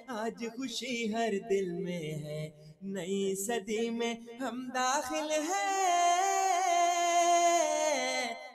آج 0.07 0.45
خوشی 0.57 1.13
ہر 1.13 1.33
دل 1.49 1.71
میں 1.71 1.99
ہے۔ 1.99 2.49
نئی 2.81 3.35
صدی 3.35 3.89
میں 3.89 4.15
ہم 4.41 4.69
داخل 4.73 5.31
ہیں۔ 5.31 5.79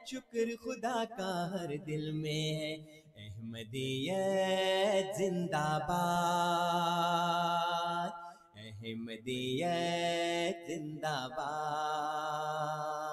شکر 0.06 0.64
خدا 0.64 1.04
کا 1.04 1.52
ہر 1.52 1.76
دل 1.86 2.12
میں 2.12 2.32
ہے۔ 2.32 3.00
احمدیت 3.16 5.16
زندہ 5.16 5.78
باد۔ 5.88 8.10
احمدیت 8.56 10.68
زندہ 10.68 11.28
باد۔ 11.36 13.03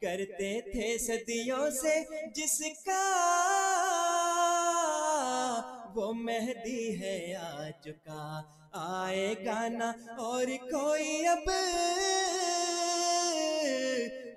کرتے 0.00 0.60
تھے 0.60 0.98
صدیوں 0.98 1.70
سے 1.70 2.04
جس 2.34 2.62
کا 2.86 3.02
وہ 5.94 6.12
مہدی 6.12 7.00
ہے 7.00 7.34
آ 7.34 7.68
چکا۔ 7.84 8.42
آئے 8.72 9.34
گانا 9.44 9.92
اور 10.18 10.46
کوئی 10.46 11.26
اب 11.26 11.50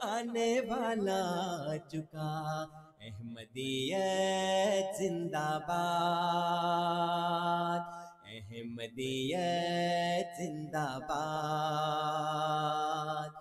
آنے 0.02 0.60
والا 0.60 1.72
آ 1.72 1.74
چکا۔ 1.90 2.66
احمدیت 3.02 4.98
زندہ 4.98 5.60
باد۔ 5.68 7.80
احمدیت 8.34 10.38
زندہ 10.38 10.98
باد۔ 11.02 13.41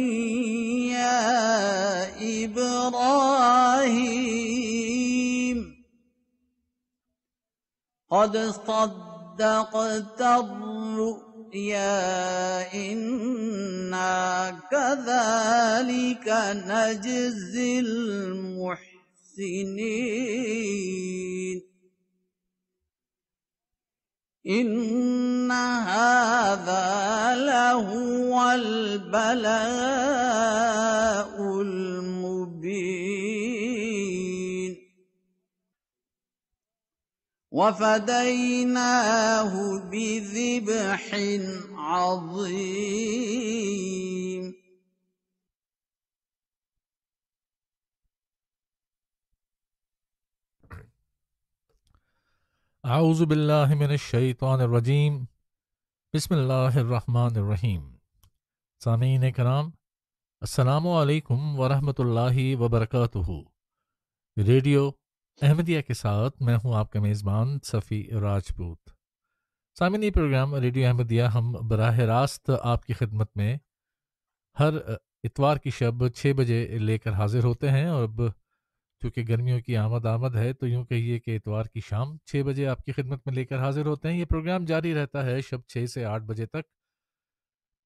يا 0.91 2.45
إبراهيم. 2.45 4.97
قد 8.09 8.38
صدقت 8.38 10.22
الرؤيا 10.22 11.84
إنا 12.73 14.50
كذلك 14.72 16.28
نجزي 16.68 17.79
المحسنين 17.79 18.88
إن 24.47 25.51
هذا 25.51 27.35
لهو 27.35 28.51
البلاء 28.51 29.68
المبين 31.62 33.56
وفديناه 37.57 39.54
بذبح 39.92 41.06
عظيم. 41.77 42.83
اعوذ 52.83 53.21
باللہ 53.25 53.69
من 53.69 53.89
الشیطان 53.89 54.59
الرجیم 54.62 55.18
بسم 56.13 56.31
اللہ 56.36 56.75
الرحمن 56.75 57.33
الرحیم 57.36 57.81
سامعین 58.81 59.24
کرام، 59.31 59.65
السلام 60.42 60.86
علیکم 60.88 61.59
ورحمۃ 61.59 61.98
اللہ 61.98 62.38
وبرکاتہ. 62.59 63.27
ریڈیو 64.38 64.83
احمدیہ 65.42 65.81
کے 65.81 65.94
ساتھ 65.94 66.42
میں 66.42 66.57
ہوں 66.63 66.75
آپ 66.75 66.92
کا 66.92 67.00
میزبان 67.00 67.57
صفی 67.63 68.10
راجپوت۔ 68.22 68.89
سامعین، 69.80 70.04
یہ 70.04 70.12
پروگرام 70.12 70.56
ریڈیو 70.56 70.88
احمدیہ 70.88 71.24
ہم 71.24 71.56
براہ 71.68 72.00
راست 72.00 72.51
آپ 72.62 72.86
کی 72.86 72.94
خدمت 72.94 73.38
میں 73.38 73.57
ہر 74.60 74.74
اتوار 75.24 75.57
کی 75.57 75.69
شب 75.69 76.07
چھ 76.07 76.34
بجے 76.38 76.68
لے 76.68 76.98
کر 76.98 77.12
حاضر 77.12 77.44
ہوتے 77.44 77.69
ہیں 77.69 77.86
اور 77.86 78.04
اب 78.04 78.22
چونکہ 79.01 79.24
گرمیوں 79.30 79.60
کی 79.62 79.78
آمد 79.78 80.06
آمد 80.06 80.36
ہے 80.36 80.54
تو 80.54 80.68
یوں 80.68 80.86
کہیے 80.86 81.19
کہ 81.19 81.36
اتوار 81.36 81.63
کی 81.63 81.80
شام 81.80 82.18
چھ 82.25 82.44
بجے 82.45 82.68
آپ 82.68 82.83
کی 82.86 82.92
خدمت 82.92 83.22
میں 83.25 83.33
لے 83.33 83.45
کر 83.45 83.60
حاضر 83.60 83.86
ہوتے 83.86 84.12
ہیں۔ 84.12 84.19
یہ 84.19 84.25
پروگرام 84.25 84.66
جاری 84.66 84.95
رہتا 84.95 85.25
ہے 85.25 85.42
شب 85.42 85.60
چھ 85.68 85.86
سے 85.94 86.06
آٹھ 86.06 86.24
بجے 86.24 86.45
تک۔ 86.45 86.62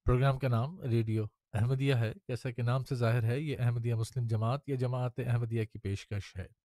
پروگرام 0.05 0.39
کا 0.39 0.47
نام 0.47 0.81
ریڈیو 0.81 1.25
احمدیہ 1.53 1.95
ہے۔ 1.95 2.13
جیسا 2.27 2.51
کہ 2.51 2.61
نام 2.61 2.83
سے 2.83 2.95
ظاہر 2.95 3.23
ہے، 3.23 3.39
یہ 3.39 3.55
احمدیہ 3.59 3.93
مسلم 3.93 4.27
جماعت 4.27 4.69
یا 4.69 4.75
جماعت 4.75 5.19
احمدیہ 5.19 5.65
کی 5.65 5.79
پیشکش 5.79 6.35
ہے۔ 6.37 6.60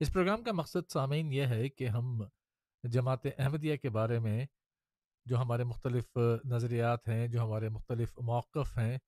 اس 0.00 0.12
پروگرام 0.12 0.42
کا 0.42 0.52
مقصد 0.52 0.90
سامعین 0.92 1.32
یہ 1.32 1.42
ہے 1.42 1.68
کہ 1.68 1.88
ہم 1.88 2.22
جماعت 2.84 3.26
احمدیہ 3.38 3.76
کے 3.76 3.90
بارے 3.90 4.18
میں 4.18 4.46
جو 5.26 5.36
ہمارے 5.36 5.64
مختلف 5.64 6.18
نظریات 6.44 7.08
ہیں، 7.08 7.28
جو 7.28 7.40
ہمارے 7.40 7.68
مختلف 7.68 8.18
موقف 8.18 8.78
ہیں، 8.78 8.98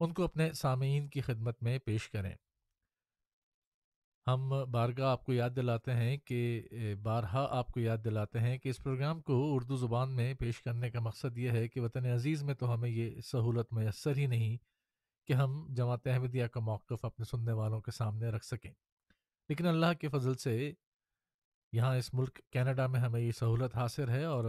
ان 0.00 0.12
کو 0.12 0.24
اپنے 0.24 0.52
سامعین 0.52 1.08
کی 1.08 1.20
خدمت 1.20 1.62
میں 1.62 1.78
پیش 1.78 2.08
کریں۔ 2.08 2.34
ہم 4.26 4.64
بارگاہ 4.70 5.06
آپ 5.06 5.24
کو 5.24 5.32
یاد 5.32 5.50
دلاتے 5.56 5.92
ہیں 5.92 6.16
کہ، 6.16 6.70
بارہا 7.02 7.46
آپ 7.50 7.68
کو 7.68 7.80
یاد 7.80 7.98
دلاتے 8.04 8.40
ہیں 8.40 8.58
کہ 8.58 8.68
اس 8.68 8.78
پروگرام 8.78 9.20
کو 9.20 9.54
اردو 9.54 9.76
زبان 9.76 10.16
میں 10.16 10.34
پیش 10.34 10.62
کرنے 10.62 10.90
کا 10.90 11.00
مقصد 11.00 11.38
یہ 11.38 11.50
ہے 11.50 11.68
کہ 11.68 11.80
وطن 11.80 12.06
عزیز 12.06 12.42
میں 12.42 12.54
تو 12.54 12.74
ہمیں 12.74 12.90
یہ 12.90 13.20
سہولت 13.20 13.72
میسر 13.72 14.16
ہی 14.16 14.26
نہیں 14.26 14.56
کہ 15.28 15.32
ہم 15.32 15.66
جماعت 15.70 16.06
احمدیہ 16.06 16.46
کا 16.46 16.60
موقف 16.60 17.04
اپنے 17.04 17.24
سننے 17.24 17.52
والوں 17.52 17.80
کے 17.80 17.90
سامنے 17.90 18.26
رکھ 18.26 18.46
سکیں۔ 18.46 18.72
لیکن 19.48 19.66
اللہ 19.66 19.92
کے 20.00 20.08
فضل 20.08 20.34
سے 20.34 20.72
یہاں 21.72 21.96
اس 21.96 22.14
ملک 22.14 22.40
کینیڈا 22.50 22.86
میں 22.86 23.00
ہمیں 23.00 23.20
یہ 23.20 23.32
سہولت 23.32 23.76
حاصل 23.76 24.08
ہے 24.08 24.24
اور 24.24 24.44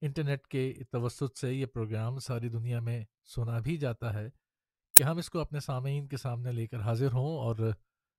انٹرنیٹ 0.00 0.46
کے 0.46 0.74
توسط 0.90 1.38
سے 1.40 1.54
یہ 1.54 1.66
پروگرام 1.66 2.18
ساری 2.18 2.48
دنیا 2.48 2.80
میں 2.80 3.04
سنا 3.24 3.58
بھی 3.58 3.76
جاتا 3.76 4.14
ہے 4.14 4.28
کہ 4.96 5.02
ہم 5.02 5.18
اس 5.18 5.30
کو 5.30 5.40
اپنے 5.40 5.60
سامعین 5.60 6.06
کے 6.08 6.16
سامنے 6.16 6.52
لے 6.52 6.66
کر 6.66 6.80
حاضر 6.80 7.12
ہوں 7.12 7.38
اور 7.38 7.56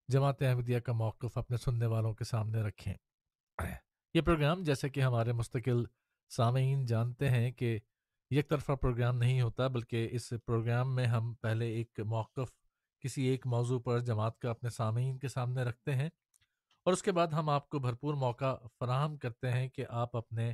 جماعت 0.07 0.41
احمدیہ 0.41 0.79
کا 0.79 0.93
موقف 0.93 1.37
اپنے 1.37 1.57
سننے 1.57 1.85
والوں 1.85 2.13
کے 2.13 2.23
سامنے 2.23 2.61
رکھیں۔ 2.61 2.93
یہ 4.13 4.21
پروگرام 4.21 4.63
جیسے 4.63 4.89
کہ 4.89 4.99
ہمارے 4.99 5.31
مستقل 5.31 5.83
سامعین 6.29 6.85
جانتے 6.85 7.29
ہیں 7.29 7.51
کہ 7.51 7.79
یک 8.31 8.49
طرفہ 8.49 8.71
پروگرام 8.71 9.17
نہیں 9.17 9.41
ہوتا 9.41 9.67
بلکہ 9.67 10.09
اس 10.11 10.33
پروگرام 10.45 10.95
میں 10.95 11.05
ہم 11.05 11.33
پہلے 11.33 11.67
ایک 11.67 11.99
موقف 11.99 12.62
کسی 13.03 13.21
ایک 13.21 13.47
موضوع 13.47 13.79
پر 13.79 13.99
جماعت 13.99 14.39
کا 14.39 14.49
اپنے 14.49 14.69
سامعین 14.69 15.17
کے 15.19 15.27
سامنے 15.27 15.63
رکھتے 15.63 15.95
ہیں 15.95 16.09
اور 16.85 16.93
اس 16.93 17.03
کے 17.03 17.11
بعد 17.11 17.27
ہم 17.27 17.49
آپ 17.49 17.69
کو 17.69 17.79
بھرپور 17.79 18.13
موقع 18.13 18.55
فراہم 18.79 19.17
کرتے 19.17 19.51
ہیں 19.51 19.67
کہ 19.69 19.85
آپ 19.89 20.17
اپنے 20.17 20.53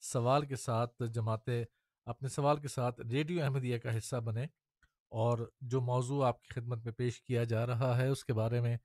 سوال 0.00 0.46
کے 0.46 0.56
ساتھ 0.56 1.02
جماعت، 1.14 1.50
اپنے 2.06 2.28
سوال 2.28 2.56
کے 2.60 2.68
ساتھ 2.68 3.00
ریڈیو 3.00 3.44
احمدیہ 3.44 3.78
کا 3.78 3.98
حصہ 3.98 4.16
بنے 4.16 4.44
اور 5.08 5.50
جو 5.60 5.80
موضوع 5.80 6.24
آپ 6.26 6.42
کی 6.42 6.60
خدمت 6.60 6.84
میں 6.84 6.92
پیش 6.92 7.22
کیا 7.22 7.44
جا 7.44 7.66
رہا 7.66 7.98
ہے 7.98 8.08
اس 8.08 8.24
کے 8.24 8.32
بارے 8.32 8.60
میں 8.60 8.76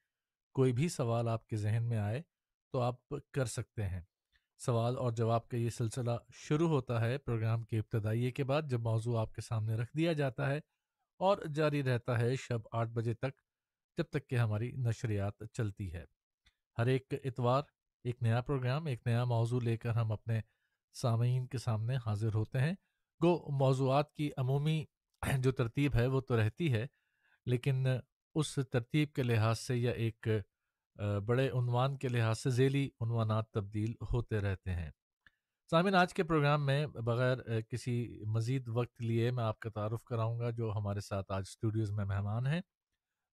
کوئی 0.53 0.73
بھی 0.73 0.89
سوال 0.89 1.27
آپ 1.27 1.47
کے 1.47 1.57
ذہن 1.57 1.83
میں 1.83 1.97
آئے 1.97 2.21
تو 2.71 2.81
آپ 2.81 2.95
کر 3.33 3.45
سکتے 3.45 3.83
ہیں۔ 3.83 4.01
سوال 4.57 4.97
اور 4.97 5.11
جواب 5.11 5.47
کا 5.49 5.57
یہ 5.57 5.69
سلسلہ 5.69 6.11
شروع 6.33 6.69
ہوتا 6.69 7.01
ہے 7.01 7.17
پروگرام 7.17 7.63
کے 7.63 7.79
ابتدائی 7.79 8.31
کے 8.31 8.43
بعد 8.43 8.61
جب 8.69 8.79
موضوع 8.79 9.19
آپ 9.19 9.33
کے 9.33 9.41
سامنے 9.41 9.75
رکھ 9.75 9.97
دیا 9.97 10.13
جاتا 10.13 10.49
ہے 10.49 10.59
اور 11.19 11.38
جاری 11.56 11.83
رہتا 11.83 12.19
ہے 12.19 12.35
شب 12.35 12.67
آٹھ 12.71 12.89
بجے 12.89 13.13
تک، 13.13 13.39
جب 13.97 14.03
تک 14.03 14.27
کہ 14.29 14.35
ہماری 14.35 14.71
نشریات 14.77 15.44
چلتی 15.53 15.91
ہے۔ 15.94 16.03
ہر 16.77 16.85
ایک 16.85 17.13
اتوار، 17.23 17.62
ایک 18.06 18.21
نیا 18.21 18.41
پروگرام، 18.41 18.85
ایک 18.85 19.01
نیا 19.06 19.23
موضوع 19.25 19.59
لے 19.62 19.77
کر 19.77 19.89
ہم 19.89 20.12
اپنے 20.12 20.39
سامعین 20.95 21.45
کے 21.47 21.57
سامنے 21.57 21.95
حاضر 22.06 22.33
ہوتے 22.33 22.59
ہیں۔ 22.59 22.73
گو، 23.21 23.38
موضوعات 23.59 24.13
کی 24.13 24.29
عمومی 24.38 24.83
جو 25.39 25.51
ترتیب 25.51 25.95
ہے 25.95 26.06
وہ 26.07 26.21
تو 26.21 26.38
رہتی 26.38 26.71
ہے، 26.73 26.85
لیکن 27.45 27.85
اس 28.35 28.53
ترتیب 28.71 29.13
کے 29.13 29.23
لحاظ 29.23 29.59
سے 29.59 29.77
یا 29.77 29.91
ایک 29.91 30.27
بڑے 31.25 31.50
عنوان 31.50 31.97
کے 31.97 32.07
لحاظ 32.07 32.39
سے 32.39 32.50
ذیلی 32.50 32.88
عنوانات 33.01 33.50
تبدیل 33.51 33.94
ہوتے 34.13 34.39
رہتے 34.39 34.71
ہیں۔ 34.71 34.89
سامعین، 35.71 35.95
آج 35.95 36.13
کے 36.13 36.23
پروگرام 36.23 36.65
میں 36.65 36.85
بغیر 36.88 37.62
کسی 37.62 37.94
مزید 38.25 38.67
وقت 38.67 39.01
لیے 39.01 39.29
میں 39.31 39.44
آپ 39.44 39.59
کا 39.59 39.69
تعارف 39.69 40.03
کراؤں 40.03 40.39
گا، 40.39 40.50
جو 40.50 40.71
ہمارے 40.75 41.00
ساتھ 41.00 41.31
آج 41.31 41.44
اسٹوڈیوز 41.47 41.91
میں 41.91 42.06
مہمان 42.06 42.45
ہیں۔ 42.47 42.59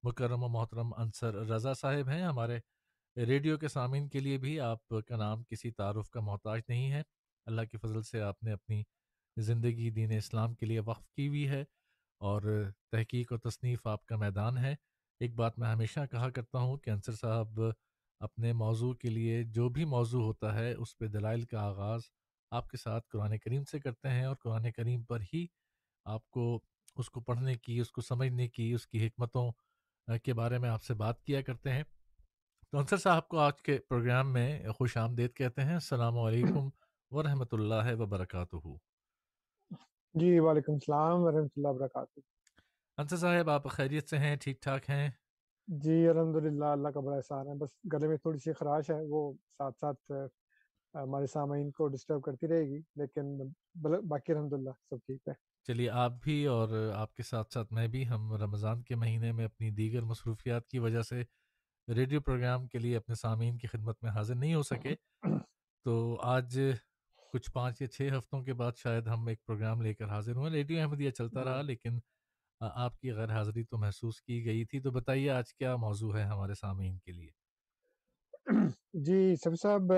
مکرم 0.02 0.42
و 0.42 0.48
محترم 0.48 0.92
انصر 0.96 1.34
رضا 1.50 1.74
صاحب 1.74 2.08
ہیں۔ 2.08 2.22
ہمارے 2.22 2.58
ریڈیو 3.16 3.58
کے 3.58 3.68
سامعین 3.68 4.08
کے 4.08 4.20
لیے 4.20 4.38
بھی 4.38 4.58
آپ 4.60 4.88
کا 5.06 5.16
نام 5.16 5.42
کسی 5.42 5.70
تعارف 5.70 6.08
کا 6.10 6.20
محتاج 6.20 6.60
نہیں 6.68 6.90
ہے۔ 6.92 7.02
اللہ 7.46 7.60
کی 7.70 7.78
فضل 7.78 8.02
سے 8.02 8.20
آپ 8.20 8.42
نے 8.42 8.52
اپنی 8.52 8.82
زندگی 9.36 9.90
دین 9.90 10.12
اسلام 10.12 10.54
کے 10.54 10.66
لیے 10.66 10.80
وقف 10.80 11.10
کی 11.10 11.28
ہوئی 11.28 11.48
ہے 11.48 11.62
اور 12.20 12.42
تحقیق 12.92 13.32
و 13.32 13.38
تصنیف 13.38 13.86
آپ 13.86 14.06
کا 14.06 14.16
میدان 14.16 14.58
ہے۔ 14.58 14.74
ایک 15.20 15.34
بات 15.34 15.58
میں 15.58 15.68
ہمیشہ 15.68 16.00
کہا 16.10 16.30
کرتا 16.30 16.58
ہوں 16.58 16.76
کہ 16.76 16.90
انصر 16.90 17.12
صاحب 17.12 17.60
اپنے 18.20 18.52
موضوع 18.52 18.92
کے 18.94 19.10
لیے 19.10 19.42
جو 19.44 19.68
بھی 19.68 19.84
موضوع 19.84 20.22
ہوتا 20.24 20.54
ہے، 20.54 20.72
اس 20.72 20.98
پہ 20.98 21.06
دلائل 21.08 21.42
کا 21.42 21.60
آغاز 21.60 22.00
آپ 22.52 22.68
کے 22.68 22.76
ساتھ 22.76 23.08
قرآن 23.08 23.38
کریم 23.38 23.64
سے 23.64 23.80
کرتے 23.80 24.08
ہیں 24.08 24.24
اور 24.24 24.36
قرآن 24.36 24.70
کریم 24.72 25.02
پر 25.02 25.20
ہی 25.34 25.46
آپ 26.04 26.30
کو 26.30 26.60
اس 26.96 27.10
کو 27.10 27.20
پڑھنے 27.20 27.54
کی 27.54 27.78
اس 27.80 27.90
کو 27.92 28.00
سمجھنے 28.00 28.48
کی 28.48 28.72
اس 28.72 28.86
کی 28.86 29.06
حکمتوں 29.06 29.50
کے 30.24 30.34
بارے 30.34 30.58
میں 30.58 30.68
آپ 30.68 30.82
سے 30.82 30.94
بات 30.94 31.22
کیا 31.22 31.42
کرتے 31.42 31.72
ہیں۔ 31.72 31.82
تو 32.70 32.78
انصر 32.78 32.96
صاحب 32.96 33.28
کو 33.28 33.38
آج 33.38 33.62
کے 33.62 33.78
پروگرام 33.78 34.32
میں 34.32 34.68
خوش 34.68 34.96
آمدید 34.96 35.34
کہتے 35.34 35.62
ہیں۔ 35.62 35.74
السلام 35.74 36.18
علیکم 36.18 36.68
ورحمۃ 37.10 37.52
اللہ 37.52 37.94
وبرکاتہ۔ 37.98 38.56
جی 40.14 40.38
وعلیکم 40.38 40.72
السلام 40.72 41.22
ورحمۃ 41.22 41.52
اللہ 41.56 41.68
وبرکاتہ۔ 41.68 42.20
انصر 42.98 43.16
صاحب 43.16 43.50
آپ 43.50 43.68
خیریت 43.70 44.08
سے 44.08 44.18
ہیں؟ 44.18 44.36
ٹھیک 44.36 44.62
ٹھاک 44.62 44.90
ہیں؟ 44.90 45.08
جی 45.68 46.08
الحمد 46.08 46.36
للہ 46.36 46.64
اللہ 46.64 46.88
کا 46.88 47.00
بڑا 47.00 47.16
احسان 47.16 47.48
ہے۔ 47.48 47.54
بس 47.54 47.70
گلے 47.92 48.08
میں 48.08 48.16
تھوڑی 48.16 48.38
سی 48.38 48.52
خراش 48.52 48.90
ہے 48.90 49.00
وہ 49.08 49.32
ساتھ 49.58 49.78
ساتھ 49.80 50.12
ہمارے 50.94 51.26
سامعین 51.26 51.70
کو 51.70 51.88
ڈسٹرب 51.88 52.22
کرتی 52.22 52.48
رہے 52.48 52.64
گی 52.68 52.80
لیکن 52.96 53.36
باقی 54.08 54.32
الحمد 54.32 54.52
للہ 54.52 54.70
سب 54.90 54.96
ٹھیک 55.06 55.28
ہے۔ 55.28 55.32
چلیے 55.68 55.88
آپ 55.90 56.12
بھی 56.22 56.44
اور 56.46 56.68
آپ 56.94 57.14
کے 57.14 57.22
ساتھ 57.22 57.52
ساتھ 57.52 57.72
میں 57.72 57.86
بھی 57.88 58.08
ہم 58.08 58.32
رمضان 58.34 58.82
کے 58.82 58.96
مہینے 58.96 59.32
میں 59.32 59.44
اپنی 59.44 59.70
دیگر 59.70 60.02
مصروفیات 60.02 60.66
کی 60.68 60.78
وجہ 60.78 61.02
سے 61.02 61.22
ریڈیو 61.88 62.20
پروگرام 62.20 62.66
کے 62.66 62.78
لیے 62.78 62.96
اپنے 62.96 63.14
سامعین 63.14 63.58
کی 63.58 63.66
خدمت 63.66 64.02
میں 64.02 64.10
حاضر 64.10 64.34
نہیں 64.34 64.54
ہو 64.54 64.62
سکے۔ 64.62 64.94
تو 65.86 65.94
آج 66.22 66.58
کچھ 67.32 67.50
پانچ 67.52 67.80
یا 67.82 67.88
چھ 67.88 68.08
ہفتوں 68.18 68.42
کے 68.44 68.54
بعد 68.54 68.72
شاید 68.76 69.06
ہم 69.06 69.26
ایک 69.26 69.44
پروگرام 69.46 69.82
لے 69.82 69.94
کر 69.94 70.08
حاضر 70.08 70.36
ہوئے۔ 70.36 70.50
ریڈیو 70.50 70.80
احمدیہ 70.82 71.10
چلتا 71.10 71.44
رہا 71.44 71.62
لیکن 71.62 71.98
آپ 72.60 72.98
کی 72.98 73.12
غیر 73.12 73.30
حاضری 73.30 73.64
تو 73.64 73.78
محسوس 73.78 74.20
کی 74.22 74.44
گئی 74.46 74.64
تھی۔ 74.64 74.80
تو 74.80 74.90
بتائیے 74.90 75.30
آج 75.30 75.54
کیا 75.54 75.76
موضوع 75.76 76.16
ہے 76.16 76.22
ہمارے 76.24 76.54
سامعین 76.54 76.98
کے 76.98 77.12
لیے؟ 77.12 77.30
جی 79.06 79.34
سب 79.36 79.54
صاحب 79.62 79.92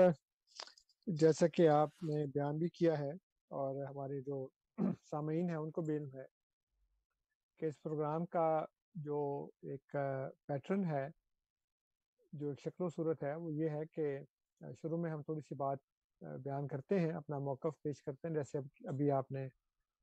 جیسا 1.07 1.47
کہ 1.47 1.67
آپ 1.67 2.03
نے 2.03 2.25
بیان 2.25 2.57
بھی 2.57 2.69
کیا 2.69 2.99
ہے 2.99 3.11
اور 3.51 3.83
ہمارے 3.85 4.21
جو 4.21 4.47
سامعین 5.11 5.49
ہیں، 5.49 5.55
ان 5.55 5.71
کو 5.71 5.81
بھی 5.81 5.97
علم 5.97 6.15
ہے 6.15 6.23
کہ 7.59 7.65
اس 7.65 7.81
پروگرام 7.81 8.25
کا 8.25 8.65
جو 8.95 9.19
ایک 9.61 9.95
پیٹرن 10.45 10.85
ہے، 10.85 11.07
جو 12.33 12.49
ایک 12.49 12.59
شکل 12.59 12.83
و 12.83 12.89
صورت 12.89 13.23
ہے، 13.23 13.35
وہ 13.35 13.53
یہ 13.53 13.69
ہے 13.69 13.85
کہ 13.85 14.19
شروع 14.81 14.97
میں 14.97 15.11
ہم 15.11 15.21
تھوڑی 15.21 15.41
سی 15.41 15.55
بات 15.55 15.77
بیان 16.21 16.67
کرتے 16.67 16.99
ہیں، 16.99 17.11
اپنا 17.11 17.39
موقف 17.39 17.81
پیش 17.81 18.03
کرتے 18.03 18.27
ہیں، 18.27 18.35
جیسے 18.35 18.59
ابھی 18.87 19.11
آپ 19.11 19.31
نے 19.31 19.45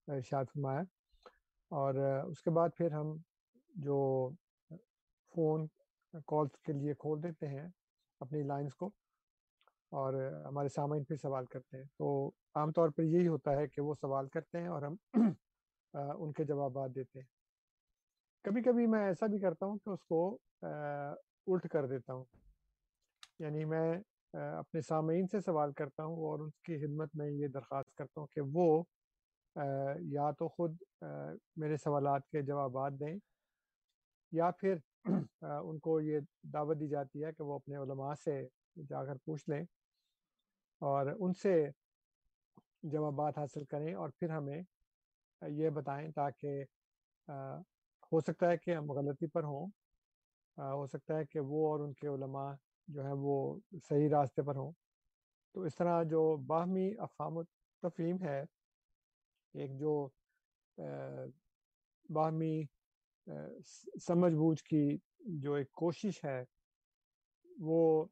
ارشاد 0.09 0.45
فرمایا۔ 0.45 0.83
اور 1.71 1.95
اس 2.31 2.43
کے 2.43 2.51
بعد 2.51 2.69
پھر 2.77 2.93
ہم 2.93 3.17
جو 3.75 4.31
فون 5.35 5.67
کالس 6.27 6.61
کے 6.63 6.73
لیے 6.73 6.95
کھول 6.95 7.23
دیتے 7.23 7.47
ہیں 7.47 7.69
اپنی 8.21 8.43
لائنز 8.43 8.75
کو۔ 8.75 8.91
اور 9.93 10.15
ہمارے 10.45 10.69
سامعین 10.69 11.05
پھر 11.05 11.17
سوال 11.17 11.47
کرتے 11.47 11.77
ہیں۔ 11.77 11.85
تو 11.99 12.29
عام 12.55 12.73
طور 12.73 12.89
پر 12.89 13.03
یہی 13.03 13.29
ہوتا 13.29 13.57
ہے 13.57 13.67
کہ 13.67 13.83
وہ 13.83 13.95
سوال 13.95 14.29
کرتے 14.29 14.59
ہیں 14.59 14.69
اور 14.69 14.83
ہم 14.83 14.95
ان 15.95 16.33
کے 16.33 16.45
جوابات 16.45 16.91
دیتے 16.95 17.19
ہیں۔ 17.19 17.27
کبھی 18.45 18.63
کبھی 18.63 18.87
میں 18.87 19.05
ایسا 19.07 19.27
بھی 19.27 19.39
کرتا 19.39 19.67
ہوں 19.67 19.79
کہ 19.79 19.91
اس 19.91 20.05
کو 20.05 20.39
الٹ 20.63 21.69
کر 21.69 21.87
دیتا 21.87 22.13
ہوں۔ 22.13 22.25
یعنی 23.39 23.65
میں 23.65 23.93
اپنے 24.35 24.81
سامعین 24.81 25.27
سے 25.27 25.41
سوال 25.41 25.73
کرتا 25.73 26.05
ہوں 26.05 26.17
اور 26.17 26.39
ان 26.39 26.51
کی 26.51 26.87
خدمت 26.87 27.09
میں 27.15 27.31
یہ 27.31 27.49
درخواست 27.49 27.95
کرتا 27.95 28.21
ہوں 28.21 28.27
کہ 28.27 28.41
وہ 28.53 28.83
یا 30.01 30.31
تو 30.31 30.49
خود 30.49 30.77
میرے 31.57 31.77
سوالات 31.77 32.29
کے 32.29 32.43
جوابات 32.43 32.93
دیں 32.93 33.15
یا 34.33 34.51
پھر 34.51 34.77
ان 35.43 35.79
کو 35.79 36.01
یہ 36.01 36.21
دعوت 36.43 36.81
دی 36.81 36.89
جاتی 36.89 37.25
ہے 37.25 37.33
کہ 37.33 37.45
وہ 37.45 37.55
اپنے 37.55 37.77
علماء 37.77 38.15
سے 38.25 38.43
جا 38.89 39.05
کر 39.05 39.17
پوچھ 39.25 39.51
لیں۔ 39.51 39.65
اور 40.83 41.07
ان 41.19 41.33
سے 41.33 41.55
جوابات 42.83 43.39
حاصل 43.39 43.65
کریں 43.65 43.95
اور 43.95 44.11
پھر 44.11 44.31
ہمیں 44.31 44.63
یہ 45.43 45.71
بتائیں 45.71 46.11
تاکہ 46.13 46.63
ہو 48.13 48.21
سکتا 48.21 48.51
ہے 48.51 48.57
کہ 48.57 48.75
ہم 48.75 48.91
غلطی 48.91 49.27
پر 49.27 49.45
ہوں 49.45 49.67
ہو 50.57 50.87
سکتا 50.87 51.19
ہے 51.19 51.25
کہ 51.25 51.41
وہ 51.41 51.71
اور 51.71 51.81
ان 51.81 51.93
کے 51.93 52.09
علماء 52.09 52.51
جو 52.89 53.05
ہے 53.05 53.13
وہ 53.17 53.37
صحیح 53.89 54.09
راستے 54.13 54.43
پر 54.43 54.57
ہوں۔ 54.57 54.73
تو 55.55 55.63
اس 55.63 55.75
طرح 55.75 56.03
جو 56.03 56.25
باہمی 56.47 56.91
افہام 56.99 57.37
و 57.37 57.43
تفہیم 57.83 58.23
ہے، 58.23 58.41
ایک 59.55 59.79
جو 59.81 60.09
باہمی 62.09 62.63
سمجھ 64.07 64.35
بوجھ 64.35 64.63
کی 64.65 64.87
جو 65.43 65.55
ایک 65.55 65.71
کوشش 65.73 66.25
ہے، 66.25 66.43
وہ 67.59 68.07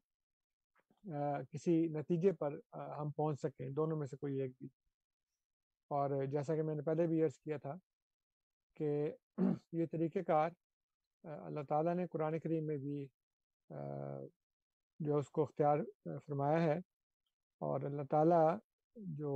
کسی 1.51 1.73
نتیجے 1.87 2.31
پر 2.31 2.57
ہم 2.97 3.11
پہنچ 3.11 3.39
سکیں، 3.41 3.69
دونوں 3.69 3.97
میں 3.97 4.07
سے 4.07 4.17
کوئی 4.17 4.39
ایک 4.41 4.51
بھی۔ 4.59 4.67
اور 5.91 6.23
جیسا 6.31 6.55
کہ 6.55 6.63
میں 6.63 6.75
نے 6.75 6.81
پہلے 6.81 7.07
بھی 7.07 7.23
عرض 7.23 7.39
کیا 7.39 7.57
تھا 7.57 7.75
کہ 8.77 8.89
یہ 9.71 9.85
طریقہ 9.91 10.19
کار 10.27 10.49
اللہ 11.23 11.63
تعالیٰ 11.69 11.95
نے 11.95 12.05
قرآن 12.07 12.39
کریم 12.39 12.65
میں 12.65 12.77
بھی 12.77 13.05
جو 14.99 15.17
اس 15.17 15.29
کو 15.29 15.43
اختیار 15.43 15.79
فرمایا 16.25 16.61
ہے 16.63 16.77
اور 17.61 17.81
اللہ 17.81 18.01
تعالیٰ 18.09 18.57
جو 18.95 19.33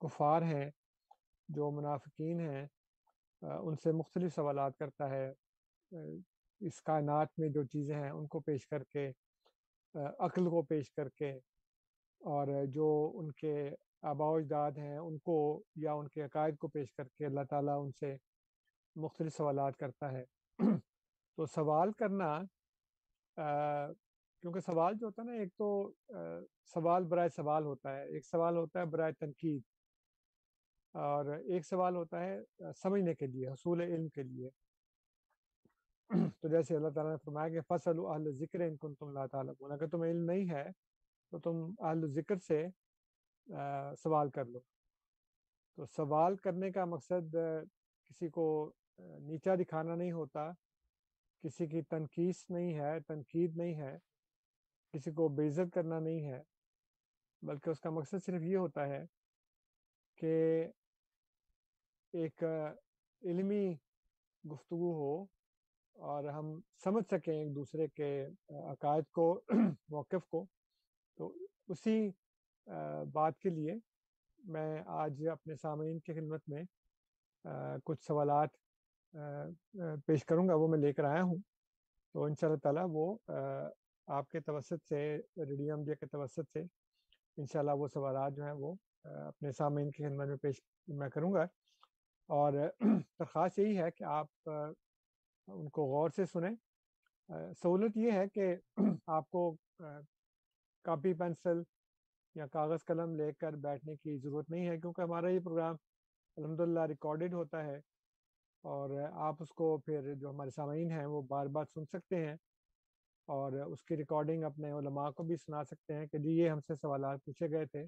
کفار 0.00 0.42
ہیں، 0.42 0.70
جو 1.48 1.70
منافقین 1.70 2.40
ہیں 2.40 2.66
ان 3.42 3.76
سے 3.82 3.92
مختلف 3.92 4.34
سوالات 4.34 4.76
کرتا 4.78 5.10
ہے۔ 5.10 5.26
اس 6.60 6.80
کائنات 6.82 7.38
میں 7.38 7.48
جو 7.48 7.62
چیزیں 7.64 7.94
ہیں، 7.94 8.10
ان 8.10 8.26
کو 8.26 8.40
پیش 8.40 8.66
کر 8.66 8.84
کے 8.84 9.10
عقل 9.94 10.48
کو 10.50 10.62
پیش 10.68 10.90
کر 10.92 11.08
کے 11.08 11.30
اور 12.20 12.46
جو 12.74 12.86
ان 13.14 13.30
کے 13.32 13.54
آبا 14.10 14.26
و 14.26 14.34
اجداد 14.36 14.78
ہیں، 14.78 14.98
ان 14.98 15.18
کو 15.18 15.36
یا 15.82 15.92
ان 15.92 16.08
کے 16.08 16.22
عقائد 16.22 16.56
کو 16.58 16.68
پیش 16.68 16.92
کر 16.92 17.08
کے 17.08 17.26
اللہ 17.26 17.44
تعالیٰ 17.50 17.82
ان 17.84 17.90
سے 18.00 18.14
مختلف 18.96 19.36
سوالات 19.36 19.76
کرتا 19.76 20.12
ہے۔ 20.12 20.24
تو 21.38 21.46
سوال 21.46 21.92
کرنا 21.98 22.36
کیونکہ 23.36 24.60
سوال 24.60 24.94
جو 25.00 25.06
ہوتا 25.06 25.22
ہے 25.22 25.26
نا، 25.26 25.38
ایک 25.40 25.52
تو 25.58 25.68
سوال 26.74 27.04
برائے 27.08 27.28
سوال 27.36 27.64
ہوتا 27.64 27.96
ہے، 27.96 28.02
ایک 28.14 28.26
سوال 28.26 28.56
ہوتا 28.56 28.80
ہے 28.80 28.84
برائے 28.86 29.12
تنقید 29.12 29.62
اور 30.94 31.34
ایک 31.36 31.66
سوال 31.66 31.96
ہوتا 31.96 32.20
ہے 32.24 32.72
سمجھنے 32.82 33.14
کے 33.14 33.26
لیے، 33.26 33.48
حصول 33.48 33.80
علم 33.80 34.08
کے 34.08 34.22
لیے۔ 34.22 34.48
تو 36.40 36.48
جیسے 36.48 36.76
اللہ 36.76 36.88
تعالیٰ 36.88 37.12
نے 37.12 37.18
فرمایا 37.24 37.48
کہ 37.48 37.60
فصل 37.60 37.98
اہل 37.98 38.30
ذکر 38.30 38.60
ان 38.60 38.76
کن 38.76 38.94
تم 38.94 39.06
اللہ 39.06 39.26
تعالیٰ 39.32 39.54
اگر 39.60 39.86
تمہیں 39.86 40.12
علم 40.12 40.24
نہیں 40.24 40.50
ہے، 40.50 40.66
تو 41.30 41.38
تم 41.38 41.84
اہل 41.84 42.06
ذکر 42.06 42.36
سے 42.36 42.66
سوال 44.02 44.30
کر 44.30 44.44
لو۔ 44.44 44.58
تو 45.76 45.86
سوال 45.86 46.36
کرنے 46.36 46.70
کا 46.70 46.84
مقصد 46.84 47.36
کسی 48.04 48.28
کو 48.28 48.72
نیچا 49.20 49.54
دکھانا 49.54 49.94
نہیں 49.94 50.12
ہوتا۔ 50.12 50.50
کسی 51.42 51.66
کی 51.66 51.82
تنقید 51.82 52.34
نہیں 52.50 52.74
ہے، 52.80 53.00
تنقید 53.00 53.56
نہیں 53.56 53.74
ہے۔ 53.74 53.96
کسی 54.92 55.10
کو 55.12 55.28
بے 55.28 55.46
عزت 55.46 55.74
کرنا 55.74 55.98
نہیں 55.98 56.24
ہے۔ 56.26 56.42
بلکہ 57.42 57.70
اس 57.70 57.80
کا 57.80 57.90
مقصد 57.90 58.24
صرف 58.26 58.42
یہ 58.42 58.56
ہوتا 58.56 58.86
ہے 58.86 59.04
کہ 60.16 60.64
ایک 62.12 62.42
علمی 63.22 63.74
گفتگو 64.44 64.92
ہو۔ 64.92 65.24
اور 65.94 66.24
ہم 66.24 66.60
سمجھ 66.84 67.04
سکیں 67.10 67.32
ایک 67.34 67.54
دوسرے 67.54 67.86
کے 67.88 68.26
عقائد 68.48 69.04
کو، 69.12 69.40
موقف 69.88 70.26
کو۔ 70.28 70.44
تو 71.18 71.32
اسی 71.68 72.10
بات 73.12 73.38
کے 73.38 73.50
لیے 73.50 73.74
میں 74.44 74.82
آج 74.86 75.22
اپنے 75.32 75.54
سامعین 75.56 75.98
کی 76.00 76.12
خدمت 76.12 76.42
میں 76.48 76.62
کچھ 77.84 78.04
سوالات 78.06 78.48
پیش 80.06 80.24
کروں 80.24 80.48
گا، 80.48 80.54
وہ 80.54 80.68
میں 80.68 80.78
لے 80.78 80.92
کر 80.92 81.04
آیا 81.04 81.22
ہوں۔ 81.22 81.36
تو 82.12 82.24
ان 82.24 82.34
شاء 82.40 82.48
اللہ 82.48 82.58
تعالیٰ 82.58 82.86
وہ 82.90 83.16
آپ 84.06 84.28
کے 84.28 84.40
توسط 84.40 84.88
سے 84.88 85.16
ریڈیو 85.36 85.74
ایم 85.74 85.84
کے 85.84 86.06
توسط 86.06 86.52
سے 86.52 86.60
ان 87.36 87.46
شاء 87.52 87.60
اللہ 87.60 87.70
وہ 87.76 87.88
سوالات 87.88 88.32
جو 88.36 88.44
ہیں 88.44 88.52
وہ 88.52 88.74
اپنے 89.04 89.52
سامعین 89.52 89.90
کی 89.90 90.04
خدمت 90.04 90.26
میں 90.26 90.36
پیش 90.36 90.60
میں 90.88 91.08
کروں 91.08 91.32
گا۔ 91.32 91.42
اور 92.28 92.52
درخواست 93.18 93.58
یہی 93.58 93.78
ہے 93.78 93.90
کہ 93.90 94.04
آپ 94.04 94.50
ان 95.48 95.68
کو 95.68 95.84
غور 95.84 96.10
سے 96.16 96.24
سنیں۔ 96.26 96.54
سہولت 97.62 97.96
یہ 97.96 98.12
ہے 98.12 98.28
کہ 98.28 98.54
آپ 99.06 99.30
کو 99.30 99.54
کاپی 100.84 101.12
پینسل 101.14 101.62
یا 102.36 102.46
کاغذ 102.46 102.84
قلم 102.86 103.14
لے 103.16 103.30
کر 103.32 103.56
بیٹھنے 103.56 103.96
کی 103.96 104.16
ضرورت 104.18 104.50
نہیں 104.50 104.68
ہے، 104.68 104.78
کیونکہ 104.80 105.00
ہمارا 105.00 105.28
یہ 105.28 105.40
پروگرام 105.40 105.76
الحمد 106.36 106.60
للہ 106.60 106.86
ریکارڈڈ 106.88 107.34
ہوتا 107.34 107.64
ہے 107.64 107.76
اور 108.64 108.90
آپ 109.12 109.42
اس 109.42 109.48
کو 109.48 109.76
پھر 109.86 110.14
جو 110.14 110.30
ہمارے 110.30 110.50
سامعین 110.50 110.90
ہیں 110.90 111.04
وہ 111.06 111.22
بار 111.28 111.46
بار 111.46 111.64
سن 111.74 111.84
سکتے 111.84 112.24
ہیں 112.26 112.34
اور 113.28 113.52
اس 113.52 113.82
کی 113.84 113.96
ریکارڈنگ 113.96 114.44
اپنے 114.44 114.70
علماء 114.72 115.10
کو 115.10 115.22
بھی 115.22 115.36
سنا 115.36 115.62
سکتے 115.64 115.94
ہیں 115.94 116.06
کہ 116.06 116.18
جی 116.18 116.38
یہ 116.38 116.50
ہم 116.50 116.60
سے 116.60 116.74
سوالات 116.74 117.24
پوچھے 117.24 117.50
گئے 117.50 117.66
تھے، 117.66 117.84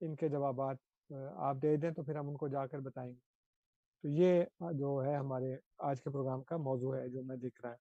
ان 0.00 0.16
کے 0.16 0.28
جوابات 0.28 0.76
آپ 1.36 1.56
دے 1.62 1.76
دیں 1.76 1.90
تو 1.90 2.02
پھر 2.02 2.16
ہم 2.16 2.28
ان 2.28 2.36
کو 2.36 2.48
جا 2.48 2.66
کر 2.66 2.80
بتائیں 2.80 3.10
گے۔ 3.12 3.33
تو 4.04 4.08
یہ 4.10 4.42
جو 4.78 4.88
ہے 5.04 5.14
ہمارے 5.16 5.50
آج 5.88 6.00
کے 6.02 6.10
پروگرام 6.10 6.42
کا 6.44 6.56
موضوع 6.56 6.94
ہے 6.96 7.08
جو 7.08 7.22
میں 7.24 7.36
دیکھ 7.36 7.60
رہا 7.62 7.70
ہے 7.70 7.76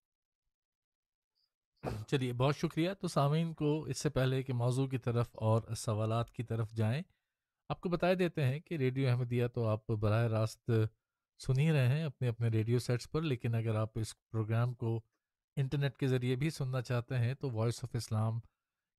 چلیے، 2.07 2.33
بہت 2.33 2.55
شکریہ۔ 2.57 2.89
تو 3.01 3.07
سامعین 3.07 3.53
کو 3.53 3.69
اس 3.83 4.01
سے 4.01 4.09
پہلے 4.09 4.41
کہ 4.43 4.53
موضوع 4.53 4.85
کی 4.87 4.97
طرف 4.97 5.27
اور 5.47 5.61
سوالات 5.75 6.31
کی 6.31 6.43
طرف 6.43 6.71
جائیں، 6.71 7.01
آپ 7.69 7.79
کو 7.81 7.89
بتا 7.89 8.13
دیتے 8.19 8.43
ہیں 8.43 8.59
کہ 8.59 8.75
ریڈیو 8.75 9.09
احمدیہ 9.09 9.47
تو 9.47 9.65
آپ 9.67 9.91
براہ 10.01 10.25
راست 10.27 10.71
سن 11.39 11.59
ہی 11.59 11.71
رہے 11.71 11.87
ہیں 11.87 12.03
اپنے 12.03 12.27
اپنے 12.27 12.47
ریڈیو 12.47 12.79
سیٹس 12.79 13.09
پر، 13.11 13.21
لیکن 13.21 13.55
اگر 13.55 13.75
آپ 13.75 13.99
اس 13.99 14.13
پروگرام 14.31 14.73
کو 14.73 14.99
انٹرنیٹ 15.57 15.97
کے 15.97 16.07
ذریعے 16.07 16.35
بھی 16.35 16.49
سننا 16.49 16.81
چاہتے 16.81 17.17
ہیں 17.17 17.33
تو 17.33 17.49
وائس 17.53 17.83
آف 17.83 17.95
اسلام 17.95 18.39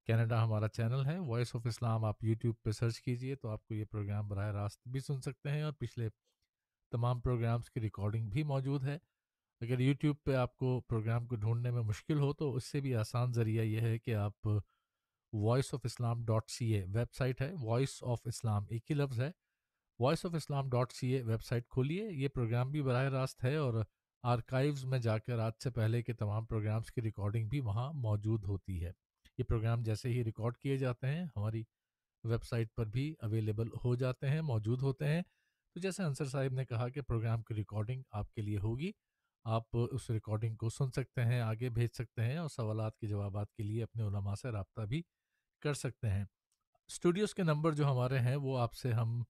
کینیڈا 0.08 0.42
ہمارا 0.44 0.68
چینل 0.68 1.06
ہے۔ 1.06 1.18
وائس 1.28 1.54
آف 1.54 1.66
اسلام 1.66 2.04
آپ 2.04 2.24
یوٹیوب 2.24 2.54
پہ 2.62 2.70
سرچ 2.70 3.00
کیجیے 3.00 3.34
تو 3.36 3.48
آپ 3.48 3.66
کو 3.66 3.74
یہ 3.74 3.84
پروگرام 3.90 4.28
براہ 4.28 4.50
راست 4.52 4.88
بھی 4.88 5.00
سن 5.00 5.20
سکتے 5.20 5.50
ہیں 5.50 5.62
اور 5.62 5.72
پچھلے 5.72 6.08
تمام 6.94 7.20
پروگرامز 7.20 7.70
کی 7.70 7.80
ریکارڈنگ 7.80 8.28
بھی 8.28 8.42
موجود 8.42 8.84
ہے۔ 8.84 8.98
اگر 9.60 9.80
یوٹیوب 9.80 10.16
پہ 10.24 10.34
آپ 10.34 10.56
کو 10.56 10.80
پروگرام 10.80 11.26
کو 11.26 11.36
ڈھونڈنے 11.36 11.70
میں 11.70 11.82
مشکل 11.82 12.18
ہو 12.18 12.32
تو 12.32 12.54
اس 12.54 12.64
سے 12.64 12.80
بھی 12.80 12.94
آسان 12.94 13.32
ذریعہ 13.32 13.64
یہ 13.64 13.80
ہے 13.80 13.98
کہ 13.98 14.14
آپ 14.14 14.48
voice 15.32 15.74
of 15.74 15.80
Islam 15.84 16.24
dot 16.24 16.50
C 16.50 16.66
A 16.74 16.84
website 17.14 17.40
ہے۔ 17.40 17.52
وائس 17.62 18.02
آف 18.02 18.18
اسلام 18.24 18.64
ایک 18.70 18.90
ہی 18.90 18.94
لفظ 18.94 19.20
ہے۔ 19.20 19.30
Voice 19.98 20.26
of 20.26 20.34
Islam 20.34 20.68
dot 20.68 20.92
C 20.92 21.08
A 21.08 21.22
website 21.42 21.68
کھولیے۔ 21.68 22.08
یہ 22.12 22.28
پروگرام 22.28 22.70
بھی 22.70 22.82
براہ 22.82 23.08
راست 23.10 23.44
ہے 23.44 23.56
اور 23.56 23.84
آرکائیوز 24.22 24.84
میں 24.84 24.98
جا 24.98 25.18
کر 25.18 25.38
آج 25.38 25.52
سے 25.62 25.70
پہلے 25.70 26.02
کے 26.02 26.12
تمام 26.12 26.44
پروگرامز 26.46 26.92
کی 26.92 27.02
ریکارڈنگ 27.02 27.48
بھی 27.48 27.60
وہاں 27.60 27.92
موجود 27.92 28.44
ہوتی 28.44 28.84
ہے۔ 28.84 28.92
یہ 29.38 29.44
پروگرام 29.44 29.82
جیسے 29.82 30.08
ہی 30.08 30.24
ریکارڈ 30.24 30.56
کیے 30.56 30.76
جاتے 30.76 31.06
ہیں، 31.06 31.24
ہماری 31.36 31.62
ویب 32.24 32.44
سائٹ 32.44 32.74
پر 32.74 32.86
بھی 32.86 33.14
اویلیبل 33.18 33.68
ہو 33.84 33.94
جاتے 33.94 34.30
ہیں، 34.30 34.42
موجود 34.42 34.82
ہوتے 34.82 35.04
ہیں۔ 35.04 35.22
تو 35.76 35.80
جیسے 35.80 36.02
انصر 36.02 36.24
صاحب 36.24 36.52
نے 36.52 36.64
کہا 36.64 36.88
کہ 36.88 37.02
پروگرام 37.02 37.42
کی 37.42 37.54
ریکارڈنگ 37.54 38.02
آپ 38.10 38.32
کے 38.32 38.42
لیے 38.42 38.58
ہوگی، 38.58 38.90
آپ 39.44 39.76
اس 39.92 40.08
ریکارڈنگ 40.10 40.56
کو 40.56 40.68
سن 40.68 40.90
سکتے 40.90 41.24
ہیں، 41.24 41.40
آگے 41.40 41.70
بھیج 41.70 41.88
سکتے 41.94 42.22
ہیں 42.22 42.36
اور 42.36 42.48
سوالات 42.48 42.98
کے 42.98 43.06
جوابات 43.06 43.52
کے 43.52 43.62
لیے 43.62 43.82
اپنے 43.82 44.02
علماء 44.02 44.34
سے 44.34 44.50
رابطہ 44.50 44.82
بھی 44.82 45.02
کر 45.62 45.74
سکتے 45.74 46.10
ہیں۔ 46.10 46.24
اسٹوڈیوز 46.88 47.34
کے 47.34 47.42
نمبر 47.42 47.72
جو 47.72 47.86
ہمارے 47.86 48.18
ہیں 48.18 48.36
وہ 48.36 48.58
آپ 48.58 48.74
سے 48.74 48.92
ہم، 48.92 49.22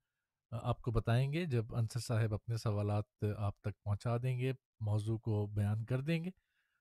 آپ 0.52 0.82
کو 0.82 0.90
بتائیں 0.90 1.32
گے، 1.32 1.44
جب 1.46 1.74
انصر 1.76 2.00
صاحب 2.00 2.34
اپنے 2.34 2.56
سوالات 2.56 3.24
آپ 3.38 3.60
تک 3.60 3.82
پہنچا 3.84 4.16
دیں 4.22 4.38
گے، 4.38 4.52
موضوع 4.80 5.18
کو 5.18 5.46
بیان 5.46 5.84
کر 5.84 6.00
دیں 6.00 6.24
گے، 6.24 6.30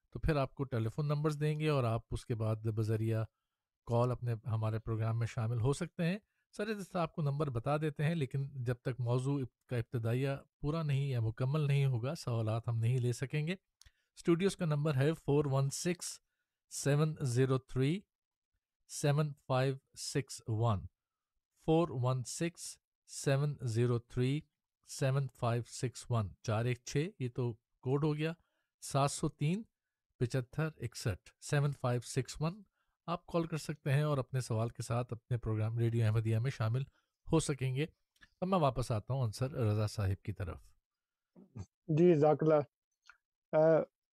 تو 0.09 0.19
پھر 0.19 0.35
آپ 0.35 0.53
کو 0.53 0.63
ٹیلی 0.63 0.89
فون 0.89 1.07
نمبرز 1.07 1.39
دیں 1.39 1.59
گے 1.59 1.69
اور 1.69 1.83
آپ 1.83 2.01
اس 2.11 2.25
کے 2.25 2.35
بعد 2.35 2.55
بذریعہ 2.55 3.23
کال 3.87 4.11
اپنے 4.11 4.33
ہمارے 4.45 4.79
پروگرام 4.79 5.19
میں 5.19 5.27
شامل 5.27 5.61
ہو 5.61 5.73
سکتے 5.73 6.05
ہیں۔ 6.05 6.17
سر 6.57 6.97
آپ 6.97 7.15
کو 7.15 7.21
نمبر 7.21 7.49
بتا 7.49 7.77
دیتے 7.77 8.03
ہیں، 8.03 8.15
لیکن 8.15 8.63
جب 8.63 8.75
تک 8.75 8.99
موضوع 8.99 9.39
کا 9.69 9.77
ابتدائیہ 9.77 10.29
پورا 10.61 10.83
نہیں 10.83 11.07
یا 11.07 11.19
مکمل 11.19 11.61
نہیں 11.61 11.85
ہوگا، 11.85 12.15
سوالات 12.15 12.67
ہم 12.67 12.77
نہیں 12.77 12.97
لے 12.99 13.13
سکیں 13.13 13.47
گے۔ 13.47 13.53
اسٹوڈیوز 14.17 14.57
کا 14.57 14.65
نمبر 14.65 14.95
ہے 14.95 15.13
four 15.13 15.45
one 15.45 15.69
six 15.69 16.19
seven 16.69 17.15
zero 17.21 17.57
three 17.57 17.99
seven 18.89 19.33
five 19.47 19.75
six 19.97 20.41
one. 20.47 20.79
Four 21.65 21.87
one 21.89 22.23
six 22.23 22.77
seven 23.07 23.55
zero 23.61 23.99
three 23.99 24.41
seven 24.87 25.27
five 25.39 25.63
six 25.67 26.05
one. 26.09 26.29
چار 26.43 26.65
ایک 26.65 26.79
چھ، 26.85 27.09
یہ 27.19 27.29
تو 27.35 27.53
کوڈ 27.81 28.03
ہو 28.03 28.15
گیا۔ 28.17 28.33
سات 28.81 29.11
سو 29.11 29.29
تین 29.29 29.63
پچہتر 30.19 30.69
اکسٹھ 30.77 31.31
سیون 31.41 31.71
فائیو 31.81 32.01
سکس 32.01 32.41
ون۔ 32.41 32.61
آپ 33.07 33.25
کال 33.27 33.45
کر 33.47 33.57
سکتے 33.57 33.91
ہیں 33.93 34.03
اور 34.03 34.17
اپنے 34.17 34.41
سوال 34.41 34.69
کے 34.69 34.83
ساتھ 34.83 35.13
اپنے 35.13 35.37
پروگرام 35.37 35.77
ریڈیو 35.79 36.05
احمدیہ 36.05 36.37
میں 36.39 36.51
شامل 36.51 36.81
ہو 37.27 37.39
سکیں 37.39 37.75
گے۔ 37.75 37.85
اب 38.41 38.47
میں 38.47 38.59
واپس 38.59 38.91
آتا 38.91 39.13
ہوں 39.13 39.21
انصر 39.21 39.51
رضا 39.51 39.87
صاحب 39.87 40.23
کی 40.23 40.33
طرف۔ 40.33 40.59
جی 41.87 42.13
ذاک 42.15 42.43
اللہ۔ 42.43 42.61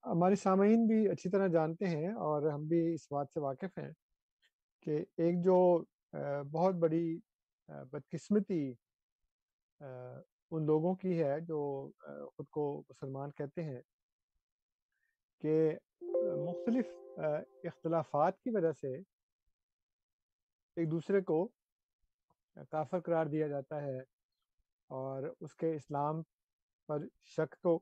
ہمارے 0.05 0.35
سامعین 0.35 0.87
بھی 0.87 1.09
اچھی 1.09 1.31
طرح 1.31 1.47
جانتے 1.47 1.87
ہیں 1.87 2.09
اور 2.27 2.51
ہم 2.51 2.67
بھی 2.67 2.95
اس 2.95 3.07
بات 3.11 3.27
سے 3.35 3.41
واقف 3.41 3.79
ہیں 3.79 3.91
کہ 4.83 4.99
ایک 5.17 5.45
جو 5.45 5.57
بہت 6.53 6.75
بڑی 6.75 7.05
بدقسمتی 7.69 8.63
ان 9.81 10.67
لوگوں 10.67 10.95
کی 10.95 11.23
ہے 11.23 11.41
جو 11.41 11.61
خود 12.37 12.47
کو 12.51 12.83
مسلمان 12.89 13.31
کہتے 13.31 13.65
ہیں۔ 13.65 13.81
کہ 15.43 15.55
مختلف 16.47 17.19
اختلافات 17.19 18.41
کی 18.41 18.51
وجہ 18.51 18.73
سے 18.73 18.95
ایک 20.77 20.91
دوسرے 20.91 21.21
کو 21.21 21.47
کافر 22.71 23.01
قرار 23.01 23.27
دیا 23.27 23.47
جاتا 23.49 23.83
ہے 23.83 23.99
اور 24.91 25.23
اس 25.41 25.55
کے 25.57 25.75
اسلام 25.75 26.23
پر 26.89 27.07
شک 27.27 27.55
تو 27.63 27.79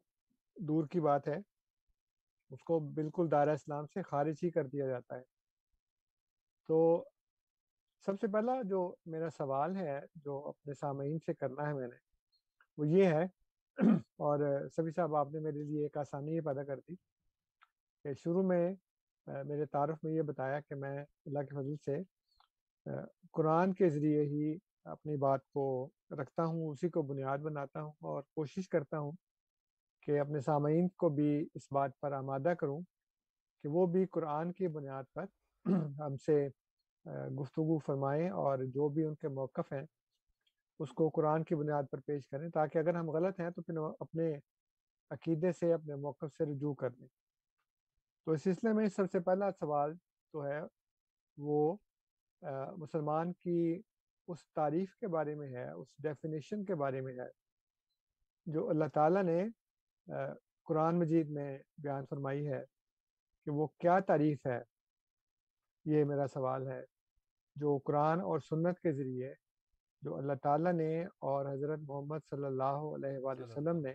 دور 0.57 0.87
کی 0.87 1.01
بات 1.01 1.29
ہے، 1.29 1.37
اس 2.51 2.63
کو 2.63 2.79
بالکل 2.95 3.31
دائرہ 3.31 3.51
اسلام 3.51 3.87
سے 3.87 4.03
خارج 4.03 4.37
ہی 4.43 4.51
کر 4.51 4.67
دیا 4.67 4.87
جاتا 4.87 5.17
ہے۔ 5.17 5.23
تو 6.69 7.05
سب 8.07 8.21
سے 8.21 8.27
پہلا 8.33 8.61
جو 8.65 8.81
میرا 9.07 9.29
سوال 9.31 9.77
ہے، 9.77 9.99
جو 10.17 10.39
اپنے 10.49 10.75
سامعین 10.75 11.19
سے 11.27 11.35
کرنا 11.35 11.69
ہے 11.69 11.73
میں 11.75 11.89
نے، 11.89 11.97
وہ 12.79 12.89
یہ 12.89 13.05
ہے، 13.05 13.25
اور 14.19 14.39
سبھی 14.77 14.91
صاحب 14.91 15.15
آپ 15.17 15.33
نے 15.33 15.41
میرے 15.41 15.63
لیے 15.63 15.83
ایک 15.83 15.97
آسانی 15.97 16.37
یہ 16.37 16.41
پیدا 16.41 16.65
کر 16.65 16.79
دی۔ 16.79 16.95
کہ 18.05 18.15
شروع 18.15 18.43
میں 18.43 18.75
میرے 19.27 19.65
تعارف 19.67 20.05
میں 20.05 20.13
یہ 20.13 20.23
بتایا 20.23 20.61
کہ 20.61 20.75
میں 20.75 20.99
اللہ 20.99 21.43
کے 21.49 21.55
فضل 21.55 21.75
سے 21.85 22.03
قرآن 23.33 23.73
کے 23.75 23.89
ذریعے 23.91 24.23
ہی 24.27 24.57
اپنی 24.85 25.17
بات 25.17 25.41
کو 25.53 25.65
رکھتا 26.19 26.45
ہوں، 26.45 26.69
اسی 26.71 26.89
کو 26.89 27.03
بنیاد 27.03 27.39
بناتا 27.39 27.83
ہوں 27.83 27.93
اور 28.11 28.23
کوشش 28.35 28.69
کرتا 28.69 28.99
ہوں 28.99 29.13
کہ 30.03 30.19
اپنے 30.21 30.41
سامعین 30.41 30.89
کو 30.99 31.09
بھی 31.09 31.31
اس 31.55 31.67
بات 31.73 31.99
پر 32.01 32.13
آمادہ 32.13 32.55
کروں 32.61 32.81
کہ 33.65 33.69
وہ 33.69 33.87
بھی 33.87 34.05
قرآن 34.13 34.53
کی 34.53 34.69
بنیاد 34.69 35.05
پر 35.15 35.25
ہم 36.01 36.17
سے 36.27 36.47
گفتگو 37.41 37.79
فرمائیں 37.79 38.29
اور 38.31 38.59
جو 38.75 38.89
بھی 38.89 39.05
ان 39.05 39.15
کے 39.15 39.29
موقف 39.29 39.73
ہیں، 39.73 39.85
اس 40.81 40.93
کو 40.93 41.09
قرآن 41.15 41.45
کی 41.45 41.55
بنیاد 41.55 41.85
پر 41.91 42.01
پیش 42.07 42.29
کریں 42.29 42.49
تاکہ 42.51 42.79
اگر 42.79 42.95
ہم 42.95 43.11
غلط 43.11 43.41
ہیں 43.41 43.51
تو 43.51 43.63
پھر 43.63 43.79
اپنے 44.01 44.33
عقیدے 45.11 45.53
سے، 45.53 45.73
اپنے 45.73 45.95
موقف 45.97 46.37
سے 46.37 46.45
رجوع 46.45 46.75
کر 46.75 46.91
دیں 46.91 47.07
تو 48.27 48.33
اس 48.33 48.43
سلسلے 48.43 48.73
میں 48.73 48.89
سب 48.89 49.11
سے 49.13 49.21
پہلا 49.21 49.51
سوال 49.51 49.95
تو 50.35 50.45
ہے 50.47 50.61
وہ 51.39 51.77
مسلمان 52.77 53.33
کی 53.33 53.83
اس 54.29 54.47
تعریف 54.55 54.97
کے 54.97 55.09
بارے 55.09 55.35
میں 55.35 55.49
ہے 55.49 55.71
اس 55.71 55.95
ڈیفینیشن 55.99 56.65
کے 56.65 56.75
بارے 56.75 57.01
میں 57.01 57.15
ہے 57.19 57.29
جو 58.47 58.69
اللہ 58.69 58.85
تعالیٰ 58.95 59.23
نے 59.23 59.45
قرآن 60.67 60.99
مجید 60.99 61.31
میں 61.31 61.59
بیان 61.79 62.05
فرمائی 62.11 62.47
ہے 62.49 62.63
کہ 63.47 63.51
وہ 63.51 63.67
کیا 63.67 63.99
تعریف 64.01 64.47
ہے؟ 64.47 64.61
یہ 65.87 66.05
میرا 66.05 66.27
سوال 66.27 66.67
ہے 66.69 66.83
جو 67.57 67.79
قرآن 67.79 68.21
اور 68.21 68.39
سنت 68.39 68.81
کے 68.81 68.93
ذریعے 68.93 69.33
جو 70.03 70.17
اللہ 70.17 70.33
تعالیٰ 70.43 70.73
نے 70.73 71.05
اور 71.05 71.47
حضرت 71.47 71.79
محمد 71.79 72.19
صلی 72.31 72.45
اللہ 72.45 72.85
علیہ 72.95 73.19
وآلہ 73.19 73.45
وسلم 73.45 73.77
نے 73.77 73.93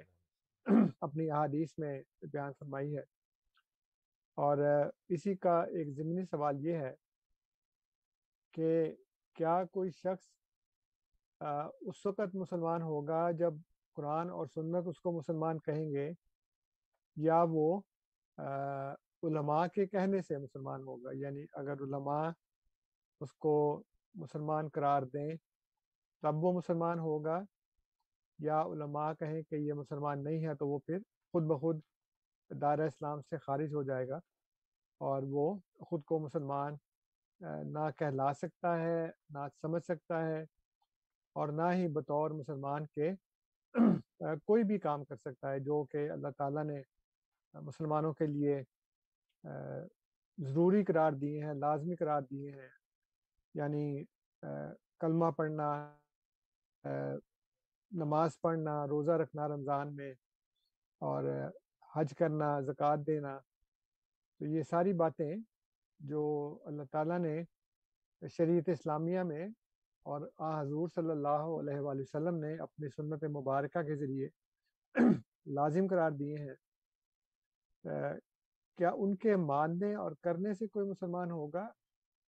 اپنی 1.01 1.29
احادیث 1.31 1.77
میں 1.77 2.01
بیان 2.21 2.51
فرمائی 2.59 2.97
ہے۔ 2.97 3.03
اور 4.37 4.57
اسی 5.09 5.35
کا 5.35 5.59
ایک 5.61 5.89
ضمنی 5.95 6.25
سوال 6.25 6.65
یہ 6.65 6.73
ہے 6.73 6.93
کہ 8.53 8.95
کیا 9.33 9.63
کوئی 9.71 9.91
شخص 9.91 10.31
اس 11.81 12.05
وقت 12.05 12.35
مسلمان 12.35 12.81
ہوگا 12.81 13.29
جب 13.31 13.53
قرآن 13.93 14.29
اور 14.29 14.45
سنت 14.45 14.87
اس 14.87 14.99
کو 14.99 15.11
مسلمان 15.11 15.59
کہیں 15.59 15.89
گے 15.91 16.11
یا 17.17 17.43
وہ 17.49 17.81
علماء 19.23 19.65
کے 19.67 19.85
کہنے 19.85 20.21
سے 20.21 20.37
مسلمان 20.37 20.83
ہوگا؟ 20.83 21.09
یعنی 21.13 21.45
اگر 21.53 21.83
علماء 21.83 22.29
اس 23.21 23.33
کو 23.33 23.83
مسلمان 24.15 24.69
قرار 24.69 25.01
دیں 25.03 25.35
تب 26.23 26.43
وہ 26.43 26.51
مسلمان 26.53 26.99
ہوگا 26.99 27.39
یا 28.39 28.61
علماء 28.61 29.13
کہیں 29.13 29.41
کہ 29.41 29.55
یہ 29.55 29.73
مسلمان 29.73 30.23
نہیں 30.23 30.45
ہے 30.47 30.55
تو 30.55 30.67
وہ 30.67 30.79
پھر 30.85 30.97
خود 31.33 31.43
بخود 31.43 31.79
دائرہ 32.49 32.87
اسلام 32.87 33.21
سے 33.21 33.37
خارج 33.37 33.73
ہو 33.73 33.83
جائے 33.83 34.07
گا 34.07 34.19
اور 35.01 35.23
وہ 35.29 35.45
خود 35.85 36.03
کو 36.05 36.19
مسلمان 36.19 36.75
نہ 37.73 37.89
کہلا 37.97 38.33
سکتا 38.33 38.77
ہے، 38.79 39.05
نہ 39.29 39.47
سمجھ 39.61 39.83
سکتا 39.83 40.21
ہے 40.27 40.41
اور 41.35 41.47
نہ 41.49 41.71
ہی 41.73 41.87
بطور 41.93 42.31
مسلمان 42.31 42.85
کے 42.85 43.11
کوئی 44.45 44.63
بھی 44.63 44.77
کام 44.79 45.03
کر 45.05 45.15
سکتا 45.15 45.51
ہے 45.51 45.59
جو 45.59 45.83
کہ 45.91 46.09
اللہ 46.11 46.27
تعالیٰ 46.37 46.63
نے 46.63 46.81
مسلمانوں 47.53 48.13
کے 48.13 48.25
لیے 48.27 48.61
ضروری 50.37 50.83
قرار 50.85 51.11
دیے 51.21 51.43
ہیں، 51.43 51.53
لازمی 51.53 51.95
قرار 51.95 52.21
دیے 52.29 52.51
ہیں۔ 52.51 52.69
یعنی 53.55 54.03
کلمہ 54.99 55.29
پڑھنا 55.37 55.69
نماز 57.91 58.39
پڑھنا، 58.41 58.85
روزہ 58.87 59.11
رکھنا 59.21 59.47
رمضان 59.47 59.95
میں 59.95 60.13
اور 61.01 61.23
حج 61.93 62.13
کرنا، 62.17 62.59
زکوٰۃ 62.59 62.97
دینا، 63.07 63.37
تو 64.39 64.45
یہ 64.45 64.63
ساری 64.63 64.93
باتیں 64.93 65.35
جو 65.99 66.21
اللہ 66.65 66.83
تعالیٰ 66.91 67.19
نے 67.19 67.41
شریعت 68.21 68.69
اسلامیہ 68.69 69.19
میں 69.23 69.47
اور 70.05 70.21
آ 70.37 70.61
حضور 70.61 70.89
صلی 70.95 71.11
اللہ 71.11 71.43
علیہ 71.59 71.79
وآلہ 71.79 72.01
وسلم 72.01 72.35
نے 72.35 72.53
اپنی 72.57 72.89
سنت 72.89 73.23
مبارکہ 73.23 73.81
کے 73.81 73.95
ذریعے 73.95 74.27
لازم 75.45 75.87
قرار 75.87 76.11
دیے 76.11 76.35
ہیں۔ 76.39 76.55
کیا 78.77 78.89
ان 78.89 79.15
کے 79.15 79.35
ماننے 79.35 79.95
اور 79.95 80.11
کرنے 80.21 80.53
سے 80.53 80.67
کوئی 80.67 80.89
مسلمان 80.89 81.31
ہوگا؟ 81.31 81.67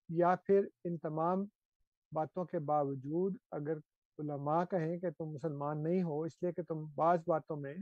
یا 0.10 0.36
پھر 0.36 0.68
ان 0.84 0.98
تمام 0.98 1.46
باتوں 2.12 2.46
کے 2.46 2.60
باوجود 2.60 3.36
اگر 3.52 3.78
علماء 4.20 4.64
کہیں 4.66 4.98
کہ 4.98 5.10
تم 5.10 5.26
مسلمان 5.26 5.84
نہیں 5.84 6.04
ہو، 6.04 6.22
اس 6.24 6.42
لیے 6.42 6.52
کہ 6.52 6.62
تم 6.62 6.86
بعض 6.96 7.20
باتوں 7.28 7.58
میں 7.58 7.76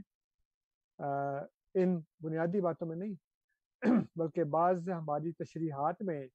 ان 1.74 2.00
بنیادی 2.20 2.60
باتوں 2.60 2.88
میں 2.88 2.96
نہیں، 2.96 3.14
بلکہ 4.16 4.44
بعض 4.44 4.88
ہماری 4.88 5.32
تشریحات 5.32 6.02
میں 6.02 6.26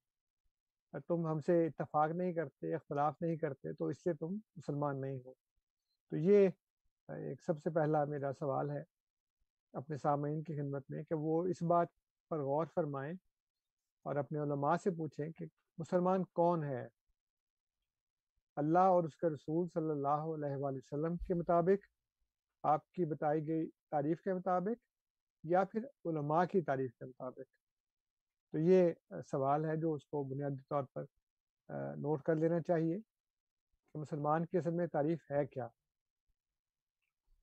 تم 1.08 1.26
ہم 1.26 1.40
سے 1.40 1.66
اتفاق 1.66 2.10
نہیں 2.10 2.32
کرتے، 2.32 2.74
اختلاف 2.74 3.14
نہیں 3.20 3.36
کرتے، 3.36 3.72
تو 3.72 3.86
اس 3.86 4.02
سے 4.02 4.14
تم 4.14 4.34
مسلمان 4.56 5.00
نہیں 5.00 5.18
ہو۔ 5.24 5.32
تو 6.10 6.16
یہ 6.16 6.48
ایک 7.08 7.42
سب 7.42 7.62
سے 7.62 7.70
پہلا 7.70 8.04
میرا 8.04 8.32
سوال 8.38 8.70
ہے 8.70 8.82
اپنے 9.72 9.96
سامعین 9.96 10.42
کی 10.42 10.56
خدمت 10.56 10.90
میں 10.90 11.02
کہ 11.02 11.14
وہ 11.14 11.46
اس 11.46 11.62
بات 11.62 11.88
پر 12.28 12.38
غور 12.38 12.66
فرمائیں 12.74 13.12
اور 14.02 14.16
اپنے 14.16 14.38
علماء 14.38 14.76
سے 14.76 14.90
پوچھیں 14.90 15.30
کہ 15.32 15.46
مسلمان 15.78 16.24
کون 16.24 16.64
ہے؟ 16.64 16.88
اللہ 18.56 18.92
اور 18.92 19.04
اس 19.04 19.16
کے 19.16 19.26
رسول 19.26 19.66
صلی 19.74 19.90
اللہ 19.90 20.24
علیہ 20.34 20.56
وآلہ 20.56 20.76
وسلم 20.76 21.16
کے 21.16 21.34
مطابق، 21.34 21.86
آپ 22.62 22.90
کی 22.92 23.04
بتائی 23.04 23.48
گئی 23.48 23.70
تعریف 23.90 24.22
کے 24.22 24.34
مطابق 24.34 24.87
یا 25.48 25.64
پھر 25.64 25.84
علماء 26.04 26.44
کی 26.44 26.60
تعریف 26.62 26.94
کے 26.98 27.04
مطابق۔ 27.04 27.46
تو 28.54 28.58
یہ 28.58 28.92
سوال 29.30 29.64
ہے 29.64 29.76
جو 29.76 29.92
اس 29.94 30.06
کو 30.06 30.22
بنیادی 30.24 30.62
طور 30.68 30.84
پر 30.92 31.04
نوٹ 31.96 32.22
کر 32.22 32.36
لینا 32.36 32.60
چاہیے 32.60 32.96
کہ 32.96 33.98
مسلمان 33.98 34.46
کی 34.46 34.58
اصل 34.58 34.74
میں 34.74 34.86
تعریف 34.86 35.30
ہے 35.30 35.44
کیا۔ 35.46 35.66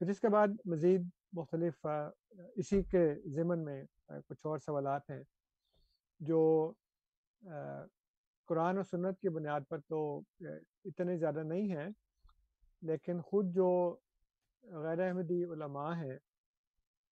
پھر 0.01 0.09
اس 0.09 0.19
کے 0.19 0.29
بعد 0.29 0.47
مزید 0.65 1.01
مختلف 1.33 1.85
اسی 2.55 2.81
کے 2.83 3.03
ضمن 3.35 3.63
میں 3.65 3.83
کچھ 4.27 4.45
اور 4.45 4.57
سوالات 4.59 5.09
ہیں 5.09 5.21
جو 6.19 6.41
قرآن 8.49 8.77
و 8.77 8.83
سنت 8.83 9.19
کی 9.21 9.29
بنیاد 9.29 9.61
پر 9.69 9.79
تو 9.87 9.99
اتنے 10.41 11.17
زیادہ 11.17 11.43
نہیں 11.43 11.75
ہیں، 11.75 11.89
لیکن 12.81 13.21
خود 13.21 13.53
جو 13.55 13.69
غیر 14.63 14.99
احمدی 14.99 15.43
علماء 15.43 15.93
ہیں 15.95 16.17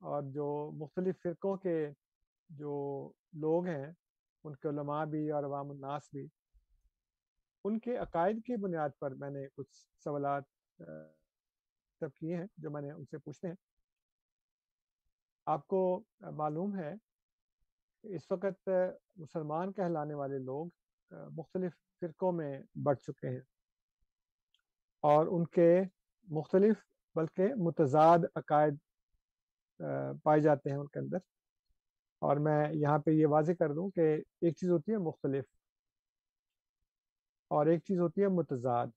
اور 0.04 0.24
جو 0.34 0.46
مختلف 0.74 1.22
فرقوں 1.24 1.56
کے 1.58 1.76
جو 2.50 2.72
لوگ 3.34 3.68
ہیں، 3.68 3.86
ان 4.44 4.56
کے 4.56 4.70
علماء 4.70 5.04
بھی 5.06 5.30
اور 5.32 5.44
عوام 5.44 5.70
الناس 5.70 6.10
بھی، 6.14 6.28
ان 7.66 7.80
کے 7.80 7.98
عقائد 7.98 8.44
کی 8.46 8.56
بنیاد 8.56 8.90
پر 9.00 9.16
میں 9.16 9.30
نے 9.30 9.46
کچھ 9.56 9.70
سوالات 10.04 10.44
سب 12.02 12.14
کیے 12.16 12.36
ہیں 12.36 12.48
جو 12.58 12.72
میں 12.72 12.82
نے 12.82 12.92
ان 12.92 13.06
سے 13.06 13.18
پوچھتے 13.18 13.48
ہیں۔ 13.48 13.56
آپ 15.48 15.68
کو 15.68 15.82
معلوم 16.38 16.78
ہے 16.78 16.94
اس 18.04 18.32
وقت 18.32 18.70
مسلمان 19.16 19.72
کہلانے 19.74 20.14
والے 20.14 20.38
لوگ 20.38 20.68
مختلف 21.12 21.74
فرقوں 22.02 22.32
میں 22.32 22.52
بڑھ 22.84 23.00
چکے 23.00 23.30
ہیں 23.30 23.42
اور 25.04 25.28
ان 25.28 25.46
کے 25.48 25.72
مختلف 26.28 26.78
بلکہ 27.16 27.54
متضاد 27.56 28.20
عقائد 28.36 28.78
پائے 30.24 30.42
جاتے 30.42 30.70
ہیں 30.70 30.78
ان 30.78 30.88
کے 30.88 31.00
اندر۔ 31.00 31.18
اور 32.22 32.38
میں 32.38 32.74
یہاں 32.74 32.98
پہ 33.00 33.12
یہ 33.12 33.28
واضح 33.28 33.52
کر 33.60 33.74
دوں 33.74 33.90
کہ 33.90 34.02
ایک 34.42 34.56
چیز 34.58 34.70
ہوتی 34.70 34.92
ہے 34.92 34.98
مختلف 34.98 35.46
اور 37.52 37.66
ایک 37.66 37.84
چیز 37.84 38.00
ہوتی 38.00 38.22
ہے 38.22 38.28
متضاد۔ 38.28 38.88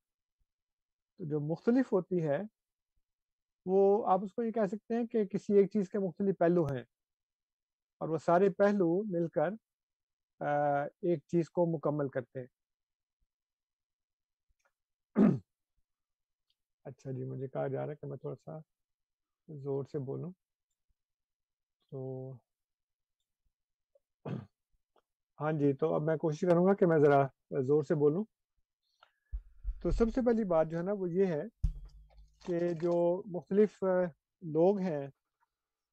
تو 1.20 1.24
جو 1.24 1.40
مختلف 1.40 1.92
ہوتی 1.92 2.26
ہے، 2.26 2.38
وہ 3.66 4.06
آپ 4.06 4.24
اس 4.24 4.34
کو 4.34 4.42
یہ 4.42 4.50
کہہ 4.50 4.66
سکتے 4.66 4.94
ہیں 4.94 5.06
کہ 5.06 5.24
کسی 5.24 5.56
ایک 5.56 5.70
چیز 5.72 5.88
کے 5.88 5.98
مختلف 5.98 6.38
پہلو 6.38 6.64
ہیں 6.64 6.82
اور 8.00 8.08
وہ 8.08 8.18
سارے 8.18 8.50
پہلو 8.50 9.02
مل 9.12 9.28
کر 9.28 9.50
ایک 11.02 11.22
چیز 11.26 11.50
کو 11.50 11.66
مکمل 11.66 12.08
کرتے 12.08 12.40
ہیں۔ 12.40 12.46
اچھا 16.84 17.10
جی 17.10 17.24
مجھے 17.24 17.48
کہا 17.48 17.66
جا 17.66 17.82
رہا 17.82 17.90
ہے 17.90 17.96
کہ 17.96 18.06
میں 18.06 18.16
تھوڑا 18.16 18.34
سا 18.36 18.58
زور 19.48 19.84
سے 19.84 19.98
بولوں۔ 19.98 20.32
تو 21.90 22.32
ہاں 25.40 25.52
جی 25.52 25.72
تو 25.72 25.94
اب 25.94 26.02
میں 26.02 26.16
کوشش 26.16 26.40
کروں 26.40 26.66
گا 26.66 26.74
کہ 26.74 26.86
میں 26.86 26.98
ذرا 26.98 27.26
زور 27.62 27.82
سے 27.82 27.94
بولوں۔ 27.94 28.24
تو 29.82 29.90
سب 29.90 30.04
سے 30.14 30.20
پہلی 30.26 30.44
بات 30.44 30.66
جو 30.70 30.78
ہے 30.78 30.82
نا، 30.82 30.92
وہ 30.92 31.10
یہ 31.10 31.26
ہے 31.26 31.42
کہ 32.46 32.72
جو 32.82 33.22
مختلف 33.26 33.82
لوگ 34.42 34.78
ہیں، 34.78 35.08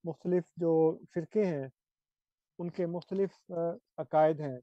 مختلف 0.03 0.43
جو 0.57 0.97
فرقے 1.13 1.45
ہیں، 1.45 1.67
ان 2.59 2.69
کے 2.69 2.85
مختلف 2.85 3.51
عقائد 3.97 4.39
ہیں۔ 4.39 4.59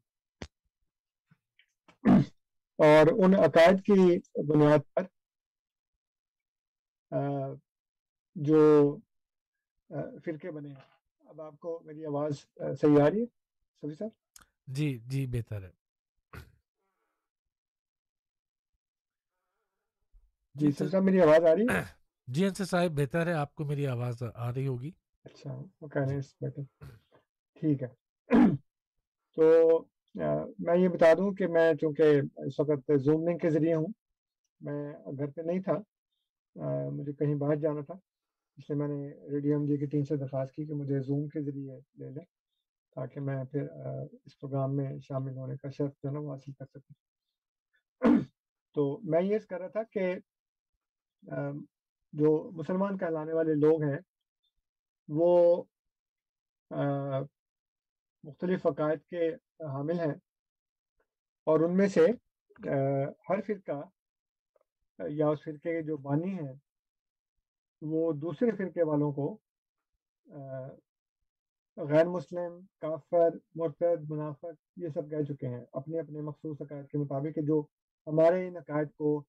اور 2.79 3.25
ان 3.25 3.35
عقائد 3.35 3.85
کی 3.85 4.19
بنیاد 4.49 4.79
پر 4.95 5.03
جو 8.35 8.97
فرقے 10.25 10.51
بنے 10.51 10.69
ہیں۔ 10.69 11.00
اب 11.31 11.41
آپ 11.41 11.59
کو 11.61 11.81
میری 11.85 12.07
آواز 12.07 12.39
صحیح 12.81 13.01
آ 13.03 13.11
رہی 13.11 13.21
ہے؟ 13.21 13.27
سبھی 13.83 13.95
صاحب؟ 13.95 14.11
جی 14.67 14.99
جی 15.07 15.27
بہتر 15.27 15.63
ہے۔ 15.63 15.71
جی 20.55 20.67
جی 20.67 20.73
سر۔ 20.73 20.89
صاحب 20.89 21.03
میری 21.03 21.21
آواز 21.21 21.45
آ 21.45 21.55
رہی 21.55 21.63
ہے؟ 21.63 21.83
جی 22.27 22.45
انصر 22.47 22.65
صاحب 22.65 22.91
بہتر 22.91 23.27
ہے۔ 23.27 23.33
آپ 23.33 23.55
کو 23.55 23.65
میری 23.65 23.87
آواز 23.87 24.23
آ 24.35 24.53
رہی 24.53 24.67
ہوگی۔ 24.67 24.91
اچھا 25.25 25.55
وہ 25.81 25.89
کہہ 25.89 26.03
رہے 26.03 26.13
ہیں 26.13 26.19
اس 26.19 26.35
بیٹر 26.41 26.63
ٹھیک 27.61 27.83
ہے۔ 27.83 27.89
تو 29.37 29.79
میں 30.59 30.77
یہ 30.79 30.89
بتا 30.89 31.13
دوں 31.15 31.33
کہ 31.33 31.47
میں 31.47 31.75
چونکہ 31.75 32.03
اس 32.47 32.61
وقت 32.61 32.91
زوم 33.05 33.29
لنک 33.29 33.41
کے 33.43 33.51
ذریعے 33.51 33.75
ہوں 33.75 33.87
میں 34.61 34.93
گھر 35.19 35.31
پہ 35.31 35.41
نہیں 35.41 35.61
تھا 35.61 35.77
مجھے 36.91 37.13
کہیں 37.13 37.35
باہر 37.35 37.57
جانا 37.57 37.81
تھا۔ 37.81 37.95
اس 38.61 38.71
لیے 38.71 38.79
میں 38.79 38.89
نے 38.89 39.11
ریڈیو 39.31 39.53
ایم 39.53 39.65
جی 39.67 39.77
کی 39.77 39.87
ٹیم 39.87 40.05
سے 40.05 40.17
درخواست 40.17 40.55
کی 40.55 40.65
کہ 40.65 40.75
مجھے 40.75 41.01
زوم 41.01 41.29
کے 41.29 41.41
ذریعے 41.43 41.79
لے 41.99 42.09
لیں 42.11 42.25
تاکہ 42.97 43.21
میں 43.21 43.45
پھر 43.45 43.63
اس 44.25 44.39
پروگرام 44.41 44.77
میں 44.77 44.99
شامل 44.99 45.37
ہونے 45.37 45.57
کا 45.57 45.71
شرط 45.71 45.95
جو 46.03 46.09
ہے 46.09 46.13
نا 46.15 46.21
وہ 46.21 46.33
حاصل 46.33 46.53
کر 46.53 46.67
سکوں۔ 46.67 46.95
تو 48.77 49.01
میں 49.03 49.23
یہ 49.23 49.39
کر 49.39 49.61
رہا 49.61 49.69
تھا 49.69 49.83
کہ 49.83 50.15
جو 52.13 52.51
مسلمان 52.53 52.99
کہلانے 52.99 53.33
والے 53.33 53.55
لوگ 53.55 53.83
ہیں، 53.83 53.99
وہ 55.09 55.63
مختلف 58.25 58.67
عقائد 58.67 59.05
کے 59.05 59.29
حامل 59.73 60.01
ہیں 60.01 60.15
اور 61.47 61.61
ان 61.61 61.77
میں 61.77 61.89
سے 61.89 62.07
ہر 63.31 63.41
فرقہ 63.47 63.83
یا 64.99 65.29
اس 65.29 65.43
فرقے 65.45 65.73
کے 65.73 65.83
جو 65.83 65.97
بانی 65.97 66.33
ہیں 66.33 66.53
وہ 67.83 68.13
دوسرے 68.13 68.51
فرقے 68.51 68.83
والوں 68.83 69.13
کو 69.13 69.37
غیر 71.77 72.09
مسلم، 72.09 72.59
کافر، 72.81 73.37
مرتد، 73.55 74.11
منافق، 74.11 74.55
یہ 74.77 74.89
سب 74.95 75.11
کہہ 75.11 75.25
چکے 75.29 75.49
ہیں، 75.49 75.65
اپنے 75.73 76.01
اپنے 76.01 76.21
مخصوص 76.21 76.61
عقائد 76.61 76.89
کے 76.89 76.99
مطابق 76.99 77.35
کہ 77.35 77.43
جو 77.43 77.63
ہمارے 78.07 78.47
ان 78.49 78.57
عقائد 78.57 78.89
کو 78.97 79.23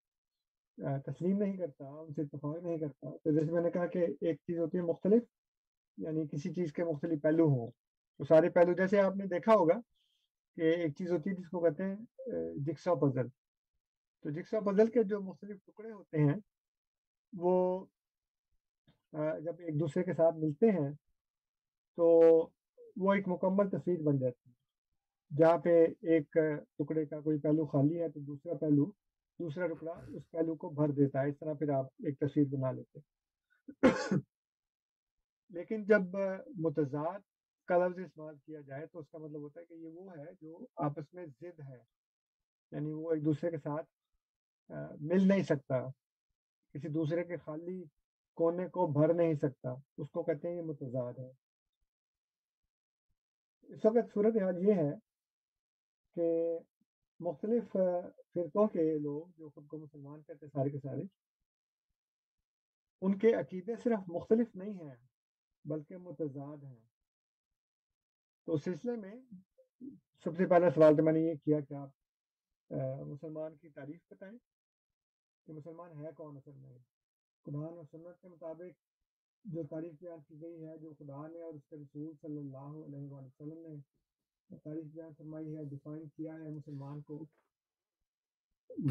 تسلیم 1.06 1.38
نہیں 1.38 1.58
کرتا، 1.58 1.86
ان 1.86 2.14
سے 2.14 2.22
اتفاق 2.22 2.64
نہیں 2.64 2.78
کرتا۔ 2.78 3.10
تو 3.24 3.32
جیسے 3.32 3.52
میں 3.52 3.62
نے 3.62 3.72
کہا 3.72 3.86
کہ 3.86 4.06
ایک 4.22 4.38
چیز 4.48 4.60
ہوتی 4.60 4.78
ہے 4.78 4.84
مختلف 4.84 5.24
یعنی 5.98 6.28
کسی 6.28 6.54
چیز 6.54 6.74
کے 6.74 6.84
مختلف 6.84 7.22
پہلو 7.22 7.48
ہوں۔ 7.48 7.72
تو 8.20 8.24
سارے 8.24 8.50
پہلو، 8.50 8.74
جیسے 8.74 9.00
آپ 9.00 9.16
نے 9.16 9.26
دیکھا 9.28 9.56
ہوگا 9.56 9.80
کہ 10.58 10.62
ایک 10.62 10.96
چیز 10.98 11.12
ہوتی 11.12 11.30
ہے 11.30 11.36
جس 11.36 11.50
کو 11.50 11.60
کہتے 11.60 11.84
ہیں 11.84 12.54
جکسا 12.66 12.94
پزل۔ 13.02 13.28
تو 14.24 14.30
جکسا 14.30 14.60
پزل 14.60 14.90
کے 14.92 15.04
جو 15.04 15.20
مختلف 15.22 15.58
ٹکڑے 15.66 15.92
ہوتے 15.92 16.24
ہیں، 16.24 16.36
وہ 17.34 17.86
جب 19.14 19.54
ایک 19.60 19.80
دوسرے 19.80 20.04
کے 20.04 20.14
ساتھ 20.14 20.36
ملتے 20.36 20.72
ہیں، 20.72 20.92
تو 21.96 22.22
وہ 22.96 23.14
ایک 23.14 23.28
مکمل 23.28 23.70
تصویر 23.70 24.02
بن 24.02 24.20
جاتی 24.20 24.50
ہے۔ 24.50 24.54
جہاں 25.38 25.58
پہ 25.58 25.86
ایک 26.02 26.34
ٹکڑے 26.78 27.06
کا 27.06 27.20
کوئی 27.20 27.40
پہلو 27.40 27.66
خالی 27.66 28.02
ہے 28.02 28.10
تو 28.10 28.20
دوسرا 28.20 28.54
پہلو، 28.54 28.86
دوسرا 29.40 29.68
ٹکڑا 29.68 29.92
اس 29.92 30.32
پہلو 30.32 30.56
کو 30.56 30.70
بھر 30.70 30.90
دیتا 30.90 31.22
ہے۔ 31.22 31.30
اس 31.30 31.40
طرح 31.40 31.54
پھر 31.54 31.70
آپ 31.70 31.86
ایک 31.86 32.20
تصویر 32.20 32.46
بنا 32.46 32.72
لیتے 32.72 33.00
ہیں۔ 33.00 33.22
لیکن 35.50 35.84
جب 35.84 36.02
متضاد 36.56 37.20
کا 37.66 37.88
لفظ 37.88 38.00
استعمال 38.00 38.36
کیا 38.46 38.62
جائے 38.62 38.86
تو 38.86 39.00
اس 39.00 39.10
کا 39.10 39.18
مطلب 39.18 39.42
ہوتا 39.42 39.60
ہے 39.60 39.66
کہ 39.66 39.74
یہ 39.74 39.88
وہ 39.88 40.18
ہے 40.18 40.26
جو 40.42 40.66
آپس 40.76 41.14
میں 41.14 41.26
ضد 41.26 41.60
ہے۔ 41.60 41.78
یعنی 42.72 42.94
وہ 42.94 43.12
ایک 43.12 43.26
دوسرے 43.26 43.52
کے 43.52 43.58
ساتھ 43.58 43.90
مل 45.02 45.28
نہیں 45.28 45.44
سکتا۔ 45.44 45.88
کسی 46.74 46.88
دوسرے 46.88 47.24
کے 47.24 47.38
خالی 47.38 47.84
کونے 48.38 48.68
کو 48.68 48.86
بھر 48.88 49.14
نہیں 49.14 49.34
سکتا، 49.36 49.74
اس 49.98 50.10
کو 50.12 50.24
کہتے 50.24 50.48
ہیں 50.48 50.56
یہ 50.56 50.62
متضاد 50.62 51.20
ہے۔ 51.20 51.32
اس 53.70 53.86
وقت 53.86 54.14
صورت 54.14 54.42
حال 54.42 54.58
یہ 54.68 54.74
ہے 54.74 54.92
کہ 56.16 56.28
مختلف 57.20 57.72
فرقوں 57.72 58.68
کے 58.68 58.84
لوگ 59.00 59.28
جو 59.38 59.50
خود 59.50 59.68
کو 59.68 59.78
مسلمان 59.78 60.22
کہتے 60.22 60.48
سارے 60.48 60.70
کے 60.70 60.80
سارے، 60.80 61.02
ان 63.02 63.18
کے 63.18 63.34
عقیدے 63.34 63.76
صرف 63.84 64.10
مختلف 64.10 64.56
نہیں 64.56 64.74
ہیں 64.74 64.96
بلکہ 65.66 65.98
متضاد 65.98 66.64
ہیں۔ 66.64 66.80
تو 68.48 68.54
اس 68.54 68.64
سلسلے 68.64 68.96
میں 68.96 69.16
سب 70.24 70.36
سے 70.38 70.46
پہلا 70.46 70.70
سوال 70.70 70.98
تو 70.98 71.04
میں 71.04 71.14
نے 71.14 71.20
یہ 71.20 71.34
کیا 71.46 71.60
کہ 71.60 71.74
آپ 71.74 72.74
مسلمان 73.08 73.56
کی 73.56 73.70
تعریف 73.70 74.02
بتائیں 74.10 74.38
کہ 75.48 75.54
مسلمان 75.54 76.06
ہے 76.06 76.12
کون 76.16 76.38
اصل 76.38 76.52
میں؟ 76.52 76.78
قرآن 77.46 77.78
اور 77.78 77.84
سنت 77.92 78.22
کے 78.22 78.28
مطابق 78.28 78.80
جو 79.46 79.64
تعریف 79.70 79.94
بیان 80.00 80.20
کی 80.28 80.42
گئی 80.42 80.66
ہے، 80.66 80.78
جو 80.78 80.94
خدا 81.00 81.28
نے 81.28 81.42
اور 81.42 81.54
اس 81.54 81.62
کے 81.70 81.76
رسول 81.76 82.14
صلی 82.22 82.38
اللہ 82.38 82.86
علیہ 82.86 83.08
وآلہ 83.10 83.26
وسلم 83.26 83.60
نے 83.68 84.58
تعریف 84.64 84.86
بیان 84.86 85.14
فرمائی 85.18 85.56
ہے 85.58 85.64
ڈیفائن 85.64 86.08
کیا 86.10 86.34
ہے 86.34 86.50
مسلمان 86.50 87.02
کو۔ 87.02 87.26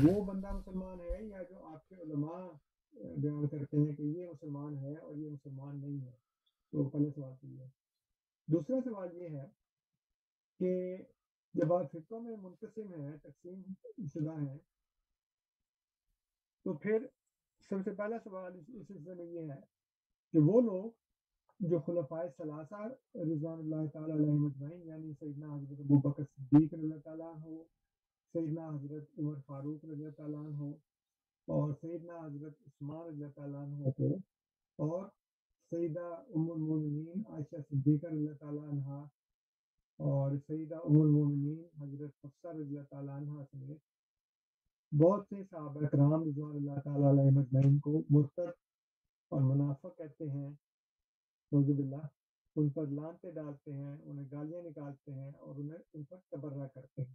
وہ 0.02 0.24
بندہ 0.24 0.52
مسلمان 0.52 1.00
ہے 1.00 1.24
یا 1.24 1.42
جو 1.42 1.64
آپ 1.66 1.88
کے 1.88 1.94
علماء 1.94 2.40
بیان 3.16 3.48
کرتے 3.48 3.76
ہیں 3.76 3.96
کہ 3.96 4.02
یہ 4.02 4.26
مسلمان 4.26 4.76
ہے 4.78 4.96
اور 4.96 5.16
یہ 5.16 5.30
مسلمان 5.30 5.80
نہیں 5.80 6.00
ہے؟ 6.06 6.12
تو 6.72 6.88
پہلے 6.88 7.10
سوال 7.10 7.34
یہ 7.42 7.58
ہے۔ 7.58 7.68
دوسرا 8.48 8.80
سوال 8.84 9.16
یہ 9.16 9.28
ہے 9.28 9.46
کہ 10.60 10.96
جب 11.54 11.72
آپ 11.72 11.92
فرقوں 11.92 12.20
میں 12.20 12.36
منقسم 12.36 12.92
ہیں، 12.94 13.16
تقسیم 13.16 13.62
شدہ 14.08 14.34
ہیں، 14.40 14.58
تو 16.64 16.76
پھر 16.78 17.06
سب 17.70 17.82
سے 17.84 17.94
پہلا 17.94 18.16
سوال 18.24 18.58
اس 18.58 18.86
سلسلے 18.86 19.14
میں 19.14 19.24
یہ 19.26 19.52
ہے 19.52 19.60
کہ 20.34 20.38
وہ 20.42 20.60
لوگ 20.62 20.88
جو 21.60 21.78
خلفائے 21.80 22.28
ثلاثہ 22.36 22.86
رضوان 23.16 23.58
اللہ 23.58 23.86
تعالیٰ 23.92 24.16
علیہ 24.16 24.32
مجمعین 24.34 24.80
یعنی 24.84 25.12
سیدنا 25.14 25.54
حضرت 25.54 25.80
ابو 25.80 25.98
بکر 26.00 26.24
صدیق 26.24 26.74
رضی 26.74 26.82
اللہ 26.82 27.00
تعالیٰ 27.04 27.32
ہو 27.36 27.62
سیدنا 28.34 28.68
حضرت 28.68 29.18
عمر 29.18 29.34
فاروق 29.46 29.84
رضی 29.84 29.92
اللہ 29.94 30.16
تعالیٰ 30.16 30.40
ہو 30.58 30.70
اور 31.48 31.72
سیدنا 31.80 32.16
حضرت 32.16 32.66
عثمان 32.66 33.06
رضی 33.06 33.24
اللہ 33.24 33.32
تعالیٰ 33.34 33.62
عنہ 33.62 33.90
کو 33.90 34.10
اور 34.78 35.06
سیدہ 35.72 36.08
ام 36.34 36.50
المومنین 36.50 37.22
عائشہ 37.28 37.62
صدیقہ 37.62 38.06
رضی 38.06 38.18
اللہ 38.18 38.38
تعالیٰ 38.38 38.68
عنہ 38.68 39.04
اور 40.00 40.36
سیدہ 40.46 40.74
ام 40.84 41.00
المومنین 41.00 41.64
حضرت 41.80 42.24
حفصہ 42.24 42.48
رضی 42.50 42.76
اللہ 42.76 42.90
تعالیٰ 42.90 43.16
عنہ 43.16 43.44
سمیت 43.44 43.78
بہت 44.98 45.26
سے 45.28 45.44
صحابہ 45.50 45.80
کرام 45.80 46.22
رضوان 46.22 46.56
اللہ 46.56 46.80
تعالیٰ 46.84 47.08
علیہ 47.08 47.38
مجمعین 47.38 47.78
کو 47.78 48.02
مرتد 48.10 48.50
اور 49.28 49.40
منافق 49.40 49.98
کہتے 49.98 50.30
ہیں۔ 50.30 50.50
نعوذ 51.52 51.66
باللہ۔ 51.66 52.06
ان 52.56 52.68
پر 52.68 52.86
لانتے 52.86 53.30
ڈالتے 53.30 53.72
ہیں، 53.72 53.96
انہیں 54.04 54.24
گالیاں 54.32 54.62
نکالتے 54.62 55.12
ہیں 55.12 55.30
اور 55.30 55.54
انہیں 55.56 55.78
ان 55.94 56.04
پر 56.04 56.16
تبرہ 56.30 56.66
کرتے 56.74 57.02
ہیں۔ 57.02 57.14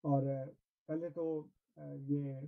اور 0.00 0.22
پہلے 0.86 1.08
تو 1.10 1.46
یہ 1.94 2.40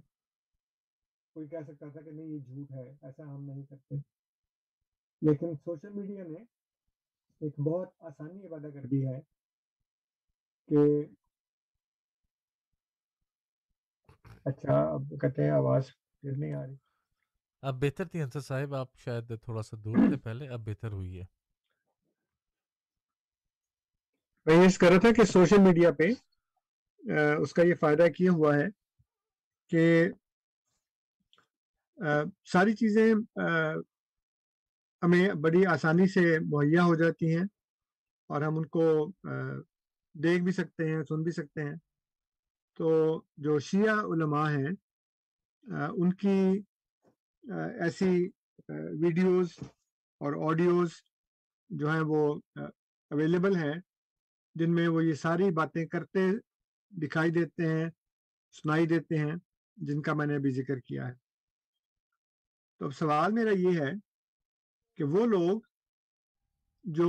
کوئی 1.33 1.49
کہہ 1.49 1.65
سکتا 1.67 1.89
تھا 1.89 2.01
کہ 2.01 2.11
نہیں، 2.11 2.27
یہ 2.27 2.39
جھوٹ 2.39 2.71
ہے، 2.71 2.95
ایسا 3.03 3.35
ہم 3.35 3.45
نہیں 3.45 3.63
کرتے۔ 3.67 3.95
لیکن 5.23 5.55
سوشل 5.65 5.89
میڈیا 5.89 6.25
نے 6.25 6.45
ایک 7.41 7.61
بہت 7.61 7.89
آسانی 7.99 8.49
پیدا 8.49 8.71
کر 8.71 8.87
دی 8.87 9.07
ہے 9.07 9.21
کہ 10.69 11.07
اچھا 14.47 14.79
اب 14.95 15.03
کہتے 15.21 15.45
ہیں 15.45 15.51
آواز 15.51 15.87
پھر 16.21 16.37
نہیں 16.37 16.55
آ 16.55 16.67
رہی۔ 16.67 16.75
اب 17.63 17.81
بہتر 17.81 18.09
تھی 18.09 18.23
انصر 18.23 18.41
صاحب 18.41 18.75
آپ 18.75 18.99
شاید 18.99 19.33
تھوڑا 19.43 19.63
سا 19.63 19.77
دور 19.85 19.97
تھے 20.09 20.17
پہلے 20.25 20.49
اب 20.49 20.61
بہتر 20.61 20.93
ہوئی 20.93 21.19
ہے۔ 21.21 21.25
میں 24.47 24.55
یہ 24.55 24.79
کر 24.81 24.91
رہا 24.91 24.99
تھا 24.99 25.11
کہ 25.17 25.25
سوشل 25.25 25.61
میڈیا 25.63 25.91
پہ 25.93 26.09
اس 27.43 27.53
کا 27.53 27.63
یہ 27.63 27.75
فائدہ 27.81 28.09
کیا 28.17 28.33
ہوا 28.33 28.55
ہے 28.57 28.67
کہ 29.71 30.09
ساری 32.53 32.75
چیزیں 32.77 33.15
ہمیں 35.03 35.35
بڑی 35.35 35.67
آسانی 35.67 36.07
سے 36.07 36.39
مہیا 36.39 36.85
ہو 36.85 36.95
جاتی 36.95 37.37
ہیں 37.37 37.45
اور 38.31 38.43
ہم 38.43 38.57
ان 38.57 38.67
کو 38.67 38.85
دیکھ 40.15 40.43
بھی 40.43 40.53
سکتے 40.53 40.89
ہیں 40.91 41.03
سن 41.03 41.23
بھی 41.23 41.33
سکتے 41.33 41.63
ہیں۔ 41.63 41.75
تو 42.79 42.89
جو 43.37 43.59
شیعہ 43.59 43.99
علماء 44.13 44.49
ہیں 44.51 44.71
ان 45.99 46.13
کی 46.21 46.39
ایسی 47.85 48.13
ویڈیوز 49.03 49.59
اور 50.21 50.33
آڈیوز 50.51 50.93
جو 51.71 51.91
ہیں 51.91 52.05
وہ 52.07 52.23
اویلیبل 53.11 53.57
ہیں، 53.57 53.75
جن 54.57 54.75
میں 54.75 54.87
وہ 54.89 55.05
یہ 55.05 55.15
ساری 55.15 55.51
باتیں 55.55 55.85
کرتے 55.87 56.21
دکھائی 56.93 57.31
دیتے 57.31 57.67
ہیں، 57.69 57.89
سنائی 58.55 58.87
دیتے 58.87 59.19
ہیں، 59.19 59.35
جن 59.79 60.03
کا 60.03 60.15
میں 60.15 60.27
نے 60.27 60.35
ابھی 60.37 60.51
ذکر 60.53 60.79
کیا 60.81 61.09
ہے۔ 61.09 61.15
تو 62.81 62.85
اب 62.85 62.95
سوال 62.95 63.33
میرا 63.33 63.53
یہ 63.59 63.81
ہے 63.81 63.93
کہ 64.99 65.05
وہ 65.05 65.27
لوگ 65.27 65.61
جو 66.85 67.09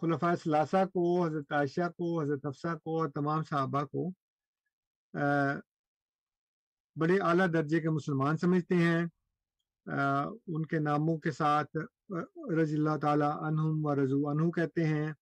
خلفۂ 0.00 0.34
ثلاثہ 0.42 0.84
کو، 0.92 1.04
حضرت 1.26 1.52
عائشہ 1.52 1.88
کو، 1.96 2.22
حضرت 2.22 2.46
حفصہ 2.46 2.74
کو 2.84 3.00
اور 3.00 3.08
تمام 3.08 3.42
صحابہ 3.42 3.82
کو 3.92 4.10
بڑے 6.96 7.18
اعلیٰ 7.20 7.46
درجے 7.52 7.80
کے 7.80 7.90
مسلمان 7.90 8.36
سمجھتے 8.36 8.74
ہیں۔ 8.74 9.04
ان 10.46 10.64
کے 10.66 10.78
ناموں 10.78 11.16
کے 11.18 11.30
ساتھ 11.32 11.76
رضی 12.60 12.76
اللہ 12.76 12.96
تعالیٰ 13.02 13.32
عنہم 13.46 13.86
و 13.86 13.94
رضو 13.94 14.20
عنہ 14.30 14.50
کہتے 14.50 14.84
ہیں۔ 14.86 15.12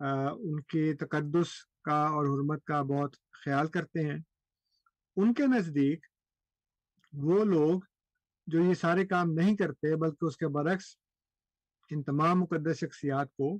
ان 0.00 0.60
کے 0.72 0.92
تقدس 1.00 1.50
کا 1.84 2.00
اور 2.06 2.24
حرمت 2.26 2.64
کا 2.64 2.82
بہت 2.82 3.16
خیال 3.44 3.66
کرتے 3.68 4.04
ہیں۔ 4.04 4.18
ان 5.16 5.32
کے 5.34 5.46
نزدیک 5.46 6.06
وہ 7.12 7.44
لوگ 7.44 7.80
جو 8.46 8.62
یہ 8.64 8.74
سارے 8.74 9.06
کام 9.06 9.30
نہیں 9.32 9.56
کرتے، 9.56 9.94
بلکہ 9.96 10.24
اس 10.24 10.36
کے 10.36 10.48
برعکس 10.48 10.96
ان 11.90 12.02
تمام 12.02 12.40
مقدس 12.40 12.78
شخصیات 12.80 13.28
کو 13.32 13.56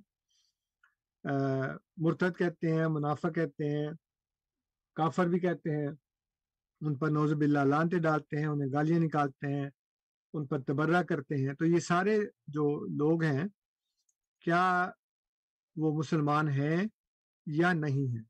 مرتد 1.96 2.38
کہتے 2.38 2.72
ہیں، 2.72 2.86
منافع 2.86 3.28
کہتے 3.28 3.64
ہیں، 3.64 3.92
کافر 4.94 5.26
بھی 5.26 5.40
کہتے 5.40 5.70
ہیں۔ 5.70 5.88
ان 6.80 6.94
پر 6.94 7.10
نوز 7.10 7.32
باللہ 7.32 7.58
لانتے 7.58 7.98
ڈالتے 7.98 8.36
ہیں، 8.36 8.46
انہیں 8.46 8.72
گالیاں 8.72 8.98
نکالتے 8.98 9.46
ہیں، 9.46 9.70
ان 10.32 10.46
پر 10.46 10.62
تبرہ 10.62 11.02
کرتے 11.02 11.34
ہیں۔ 11.34 11.54
تو 11.54 11.64
یہ 11.64 11.78
سارے 11.78 12.18
جو 12.46 12.84
لوگ 12.84 13.22
ہیں، 13.22 13.44
کیا 14.40 14.90
وہ 15.76 15.98
مسلمان 15.98 16.48
ہیں 16.48 16.86
یا 17.46 17.72
نہیں 17.72 18.16
ہیں؟ 18.16 18.22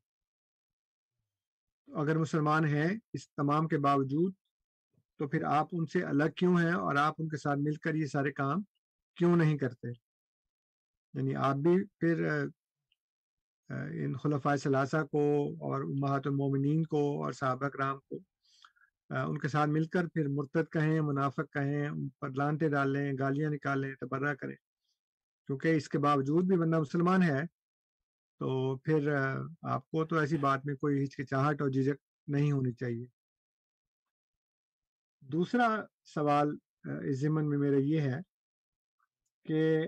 اگر 1.95 2.17
مسلمان 2.17 2.65
ہیں 2.65 2.97
اس 3.13 3.29
تمام 3.29 3.67
کے 3.67 3.77
باوجود، 3.77 4.33
تو 5.17 5.27
پھر 5.27 5.43
آپ 5.43 5.67
ان 5.71 5.85
سے 5.85 6.03
الگ 6.03 6.29
کیوں 6.35 6.59
ہیں 6.59 6.73
اور 6.73 6.95
آپ 6.95 7.13
ان 7.17 7.27
کے 7.27 7.37
ساتھ 7.37 7.59
مل 7.59 7.75
کر 7.75 7.95
یہ 7.95 8.05
سارے 8.05 8.31
کام 8.31 8.61
کیوں 9.15 9.35
نہیں 9.35 9.57
کرتے؟ 9.57 9.87
یعنی 11.13 11.35
آپ 11.35 11.55
بھی 11.55 11.83
پھر 11.85 12.45
ان 13.69 14.13
خلفۂ 14.15 14.57
ثلاثہ 14.57 15.03
کو 15.11 15.21
اور 15.59 15.81
امہات 15.81 16.27
المومنین 16.27 16.83
کو 16.83 17.23
اور 17.23 17.31
صحابہ 17.31 17.67
کرام 17.69 17.99
کو 17.99 18.19
ان 19.09 19.37
کے 19.37 19.47
ساتھ 19.47 19.69
مل 19.69 19.85
کر 19.85 20.07
پھر 20.07 20.27
مرتد 20.27 20.71
کہیں، 20.71 21.01
منافق 21.01 21.53
کہیں، 21.53 21.87
ان 21.87 22.09
پر 22.19 22.29
لانتے 22.29 22.69
ڈالیں، 22.69 23.11
گالیاں 23.19 23.49
نکالیں، 23.49 23.93
تبرہ 23.95 24.33
کریں۔ 24.35 24.55
کیونکہ 25.47 25.75
اس 25.75 25.89
کے 25.89 25.99
باوجود 25.99 26.45
بھی 26.45 26.57
بندہ 26.57 26.79
مسلمان 26.79 27.23
ہے، 27.23 27.41
تو 28.39 28.77
پھر 28.77 29.09
آپ 29.61 29.89
کو 29.91 30.05
تو 30.05 30.17
ایسی 30.17 30.37
بات 30.37 30.65
میں 30.65 30.75
کوئی 30.75 31.03
ہچکچاہٹ 31.03 31.61
اور 31.61 31.69
جھجک 31.69 31.99
نہیں 32.27 32.51
ہونی 32.51 32.71
چاہیے۔ 32.71 33.05
دوسرا 35.21 35.67
سوال 36.05 36.57
اس 37.03 37.19
ضمن 37.19 37.49
میں 37.49 37.57
میرا 37.57 37.77
یہ 37.77 38.01
ہے 38.01 38.19
کہ 39.45 39.87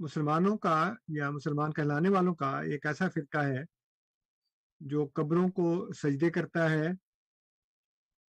مسلمانوں 0.00 0.56
کا 0.58 0.76
یا 1.08 1.30
مسلمان 1.30 1.72
کہلانے 1.72 2.08
والوں 2.08 2.34
کا 2.34 2.50
ایک 2.70 2.86
ایسا 2.86 3.08
فرقہ 3.08 3.44
ہے 3.46 3.62
جو 4.80 5.06
قبروں 5.14 5.48
کو 5.48 5.92
سجدے 5.92 6.30
کرتا 6.30 6.70
ہے 6.70 6.86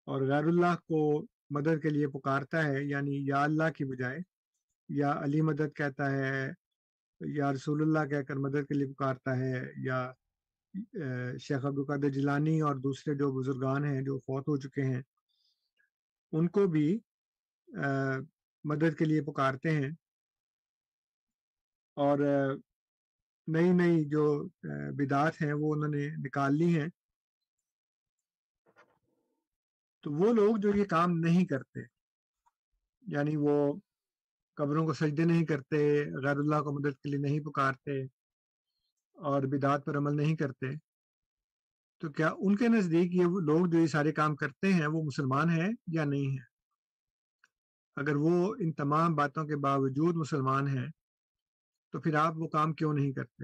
اور 0.07 0.21
غیر 0.21 0.45
اللہ 0.47 0.75
کو 0.87 1.01
مدد 1.51 1.81
کے 1.81 1.89
لیے 1.89 2.07
پکارتا 2.07 2.63
ہے 2.63 2.83
یعنی 2.83 3.17
یا 3.27 3.43
اللہ 3.43 3.69
کی 3.75 3.85
بجائے 3.85 4.19
یا 4.89 5.11
علی 5.23 5.41
مدد 5.41 5.75
کہتا 5.75 6.11
ہے، 6.11 6.51
یا 7.21 7.51
رسول 7.53 7.81
اللہ 7.81 8.07
کہہ 8.09 8.21
کر 8.27 8.35
مدد 8.37 8.67
کے 8.69 8.75
لیے 8.75 8.87
پکارتا 8.87 9.37
ہے، 9.37 9.61
یا 9.77 9.99
شیخ 11.39 11.65
عبدالقادر 11.65 12.09
جیلانی 12.09 12.59
اور 12.61 12.75
دوسرے 12.75 13.15
جو 13.15 13.31
بزرگان 13.31 13.85
ہیں 13.85 14.01
جو 14.01 14.17
فوت 14.19 14.47
ہو 14.47 14.57
چکے 14.57 14.83
ہیں، 14.83 15.01
ان 16.33 16.47
کو 16.47 16.67
بھی 16.67 16.87
مدد 18.65 18.97
کے 18.97 19.05
لیے 19.05 19.21
پکارتے 19.21 19.71
ہیں۔ 19.71 19.89
اور 21.95 22.19
نئی 23.47 23.71
نئی 23.73 24.05
جو 24.05 24.47
اہ، 24.63 24.91
بدعات 24.91 25.41
ہیں 25.41 25.53
وہ 25.53 25.73
انہوں 25.73 25.89
نے 25.89 26.07
نکال 26.17 26.57
لی 26.57 26.79
ہیں۔ 26.79 26.87
تو 30.03 30.11
وہ 30.11 30.33
لوگ 30.33 30.55
جو 30.57 30.69
یہ 30.75 30.85
کام 30.85 31.17
نہیں 31.17 31.45
کرتے 31.45 31.79
یعنی 33.01 33.35
وہ 33.35 33.73
قبروں 34.53 34.85
کو 34.85 34.93
سجدے 34.93 35.23
نہیں 35.25 35.45
کرتے 35.45 35.77
غیر 36.23 36.37
اللہ 36.37 36.55
کو 36.55 36.71
مدد 36.71 37.01
کے 37.01 37.09
لیے 37.09 37.19
نہیں 37.19 37.39
پکارتے 37.39 38.03
اور 39.17 39.41
بدعات 39.41 39.85
پر 39.85 39.97
عمل 39.97 40.17
نہیں 40.17 40.35
کرتے 40.35 40.65
تو 42.01 42.11
کیا 42.11 42.29
ان 42.37 42.55
کے 42.55 42.67
نزدیک 42.67 43.15
یہ 43.15 43.23
لوگ 43.23 43.65
جو 43.65 43.77
یہ 43.77 43.87
سارے 43.87 44.11
کام 44.11 44.35
کرتے 44.35 44.73
ہیں 44.73 44.87
وہ 44.87 45.03
مسلمان 45.03 45.49
ہیں 45.49 45.69
یا 45.87 46.05
نہیں 46.05 46.29
ہیں؟ 46.29 46.45
اگر 47.95 48.15
وہ 48.15 48.55
ان 48.59 48.73
تمام 48.73 49.15
باتوں 49.15 49.45
کے 49.45 49.55
باوجود 49.55 50.15
مسلمان 50.15 50.67
ہیں 50.67 50.87
تو 51.95 52.01
پھر 52.01 52.15
آپ 52.15 52.33
وہ 52.37 52.47
کام 52.47 52.73
کیوں 52.73 52.93
نہیں 52.93 53.13
کرتے؟ 53.13 53.43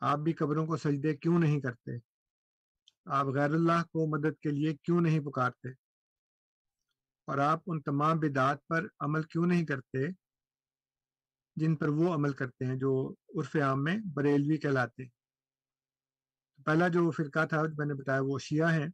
آپ 0.00 0.18
بھی 0.18 0.32
قبروں 0.32 0.66
کو 0.66 0.76
سجدے 0.76 1.16
کیوں 1.16 1.38
نہیں 1.38 1.60
کرتے؟ 1.60 1.90
آپ 3.04 3.26
غیر 3.26 3.50
اللہ 3.50 3.82
کو 3.82 4.18
مدد 4.18 4.40
کے 4.42 4.50
لیے 4.50 4.74
کیوں 4.74 5.00
نہیں 5.00 5.20
پکارتے؟ 5.20 5.68
اور 7.24 7.38
آپ 7.38 7.62
ان 7.66 7.82
تمام 7.82 8.18
بدعات 8.18 8.66
پر 8.66 8.86
عمل 9.00 9.22
کیوں 9.22 9.46
نہیں 9.46 9.66
کرتے؟ 9.66 9.98
جن 11.56 11.76
پر 11.76 11.88
وہ 11.88 12.14
عمل 12.14 12.32
کرتے 12.32 12.64
ہیں 12.64 12.76
جو 12.76 13.14
عرف 13.36 13.56
عام 13.56 13.84
میں 13.84 13.96
بریلوی 14.14 14.56
کہلاتے 14.56 15.04
پہلا 16.64 16.88
جو 16.88 17.10
فرقہ 17.10 17.46
تھا، 17.46 17.66
جو 17.66 17.74
میں 17.78 17.86
نے 17.86 17.94
بتایا، 17.94 18.20
وہ 18.20 18.38
شیعہ 18.38 18.72
ہیں۔ 18.72 18.88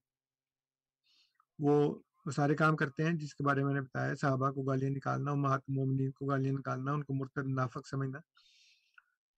وہ 1.59 2.02
وہ 2.27 2.31
سارے 2.31 2.55
کام 2.55 2.77
کرتے 2.77 3.05
ہیں 3.05 3.12
جس 3.12 3.35
کے 3.35 3.45
بارے 3.45 3.65
میں 3.65 3.75
نے 3.75 3.81
بتایا، 3.81 4.15
صحابہ 4.15 4.51
کو 4.51 4.62
گالیاں 4.62 4.91
نکالنا 4.91 5.31
امہات 5.31 5.61
مومنین 5.69 6.11
کو 6.11 6.27
گالیاں 6.27 6.53
نکالنا، 6.53 6.93
ان 6.93 7.03
کو 7.05 7.15
مرتد 7.15 7.49
نافق 7.49 7.89
سمجھنا۔ 7.89 8.19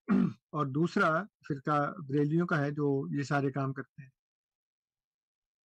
اور 0.51 0.65
دوسرا 0.65 1.23
فرقہ 1.47 1.93
بریلیوں 2.07 2.47
کا 2.47 2.61
ہے 2.61 2.71
جو 2.71 3.07
یہ 3.17 3.23
سارے 3.23 3.51
کام 3.51 3.73
کرتے 3.73 4.01
ہیں۔ 4.01 4.09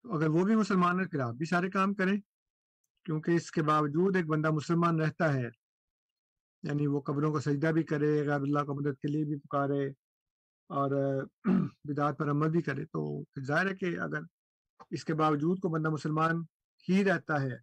تو 0.03 0.17
اگر 0.17 0.29
وہ 0.29 0.45
بھی 0.45 0.57
مسلمان 0.57 1.01
ہیں، 1.01 1.07
پھر 1.07 1.21
آپ 1.21 1.35
بھی 1.35 1.47
سارے 1.47 1.71
کام 1.71 1.95
کریں۔ 1.95 2.21
کیونکہ 3.05 3.31
اس 3.31 3.51
کے 3.51 3.63
باوجود 3.63 4.17
ایک 4.17 4.27
بندہ 4.27 4.51
مسلمان 4.51 5.01
رہتا 5.01 5.35
ہے 5.35 5.49
یعنی 6.63 6.87
وہ 6.87 7.01
قبروں 7.01 7.33
کو 7.33 7.41
سجدہ 7.41 7.67
بھی 7.67 7.83
کرے 7.83 8.27
غیر 8.27 8.41
اللہ 8.41 8.65
کو 8.65 8.75
مدد 8.75 9.01
کے 9.01 9.09
لیے 9.09 9.25
بھی 9.25 9.37
پکارے 9.37 9.89
اور 10.71 10.91
بدعات 11.85 12.19
پر 12.19 12.31
عمل 12.31 12.51
بھی 12.51 12.63
کرے۔ 12.63 12.85
تو 12.85 13.25
پھر 13.25 13.45
ظاہر 13.45 13.71
ہے 13.71 13.77
کہ 13.77 13.99
اگر 13.99 14.21
اس 14.91 15.05
کے 15.05 15.15
باوجود 15.15 15.59
کو 15.61 15.69
بندہ 15.69 15.91
مسلمان 15.91 16.43
ہی 16.89 17.05
رہتا 17.05 17.41
ہے۔ 17.43 17.57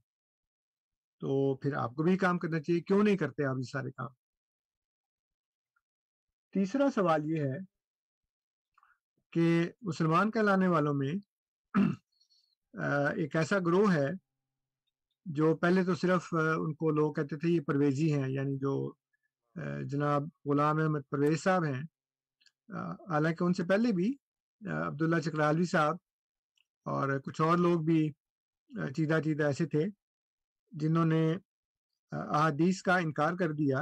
تو 1.22 1.56
پھر 1.56 1.74
آپ 1.74 1.96
کو 1.96 2.04
بھی 2.04 2.18
کام 2.18 2.40
کرنا 2.40 2.60
چاہیے، 2.60 2.82
کیوں 2.82 3.04
نہیں 3.04 3.18
کرتے 3.18 3.46
آپ 3.46 3.58
یہ 3.58 3.72
سارے 3.72 3.92
کام؟ 3.92 4.08
تیسرا 6.54 6.90
سوال 6.96 7.26
یہ 7.26 7.44
ہے 7.44 7.58
کہ 9.34 9.70
مسلمان 9.82 10.32
کہلانے 10.32 10.68
والوں 10.68 10.94
میں 10.94 11.14
ایک 13.16 13.36
ایسا 13.36 13.60
گروہ 13.60 13.94
ہے 13.94 14.08
جو 15.26 15.56
پہلے 15.56 15.84
تو 15.84 15.96
صرف 15.96 16.34
ان 16.34 16.74
کو 16.74 16.90
لوگ 16.90 17.14
کہتے 17.14 17.38
تھے 17.38 17.50
یہ 17.50 17.60
پرویزی 17.60 18.14
ہیں 18.14 18.30
یعنی 18.30 18.58
جو 18.58 18.94
جناب 19.86 20.24
غلام 20.46 20.78
احمد 20.78 21.10
پرویز 21.10 21.44
صاحب 21.44 21.64
ہیں۔ 21.66 21.82
حالانکہ 23.10 23.44
ان 23.44 23.54
سے 23.54 23.64
پہلے 23.64 23.92
بھی 23.92 24.14
عبداللہ 24.62 25.20
چکرالوی 25.20 25.66
صاحب 25.66 25.96
اور 26.86 27.20
کچھ 27.20 27.42
اور 27.42 27.58
لوگ 27.58 27.82
بھی 27.82 28.12
چیدہ 28.72 29.20
چیدہ 29.24 29.44
ایسے 29.44 29.66
تھے 29.66 29.86
جنہوں 30.72 31.06
نے 31.06 31.36
احادیث 32.12 32.82
کا 32.82 32.98
انکار 32.98 33.34
کر 33.40 33.52
دیا 33.52 33.78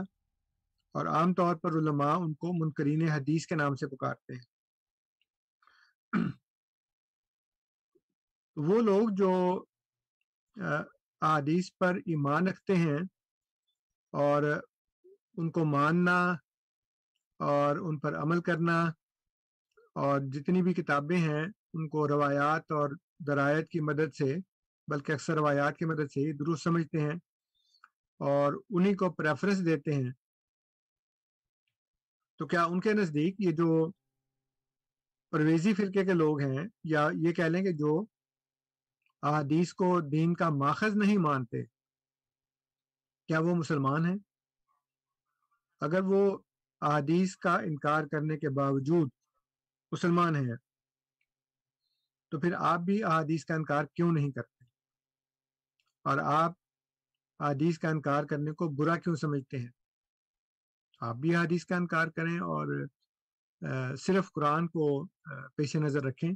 اور 0.92 1.06
عام 1.06 1.34
طور 1.34 1.56
پر 1.56 1.72
علماء 1.72 2.16
ان 2.16 2.34
کو 2.34 2.66
منکرین 2.66 3.08
حدیث 3.10 3.46
کے 3.46 3.56
نام 3.56 3.76
سے 3.76 3.88
پکارتے 3.88 4.34
ہیں۔ 4.34 4.42
وہ 8.56 8.82
لوگ 8.82 9.10
جو 9.18 9.64
احادیث 11.22 11.70
پر 11.80 11.96
ایمان 11.96 12.48
رکھتے 12.48 12.76
ہیں 12.76 12.98
اور 14.12 14.44
ان 15.38 15.52
کو 15.52 15.66
ماننا 15.66 16.32
اور 17.40 17.76
ان 17.76 18.00
پر 18.00 18.16
عمل 18.16 18.42
کرنا 18.42 18.84
اور 19.96 20.20
جتنی 20.20 20.62
بھی 20.62 20.74
کتابیں 20.74 21.18
ہیں 21.18 21.46
ان 21.74 21.90
کو 21.90 22.08
روایات 22.08 22.72
اور 22.72 22.90
درایت 23.28 23.70
کی 23.70 23.80
مدد 23.80 24.16
سے 24.16 24.36
بلکہ 24.90 25.12
اکثر 25.12 25.34
روایات 25.34 25.78
کی 25.78 25.86
مدد 25.86 26.12
سے 26.14 26.20
ہی 26.20 26.32
درست 26.34 26.64
سمجھتے 26.64 27.00
ہیں 27.00 27.16
اور 28.20 28.54
انہی 28.70 28.94
کو 28.96 29.12
پریفرنس 29.12 29.66
دیتے 29.66 29.94
ہیں۔ 29.94 30.12
تو 32.40 32.48
کیا 32.48 32.64
ان 32.64 32.80
کے 32.80 32.94
نزدیک 32.94 33.36
یہ 33.40 33.52
جو 33.52 33.92
پرویزی 35.32 35.74
فرقے 35.74 36.06
کے 36.06 36.14
لوگ 36.14 36.40
ہیں 36.42 36.68
یا 36.84 37.10
یہ 37.14 37.34
کہہ 37.34 37.44
لیں 37.44 37.64
کہ 37.64 37.72
جو 37.72 38.06
احادیث 39.24 39.74
کو 39.74 40.00
دین 40.02 40.34
کا 40.34 40.50
ماخذ 40.50 40.96
نہیں 40.96 41.18
مانتے، 41.18 41.64
کیا 43.28 43.40
وہ 43.40 43.56
مسلمان 43.56 44.06
ہیں؟ 44.06 44.18
اگر 45.82 46.02
وہ 46.04 46.38
احادیث 46.82 47.36
کا 47.38 47.56
انکار 47.60 48.04
کرنے 48.04 48.38
کے 48.38 48.50
باوجود 48.50 49.10
مسلمان 49.92 50.36
ہیں، 50.36 50.56
تو 52.32 52.40
پھر 52.40 52.54
آپ 52.58 52.80
بھی 52.80 53.04
احادیث 53.04 53.46
کا 53.46 53.56
انکار 53.56 53.84
کیوں 53.96 54.12
نہیں 54.12 54.32
کرتے؟ 54.32 54.59
اور 56.10 56.18
آپ 56.18 56.52
احادیث 57.40 57.78
کا 57.80 57.90
انکار 57.90 58.24
کرنے 58.24 58.52
کو 58.52 58.68
برا 58.76 58.96
کیوں 58.98 59.16
سمجھتے 59.16 59.60
ہیں؟ 59.60 59.68
آپ 61.02 61.16
بھی 61.16 61.36
حدیث 61.36 61.66
کا 61.66 61.76
انکار 61.76 62.08
کریں 62.16 62.38
اور 62.46 62.68
صرف 63.98 64.32
قرآن 64.34 64.68
کو 64.68 64.88
پیش 65.56 65.76
نظر 65.76 66.04
رکھیں 66.04 66.32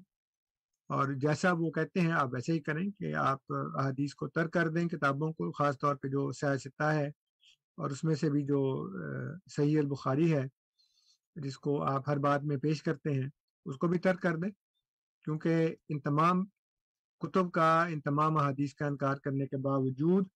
اور 0.90 1.14
جیسا 1.22 1.52
وہ 1.60 1.72
کہتے 1.72 2.02
ہیں 2.02 2.12
آپ 2.12 2.34
ویسے 2.34 2.54
ہی 2.54 2.60
کریں 2.60 2.86
کہ 2.92 3.14
آپ 3.16 3.54
احادیث 3.54 4.14
کو 4.16 4.28
ترک 4.28 4.54
کر 4.54 4.70
دیں، 4.70 4.88
کتابوں 4.88 5.32
کو، 5.34 5.52
خاص 5.52 5.80
طور 5.80 5.96
پہ 5.96 6.08
جو 6.08 6.32
سیاستہ 6.32 6.92
ہے 6.94 7.08
اور 7.78 7.90
اس 7.90 8.04
میں 8.04 8.16
سے 8.16 8.30
بھی 8.30 8.44
جو 8.46 8.62
صحیح 9.52 9.80
البخاری 9.80 10.34
ہے 10.34 10.44
جس 11.36 11.58
کو 11.58 11.82
آپ 11.84 12.10
ہر 12.10 12.18
بات 12.20 12.44
میں 12.44 12.58
پیش 12.58 12.84
کرتے 12.84 13.14
ہیں، 13.14 13.30
اس 13.66 13.78
کو 13.78 13.88
بھی 13.88 14.00
ترک 14.00 14.22
کر 14.22 14.36
دیں 14.36 14.50
کیونکہ 15.28 15.76
ان 15.90 16.00
تمام 16.02 16.44
کتب 17.24 17.52
کا، 17.52 17.70
ان 17.84 18.00
تمام 18.02 18.38
احادیث 18.38 18.74
کا 18.76 18.86
انکار 18.86 19.18
کرنے 19.18 19.48
کے 19.48 19.58
باوجود 19.58 20.28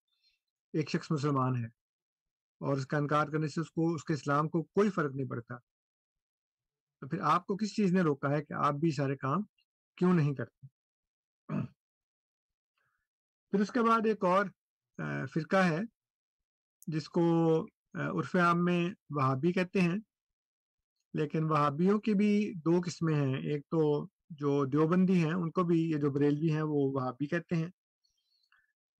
ایک 0.73 0.89
شخص 0.89 1.12
مسلمان 1.12 1.56
ہے 1.56 1.67
اور 2.62 2.78
اس 2.78 2.88
کا 2.88 2.97
انکار 2.97 3.28
کرنے 3.28 3.47
سے 3.47 3.62
اس 3.62 3.71
کو، 3.71 3.93
اس 3.95 4.04
کے 4.04 4.13
اسلام 4.13 4.50
کو 4.50 4.63
کوئی 4.63 4.89
فرق 4.89 5.15
نہیں 5.15 5.28
پڑتا۔ 5.28 5.56
تو 7.02 7.08
پھر 7.08 7.19
آپ 7.21 7.45
کو 7.45 7.56
کس 7.58 7.76
چیز 7.76 7.93
نے 7.93 8.02
روکا 8.02 8.30
ہے 8.30 8.43
کہ 8.45 8.54
آپ 8.54 8.73
بھی 8.73 8.91
سارے 8.91 9.15
کام 9.17 9.41
کیوں 9.97 10.13
نہیں 10.13 10.34
کرتے؟ 10.34 10.67
پھر 13.52 13.60
اس 13.62 13.71
کے 13.71 13.82
بعد 13.88 14.06
ایک 14.06 14.23
اور 14.26 14.45
فرقہ 15.34 15.63
ہے 15.63 15.80
جس 16.88 17.10
کو 17.10 17.23
عرف 17.93 18.36
عام 18.36 18.63
میں 18.65 18.89
وہابی 19.10 19.52
کہتے 19.52 19.82
ہیں، 19.82 19.97
لیکن 21.13 21.43
وہابیوں 21.43 22.00
کی 22.00 22.13
بھی 22.13 22.54
دو 22.65 22.82
قسمیں 22.86 23.15
ہیں۔ 23.15 23.38
ایک 23.52 23.62
تو 23.71 23.82
جو 24.29 24.65
دیوبندی 24.65 25.25
ہیں، 25.25 25.33
ان 25.33 25.51
کو 25.51 25.63
بھی 25.63 25.91
یہ 25.91 25.97
جو 25.97 26.11
بریلوی 26.11 26.51
ہیں، 26.51 26.61
وہ 26.61 26.91
وہابی 26.91 27.27
کہتے 27.27 27.55
ہیں۔ 27.55 27.69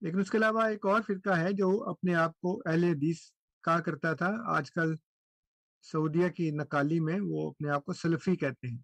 لیکن 0.02 0.20
اس 0.20 0.32
کے 0.32 0.38
علاوہ 0.38 0.64
ایک 0.64 0.86
اور 0.86 1.02
فرقہ 1.02 1.38
ہے 1.38 1.52
جو 1.52 1.84
اپنے 1.90 2.16
آپ 2.16 2.40
کو 2.40 2.62
اہل 2.66 2.84
حدیث 2.84 3.18
کہا 3.64 3.80
کرتا 3.80 4.14
تھا۔ 4.14 4.32
آج 4.46 4.72
کل 4.72 4.96
سعودیہ 5.82 6.30
کی 6.30 6.52
نکالی 6.52 7.00
میں 7.00 7.20
وہ 7.22 7.50
اپنے 7.50 7.70
آپ 7.70 7.86
کو 7.86 7.94
سلفی 7.94 8.36
کہتے 8.36 8.68
ہیں۔ 8.68 8.78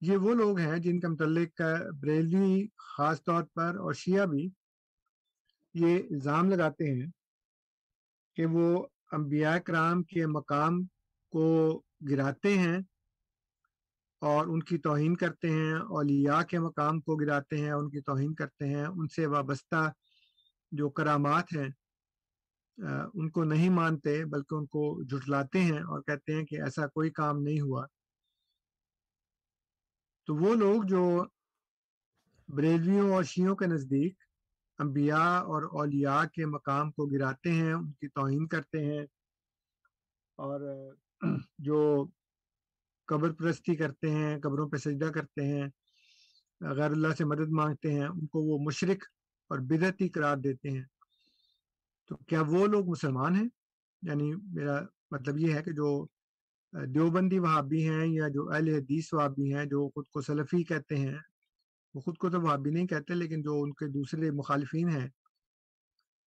یہ 0.00 0.16
وہ 0.16 0.34
لوگ 0.34 0.58
ہیں 0.58 0.78
جن 0.78 1.00
کے 1.00 1.08
متعلق 1.08 1.60
بریلوی 2.00 2.66
خاص 2.78 3.22
طور 3.22 3.42
پر 3.42 3.76
اور 3.76 3.92
شیعہ 3.92 4.26
بھی 4.26 4.50
یہ 5.74 6.02
الزام 6.10 6.50
لگاتے 6.50 7.00
ہیں 7.00 7.10
کہ 8.36 8.46
وہ 8.46 8.86
انبیاء 9.12 9.58
کرام 9.58 10.02
کے 10.02 10.26
مقام 10.26 10.82
کو 11.30 11.82
گراتے 12.10 12.58
ہیں 12.58 12.78
اور 14.22 14.46
ان 14.46 14.62
کی 14.62 14.78
توہین 14.78 15.14
کرتے 15.16 15.50
ہیں، 15.50 15.74
اولیاء 15.74 16.42
کے 16.42 16.58
مقام 16.58 17.00
کو 17.00 17.16
گراتے 17.16 17.56
ہیں، 17.56 17.72
ان 17.72 17.88
کی 17.90 18.00
توہین 18.00 18.34
کرتے 18.34 18.68
ہیں، 18.68 18.84
ان 18.86 19.08
سے 19.08 19.26
وابستہ 19.26 19.90
جو 20.72 20.88
کرامات 20.90 21.56
ہیں 21.56 21.68
ان 23.14 23.30
کو 23.30 23.44
نہیں 23.44 23.70
مانتے 23.70 24.24
بلکہ 24.24 24.54
ان 24.54 24.66
کو 24.66 24.82
جھٹلاتے 25.04 25.60
ہیں 25.60 25.80
اور 25.82 26.02
کہتے 26.02 26.34
ہیں 26.34 26.44
کہ 26.44 26.60
ایسا 26.62 26.86
کوئی 26.86 27.10
کام 27.10 27.42
نہیں 27.42 27.60
ہوا۔ 27.60 27.84
تو 30.28 30.34
وہ 30.34 30.54
لوگ 30.54 30.82
جو 30.82 31.02
بریلویوں 32.48 33.10
اور 33.12 33.22
شیوں 33.22 33.56
کے 33.56 33.66
نزدیک 33.66 34.14
انبیاء 34.78 35.40
اور 35.52 35.62
اولیاء 35.72 36.22
کے 36.34 36.46
مقام 36.46 36.90
کو 36.92 37.06
گراتے 37.06 37.52
ہیں، 37.52 37.72
ان 37.72 37.92
کی 37.92 38.08
توہین 38.08 38.46
کرتے 38.48 38.84
ہیں 38.84 39.04
اور 40.38 40.60
جو 41.58 41.80
قبر 43.10 43.32
پرستی 43.32 43.76
کرتے 43.76 44.10
ہیں، 44.10 44.40
قبروں 44.40 44.68
پہ 44.68 44.76
سجدہ 44.76 45.04
کرتے 45.04 45.44
ہیں 45.44 45.68
غیر 46.60 46.90
اللہ 46.90 47.08
سے 47.18 47.24
مدد 47.24 47.50
مانگتے 47.50 47.92
ہیں، 47.92 48.06
ان 48.06 48.26
کو 48.26 48.42
وہ 48.42 48.58
مشرق 48.58 49.04
اور 49.48 49.58
بدعتی 49.58 50.08
قرار 50.08 50.36
دیتے 50.36 50.70
ہیں۔ 50.70 50.84
تو 52.08 52.16
کیا 52.16 52.42
وہ 52.42 52.66
لوگ 52.66 52.90
مسلمان 52.90 53.36
ہیں؟ 53.36 53.48
یعنی 54.02 54.34
میرا 54.52 54.80
مطلب 55.10 55.38
یہ 55.38 55.54
ہے 55.54 55.62
کہ 55.62 55.70
جو 55.70 56.06
دیوبندی 56.72 57.38
وہابی 57.38 57.88
ہیں 57.88 58.06
یا 58.06 58.28
جو 58.28 58.52
اہل 58.52 58.68
حدیث 58.68 59.12
وہابی 59.12 59.54
ہیں، 59.54 59.64
جو 59.64 59.88
خود 59.88 60.04
کو 60.12 60.20
سلفی 60.20 60.64
کہتے 60.64 60.96
ہیں، 60.96 61.18
وہ 61.94 62.00
خود 62.00 62.16
کو 62.16 62.30
تو 62.30 62.40
وہابی 62.40 62.70
نہیں 62.70 62.86
کہتے، 62.86 63.14
لیکن 63.14 63.42
جو 63.42 63.62
ان 63.62 63.72
کے 63.72 63.86
دوسرے 63.86 64.30
مخالفین 64.30 64.88
ہیں، 64.88 65.08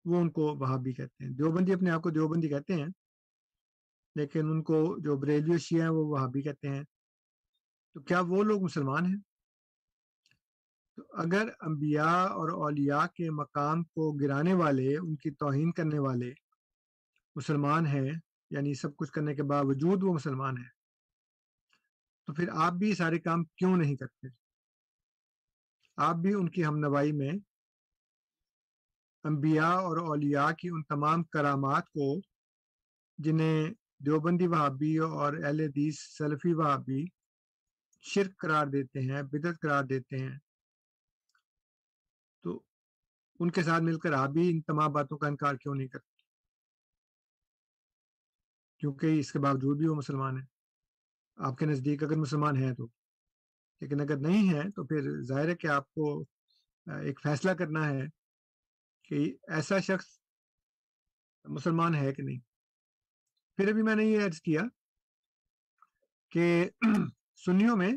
وہ 0.05 0.21
ان 0.21 0.31
کو 0.31 0.55
وہابی 0.55 0.93
کہتے 0.93 1.23
ہیں۔ 1.23 1.31
دیوبندی 1.31 1.73
اپنے 1.73 1.89
آپ 1.89 2.03
کو 2.03 2.09
دیوبندی 2.09 2.49
کہتے 2.49 2.73
ہیں 2.73 2.87
لیکن 4.15 4.49
ان 4.49 4.63
کو 4.63 4.97
جو 4.99 5.15
بریلیو 5.17 5.57
شیعہ 5.57 5.81
ہیں 5.81 5.89
وہ 5.89 6.05
وہابی 6.05 6.41
کہتے 6.41 6.67
ہیں۔ 6.69 6.83
تو 7.95 8.01
کیا 8.01 8.19
وہ 8.27 8.43
لوگ 8.43 8.63
مسلمان 8.63 9.05
ہیں؟ 9.05 9.17
تو 10.97 11.03
اگر 11.13 11.47
انبیاء 11.61 12.25
اور 12.29 12.49
اولیاء 12.49 13.05
کے 13.07 13.29
مقام 13.29 13.83
کو 13.83 14.11
گرانے 14.11 14.53
والے، 14.53 14.97
ان 14.97 15.15
کی 15.15 15.31
توہین 15.31 15.71
کرنے 15.71 15.99
والے 15.99 16.31
مسلمان 17.35 17.85
ہیں 17.85 18.11
یعنی 18.51 18.73
سب 18.73 18.95
کچھ 18.95 19.11
کرنے 19.11 19.35
کے 19.35 19.43
باوجود 19.43 20.03
وہ 20.03 20.13
مسلمان 20.13 20.57
ہیں، 20.57 20.69
تو 22.27 22.33
پھر 22.33 22.49
آپ 22.55 22.73
بھی 22.73 22.93
سارے 22.95 23.19
کام 23.19 23.43
کیوں 23.43 23.77
نہیں 23.77 23.95
کرتے؟ 23.95 24.27
آپ 25.97 26.15
بھی 26.15 26.33
ان 26.33 26.49
کی 26.49 26.65
ہم 26.65 26.77
نوائی 26.77 27.11
میں 27.11 27.31
انبیاء 29.23 29.73
اور 29.73 29.97
اولیاء 29.97 30.51
کی 30.51 30.69
ان 30.69 30.83
تمام 30.83 31.23
کرامات 31.23 31.89
کو، 31.89 32.19
جنہیں 33.17 33.82
دیوبندی 34.05 34.47
وہابی 34.47 34.97
اور 34.97 35.33
اہل 35.33 35.59
حدیث 35.59 35.99
سلفی 35.99 36.53
وہابی 36.53 37.05
شرک 38.01 38.37
قرار 38.37 38.67
دیتے 38.67 38.99
ہیں 38.99 39.21
بدت 39.21 39.61
قرار 39.61 39.83
دیتے 39.83 40.17
ہیں۔ 40.17 40.37
تو 42.43 42.63
ان 43.39 43.51
کے 43.51 43.63
ساتھ 43.63 43.83
مل 43.83 43.99
کر 43.99 44.13
آپ 44.13 44.29
بھی 44.29 44.49
ان 44.49 44.61
تمام 44.61 44.91
باتوں 44.91 45.17
کا 45.17 45.27
انکار 45.27 45.55
کیوں 45.55 45.75
نہیں 45.75 45.87
کرتے؟ 45.87 46.13
کیونکہ 48.79 49.19
اس 49.19 49.31
کے 49.31 49.39
باوجود 49.39 49.77
بھی 49.77 49.87
وہ 49.87 49.95
مسلمان 49.95 50.37
ہیں۔ 50.37 50.45
آپ 51.35 51.57
کے 51.57 51.65
نزدیک 51.65 52.03
اگر 52.03 52.15
مسلمان 52.15 52.55
ہیں 52.55 52.73
تو، 52.73 52.87
لیکن 53.81 54.01
اگر 54.01 54.17
نہیں 54.17 54.53
ہے 54.53 54.71
تو 54.71 54.83
پھر 54.83 55.21
ظاہر 55.21 55.49
ہے 55.49 55.55
کہ 55.55 55.67
آپ 55.67 55.93
کو 55.93 56.21
ایک 56.85 57.19
فیصلہ 57.23 57.51
کرنا 57.51 57.89
ہے 57.89 58.01
کہ 59.03 59.35
ایسا 59.47 59.79
شخص 59.79 60.19
مسلمان 61.45 61.95
ہے 61.95 62.13
کہ 62.13 62.23
نہیں۔ 62.23 62.52
پھر 63.57 63.67
ابھی 63.67 63.83
میں 63.83 63.95
نے 63.95 64.03
یہ 64.05 64.25
عرض 64.25 64.41
کیا 64.41 64.61
کہ 66.31 66.69
سنیوں 67.45 67.75
میں 67.77 67.91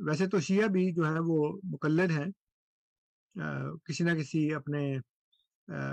ویسے 0.00 0.26
تو 0.28 0.40
شیعہ 0.40 0.66
بھی 0.66 0.92
جو 0.94 1.06
ہے 1.06 1.18
وہ 1.26 1.38
مقلد 1.72 2.10
ہیں 2.10 2.26
کسی 3.84 4.04
نہ 4.04 4.10
کسی 4.10 4.54
اپنے 4.54 4.82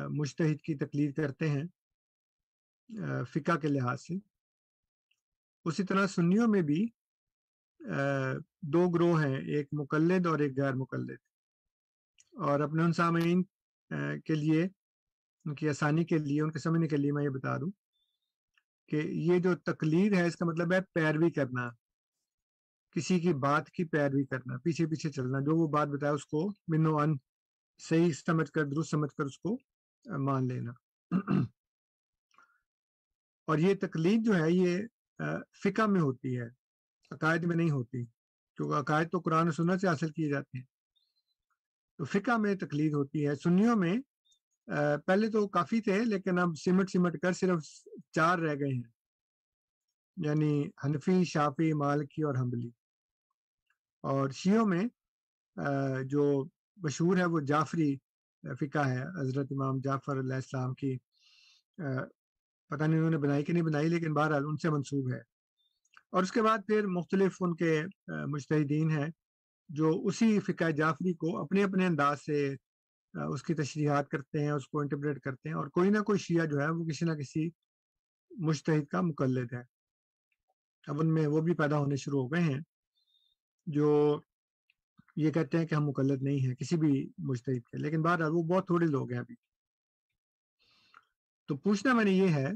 مشتحد 0.10 0.62
کی 0.62 0.76
تقلید 0.76 1.16
کرتے 1.16 1.50
ہیں 1.50 1.64
فقہ 3.34 3.58
کے 3.60 3.68
لحاظ 3.68 4.02
سے۔ 4.02 4.14
اسی 5.66 5.84
طرح 5.84 6.08
سنیوں 6.08 6.48
میں 6.48 6.62
بھی 6.62 6.86
دو 8.74 8.90
گروہ 8.90 9.24
ہیں، 9.24 9.36
ایک 9.36 9.68
مقلد 9.72 10.26
اور 10.26 10.40
ایک 10.40 10.58
غیر 10.58 10.74
مقلد۔ 10.74 11.18
اور 12.48 12.60
اپنے 12.60 12.84
ان 12.84 12.94
سامعین 12.94 13.44
کے 14.26 14.36
لیے، 14.36 14.64
ان 15.46 15.56
کی 15.56 15.70
آسانی 15.70 16.06
کے 16.06 16.18
لیے، 16.18 16.42
ان 16.42 16.52
کے 16.52 16.60
سمجھنے 16.60 16.88
کے 16.88 16.98
لیے 16.98 17.12
میں 17.12 17.24
یہ 17.24 17.30
بتا 17.30 17.58
دوں 17.58 17.72
کہ 18.88 18.96
یہ 18.96 19.40
جو 19.40 19.56
تقلید 19.56 20.14
ہے 20.14 20.26
اس 20.28 20.36
کا 20.36 20.46
مطلب 20.46 20.74
ہے 20.74 20.80
پیروی 20.94 21.30
کرنا، 21.32 21.70
کسی 22.92 23.20
کی 23.20 23.34
بات 23.34 23.70
کی 23.72 23.84
پیروی 23.84 24.26
کرنا، 24.26 24.58
پیچھے 24.58 24.86
پیچھے 24.86 25.12
چلنا، 25.12 25.40
جو 25.40 25.56
وہ 25.56 25.68
بات 25.68 25.88
بتایا 25.88 26.12
اس 26.12 26.26
کو 26.26 26.48
منو 26.68 26.98
ان، 26.98 27.16
صحیح 27.80 28.12
سمجھ 28.12 28.52
کر، 28.52 28.66
درست 28.66 28.90
سمجھ 28.90 29.14
کر 29.18 29.26
اس 29.26 29.40
کو 29.40 29.58
مان 30.06 30.48
لینا۔ 30.48 30.72
اور 33.48 33.58
یہ 33.58 33.74
تقلید 33.82 34.26
جو 34.26 34.36
ہے 34.36 34.52
یہ 34.52 34.78
فقہ 35.64 35.86
میں 35.88 36.02
ہوتی 36.02 36.38
ہے، 36.40 36.48
عقائد 37.12 37.44
میں 37.44 37.56
نہیں 37.56 37.72
ہوتی، 37.72 38.06
کیونکہ 38.58 38.80
عقائد 38.80 39.10
تو 39.12 39.20
قرآن 39.20 39.48
و 39.48 39.52
سنت 39.52 39.82
سے 39.82 39.88
حاصل 39.88 40.12
کیے 40.12 40.30
جاتے 40.30 40.58
ہیں۔ 40.58 40.66
تو 41.98 42.04
فقہ 42.06 42.38
میں 42.38 42.56
تقلید 42.56 42.94
ہوتی 42.94 43.28
ہے، 43.28 43.36
سنیوں 43.36 43.76
میں 43.76 43.96
پہلے 45.06 45.30
تو 45.30 45.48
کافی 45.48 45.82
تھے 45.82 46.06
لیکن 46.06 46.40
اب 46.40 46.50
سمٹ 46.66 46.90
سمٹ 46.90 47.20
کر 47.22 47.34
صرف 47.34 47.60
چار 48.12 48.40
رہ 48.40 48.56
گئے 48.56 48.74
ہیں۔ 48.74 48.98
یعنی 50.18 50.68
حنفی 50.86 51.24
شافی 51.24 51.74
مالکی 51.74 52.24
اور 52.24 52.36
حمبلی 52.36 52.70
اور 54.02 54.30
شیعوں 54.30 54.66
میں 54.66 54.84
جو 56.04 56.46
مشہور 56.76 57.18
ہے 57.18 57.26
وہ 57.26 57.40
جعفری 57.40 57.96
فقہ 58.60 58.88
ہے، 58.88 59.04
حضرت 59.22 59.48
امام 59.52 59.80
جعفر 59.84 60.20
علیہ 60.20 60.36
السلام 60.36 60.74
کی۔ 60.74 60.98
پتہ 62.70 62.84
نہیں 62.84 62.98
انہوں 62.98 63.10
نے 63.10 63.18
بنائی 63.18 63.44
کہ 63.44 63.54
نہیں 63.54 63.64
بنائی، 63.64 63.88
لیکن 63.88 64.14
بہرحال 64.14 64.44
ان 64.46 64.58
سے 64.58 64.70
منسوب 64.70 65.14
ہے۔ 65.14 65.20
اور 66.12 66.24
اس 66.24 66.32
کے 66.32 66.42
بعد 66.42 66.58
پھر 66.68 66.88
مختلف 66.88 67.38
ان 67.40 67.56
کے 67.56 67.84
مشتحدین 68.08 68.90
ہیں 68.90 69.10
جو 69.70 70.02
اسی 70.06 70.40
فقہ 70.40 70.72
جعفری 70.72 71.14
کو 71.14 71.38
اپنے 71.42 71.64
اپنے 71.64 71.86
انداز 71.86 72.22
سے 72.26 72.56
اس 73.26 73.44
کی 73.44 73.54
تشریحات 73.54 74.10
کرتے 74.10 74.40
ہیں، 74.40 74.52
اس 74.52 74.68
کو 74.68 74.80
انٹرپریٹ 74.80 75.20
کرتے 75.20 75.50
ہیں 75.50 75.56
اور 75.56 75.68
کوئی 75.68 75.90
نہ 75.90 76.00
کوئی 76.00 76.20
شیعہ 76.20 76.46
جو 76.46 76.62
ہے 76.62 76.70
وہ 76.70 76.86
کسی 76.86 77.06
نہ 77.06 77.12
کسی 77.12 77.50
مشتحد 78.32 78.88
کا 78.88 79.02
مقلد 79.02 79.54
ہے۔ 79.54 79.62
اب 80.88 81.00
ان 81.00 81.14
میں 81.14 81.28
وہ 81.28 81.42
بھی 81.42 81.54
پیدا 81.54 81.78
ہونے 81.78 81.96
شروع 81.96 82.22
ہو 82.22 82.28
گئے 82.28 82.42
ہیں 82.42 82.60
جو 83.66 84.20
یہ 85.16 85.32
کہتے 85.32 85.58
ہیں 85.58 85.68
کہ 85.68 85.76
ہم 85.76 85.86
مقلد 85.86 86.24
نہیں 86.24 86.48
ہیں 86.48 86.56
کسی 86.56 86.78
بھی 86.78 87.10
مشتحد 87.18 87.68
کے، 87.68 87.78
لیکن 87.78 88.02
بہرحال 88.02 88.32
وہ 88.32 88.44
بہت 88.44 88.68
تھوڑے 88.68 88.86
لوگ 88.86 89.12
ہیں 89.12 89.20
ابھی۔ 89.20 89.36
تو 91.46 91.58
پوچھنا 91.58 91.94
میں 91.94 92.06
نے 92.06 92.12
یہ 92.12 92.28
ہے 92.28 92.48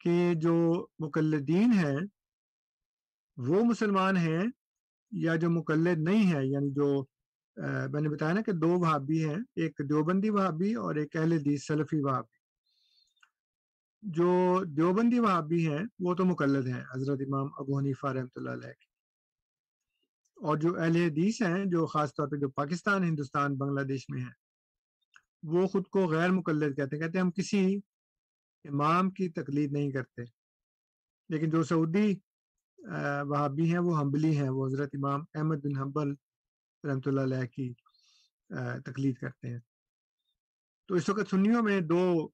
کہ 0.00 0.34
جو 0.34 0.86
مقلدین 0.98 1.72
ہیں، 1.72 1.96
وہ 3.36 3.64
مسلمان 3.64 4.16
ہیں 4.16 4.42
یا 5.10 5.36
جو 5.36 5.50
مقلد 5.50 5.98
نہیں 5.98 6.34
ہے 6.34 6.46
یعنی 6.46 6.70
جو 6.70 7.04
میں 7.92 8.00
نے 8.00 8.08
بتایا 8.08 8.32
نا 8.32 8.42
کہ 8.42 8.52
دو 8.52 8.68
وہابی 8.68 9.24
ہیں، 9.28 9.38
ایک 9.56 9.80
دیوبندی 9.88 10.30
وہابی 10.30 10.74
اور 10.74 10.94
ایک 10.94 11.16
اہل 11.16 11.32
حدیث 11.32 11.66
سلفی 11.66 12.00
وہابی۔ 12.00 12.40
جو 14.02 14.64
دیوبندی 14.64 15.18
وہابی 15.18 15.68
ہیں، 15.68 15.84
وہ 15.98 16.14
تو 16.14 16.24
مقلد 16.24 16.66
ہیں، 16.66 16.84
حضرت 16.94 17.20
امام 17.20 17.46
ابو 17.58 17.78
حنیفہ 17.78 18.06
رحمۃ 18.06 18.34
اللہ 18.36 18.50
علیہ 18.50 18.72
کی۔ 18.72 18.90
اور 20.36 20.56
جو 20.56 20.80
اہل 20.80 20.96
حدیث 20.96 21.42
ہیں، 21.42 21.64
جو 21.64 21.86
خاص 21.86 22.14
طور 22.14 22.28
پہ 22.28 22.36
جو 22.36 22.48
پاکستان، 22.48 23.04
ہندوستان، 23.04 23.56
بنگلہ 23.56 23.80
دیش 23.80 24.08
میں 24.08 24.20
ہیں، 24.20 24.32
وہ 25.42 25.66
خود 25.66 25.86
کو 25.86 26.06
غیر 26.06 26.30
مقلد 26.30 26.76
کہتے 26.76 26.96
ہیں۔ 26.96 27.02
کہتے 27.02 27.18
ہیں 27.18 27.24
ہم 27.24 27.30
کسی 27.30 27.76
امام 28.64 29.10
کی 29.10 29.28
تقلید 29.28 29.72
نہیں 29.72 29.90
کرتے۔ 29.90 30.22
لیکن 31.28 31.50
جو 31.50 31.62
سعودی 31.62 32.14
وہابی 33.26 33.72
ہیں، 33.72 33.78
وہ 33.78 34.00
حنبلی 34.00 34.36
ہیں۔ 34.36 34.48
وہ 34.48 34.66
حضرت 34.66 34.90
امام 34.92 35.20
احمد 35.34 35.56
بن 35.56 35.78
حنبل 35.78 36.14
رحمۃ 36.84 37.06
اللہ 37.06 37.20
علیہ 37.20 37.46
کی 37.46 37.72
تقلید 38.86 39.16
کرتے 39.18 39.48
ہیں۔ 39.48 39.58
تو 40.86 40.94
اس 40.94 41.08
وقت 41.08 41.30
سنیوں 41.30 41.62
میں 41.62 41.80
دو 41.80 42.28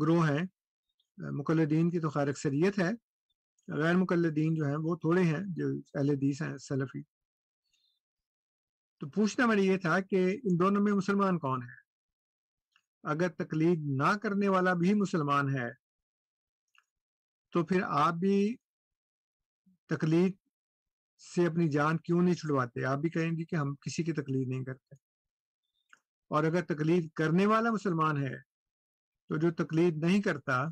گروہ 0.00 0.28
ہیں۔ 0.28 0.44
مقلدین 1.18 1.90
کی 1.90 2.00
تو 2.00 2.10
خیر 2.10 2.28
اکثریت 2.28 2.78
ہے۔ 2.78 2.90
غیر 3.68 3.96
مقلدین 3.96 4.54
جو 4.54 4.64
ہیں 4.64 4.76
وہ 4.76 4.96
تھوڑے 4.96 5.22
ہیں 5.22 5.42
جو 5.56 5.66
اہل 5.94 6.10
حدیث 6.10 6.42
ہیں، 6.42 6.56
سلفی۔ 6.58 7.02
تو 9.00 9.08
پوچھنا 9.10 9.46
میرا 9.46 9.60
یہ 9.60 9.76
تھا 9.76 10.00
کہ 10.00 10.24
ان 10.44 10.58
دونوں 10.58 10.82
میں 10.82 10.92
مسلمان 10.92 11.38
کون 11.38 11.62
ہے؟ 11.62 11.82
اگر 13.02 13.28
تقلید 13.28 13.78
نہ 13.84 14.16
کرنے 14.22 14.48
والا 14.48 14.72
بھی 14.74 14.94
مسلمان 14.94 15.56
ہے، 15.56 15.70
تو 17.52 17.64
پھر 17.66 17.82
آپ 17.82 18.14
بھی 18.14 18.56
تقلید 19.88 20.36
سے 21.24 21.46
اپنی 21.46 21.68
جان 21.68 21.98
کیوں 21.98 22.22
نہیں 22.22 22.34
چھڑواتے؟ 22.34 22.84
آپ 22.84 22.98
بھی 22.98 23.10
کہیں 23.10 23.30
گے 23.30 23.44
کہ 23.44 23.56
ہم 23.56 23.74
کسی 23.74 24.04
کی 24.04 24.12
تقلید 24.12 24.48
نہیں 24.48 24.64
کرتے۔ 24.64 24.94
اور 26.28 26.44
اگر 26.44 26.64
تقلید 26.64 27.10
کرنے 27.10 27.46
والا 27.46 27.70
مسلمان 27.70 28.22
ہے، 28.22 28.38
تو 29.28 29.36
جو 29.36 29.50
تقلید 29.50 29.96
نہیں 29.96 30.22
کرتا، 30.22 30.64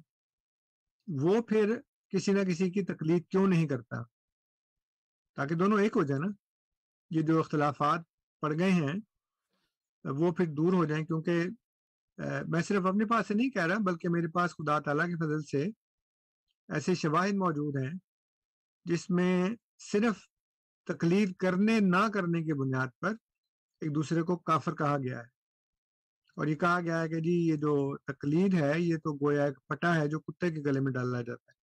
وہ 1.21 1.43
پھر 1.43 1.81
کسی 2.09 2.33
نہ 2.33 2.41
کسی 2.41 2.71
کی 2.71 2.85
تقلید 2.85 3.29
کیوں 3.29 3.47
نہیں 3.47 3.69
کرتا؟ 3.69 4.03
تاکہ 5.37 5.55
دونوں 5.55 5.81
ایک 5.81 5.93
ہو 5.97 6.03
جائے 6.03 6.21
نا۔ 6.21 6.27
یہ 7.11 7.23
جو 7.23 7.39
اختلافات 7.39 8.01
پڑ 8.41 8.59
گئے 8.59 8.71
ہیں، 8.71 8.95
وہ 10.05 10.33
پھر 10.33 10.47
دور 10.47 10.73
ہو 10.73 10.85
جائیں، 10.85 11.05
کیونکہ 11.05 11.45
میں 12.49 12.63
صرف 12.63 12.87
اپنے 12.87 13.05
پاس 13.05 13.29
سے 13.29 13.35
نہیں 13.35 13.51
کہہ 13.51 13.67
رہا، 13.67 13.77
بلکہ 13.87 14.09
میرے 14.09 14.29
پاس 14.29 14.51
خدا 14.51 14.79
تعالیٰ 14.79 15.07
کے 15.07 15.17
فضل 15.17 15.43
سے 15.43 15.63
ایسے 16.69 16.95
شواہد 16.95 17.33
موجود 17.33 17.85
ہیں، 17.85 17.93
جس 18.85 19.11
میں 19.11 19.51
صرف 19.79 20.32
تقلید 20.87 21.35
کرنے 21.35 21.81
نہ 21.81 22.09
کرنے 22.15 22.43
کی 22.43 22.53
بنیاد 22.53 22.87
پر 23.01 23.15
ایک 23.81 23.95
دوسرے 23.95 24.23
کو 24.23 24.37
کافر 24.37 24.75
کہا 24.75 24.99
گیا 24.99 25.19
ہے۔ 25.19 25.43
اور 26.37 26.47
یہ 26.47 26.55
کہا 26.55 26.81
گیا 26.81 27.03
ہے 27.03 27.09
کہ 27.09 27.21
جی 27.21 27.31
یہ 27.31 27.57
جو 27.57 27.97
تقلید 27.97 28.55
ہے، 28.55 28.81
یہ 28.81 28.97
تو 28.97 29.15
گویا 29.15 29.45
ایک 29.45 29.59
پٹا 29.69 29.97
ہے 29.97 30.09
جو 30.09 30.21
کتے 30.21 30.51
کے 30.51 30.61
گلے 30.61 30.81
میں 30.81 30.93
ڈالا 30.93 31.23
جاتا 31.23 31.53
ہے۔ 31.53 31.55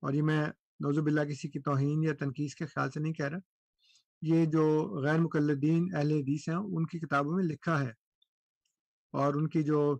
اور 0.00 0.12
یہ 0.12 0.22
میں 0.22 0.46
نوزب 0.80 1.06
اللہ 1.06 1.20
کسی 1.20 1.48
کی 1.48 1.60
توہین 1.60 2.04
یا 2.04 2.14
تنقید 2.18 2.54
کے 2.54 2.66
خیال 2.66 2.90
سے 2.90 3.00
نہیں 3.00 3.12
کہہ 3.12 3.26
رہا۔ 3.26 3.38
یہ 4.22 4.46
جو 4.46 4.90
غیر 5.02 5.18
مقلدین 5.18 5.94
اہل 5.94 6.10
حدیث 6.10 6.48
ہیں، 6.48 6.56
ان 6.56 6.86
کی 6.86 6.98
کتابوں 6.98 7.32
میں 7.32 7.44
لکھا 7.44 7.80
ہے۔ 7.80 7.92
اور 9.12 9.34
ان 9.34 9.48
کی 9.48 9.62
جو، 9.62 9.98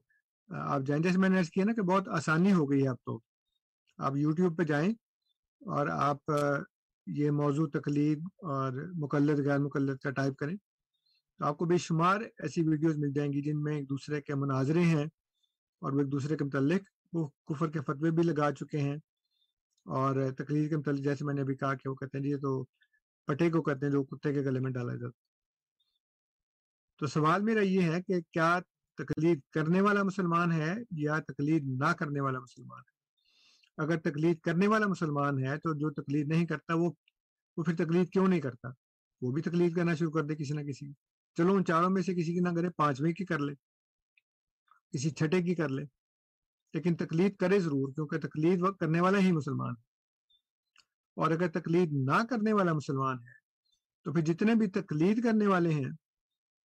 آپ 0.49 0.81
جائیں، 0.87 1.03
جیسے 1.03 1.19
میں 1.19 1.29
نے 1.29 1.43
کیا 1.55 1.65
نا 1.65 1.73
کہ 1.73 1.83
بہت 1.83 2.09
آسانی 2.09 2.53
ہو 2.53 2.71
گئی 2.71 2.83
ہے 2.83 2.89
اب 2.89 2.97
تو۔ 2.97 3.21
آپ 3.99 4.17
یوٹیوب 4.17 4.59
پہ 4.59 4.63
جائیں 4.63 4.91
اور 5.61 5.87
آپ 5.87 6.31
یہ 7.17 7.31
موضوع 7.31 7.67
تقلید 7.73 8.19
اور 8.37 8.73
مقلد، 8.95 9.47
غیر 9.47 9.59
مقلد 9.59 9.99
کا 9.99 10.11
ٹائپ 10.11 10.37
کریں۔ 10.37 10.57
تو 11.39 11.45
آپ 11.45 11.59
کو 11.59 11.65
بے 11.65 11.79
شمار 11.79 12.21
ایسی 12.21 12.63
ویڈیوز 12.63 12.99
مل 12.99 13.13
جائیں 13.13 13.33
گی 13.33 13.43
جن 13.43 13.63
میں 13.63 13.77
ایک 13.77 13.89
دوسرے 13.91 14.21
کے 14.21 14.35
مناظرے 14.35 14.81
ہیں 14.81 15.07
اور 15.83 15.93
وہ 15.93 16.01
ایک 16.01 16.13
دوسرے 16.13 16.37
کے 16.37 16.45
متعلق 16.45 16.83
وہ 17.13 17.29
کفر 17.47 17.71
کے 17.71 17.81
فتوے 17.81 18.11
بھی 18.11 18.23
لگا 18.23 18.53
چکے 18.53 18.79
ہیں 18.79 18.97
اور 19.85 20.33
تقلید 20.39 20.71
کے 20.71 20.77
متعلق 20.77 21.01
جیسے 21.01 21.25
میں 21.25 21.35
نے 21.35 21.41
ابھی 21.41 21.57
کہا 21.57 21.75
کہ 21.75 21.89
وہ 21.89 21.95
کہتے 21.95 22.19
ہیں 22.19 22.25
جی 22.25 22.37
تو 22.37 22.65
پٹے 23.29 23.51
کو 23.51 23.63
کہتے 23.63 23.87
ہیں 23.87 23.93
جو 23.93 24.05
کتے 24.05 24.33
کے 24.33 24.41
گلے 24.41 24.61
میں 24.61 24.71
ڈالا 24.71 24.95
جاتا 24.95 25.19
تو 26.99 27.07
سوال 27.07 27.43
میرا 27.43 27.61
یہ 27.61 27.83
ہے 27.83 28.03
کہ 28.03 28.21
کیا 28.33 28.59
تقلید 28.99 29.41
کرنے 29.51 29.81
والا 29.81 30.03
مسلمان 30.03 30.53
ہے 30.53 30.75
یا 30.91 31.19
تقلید 31.19 31.63
نہ 31.65 31.93
کرنے 31.93 32.21
والا 32.21 32.39
مسلمان 32.39 32.81
ہے؟ 32.81 33.00
اگر 33.81 33.99
تقلید 33.99 34.41
کرنے 34.41 34.67
والا 34.67 34.87
مسلمان 34.87 35.45
ہے 35.45 35.59
تو 35.59 35.75
جو 35.75 35.91
تقلید 35.91 36.29
نہیں 36.29 36.47
کرتا 36.47 36.75
وہ 36.75 36.93
وہ 37.57 37.63
پھر 37.63 37.77
تقلید 37.77 38.11
کیوں 38.11 38.29
نہیں 38.29 38.41
کرتا؟ 38.41 38.69
وہ 39.21 39.33
بھی 39.33 39.43
تقلید 39.43 39.77
کرنا 39.77 39.95
شروع 39.95 40.11
کر 40.11 40.25
دے 40.25 40.37
کسی 40.37 40.55
نہ 40.55 40.61
کسی 40.61 40.93
چلو 41.37 41.55
ان 41.55 41.65
چاروں 41.65 41.91
میں 41.91 42.03
سے 42.03 42.15
کسی 42.15 42.35
کی 42.35 42.41
نہ 42.41 42.49
کرے، 42.57 42.71
پانچویں 42.71 43.13
کی 43.13 43.25
کر 43.25 43.39
لے۔ 43.39 43.55
کسی 44.93 45.11
چھٹے 45.11 45.43
کی 45.43 45.55
کر 45.55 45.69
لے۔ 45.69 45.83
لیکن 46.75 46.95
تقلید 46.95 47.37
کرے 47.37 47.61
ضرور، 47.61 47.93
کیونکہ 47.93 48.19
تقلید 48.19 48.63
کرنے 48.81 49.01
والا 49.01 49.19
ہی 49.19 49.33
مسلمان 49.33 49.69
ہے۔ 49.69 49.83
اور 51.17 51.31
اگر 51.31 51.49
تقلید 51.49 51.89
نہ 51.93 52.25
کرنے 52.31 52.53
والا 52.53 52.73
مسلمان 52.73 53.19
ہے، 53.19 53.33
تو 54.05 54.13
پھر 54.13 54.21
جتنے 54.21 54.55
بھی 54.55 54.67
تقلید 54.67 55.23
کرنے 55.23 55.47
والے 55.47 55.71
ہیں، 55.71 55.91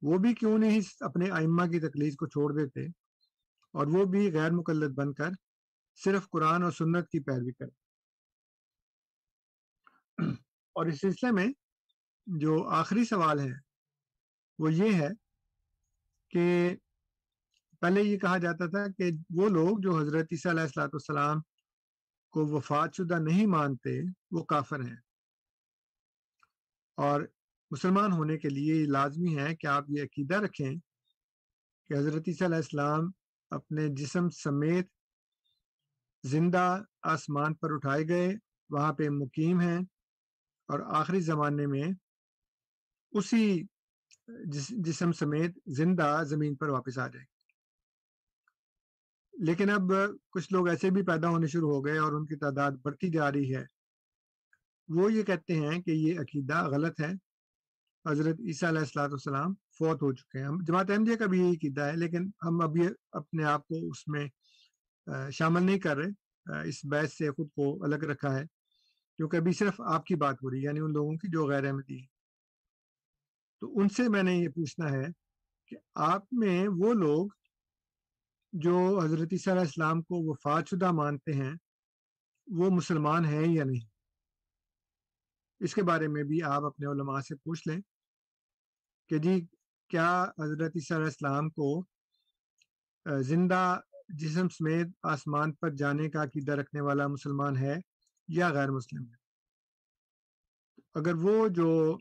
وہ 0.01 0.17
بھی 0.17 0.33
کیوں 0.33 0.57
نہیں 0.57 0.79
اپنے 0.99 1.29
آئمہ 1.29 1.65
کی 1.65 1.79
تقلید 1.79 2.15
کو 2.15 2.27
چھوڑ 2.27 2.53
دیتے؟ 2.53 2.85
اور 3.73 3.87
وہ 3.87 4.05
بھی 4.05 4.33
غیر 4.33 4.51
مقلد 4.51 4.93
بن 4.93 5.13
کر 5.13 5.29
صرف 5.95 6.29
قرآن 6.29 6.63
اور 6.63 6.71
سنت 6.71 7.09
کی 7.09 7.19
پیروی 7.19 7.51
کرے۔ 7.51 7.85
اور 10.73 10.85
اس 10.85 11.01
سلسلے 11.01 11.31
میں 11.31 11.47
جو 12.25 12.67
آخری 12.67 13.05
سوال 13.05 13.39
ہے، 13.39 13.53
وہ 14.59 14.73
یہ 14.73 14.93
ہے 14.93 15.09
کہ 16.29 16.75
پہلے 17.79 18.01
یہ 18.01 18.17
کہا 18.17 18.37
جاتا 18.37 18.69
تھا 18.69 18.87
کہ 18.97 19.11
وہ 19.35 19.49
لوگ 19.49 19.77
جو 19.79 19.99
حضرت 19.99 20.25
عیسیٰ 20.31 20.51
علیہ 20.51 20.61
السلاۃ 20.61 20.87
والسلام 20.87 21.37
کو 22.29 22.45
وفات 22.45 22.95
شدہ 22.95 23.19
نہیں 23.19 23.45
مانتے، 23.45 24.01
وہ 24.31 24.43
کافر 24.43 24.79
ہیں۔ 24.79 24.97
اور 26.95 27.21
مسلمان 27.71 28.11
ہونے 28.11 28.37
کے 28.37 28.49
لیے 28.49 28.85
لازمی 28.85 29.37
ہے 29.37 29.55
کہ 29.55 29.67
آپ 29.67 29.85
یہ 29.87 30.03
عقیدہ 30.03 30.35
رکھیں 30.35 30.75
کہ 31.85 31.93
حضرت 31.93 32.23
عیسیٰ 32.27 32.47
علیہ 32.47 32.57
السلام 32.57 33.11
اپنے 33.49 33.87
جسم 33.89 34.29
سمیت 34.29 34.87
زندہ 36.25 36.81
آسمان 37.01 37.53
پر 37.53 37.73
اٹھائے 37.73 38.07
گئے، 38.07 38.35
وہاں 38.69 38.93
پہ 38.93 39.09
مقیم 39.09 39.59
ہیں۔ 39.59 39.79
اور 40.67 40.79
آخری 40.85 41.19
زمانے 41.19 41.67
میں 41.67 41.83
اسی 43.11 43.63
جسم 44.77 45.11
سمیت 45.11 45.57
زندہ 45.65 46.23
زمین 46.25 46.55
پر 46.55 46.69
واپس 46.69 46.97
آ 46.97 47.07
جائے 47.07 47.25
لیکن 49.45 49.69
اب 49.69 49.81
کچھ 50.29 50.53
لوگ 50.53 50.67
ایسے 50.67 50.89
بھی 50.89 51.03
پیدا 51.03 51.29
ہونے 51.29 51.47
شروع 51.47 51.73
ہو 51.73 51.85
گئے 51.85 51.97
اور 51.97 52.11
ان 52.11 52.25
کی 52.25 52.35
تعداد 52.35 52.71
بڑھتی 52.71 53.09
جا 53.09 53.31
رہی 53.31 53.55
ہے۔ 53.55 53.65
وہ 54.87 55.13
یہ 55.13 55.23
کہتے 55.23 55.53
ہیں 55.53 55.81
کہ 55.81 55.91
یہ 55.91 56.19
عقیدہ 56.19 56.67
غلط 56.67 57.01
ہے۔ 57.01 57.11
حضرت 58.09 58.35
عیسیٰ 58.39 58.69
علیہ 58.69 58.79
السلاۃ 58.79 59.09
والسلام 59.09 59.53
فوت 59.53 60.01
ہو 60.01 60.13
چکے 60.13 60.39
ہیں۔ 60.39 60.45
ہم 60.45 60.57
جماعت 60.67 60.89
احمدیہ 60.89 61.15
کا 61.15 61.25
بھی 61.25 61.39
یہی 61.39 61.51
عقیدہ 61.51 61.81
ہے، 61.81 61.95
لیکن 61.95 62.29
ہم 62.43 62.61
ابھی 62.61 62.87
اپنے 63.11 63.43
آپ 63.43 63.67
کو 63.67 63.75
اس 63.89 64.07
میں 64.07 64.27
شامل 65.31 65.63
نہیں 65.63 65.79
کر 65.79 65.97
رہے 65.97 66.67
اس 66.69 66.85
بحث 66.85 67.17
سے 67.17 67.31
خود 67.31 67.49
کو 67.51 67.83
الگ 67.83 68.03
رکھا 68.03 68.35
ہے 68.35 68.45
کیونکہ 69.15 69.37
ابھی 69.37 69.51
صرف 69.51 69.81
آپ 69.81 70.05
کی 70.05 70.15
بات 70.15 70.35
ہو 70.43 70.51
رہی 70.51 70.57
ہے 70.57 70.63
یعنی 70.63 70.79
ان 70.79 70.93
لوگوں 70.93 71.15
کی 71.15 71.27
جو 71.27 71.47
غیر 71.47 71.65
احمدی 71.65 72.01
ہے 72.01 72.05
تو 73.61 73.79
ان 73.79 73.89
سے 73.89 74.07
میں 74.09 74.23
نے 74.23 74.35
یہ 74.35 74.49
پوچھنا 74.49 74.91
ہے 74.91 75.05
کہ 75.65 75.77
آپ 75.95 76.23
میں 76.31 76.67
وہ 76.67 76.93
لوگ 76.93 77.27
جو 78.53 78.99
حضرت 79.03 79.27
عیسیٰ 79.31 79.53
علیہ 79.53 79.61
السلام 79.61 80.01
کو 80.01 80.31
وفات 80.31 80.67
شدہ 80.67 80.91
مانتے 80.91 81.33
ہیں، 81.33 81.53
وہ 82.47 82.69
مسلمان 82.69 83.25
ہیں 83.25 83.47
یا 83.47 83.63
نہیں؟ 83.63 83.87
اس 85.59 85.73
کے 85.75 85.83
بارے 85.83 86.07
میں 86.07 86.23
بھی 86.23 86.41
آپ 86.43 86.63
اپنے 86.63 86.87
علماء 86.87 87.19
سے 87.21 87.35
پوچھ 87.35 87.67
لیں 87.67 87.81
کہ 89.09 89.17
جی 89.17 89.39
کیا 89.89 90.23
حضرت 90.23 90.71
عیسیٰ 90.75 90.97
علیہ 90.97 91.05
السلام 91.05 91.49
کو 91.49 91.83
زندہ 93.21 93.79
جسم 94.09 94.49
سمیت 94.49 94.87
آسمان 95.03 95.51
پر 95.51 95.69
جانے 95.69 96.09
کا 96.09 96.23
عقیدہ 96.23 96.51
رکھنے 96.51 96.81
والا 96.81 97.07
مسلمان 97.07 97.57
ہے 97.57 97.75
یا 98.27 98.49
غیر 98.49 98.71
مسلم 98.71 99.03
ہے؟ 99.03 99.15
اگر 100.95 101.13
وہ 101.15 101.47
جو 101.47 101.97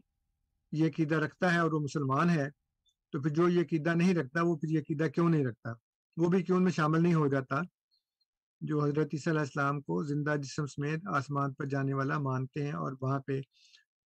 یہ 0.72 0.86
عقیدہ 0.86 1.14
رکھتا 1.14 1.54
ہے 1.54 1.58
اور 1.58 1.72
وہ 1.72 1.80
مسلمان 1.80 2.30
ہے، 2.30 2.50
تو 3.10 3.22
پھر 3.22 3.30
جو 3.30 3.48
یہ 3.48 3.62
عقیدہ 3.62 3.94
نہیں 3.94 4.14
رکھتا، 4.14 4.42
وہ 4.42 4.56
پھر 4.56 4.68
یہ 4.68 4.78
عقیدہ 4.78 5.08
کیوں 5.08 5.28
نہیں 5.28 5.44
رکھتا؟ 5.44 5.72
وہ 6.16 6.28
بھی 6.28 6.42
کیوں 6.42 6.60
میں 6.60 6.72
شامل 6.72 7.02
نہیں 7.02 7.14
ہو 7.14 7.26
جاتا؟ 7.28 7.60
جو 8.60 8.84
حضرت 8.84 9.08
عیسیٰ 9.12 9.32
علیہ 9.32 9.40
السلام 9.40 9.80
کو 9.80 10.02
زندہ 10.04 10.36
جسم 10.36 10.66
سمیت 10.66 11.00
آسمان 11.06 11.52
پر 11.52 11.66
جانے 11.66 11.94
والا 11.94 12.18
مانتے 12.18 12.64
ہیں 12.64 12.72
اور 12.72 12.92
وہاں 13.00 13.20
پہ 13.20 13.40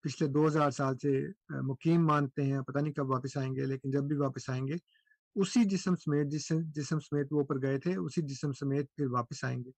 پچھلے 0.00 0.28
دو 0.28 0.46
ہزار 0.46 0.70
سال 0.70 0.98
سے 0.98 1.20
مقیم 1.62 2.06
مانتے 2.06 2.42
ہیں، 2.42 2.60
پتہ 2.60 2.78
نہیں 2.78 2.92
کب 2.92 3.10
واپس 3.10 3.36
آئیں 3.36 3.54
گے، 3.54 3.66
لیکن 3.66 3.90
جب 3.90 4.04
بھی 4.04 4.16
واپس 4.16 4.48
آئیں 4.50 4.66
گے 4.68 4.76
اسی 5.36 5.64
جسم 5.64 5.96
سمیت، 5.96 6.26
جسم 6.26 6.54
جسم 6.74 6.98
سمیت 6.98 7.26
وہ 7.30 7.38
اوپر 7.38 7.62
گئے 7.62 7.78
تھے، 7.78 7.96
اسی 7.96 8.22
جسم 8.22 8.52
سمیت 8.52 8.94
پھر 8.96 9.06
واپس 9.06 9.44
آئیں 9.44 9.64
گے 9.64 9.70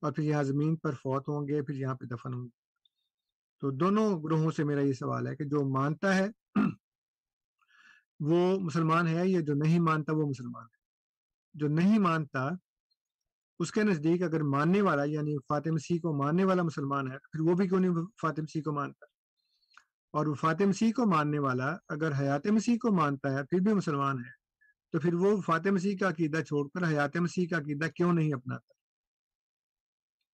اور 0.00 0.12
پھر 0.12 0.22
یہاں 0.22 0.42
زمین 0.42 0.76
پر 0.76 0.92
فوت 0.92 1.28
ہوں 1.28 1.48
گے، 1.48 1.62
پھر 1.62 1.74
یہاں 1.74 1.94
پہ 1.94 2.06
دفن 2.06 2.34
ہوں 2.34 2.44
گے۔ 2.44 2.58
تو 3.60 3.70
دونوں 3.70 4.22
گروہوں 4.22 4.50
سے 4.50 4.64
میرا 4.64 4.80
یہ 4.80 4.92
سوال 4.92 5.26
ہے 5.26 5.36
کہ 5.36 5.44
جو 5.44 5.68
مانتا 5.68 6.16
ہے، 6.16 6.28
وہ 8.20 8.60
مسلمان 8.60 9.06
ہے 9.06 9.28
یا 9.28 9.40
جو 9.40 9.54
نہیں 9.54 9.78
مانتا 9.78 10.12
وہ 10.12 10.26
مسلمان 10.26 10.62
ہے؟ 10.62 10.78
جو 11.54 11.68
نہیں 11.68 11.98
مانتا، 11.98 12.48
اس 13.58 13.72
کے 13.72 13.82
نزدیک 13.82 14.22
اگر 14.22 14.42
ماننے 14.42 14.82
والا 14.82 15.04
یعنی 15.04 15.36
فاطم 15.48 15.74
مسیح 15.74 15.98
کو 15.98 16.24
ماننے 16.24 16.44
والا 16.44 16.62
مسلمان 16.62 17.12
ہے، 17.12 17.18
پھر 17.18 17.40
وہ 17.40 17.54
بھی 17.54 17.68
کیوں 17.68 17.80
نہیں 17.80 17.92
فاطم 18.22 18.42
مسیح 18.42 18.62
کو 18.62 18.72
مانتا؟ 18.72 19.06
اور 20.10 20.26
وہ 20.26 20.34
فاطم 20.34 20.68
مسیح 20.68 20.92
کو 20.92 21.06
ماننے 21.06 21.38
والا 21.38 21.76
اگر 21.88 22.12
حیات 22.20 22.46
مسیح 22.46 22.76
کو 22.76 22.92
مانتا 22.92 23.32
ہے، 23.32 23.44
پھر 23.44 23.60
بھی 23.60 23.72
مسلمان 23.72 24.18
ہے 24.18 24.37
تو 24.92 24.98
پھر 24.98 25.14
وہ 25.14 25.40
فاطم 25.40 25.74
مسیح 25.74 25.96
کا 25.96 26.08
عقیدہ 26.08 26.40
چھوڑ 26.42 26.68
کر 26.68 26.88
حیات 26.88 27.16
مسیح 27.16 27.46
کا 27.50 27.58
عقیدہ 27.58 27.86
کیوں 27.86 28.12
نہیں 28.12 28.32
اپناتا؟ 28.34 28.72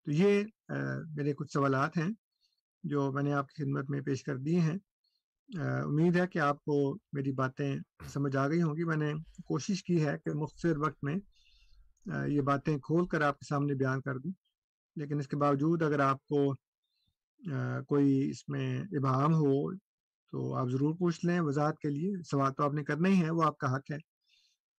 تو 0.05 0.11
یہ 0.11 0.45
میرے 1.17 1.33
کچھ 1.33 1.53
سوالات 1.53 1.97
ہیں 1.97 2.09
جو 2.85 3.13
میں 3.13 3.23
نے 3.23 3.33
آپ 3.33 3.49
کی 3.49 3.63
خدمت 3.63 3.91
میں 3.91 4.01
پیش 4.01 4.23
کر 4.23 4.37
دیے 4.37 4.61
ہیں۔ 4.61 4.77
امید 5.85 6.17
ہے 6.17 6.27
کہ 6.27 6.39
آپ 6.39 6.65
کو 6.65 6.97
میری 7.13 7.33
باتیں 7.33 7.77
سمجھ 8.13 8.37
آ 8.37 8.49
گئی 8.49 8.63
ہوں 8.63 8.77
گی۔ 8.77 8.85
میں 8.85 8.97
نے 8.97 9.13
کوشش 9.47 9.83
کی 9.85 10.05
ہے 10.07 10.17
کہ 10.25 10.31
مختصر 10.35 10.79
وقت 10.79 11.05
میں 11.05 11.17
یہ 12.27 12.41
باتیں 12.41 12.79
کھول 12.79 13.07
کر 13.07 13.21
آپ 13.21 13.39
کے 13.39 13.47
سامنے 13.49 13.75
بیان 13.75 14.01
کر 14.01 14.19
دوں۔ 14.19 14.33
لیکن 14.97 15.19
اس 15.19 15.29
کے 15.29 15.37
باوجود 15.37 15.83
اگر 15.83 16.01
آپ 16.01 16.27
کو 16.27 16.55
کوئی 17.89 18.31
اس 18.31 18.49
میں 18.49 18.83
ابہام 18.83 19.35
ہو 19.35 19.75
تو 20.33 20.55
آپ 20.55 20.69
ضرور 20.69 20.95
پوچھ 20.99 21.25
لیں۔ 21.27 21.41
وضاحت 21.41 21.79
کے 21.79 21.91
لیے 21.91 22.23
سوال 22.31 22.53
تو 22.53 22.65
آپ 22.65 22.75
نے 22.75 22.85
کرنا 22.85 23.09
ہی 23.09 23.21
ہے، 23.23 23.31
وہ 23.31 23.43
آپ 23.45 23.59
کا 23.59 23.77
حق 23.77 23.91
ہے۔ 23.93 24.14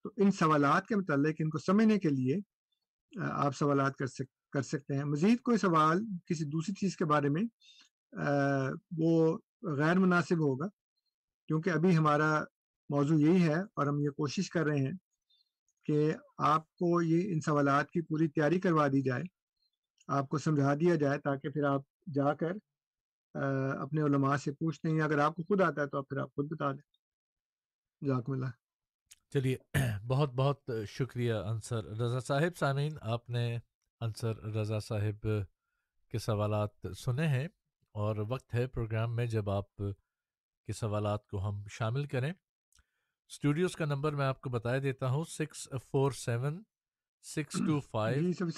تو 0.05 0.11
ان 0.17 0.31
سوالات 0.31 0.87
کے 0.87 0.95
متعلق، 0.95 1.35
ان 1.39 1.49
کو 1.49 1.57
سمجھنے 1.57 1.97
کے 1.99 2.09
لیے 2.09 2.35
آپ 3.11 3.55
سوالات 3.57 3.95
کر 3.97 4.07
سک، 4.07 4.27
کر 4.53 4.61
سکتے 4.61 4.95
ہیں۔ 4.95 5.03
مزید 5.03 5.39
کوئی 5.41 5.57
سوال 5.57 6.01
کسی 6.27 6.43
دوسری 6.45 6.73
چیز 6.73 6.95
کے 6.97 7.05
بارے 7.05 7.29
میں 7.29 7.43
وہ 8.97 9.37
غیر 9.77 9.99
مناسب 9.99 10.39
ہوگا، 10.39 10.67
کیونکہ 11.49 11.69
ابھی 11.69 11.95
ہمارا 11.97 12.27
موضوع 12.89 13.17
یہی 13.19 13.41
ہے 13.43 13.59
اور 13.59 13.87
ہم 13.87 13.99
یہ 13.99 14.09
کوشش 14.17 14.49
کر 14.49 14.65
رہے 14.65 14.79
ہیں 14.79 14.91
کہ 15.85 16.13
آپ 16.47 16.67
کو 16.73 17.01
یہ، 17.01 17.31
ان 17.33 17.41
سوالات 17.41 17.89
کی 17.91 18.01
پوری 18.01 18.27
تیاری 18.27 18.59
کروا 18.59 18.87
دی 18.87 19.01
جائے، 19.01 19.23
آپ 20.07 20.29
کو 20.29 20.37
سمجھا 20.37 20.73
دیا 20.75 20.95
جائے 20.95 21.19
تاکہ 21.19 21.49
پھر 21.49 21.63
آپ 21.69 21.81
جا 22.15 22.33
کر 22.33 22.51
اپنے 23.79 24.01
علماء 24.01 24.35
سے 24.43 24.51
پوچھ 24.59 24.79
لیں 24.83 24.99
اگر 25.01 25.19
آپ 25.19 25.35
کو 25.35 25.43
خود 25.43 25.61
آتا 25.61 25.81
ہے 25.81 25.87
تو 25.87 25.97
آپ 25.97 26.07
پھر 26.09 26.17
آپ 26.17 26.33
خود 26.35 26.51
بتا 26.51 26.71
دیں۔ 26.71 26.85
جاک 28.01 28.29
ملا 28.29 28.49
چلیے 29.35 29.57
بہت 30.07 30.33
بہت 30.33 30.69
شکریہ 30.87 31.33
انصر 31.33 31.83
رضا 31.83 32.19
صاحب۔ 32.19 32.57
سامعین 32.57 32.97
آپ 33.01 33.29
نے 33.29 33.59
انصر 34.01 34.35
رضا 34.43 34.79
صاحب 34.79 35.27
کے 36.09 36.19
سوالات 36.19 36.85
سنے 36.97 37.27
ہیں 37.27 37.47
اور 37.91 38.15
وقت 38.15 38.53
ہے 38.53 38.67
پروگرام 38.67 39.15
میں 39.15 39.25
جب 39.25 39.49
آپ 39.49 39.75
کے 39.75 40.73
سوالات 40.73 41.27
کو 41.27 41.49
ہم 41.49 41.63
شامل 41.69 42.05
کریں۔ 42.05 42.31
اسٹوڈیوز 43.29 43.75
کا 43.75 43.85
نمبر 43.85 44.13
میں 44.13 44.25
آپ 44.25 44.41
کو 44.41 44.49
بتا 44.49 44.77
دیتا 44.77 45.09
ہوں 45.09 45.23
six 45.23 45.67
four 45.91 46.11
seven 46.11 46.63
six 47.23 47.59
two 47.67 47.79
five 47.79 48.55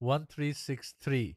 one 0.00 0.24
three 0.24 0.52
six 0.52 0.98
three. 0.98 1.32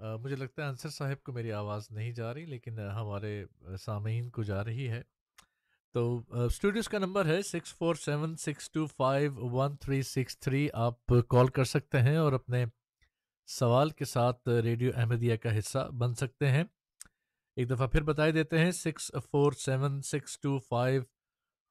مجھے 0.00 0.36
لگتا 0.36 0.62
ہے 0.62 0.68
انصر 0.68 0.88
صاحب 0.88 1.22
کو 1.22 1.32
میری 1.32 1.52
آواز 1.52 1.90
نہیں 1.90 2.12
جا 2.12 2.34
رہی 2.34 2.44
لیکن 2.44 2.78
ہمارے 2.78 3.44
سامعین 3.80 4.30
کو 4.30 4.42
جا 4.42 4.64
رہی 4.64 4.88
ہے۔ 4.88 5.02
تو 5.96 6.22
اسٹوڈیوز 6.30 6.88
کا 6.88 6.98
نمبر 6.98 7.26
ہے 7.26 7.42
six 7.42 7.74
four 7.74 7.94
seven 7.94 8.36
six 8.36 8.70
two 8.70 8.86
five 8.86 9.32
one 9.34 9.76
three 9.76 10.02
six 10.02 10.38
three 10.38 10.68
آپ 10.72 11.06
کال 11.28 11.46
کر 11.46 11.64
سکتے 11.64 12.00
ہیں 12.00 12.16
اور 12.16 12.32
اپنے 12.32 12.64
سوال 13.46 13.90
کے 13.90 14.04
ساتھ 14.04 14.48
ریڈیو 14.48 14.90
احمدیہ 14.96 15.36
کا 15.36 15.58
حصہ 15.58 15.88
بن 15.98 16.14
سکتے 16.14 16.50
ہیں۔ 16.50 16.64
ایک 17.56 17.70
دفعہ 17.70 17.86
پھر 17.86 18.02
بتائی 18.02 18.32
دیتے 18.32 18.58
ہیں 18.58 18.70
six 18.70 19.10
four 19.30 19.52
seven 19.52 20.02
six 20.02 20.40
two 20.40 20.58
five 20.58 21.02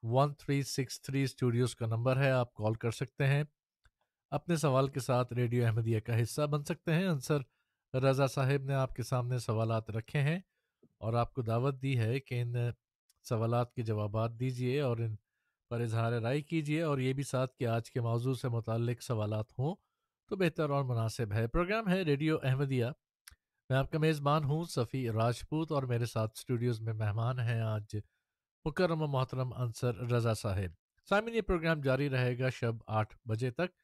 one 0.03 0.33
three 0.33 0.61
six 0.63 1.01
three 1.01 1.23
studios 1.23 1.75
کا 1.75 1.85
نمبر 1.85 2.17
ہے، 2.17 2.31
آپ 2.31 2.53
کال 2.53 2.73
کر 2.73 2.91
سکتے 2.91 3.27
ہیں۔ 3.27 3.43
اپنے 4.31 4.55
سوال 4.55 4.87
کے 4.87 4.99
ساتھ 4.99 5.33
ریڈیو 5.33 5.65
احمدیہ 5.65 5.99
کا 5.99 6.21
حصہ 6.21 6.41
بن 6.41 6.63
سکتے 6.63 6.93
ہیں۔ 6.93 7.07
انصر 7.07 7.39
رضا 7.93 8.27
صاحب 8.27 8.63
نے 8.63 8.73
آپ 8.73 8.95
کے 8.95 9.03
سامنے 9.03 9.39
سوالات 9.39 9.89
رکھے 9.89 10.21
ہیں 10.21 10.39
اور 10.97 11.13
آپ 11.13 11.33
کو 11.33 11.41
دعوت 11.41 11.81
دی 11.81 11.99
ہے 11.99 12.19
کہ 12.19 12.41
ان 12.41 12.55
سوالات 13.25 13.73
کے 13.73 13.81
جوابات 13.81 14.31
دیجیے 14.39 14.81
اور 14.81 14.97
ان 14.97 15.15
پر 15.69 15.81
اظہار 15.81 16.11
رائے 16.11 16.41
کیجیے 16.41 16.81
اور 16.81 16.99
یہ 16.99 17.13
بھی 17.13 17.23
ساتھ 17.23 17.57
کہ 17.57 17.67
آج 17.67 17.91
کے 17.91 18.01
موضوع 18.01 18.33
سے 18.33 18.49
متعلق 18.49 19.01
سوالات 19.01 19.51
ہوں 19.59 19.75
تو 20.29 20.35
بہتر 20.35 20.69
اور 20.69 20.83
مناسب 20.83 21.33
ہے۔ 21.33 21.47
پروگرام 21.47 21.89
ہے 21.89 22.01
ریڈیو 22.01 22.37
احمدیہ۔ 22.43 22.85
میں 23.69 23.77
آپ 23.77 23.91
کا 23.91 23.99
میزبان 23.99 24.43
ہوں 24.43 24.63
صفی 24.63 25.09
راجپوت 25.09 25.71
اور 25.71 25.83
میرے 25.83 26.05
ساتھ 26.05 26.31
اسٹوڈیوز 26.35 26.81
میں 26.81 26.93
مہمان 26.93 27.39
ہیں 27.39 27.61
آج 27.61 27.95
مکرم 28.65 29.01
و 29.01 29.07
محترم 29.07 29.53
انصر 29.53 29.95
رضا 29.95 30.33
صاحب۔ 30.33 31.05
سامعین، 31.09 31.35
یہ 31.35 31.41
پروگرام 31.41 31.81
جاری 31.81 32.09
رہے 32.09 32.39
گا 32.39 32.49
شب 32.49 32.73
آٹھ 32.87 33.15
بجے 33.27 33.51
تک 33.51 33.75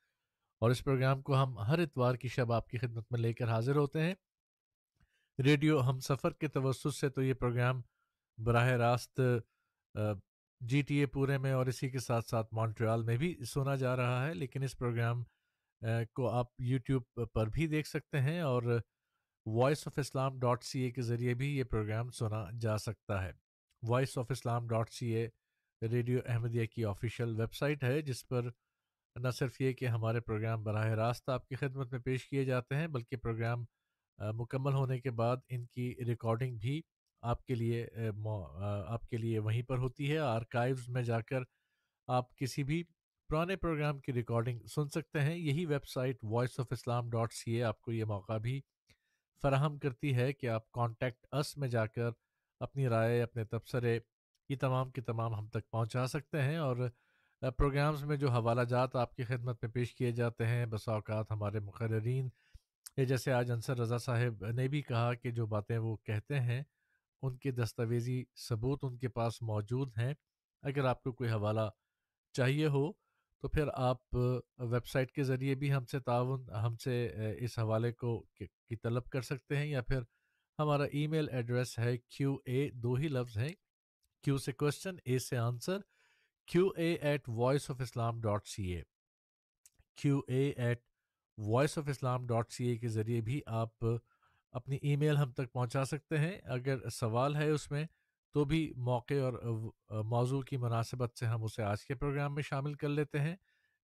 اور 0.59 0.71
اس 0.71 0.83
پروگرام 0.83 1.21
کو 1.21 1.43
ہم 1.43 1.59
ہر 1.59 1.79
اتوار 1.79 2.15
کی 2.15 2.27
شب 2.27 2.51
آپ 2.51 2.69
کی 2.69 2.77
خدمت 2.77 3.11
میں 3.11 3.19
لے 3.19 3.33
کر 3.33 3.49
حاضر 3.49 3.75
ہوتے 3.75 4.01
ہیں۔ 4.01 4.13
ریڈیو 5.43 5.81
ہم 5.81 5.99
سفر 5.99 6.33
کے 6.33 6.47
توسط 6.47 6.87
سے 6.99 7.09
تو 7.09 7.21
یہ 7.21 7.33
پروگرام 7.33 7.81
براہ 8.37 8.67
راست 8.77 9.19
جی 10.61 10.81
ٹی 10.81 10.95
اے 10.95 11.05
پورے 11.05 11.37
میں 11.37 11.51
اور 11.51 11.65
اسی 11.65 11.89
کے 11.89 11.99
ساتھ 11.99 12.27
ساتھ 12.29 12.53
مونٹریال 12.53 13.03
میں 13.03 13.17
بھی 13.17 13.33
سنا 13.45 13.75
جا 13.75 13.95
رہا 13.95 14.25
ہے، 14.27 14.33
لیکن 14.33 14.63
اس 14.63 14.77
پروگرام 14.77 15.23
کو 16.15 16.29
آپ 16.29 16.47
یوٹیوب 16.61 17.03
پر 17.33 17.49
بھی 17.49 17.67
دیکھ 17.67 17.87
سکتے 17.87 18.21
ہیں 18.21 18.39
اور 18.41 18.63
voice 19.45 19.87
of 19.87 19.99
Islam 19.99 20.39
dot 20.39 20.63
C 20.63 20.81
A 20.81 20.91
کے 20.91 21.01
ذریعے 21.01 21.33
بھی 21.33 21.55
یہ 21.57 21.63
پروگرام 21.63 22.09
سنا 22.11 22.45
جا 22.61 22.77
سکتا 22.77 23.23
ہے۔ 23.23 23.31
Voice 23.83 24.17
of 24.17 24.31
Islam 24.31 24.67
dot 24.67 24.91
C 24.91 25.07
A 25.07 25.27
radio 25.81 26.19
Ahmadiyya 26.25 26.65
کی 26.65 26.85
آفیشیل 26.85 27.39
ویب 27.39 27.53
سائٹ 27.53 27.83
ہے، 27.83 28.01
جس 28.01 28.27
پر 28.27 28.49
نہ 29.15 29.29
صرف 29.29 29.59
یہ 29.61 29.73
کہ 29.73 29.87
ہمارے 29.87 30.19
پروگرام 30.19 30.63
براہ 30.63 30.87
راست 30.95 31.29
آپ 31.29 31.47
کی 31.47 31.55
خدمت 31.55 31.91
میں 31.91 31.99
پیش 31.99 32.27
کیے 32.29 32.43
جاتے 32.45 32.75
ہیں، 32.75 32.87
بلکہ 32.87 33.17
پروگرام 33.17 33.63
مکمل 34.19 34.73
ہونے 34.73 34.99
کے 34.99 35.11
بعد 35.11 35.37
ان 35.49 35.65
کی 35.65 35.93
ریکارڈنگ 36.07 36.57
بھی 36.57 36.81
آپ 37.21 37.45
کے 37.45 37.55
لیے 37.55 37.85
آپ 38.87 39.07
کے 39.09 39.17
لیے 39.17 39.39
وہیں 39.39 39.61
پر 39.63 39.77
ہوتی 39.77 40.11
ہے۔ 40.11 40.17
آرکائیوز 40.17 40.89
میں 40.89 41.03
جا 41.03 41.19
کر 41.21 41.41
آپ 42.07 42.35
کسی 42.37 42.63
بھی 42.63 42.83
پرانے 43.29 43.55
پروگرام 43.55 43.99
کی 43.99 44.13
ریکارڈنگ 44.13 44.59
سن 44.65 44.89
سکتے 44.89 45.21
ہیں۔ 45.21 45.35
یہی 45.35 45.65
website 45.87 46.23
voice 46.23 46.59
of 46.59 46.67
Islam 46.71 47.09
dot 47.09 47.33
C 47.33 47.51
A 47.51 47.63
آپ 47.63 47.81
کو 47.81 47.91
یہ 47.91 48.05
موقع 48.05 48.37
بھی 48.37 48.61
فراہم 49.43 49.77
کرتی 49.77 50.15
ہے 50.15 50.33
کہ 50.33 50.47
آپ 50.47 50.71
کانٹیکٹ 50.71 51.25
اس 51.31 51.57
میں 51.57 51.67
جا 51.67 51.85
کر 51.85 52.09
اپنی 52.59 52.87
رائے، 52.87 53.21
اپنے 53.21 53.43
تبصرے 53.43 53.99
یہ 54.49 54.55
تمام 54.61 54.91
کے 54.91 55.01
تمام 55.01 55.35
ہم 55.35 55.47
تک 55.47 55.69
پہنچا 55.71 56.07
سکتے 56.07 56.41
ہیں 56.41 56.57
اور 56.57 56.77
پروگرامز 57.57 58.03
میں 58.03 58.17
جو 58.17 58.29
حوالہ 58.29 58.61
جات 58.61 58.95
آپ 58.95 59.15
کی 59.15 59.23
خدمت 59.23 59.63
میں 59.63 59.71
پیش 59.71 59.95
کیے 59.95 60.11
جاتے 60.11 60.45
ہیں 60.45 60.65
بس 60.65 60.87
اوقات 60.89 61.31
ہمارے 61.31 61.59
مقررین 61.59 62.29
جیسے 62.97 63.33
آج 63.33 63.51
انصر 63.51 63.77
رضا 63.77 63.97
صاحب 63.97 64.45
نے 64.47 64.67
بھی 64.67 64.81
کہا 64.81 65.13
کہ 65.13 65.31
جو 65.31 65.45
باتیں 65.45 65.77
وہ 65.77 65.95
کہتے 65.95 66.39
ہیں 66.39 66.61
ان 67.21 67.37
کے 67.37 67.51
دستاویزی 67.51 68.23
ثبوت 68.49 68.83
ان 68.83 68.97
کے 68.97 69.07
پاس 69.07 69.41
موجود 69.41 69.97
ہیں، 69.97 70.13
اگر 70.63 70.85
آپ 70.85 71.03
کو 71.03 71.11
کوئی 71.11 71.29
حوالہ 71.29 71.69
چاہیے 72.35 72.67
ہو 72.67 72.91
تو 73.43 73.47
پھر 73.47 73.67
آپ 73.73 74.15
ویب 74.15 74.85
سائٹ 74.87 75.11
کے 75.11 75.23
ذریعے 75.23 75.55
بھی 75.55 75.73
ہم 75.73 75.85
سے 75.85 75.99
تعاون، 75.99 76.49
ہم 76.49 76.75
سے 76.77 76.95
اس 77.39 77.57
حوالے 77.59 77.91
کو 77.91 78.19
کی 78.37 78.75
طلب 78.75 79.09
کر 79.09 79.21
سکتے 79.21 79.57
ہیں 79.57 79.65
یا 79.65 79.81
پھر 79.81 80.01
ہمارا 80.59 80.83
ای 80.83 81.05
میل 81.07 81.29
ایڈریس 81.31 81.77
ہے 81.79 81.97
کیو 81.97 82.35
اے، 82.45 82.69
دو 82.73 82.93
ہی 82.93 83.07
لفظ 83.07 83.37
ہیں، 83.37 83.53
کیو 84.23 84.37
سے 84.37 84.51
کوشچن 84.51 84.95
اے 85.05 85.19
سے 85.19 85.37
answer 85.37 85.79
Q 86.47 86.67
A 86.77 86.93
at 86.93 87.29
voice 87.29 87.69
of 87.71 87.81
Islam 87.81 88.19
dot 88.21 88.47
C 88.47 88.63
A. 88.73 88.81
Q 89.97 90.19
A 90.27 90.49
at 90.49 90.81
voice 91.37 91.77
of 91.77 91.89
Islam 91.89 92.25
dot 92.27 92.51
C 92.51 92.65
A 92.65 92.77
کے 92.77 92.87
ذریعے 92.87 93.21
بھی 93.21 93.41
آپ 93.45 93.85
اپنی 94.51 94.77
ای 94.81 94.95
میل 94.95 95.17
ہم 95.17 95.31
تک 95.31 95.51
پہنچا 95.53 95.85
سکتے 95.85 96.17
ہیں۔ 96.17 96.37
اگر 96.43 96.89
سوال 96.89 97.35
ہے 97.35 97.49
اس 97.49 97.69
میں 97.71 97.85
تو 98.35 98.45
بھی 98.45 98.73
موقع 98.77 99.13
اور 99.13 99.33
موضوع 100.03 100.41
کی 100.41 100.57
مناسبت 100.57 101.17
سے 101.17 101.25
ہم 101.25 101.43
اسے 101.43 101.63
آج 101.63 101.85
کے 101.85 101.95
پروگرام 101.95 102.35
میں 102.35 102.43
شامل 102.43 102.73
کر 102.73 102.89
لیتے 102.89 103.19
ہیں 103.19 103.35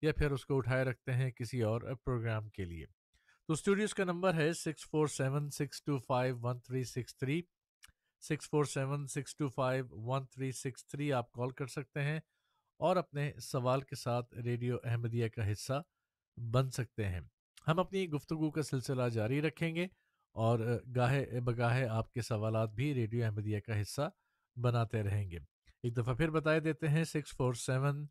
یا 0.01 0.13
پھر 0.13 0.31
اس 0.31 0.45
کو 0.45 0.57
اٹھائے 0.57 0.83
رکھتے 0.83 1.13
ہیں 1.13 1.31
کسی 1.31 1.61
اور 1.61 1.81
پروگرام 2.05 2.49
کے 2.49 2.65
لیے۔ 2.65 2.85
تو 3.47 3.53
اسٹوڈیوز 3.53 3.93
کا 3.93 4.03
نمبر 4.03 4.33
ہے 4.33 4.53
six 4.53 4.89
four 4.89 5.07
seven 5.07 5.49
six 5.49 5.83
two 5.83 5.97
five 5.97 6.37
one 6.41 6.59
three 6.59 6.83
six 6.83 7.17
three. 7.17 7.41
Six 8.21 8.49
four 8.49 8.65
seven 8.65 9.07
six 9.07 9.35
two 9.35 9.47
five 9.47 9.85
one 9.91 10.25
three 10.25 10.51
six 10.51 10.85
three 10.87 11.11
آپ 11.13 11.31
کال 11.31 11.49
کر 11.49 11.67
سکتے 11.67 12.01
ہیں 12.01 12.19
اور 12.79 12.95
اپنے 12.95 13.31
سوال 13.41 13.81
کے 13.81 13.95
ساتھ 13.95 14.33
ریڈیو 14.35 14.77
احمدیہ 14.83 15.27
کا 15.27 15.51
حصہ 15.51 15.81
بن 16.37 16.69
سکتے 16.71 17.05
ہیں۔ 17.05 17.21
ہم 17.67 17.79
اپنی 17.79 18.09
گفتگو 18.09 18.51
کا 18.51 18.63
سلسلہ 18.63 19.09
جاری 19.09 19.41
رکھیں 19.41 19.75
گے۔ 19.75 19.87
اور 20.35 20.59
گاہے، 20.95 21.39
بگاہے 21.39 21.85
آپ 21.87 22.13
کے 22.13 22.21
سوالات 22.21 22.69
بھی 22.69 22.93
ریڈیو 22.93 23.25
احمدیہ 23.25 23.59
کا 23.59 23.81
حصہ 23.81 24.09
بناتے 24.55 25.03
رہیں 25.03 25.29
گے۔ 25.31 25.39
ایک 25.83 25.97
دفعہ 25.97 26.13
پھر 26.13 26.29
بتائے 26.29 26.59
دیتے 26.59 26.87
ہیں 26.87 27.03
six 27.03 27.35
four 27.37 27.53
seven, 27.53 28.05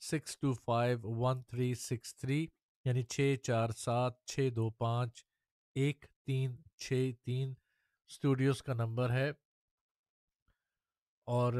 six 0.00 0.38
two 0.38 0.52
five, 0.52 0.98
one 1.02 1.42
three 1.42 1.74
six 1.74 2.16
three 2.16 2.46
یعنی 2.84 3.02
چھ 3.02 3.34
چار 3.42 3.68
سات، 3.76 4.12
چھ 4.26 4.48
دو 4.56 4.70
پانچ، 4.70 5.24
ایک 5.74 6.06
تین، 6.26 6.56
چھ 6.76 7.10
تین 7.24 7.54
اسٹوڈیوز 8.08 8.62
کا 8.62 8.74
نمبر 8.74 9.10
ہے۔ 9.10 9.32
اور 11.26 11.52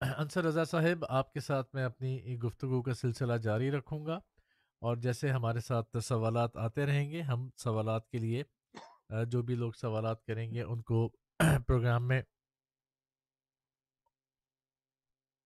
انصر 0.00 0.44
رضا 0.44 0.64
صاحب، 0.64 1.04
آپ 1.08 1.32
کے 1.32 1.40
ساتھ 1.40 1.74
میں 1.74 1.84
اپنی 1.84 2.38
گفتگو 2.38 2.82
کا 2.82 2.94
سلسلہ 2.94 3.36
جاری 3.36 3.70
رکھوں 3.70 4.06
گا 4.06 4.18
اور 4.82 4.96
جیسے 4.96 5.30
ہمارے 5.30 5.60
ساتھ 5.60 5.96
سوالات 6.04 6.56
آتے 6.56 6.86
رہیں 6.86 7.10
گے، 7.10 7.20
ہم 7.20 7.48
سوالات 7.56 8.08
کے 8.08 8.18
لیے 8.18 8.42
جو 9.10 9.42
بھی 9.42 9.54
لوگ 9.54 9.72
سوالات 9.72 10.24
کریں 10.24 10.54
گے 10.54 10.62
ان 10.62 10.82
کو 10.82 11.08
پروگرام 11.66 12.08
میں 12.08 12.22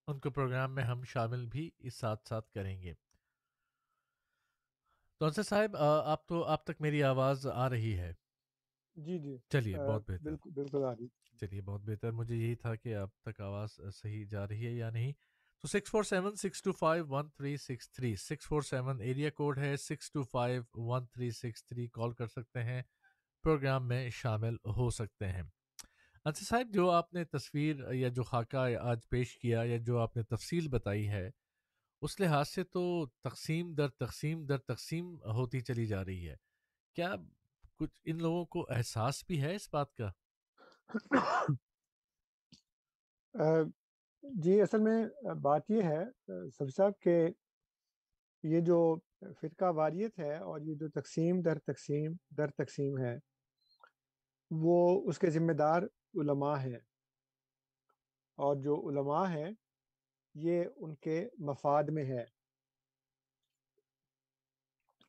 ان 0.07 0.19
کو 0.19 0.29
پروگرام 0.29 0.75
میں 0.75 0.83
ہم 0.83 1.03
شامل 1.03 1.45
بھی 1.45 1.69
اس 1.79 1.95
ساتھ 1.95 2.27
ساتھ 2.27 2.51
کریں 2.51 2.81
گے۔ 2.81 2.93
تو 5.21 5.25
انصر 5.25 5.43
صاحب 5.43 5.75
آپ 5.77 6.27
تو 6.27 6.43
آپ 6.43 6.63
تک 6.63 6.81
میری 6.81 7.03
آواز 7.03 7.47
آ 7.47 7.69
رہی 7.69 7.97
ہے۔ 7.99 8.13
جی 8.95 9.17
جی۔ 9.19 9.37
چلیے 9.49 9.77
بہت 9.77 10.01
بہتر۔ 10.01 10.23
بالکل 10.23 10.49
بالکل 10.49 10.83
آ 10.83 10.91
رہی 10.91 11.07
چلیے 11.39 11.61
بہت 11.61 11.81
بہتر۔ 11.81 12.11
مجھے 12.11 12.35
یہی 12.35 12.55
تھا 12.55 12.75
کہ 12.75 12.95
آپ 12.95 13.09
تک 13.21 13.41
آواز 13.41 13.69
صحیح 13.95 14.25
جا 14.25 14.47
رہی 14.47 14.65
ہے 14.67 14.71
یا 14.71 14.89
نہیں۔ 14.89 15.13
تو 15.61 15.67
six 15.67 15.91
four 15.91 16.03
seven 16.03 16.35
six 16.35 16.61
two 16.61 16.71
five 16.71 17.07
one 17.07 17.29
three 17.29 17.57
six 17.57 17.91
three 17.91 18.15
six 18.15 18.47
four 18.47 18.61
seven 18.61 19.01
area 19.01 19.29
code 19.29 19.57
ہے 19.57 19.77
six 19.77 20.11
two 20.11 20.23
five 20.23 20.63
one 20.73 21.05
three 21.05 21.31
six 21.31 21.65
three 21.65 21.87
call 21.87 22.11
کر 22.11 22.27
سکتے 22.27 22.63
ہیں۔ 22.63 22.81
پروگرام 23.43 23.87
میں 23.87 24.09
شامل 24.13 24.55
ہو 24.77 24.89
سکتے 24.89 25.27
ہیں۔ 25.27 25.43
انصر 26.25 26.45
صاحب، 26.45 26.73
جو 26.73 26.89
آپ 26.91 27.13
نے 27.13 27.23
تصویر 27.25 27.91
یا 27.93 28.07
جو 28.09 28.23
خاکہ 28.23 28.75
آج 28.81 29.07
پیش 29.09 29.37
کیا 29.37 29.63
یا 29.63 29.77
جو 29.77 29.97
آپ 29.97 30.15
نے 30.17 30.23
تفصیل 30.25 30.67
بتائی 30.67 31.07
ہے، 31.09 31.29
اس 32.01 32.19
لحاظ 32.19 32.47
سے 32.49 32.63
تو 32.63 32.83
تقسیم 33.23 33.73
در 33.73 33.89
تقسیم 33.99 34.45
در 34.45 34.57
تقسیم 34.67 35.15
ہوتی 35.35 35.61
چلی 35.61 35.85
جا 35.85 36.03
رہی 36.05 36.29
ہے۔ 36.29 36.35
کیا 36.97 37.15
کچھ 37.79 38.01
ان 38.05 38.17
لوگوں 38.17 38.45
کو 38.45 38.65
احساس 38.69 39.23
بھی 39.27 39.41
ہے 39.41 39.55
اس 39.55 39.67
بات 39.73 39.93
کا؟ 39.95 40.09
جی 44.23 44.61
اصل 44.61 44.81
میں 44.81 45.33
بات 45.43 45.69
یہ 45.69 45.83
ہے 45.83 46.49
سب 46.49 46.73
صاحب، 46.75 46.99
کہ 47.01 47.15
یہ 48.43 48.59
جو 48.61 48.79
فرقہ 49.41 49.71
واریت 49.75 50.19
ہے 50.19 50.37
اور 50.37 50.61
یہ 50.61 50.75
جو 50.75 50.87
تقسیم 50.89 51.41
در 51.41 51.57
تقسیم 51.65 52.13
در 52.37 52.49
تقسیم 52.57 52.97
ہے 52.97 53.17
وہ 54.51 55.09
اس 55.09 55.19
کے 55.19 55.29
ذمہ 55.29 55.51
دار 55.51 55.81
علماء 56.15 56.57
ہیں۔ 56.57 56.79
اور 58.35 58.55
جو 58.55 58.89
علماء 58.89 59.37
ہیں، 59.37 59.51
یہ 60.35 60.63
ان 60.75 60.95
کے 60.95 61.29
مفاد 61.37 61.83
میں 61.83 62.05
ہے۔ 62.05 62.25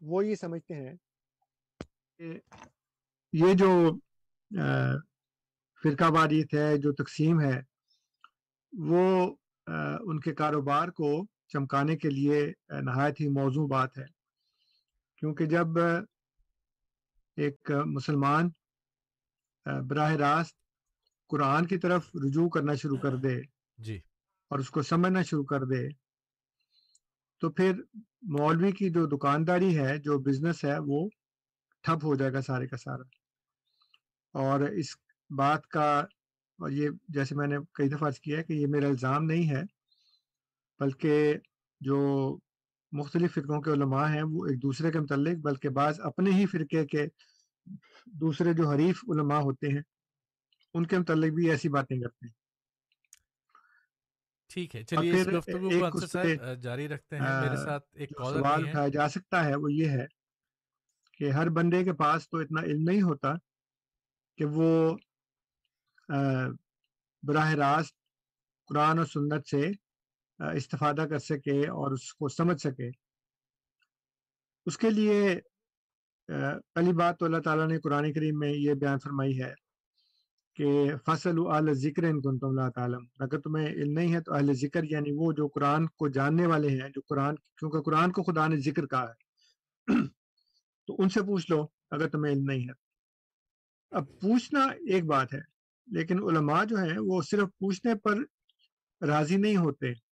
وہ 0.01 0.27
یہ 0.27 0.35
سمجھتے 0.35 0.75
ہیں 0.75 0.97
کہ 2.19 2.41
یہ 3.33 3.55
جو 3.55 3.91
فرقہ 5.83 6.05
واریت 6.11 6.55
ہے، 6.55 6.79
جو 6.79 6.93
تقسیم 6.93 7.41
ہے، 7.41 7.63
وہ 8.73 9.35
ان 10.01 10.21
کے 10.21 10.35
کاروبار 10.35 10.89
کو 10.89 11.27
چمکانے 11.49 11.97
کے 11.97 12.11
لیے 12.11 12.53
نہایت 12.69 13.21
ہی 13.21 13.29
موضوع 13.29 13.67
بات 13.67 13.99
ہے۔ 13.99 14.07
کیونکہ 15.17 15.47
جب 15.47 15.67
ایک 17.37 17.71
مسلمان 17.71 18.51
براہ 19.67 20.13
راست 20.13 20.57
قرآن 21.31 21.67
کی 21.67 21.79
طرف 21.79 22.11
رجوع 22.17 22.49
کرنا 22.49 22.75
شروع 22.75 22.97
کر 22.97 23.17
دے 23.17 23.41
جی۔ 23.79 23.97
اور 24.51 24.59
اس 24.59 24.71
کو 24.71 24.83
سمجھنا 24.83 25.23
شروع 25.23 25.45
کر 25.45 25.65
دے 25.65 25.89
تو 27.43 27.51
پھر 27.51 27.73
مولوی 28.23 28.73
کی 28.73 28.91
جو 28.91 29.07
دکانداری 29.07 29.79
ہے 29.79 29.99
جو 29.99 30.19
بزنس 30.19 30.65
ہے 30.65 30.79
وہ 30.79 31.09
ٹھپ 31.85 32.05
ہو 32.05 32.15
جائے 32.15 32.33
گا 32.33 32.41
سارے 32.41 32.67
کا 32.67 32.77
سارا۔ 32.77 33.03
اور 34.35 34.61
اس 34.61 34.87
بات 35.31 35.67
کا 35.67 35.99
اور 36.59 36.71
یہ 36.71 36.89
جیسے 37.09 37.35
میں 37.35 37.47
نے 37.47 37.57
کئی 37.75 37.89
دفعہ 37.89 38.11
کیا 38.23 38.39
ہے 38.39 38.43
کہ 38.43 38.53
یہ 38.53 38.67
میرا 38.67 38.87
الزام 38.87 39.25
نہیں 39.25 39.51
ہے 39.51 39.63
بلکہ 40.81 41.35
جو 41.81 41.99
مختلف 42.93 43.35
فرقوں 43.35 43.61
کے 43.61 43.73
علماء 43.73 44.07
ہیں 44.09 44.23
وہ 44.23 44.47
ایک 44.47 44.63
دوسرے 44.63 44.91
کے 44.91 45.01
متعلق 45.01 45.39
بلکہ 45.39 45.69
بعض 45.69 46.01
اپنے 46.01 46.31
ہی 46.31 46.47
فرقے 46.47 46.87
کے 46.87 47.07
دوسرے 48.21 48.53
جو 48.53 48.69
حریف 48.69 49.05
علماء 49.09 49.41
ہوتے 49.41 49.67
ہیں 49.67 49.83
ان 50.75 50.87
کے 50.87 50.99
متعلق 50.99 51.33
بھی 51.35 51.51
ایسی 51.51 51.69
باتیں 51.69 52.01
کرتے 52.01 52.27
ہیں۔ 52.27 52.33
ٹھیک 54.51 54.77
ہے 54.77 54.83
چلیے 54.85 55.21
اس 55.21 55.27
گفتگو 55.29 55.69
کو 55.71 55.85
انصر 55.87 56.07
صاحب 56.07 56.63
جاری 56.63 56.89
رکھتے 56.89 57.17
ہیں۔ 57.17 57.41
میرے 57.41 57.57
ساتھ 57.57 57.87
ایک 57.93 58.11
کالر 58.17 58.39
سوال 58.39 58.69
اٹھایا 58.69 58.89
جا 58.89 59.09
سکتا 59.09 59.45
ہے 59.45 59.55
وہ 59.55 59.73
یہ 59.73 59.89
ہے 59.89 60.07
کہ 61.13 61.31
ہر 61.31 61.49
بندے 61.49 61.85
کے 61.85 61.93
پاس 61.93 62.29
تو 62.29 62.39
اتنا 62.39 62.61
علم 62.61 62.83
نہیں 62.83 63.03
ہوتا 63.03 63.33
کہ 64.39 64.45
وہ 64.45 64.97
براہ 67.23 67.53
راست 67.55 67.95
قرآن 68.69 68.99
و 68.99 69.05
سنت 69.05 69.49
سے 69.49 69.71
استفادہ 70.39 71.07
کر 71.11 71.19
سکے 71.19 71.61
اور 71.69 71.93
اس 71.93 72.13
کو 72.15 72.29
سمجھ 72.29 72.61
سکے۔ 72.61 72.89
اس 74.67 74.79
کے 74.79 74.91
لیے 74.91 75.35
پہلی 76.75 76.93
بات 76.93 77.19
تو 77.19 77.25
اللہ 77.25 77.39
تعالیٰ 77.39 77.69
نے 77.69 77.79
قرآن 77.81 78.13
کریم 78.13 78.39
میں 78.39 78.53
یہ 78.53 78.75
بیان 78.75 78.99
فرمائی 78.99 79.43
ہے 79.43 79.55
کہ 80.57 80.91
فصل 81.07 81.37
ذکر 81.73 82.03
ان 82.05 82.21
اللہ 82.43 82.97
اگر 83.19 83.41
تمہیں 83.41 83.67
علم 83.67 83.93
نہیں 83.93 84.15
ہے 84.15 84.21
تو 84.21 84.35
اہل 84.35 84.53
ذکر 84.53 84.81
یعنی 84.85 85.13
وہ 85.13 85.33
جو 85.33 85.49
قرآن 85.49 85.87
کو 85.87 86.09
جاننے 86.09 86.47
والے 86.47 86.69
ہیں، 86.69 86.89
جو 86.89 87.01
قرآن، 87.09 87.35
کیونکہ 87.37 87.81
قرآن 87.81 88.13
کو 88.13 88.23
خدا 88.23 88.47
نے 88.47 88.57
ذکر 88.57 88.87
کہا 88.87 89.09
ہے۔ 89.09 89.31
تو 90.87 90.97
ان 90.99 91.09
سے 91.09 91.23
پوچھ 91.23 91.51
لو 91.51 91.67
اگر 91.91 92.09
تمہیں 92.09 92.35
علم 92.35 92.45
نہیں 92.45 92.69
ہے۔ 92.69 92.73
اب 93.91 94.21
پوچھنا 94.21 94.65
ایک 94.65 95.05
بات 95.05 95.35
ہے، 95.35 95.41
لیکن 95.87 96.23
علماء 96.23 96.65
جو 96.65 96.77
ہیں 96.77 96.99
وہ 96.99 97.23
صرف 97.23 97.49
پوچھنے 97.59 97.95
پر 97.95 98.19
راضی 99.07 99.37
نہیں 99.37 99.57
ہوتے۔ 99.57 100.10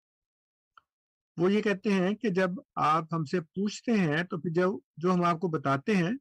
وہ 1.38 1.52
یہ 1.52 1.62
کہتے 1.62 1.92
ہیں 1.92 2.16
کہ 2.16 2.30
جب 2.30 2.50
آپ 2.76 3.14
ہم 3.14 3.26
سے 3.26 3.42
پوچھتے 3.42 3.92
ہیں 3.92 4.24
تو 4.24 4.38
پھر 4.38 4.50
جب 4.50 4.70
جو 4.98 5.14
ہم 5.14 5.24
آپ 5.24 5.40
کو 5.40 5.48
بتاتے 5.48 5.96
ہیں، 5.96 6.12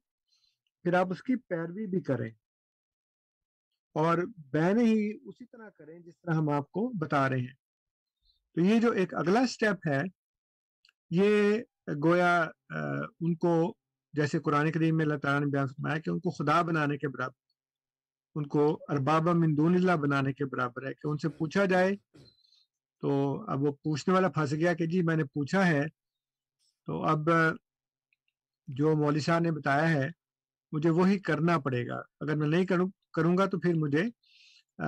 پھر 0.82 0.94
آپ 0.94 1.06
اس 1.10 1.22
کی 1.22 1.36
پیروی 1.36 1.86
بھی 1.86 2.00
کریں۔ 2.00 2.30
اور 3.94 4.18
بہنیں 4.52 4.84
ہی 4.84 5.18
اسی 5.24 5.44
طرح 5.44 5.68
کریں 5.68 5.98
جس 5.98 6.20
طرح 6.20 6.34
ہم 6.34 6.48
آپ 6.48 6.70
کو 6.70 6.90
بتا 6.98 7.28
رہے 7.28 7.40
ہیں۔ 7.40 7.54
تو 8.54 8.60
یہ 8.60 8.80
جو 8.80 8.90
ایک 8.92 9.14
اگلا 9.14 9.46
سٹیپ 9.46 9.88
ہے، 9.88 10.02
یہ 11.10 11.58
گویا 12.04 12.48
ان 13.20 13.34
کو 13.36 13.74
جیسے 14.12 14.38
قرآن 14.38 14.72
کریم 14.72 14.96
میں 14.96 15.04
اللہ 15.04 15.18
تعالیٰ 15.18 15.40
نے 15.40 15.46
بیان 15.46 15.66
فرمایا 15.66 15.98
کہ 15.98 16.10
ان 16.10 16.20
کو 16.20 16.30
خدا 16.30 16.62
بنانے 16.62 16.98
کے 16.98 17.08
برابر، 17.08 17.40
ان 18.34 18.46
کو 18.46 18.78
ارباب 18.88 19.28
من 19.28 19.56
دون 19.56 19.74
اللہ 19.74 19.96
بنانے 19.96 20.32
کے 20.32 20.44
برابر 20.44 20.86
ہے 20.86 20.94
کہ 20.94 21.08
ان 21.08 21.16
سے 21.16 21.28
پوچھا 21.28 21.64
جائے 21.64 21.92
تو 23.02 23.10
اب 23.48 23.62
وہ 23.62 23.72
پوچھنے 23.72 24.14
والا 24.14 24.28
پھنس 24.28 24.52
گیا 24.52 24.74
کہ 24.74 24.86
جی 24.86 25.02
میں 25.02 25.16
نے 25.16 25.24
پوچھا 25.24 25.66
ہے 25.66 25.82
تو 26.88 27.02
اب 27.02 27.28
جو 28.68 28.96
مولوی 28.96 29.20
صاحب 29.20 29.42
نے 29.42 29.50
بتایا 29.50 29.90
ہے 29.90 30.08
مجھے 30.72 30.90
وہی 30.90 31.18
کرنا 31.18 31.58
پڑے 31.58 31.86
گا۔ 31.86 32.00
اگر 32.20 32.36
میں 32.36 32.48
نہیں 32.48 32.66
کروں 32.66 32.88
کروں 33.12 33.38
گا 33.38 33.46
تو 33.46 33.58
پھر 33.58 33.74
مجھے 33.74 34.02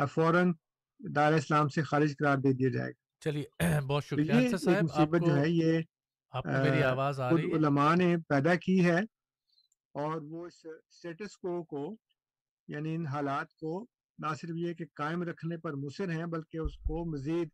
فوراً 0.06 0.52
دار 1.00 1.32
اسلام 1.32 1.68
سے 1.68 1.82
خارج 1.82 2.16
قرار 2.18 2.38
دے 2.38 2.52
دیا 2.52 2.68
جائے 2.68 2.90
گا۔ 2.90 3.20
چلیے 3.20 3.44
بہت 3.88 4.04
شکریہ 4.04 4.32
مصیبت 4.82 5.20
جو 5.26 5.36
ہے 5.36 5.48
یہ 5.48 5.80
علماء 7.54 7.94
نے 7.94 8.16
پیدا 8.28 8.54
کی 8.54 8.84
ہے 8.84 8.98
اور 9.94 10.22
وہ 10.22 10.46
اسٹیٹس 10.46 11.36
کو 11.36 11.62
کو 11.64 11.96
یعنی 12.68 12.94
ان 12.94 13.06
حالات 13.06 13.54
کو 13.54 13.86
نہ 14.18 14.34
صرف 14.40 14.56
یہ 14.56 14.72
کہ 14.74 14.84
قائم 14.94 15.22
رکھنے 15.22 15.56
پر 15.56 15.72
مصر 15.74 16.10
ہیں 16.10 16.26
بلکہ 16.26 16.58
اس 16.58 16.76
کو 16.78 17.04
مزید 17.04 17.48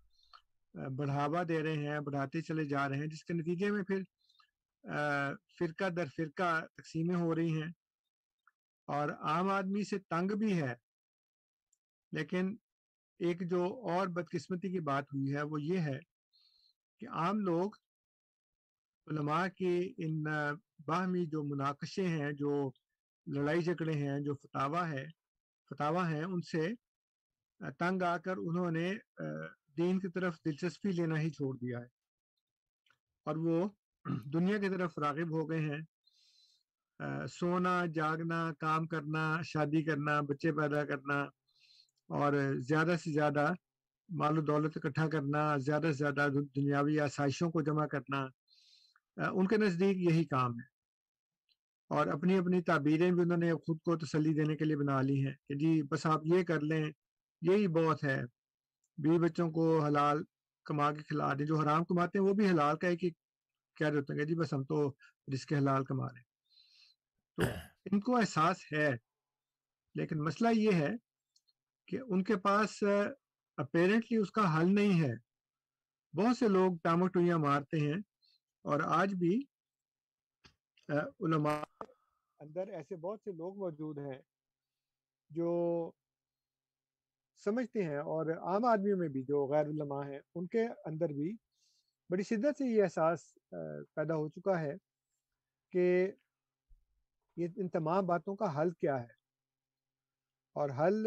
بڑھاوا 0.75 1.43
دے 1.49 1.63
رہے 1.63 1.87
ہیں، 1.87 2.01
بڑھاتے 2.01 2.41
چلے 2.43 2.65
جا 2.65 2.89
رہے 2.89 2.97
ہیں، 2.97 3.07
جس 3.07 3.25
کے 3.25 3.35
نتیجے 3.35 3.71
میں 3.71 3.83
پھر 3.83 4.03
فرقہ 5.59 5.89
در 5.89 6.07
فرقہ 6.17 6.51
تقسیمیں 6.77 7.17
ہو 7.17 7.35
رہی 7.35 7.61
ہیں۔ 7.63 7.71
اور 8.89 9.09
عام 9.31 9.49
آدمی 9.51 9.83
سے 9.85 9.99
تنگ 10.11 10.37
بھی 10.39 10.53
ہے، 10.63 10.75
لیکن 12.13 12.55
ایک 13.21 13.43
جو 13.51 13.63
اور 13.91 14.07
بدقسمتی 14.09 14.71
کی 14.73 14.81
بات 14.81 15.13
ہوئی 15.15 15.35
ہے، 15.35 15.43
وہ 15.43 15.61
یہ 15.63 15.79
ہے 15.79 15.99
کہ 17.01 17.09
عام 17.09 17.41
لوگ 17.41 17.77
علماء 19.07 19.47
کے 19.57 19.75
ان 20.05 20.23
باہمی 20.87 21.25
جو 21.27 21.43
مناقشے 21.45 22.07
ہیں، 22.09 22.31
جو 22.33 22.51
لڑائی 23.27 23.63
جھگڑے 23.63 23.93
ہیں، 23.93 24.19
جو 24.21 24.35
فتوا 24.35 24.89
ہے 24.91 25.05
فتوا 25.71 26.09
ہیں، 26.11 26.25
ان 26.25 26.41
سے 26.43 26.69
تنگ 27.79 28.03
آ 28.03 28.17
کر 28.17 28.37
انہوں 28.37 28.71
نے 28.71 28.89
دین 29.81 29.99
کی 29.99 30.09
طرف 30.09 30.37
دلچسپی 30.45 30.91
لینا 30.93 31.21
ہی 31.21 31.31
چھوڑ 31.31 31.57
دیا 31.57 31.79
ہے۔ 31.81 31.87
اور 33.25 33.37
وہ 33.37 33.69
دنیا 34.25 34.59
کی 34.59 34.69
طرف 34.69 34.99
راغب 34.99 35.31
ہو 35.31 35.51
گئے 35.51 35.61
ہیں۔ 35.61 35.81
سونا، 37.27 37.87
جاگنا، 37.95 38.53
کام 38.61 38.87
کرنا، 38.87 39.43
شادی 39.43 39.83
کرنا، 39.83 40.21
بچے 40.21 40.53
پیدا 40.53 40.85
کرنا 40.85 41.23
اور 42.09 42.33
زیادہ 42.59 42.95
سے 43.05 43.13
زیادہ 43.13 43.53
مال 44.09 44.39
و 44.39 44.41
دولت 44.41 44.77
اکٹھا 44.77 45.09
کرنا، 45.09 45.57
زیادہ 45.57 45.83
سے 45.83 45.93
زیادہ 45.93 46.29
دنیاوی 46.57 47.01
آسائشوں 47.01 47.51
کو 47.51 47.63
جمع 47.63 47.87
کرنا۔ 47.87 48.27
ان 49.17 49.47
کے 49.47 49.57
نزدیک 49.57 49.97
یہی 49.97 50.25
کام 50.25 50.51
ہے۔ 50.51 50.81
اور 51.89 52.07
اپنی 52.07 52.39
اپنی 52.39 52.63
تعبیریں 52.63 53.11
بھی 53.11 53.23
انہوں 53.23 53.39
نے 53.39 53.53
خود 53.55 53.79
کو 53.79 53.97
تسلی 53.97 54.35
دینے 54.35 54.57
کے 54.57 54.65
لیے 54.65 54.77
بنا 54.77 55.01
لی 55.01 55.27
ہیں 55.27 55.35
کہ 55.49 55.55
جی 55.55 55.83
بس 55.83 56.07
آپ 56.07 56.21
یہ 56.25 56.43
کر 56.43 56.61
لیں، 56.61 56.85
یہی 57.43 57.69
بہت 57.69 58.05
ہے۔ 58.05 58.23
بیوی 59.01 59.19
بچوں 59.19 59.51
کو 59.51 59.65
حلال 59.85 60.23
کما 60.67 60.91
کے 60.93 61.03
کھلا 61.03 61.33
دیں 61.33 61.47
جو 61.47 61.59
حرام 61.61 61.85
کماتے 61.85 62.19
ہیں 62.19 62.27
وہ 62.27 62.33
بھی 62.35 62.49
حلال 62.51 62.77
کا 62.77 62.89
ایک 62.89 63.01
کہہ 63.77 63.91
دیتے 63.91 64.13
ہیں 64.13 64.19
کہ 64.21 64.25
جی 64.25 64.35
بس 64.35 64.53
ہم 64.53 64.65
تو 64.65 64.91
کے 65.49 65.57
حلال 65.57 65.85
کما 65.85 66.07
رہے 66.07 66.21
ہیں۔ 66.21 66.29
تو 67.39 67.39
ان 67.93 68.01
کو 68.01 68.17
احساس 68.17 68.57
ہے 68.73 68.89
لیکن 69.95 70.25
مسئلہ 70.25 70.49
یہ 70.55 70.73
ہے 70.73 70.91
کہ 71.89 71.99
ان 72.07 72.25
کے 72.25 72.37
پاس 72.37 72.83
اپیرنٹلی 73.59 74.19
اس 74.19 74.31
کا 74.31 74.43
حل 74.57 74.75
نہیں 74.75 75.01
ہے۔ 75.03 75.15
بہت 76.15 76.37
سے 76.37 76.49
لوگ 76.49 76.77
ٹامٹویاں 76.83 77.39
مارتے 77.39 77.79
ہیں 77.81 77.99
اور 78.65 78.81
آج 78.91 79.15
بھی 79.15 79.35
علماء 80.89 81.63
اندر 82.41 82.69
ایسے 82.69 82.97
بہت 82.97 83.21
سے 83.25 83.33
لوگ 83.33 83.57
موجود 83.59 83.99
ہیں 83.99 84.21
جو 85.31 85.51
سمجھتے 87.45 87.83
ہیں 87.85 87.99
اور 88.15 88.27
عام 88.37 88.65
آدمیوں 88.65 88.97
میں 88.99 89.09
بھی 89.09 89.23
جو 89.23 89.47
غیر 89.47 89.67
علماء 89.67 90.03
ہیں، 90.09 90.19
ان 90.35 90.47
کے 90.47 90.67
اندر 90.85 91.13
بھی 91.13 91.37
بڑی 92.11 92.23
شدت 92.23 92.59
سے 92.59 92.67
یہ 92.67 92.83
احساس 92.83 93.21
پیدا 93.95 94.17
ہو 94.17 94.29
چکا 94.29 94.61
ہے 94.61 94.75
کہ 95.73 95.87
یہ 97.37 97.49
ان 97.57 97.69
تمام 97.69 98.07
باتوں 98.07 98.35
کا 98.37 98.61
حل 98.61 98.71
کیا 98.71 99.01
ہے۔ 99.01 99.19
اور 100.57 100.71
حل 100.79 101.07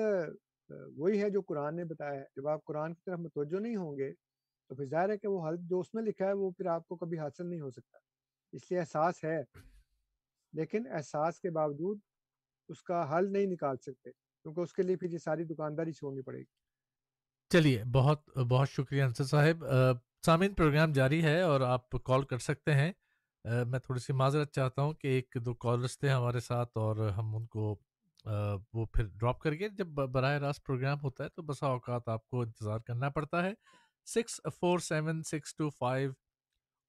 وہی 0.97 1.21
ہے 1.21 1.29
جو 1.29 1.41
قرآن 1.41 1.75
نے 1.75 1.83
بتایا 1.85 2.19
ہے، 2.19 2.25
جب 2.35 2.47
آپ 2.47 2.63
قرآن 2.65 2.93
کی 2.93 3.01
طرف 3.05 3.19
متوجہ 3.19 3.59
نہیں 3.59 3.75
ہوں 3.75 3.97
گے 3.97 4.11
تو 4.13 4.75
پھر 4.75 4.85
ظاہر 4.85 5.09
ہے 5.09 5.17
کہ 5.17 5.27
وہ 5.27 5.47
حل 5.47 5.55
جو 5.69 5.79
اس 5.79 5.93
میں 5.93 6.03
لکھا 6.03 6.27
ہے 6.27 6.33
وہ 6.33 6.49
پھر 6.51 6.65
آپ 6.65 6.87
کو 6.87 6.95
کبھی 6.95 7.19
حاصل 7.19 7.49
نہیں 7.49 7.61
ہو 7.61 7.69
سکتا۔ 7.71 7.97
اس 8.53 8.71
لیے 8.71 8.79
احساس 8.79 9.23
ہے، 9.23 9.41
لیکن 10.53 10.87
احساس 10.91 11.39
کے 11.39 11.49
باوجود 11.49 11.99
اس 12.69 12.83
کا 12.83 12.99
حل 13.11 13.31
نہیں 13.33 13.45
نکال 13.45 13.77
سکتے۔ 13.77 14.09
کیونکہ 14.43 14.61
اس 14.61 14.73
کے 14.73 14.83
لیے 14.83 14.95
پھر 14.95 15.09
یہ 15.09 15.17
ساری 15.17 15.43
دکانداری 15.43 15.91
چھوڑنی 15.91 16.21
پڑے 16.21 16.39
گی۔ 16.39 16.43
چلیے، 17.49 17.83
بہت 17.93 18.37
بہت 18.49 18.69
شکریہ 18.69 19.03
انصر 19.03 19.23
صاحب۔ 19.23 19.65
سامعین، 20.25 20.53
پروگرام 20.53 20.91
جاری 20.91 21.23
ہے 21.23 21.41
اور 21.41 21.61
آپ 21.61 21.89
کال 22.03 22.23
کر 22.25 22.37
سکتے 22.37 22.73
ہیں۔ 22.73 22.91
میں 23.67 23.79
تھوڑی 23.79 23.99
سی 23.99 24.13
معذرت 24.13 24.51
چاہتا 24.51 24.81
ہوں 24.81 24.93
کہ 24.93 25.07
ایک 25.07 25.35
دو 25.45 25.53
کالرس 25.53 25.97
تھے 25.99 26.09
ہمارے 26.09 26.39
ساتھ 26.39 26.77
اور 26.77 27.09
ہم 27.17 27.35
ان 27.35 27.45
کو 27.45 27.75
وہ 28.73 28.85
پھر 28.93 29.05
ڈراپ 29.19 29.39
کر 29.39 29.55
کے 29.55 29.69
جب 29.69 29.87
براہ 29.87 30.37
راست 30.39 30.65
پروگرام 30.65 31.01
ہوتا 31.03 31.23
ہے 31.23 31.29
تو 31.29 31.41
بسا 31.41 31.67
اوقات 31.67 32.07
آپ 32.09 32.27
کو 32.27 32.41
انتظار 32.41 32.79
کرنا 32.79 33.09
پڑتا 33.09 33.43
ہے۔ 33.43 33.53
Six 34.05 34.39
four 34.59 34.79
seven 34.79 35.21
six 35.23 35.55
two 35.55 35.69
five 35.69 36.11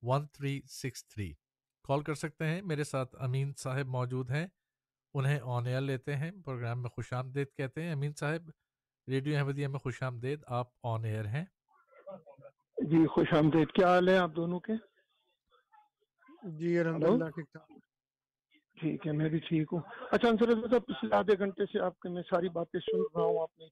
one 0.03 0.27
three 0.33 0.61
six 0.71 1.07
three. 1.09 1.33
Call 1.89 2.03
کر 2.03 2.15
سکتے 2.15 2.47
ہیں۔ 2.47 2.61
میرے 2.63 2.85
ساتھ 2.85 3.17
امین 3.19 3.53
صاحب 3.59 3.87
موجود 3.89 4.31
ہیں۔ 4.31 4.47
انہیں 5.15 5.41
آن 5.43 5.67
ایئر 5.67 5.81
لیتے 5.81 6.17
ہیں 6.17 6.31
پروگرام 6.45 6.83
میں 6.83 6.91
خوش 6.91 7.13
آمدید 7.13 7.49
کہتے 7.57 7.83
ہیں۔ 7.83 7.93
امین 7.93 8.13
صاحب 8.15 8.51
ریڈیو 9.09 9.39
احمدیہ 9.39 9.69
میں 9.69 9.79
خوش 9.79 10.03
آمدید 10.03 10.43
آپ 10.47 10.67
آن 10.83 11.05
ایئر 11.05 11.25
ہیں۔ 11.25 11.45
جی 12.79 13.07
خوش 13.07 13.33
آمدید۔ 13.33 13.73
کیا 13.73 13.89
حال 13.89 14.09
ہے 14.09 14.17
آپ 14.17 14.31
دونوں 14.37 14.61
کے؟ 14.61 14.73
جی 16.43 16.79
الحمد 16.79 17.03
للہ 17.03 17.25
ٹھیک 18.81 19.07
ہے 19.07 19.13
میں 19.13 19.29
بھی 19.29 19.39
ٹھیک 19.39 19.69
ہوں۔ 19.73 19.81
اچھا 20.11 20.29
انصر 20.29 20.51
صاحب 20.53 20.87
پچھلے 20.87 21.17
آدھے 21.17 21.39
گھنٹے 21.39 21.65
سے 21.73 21.81
آپ 21.81 22.01
کے 22.01 22.09
میں 22.09 22.23
ساری 22.23 22.49
باتیں 22.49 22.81
سن 22.81 23.01
رہا 23.01 23.25
ہوں 23.25 23.39
آپ 23.41 23.59
نے 23.59 23.67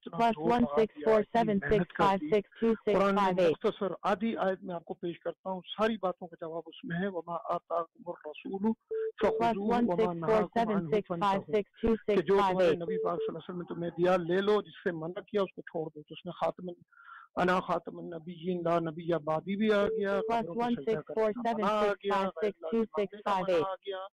مختصر 3.50 3.86
آدھی 4.02 4.36
آیت 4.36 4.62
میں 4.62 4.74
آپ 4.74 4.84
کو 4.84 4.94
پیش 4.94 5.18
کرتا 5.20 5.50
ہوں۔ 5.50 5.60
ساری 5.60 5.96
باتوں 6.02 6.28
کا 6.28 6.36
جواب 6.40 6.62
اس 6.66 6.84
میں 6.84 6.96
ہے۔ 6.96 7.06
وما 7.06 7.36
آتاکم 7.44 8.02
الرسول 8.06 8.72
کہ 12.06 12.22
جو 12.22 12.36
تمہارے 12.36 12.76
نبی 12.76 13.04
پاک 13.04 13.16
صلی 13.16 13.26
اللہ 13.28 13.38
علیہ 13.38 13.38
وسلم 13.38 13.58
نے 13.58 13.74
تمہیں 13.74 13.90
دیا 13.98 14.16
لے 14.16 14.40
لو 14.40 14.62
جس 14.62 14.84
سے 14.84 14.90
منع 14.90 15.20
کیا 15.20 15.42
اس 15.42 15.54
کو 15.54 15.62
چھوڑ 15.62 15.90
دو 15.94 16.02
تو 16.02 16.14
اس 16.14 16.24
میں 16.24 16.32
خاتم 16.32 16.68
انا 17.36 17.60
خاتم 17.60 17.98
النبیین 17.98 18.62
لا 18.64 18.78
نبی 18.78 19.12
آبادی 19.12 19.56
بھی 19.56 19.72
آ 19.72 19.86
گیا 19.86 20.20
آ 23.24 23.74
گیا۔ 23.74 24.06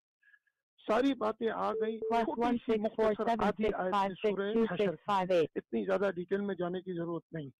ساری 0.88 1.14
باتیں 1.14 1.50
آ 1.50 1.72
گئی 1.72 2.00
اتنی 5.56 5.84
زیادہ 5.84 6.10
ڈیٹیل 6.14 6.40
میں 6.40 6.54
جانے 6.54 6.80
کی 6.80 6.92
ضرورت 6.92 7.22
نہیں۔ 7.32 7.50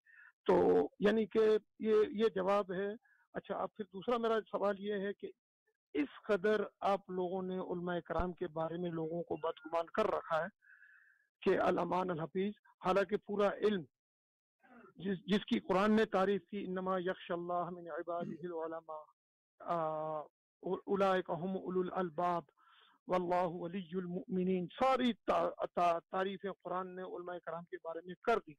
تو 0.46 0.88
یعنی 0.98 1.26
کہ 1.26 1.38
یہ 1.78 1.94
یہ 2.10 2.24
جواب 2.34 2.72
ہے۔ 2.72 2.88
اچھا 3.34 3.54
اب 3.54 3.68
پھر 3.76 3.84
دوسرا 3.84 4.16
میرا 4.16 4.40
سوال 4.50 4.74
یہ 4.78 4.94
ہے 4.94 5.12
کہ 5.12 5.30
اس 5.94 6.22
قدر 6.22 6.64
آپ 6.80 7.10
لوگوں 7.10 7.42
نے 7.42 7.58
علماء 7.58 7.98
کرام 8.04 8.32
کے 8.32 8.48
بارے 8.48 8.76
میں 8.76 8.90
لوگوں 8.90 9.22
کو 9.22 9.36
بدگمان 9.36 9.86
کر 9.86 10.06
رکھا 10.06 10.42
ہے 10.42 10.48
کہ 11.40 11.60
الامان 11.60 12.10
الحفیظ 12.10 12.52
حالانکہ 12.84 13.16
پورا 13.16 13.50
علم 13.50 13.82
جس 14.96 15.18
جس 15.26 15.44
کی 15.46 15.58
قرآن 15.60 15.96
نے 15.96 16.04
تعریف 16.04 16.46
کی 16.50 16.64
انما 16.64 16.98
یکش 16.98 17.30
اللہ 17.30 17.70
من 17.70 17.88
عباده 17.88 18.40
العلماء 18.42 19.02
اولئک 20.86 21.30
هم 21.30 21.56
اولو 21.56 21.80
الالباب۔ 21.80 22.42
واللہ 23.08 23.46
ولی 23.46 23.88
المؤمنین 23.92 24.66
ساری 24.66 25.12
تعریف 26.10 26.46
قرآن 26.62 26.96
نے 26.96 27.02
علماء 27.02 27.36
کرام 27.44 27.64
کے 27.64 27.76
بارے 27.84 27.98
میں 28.06 28.14
کر 28.22 28.38
دی۔ 28.46 28.52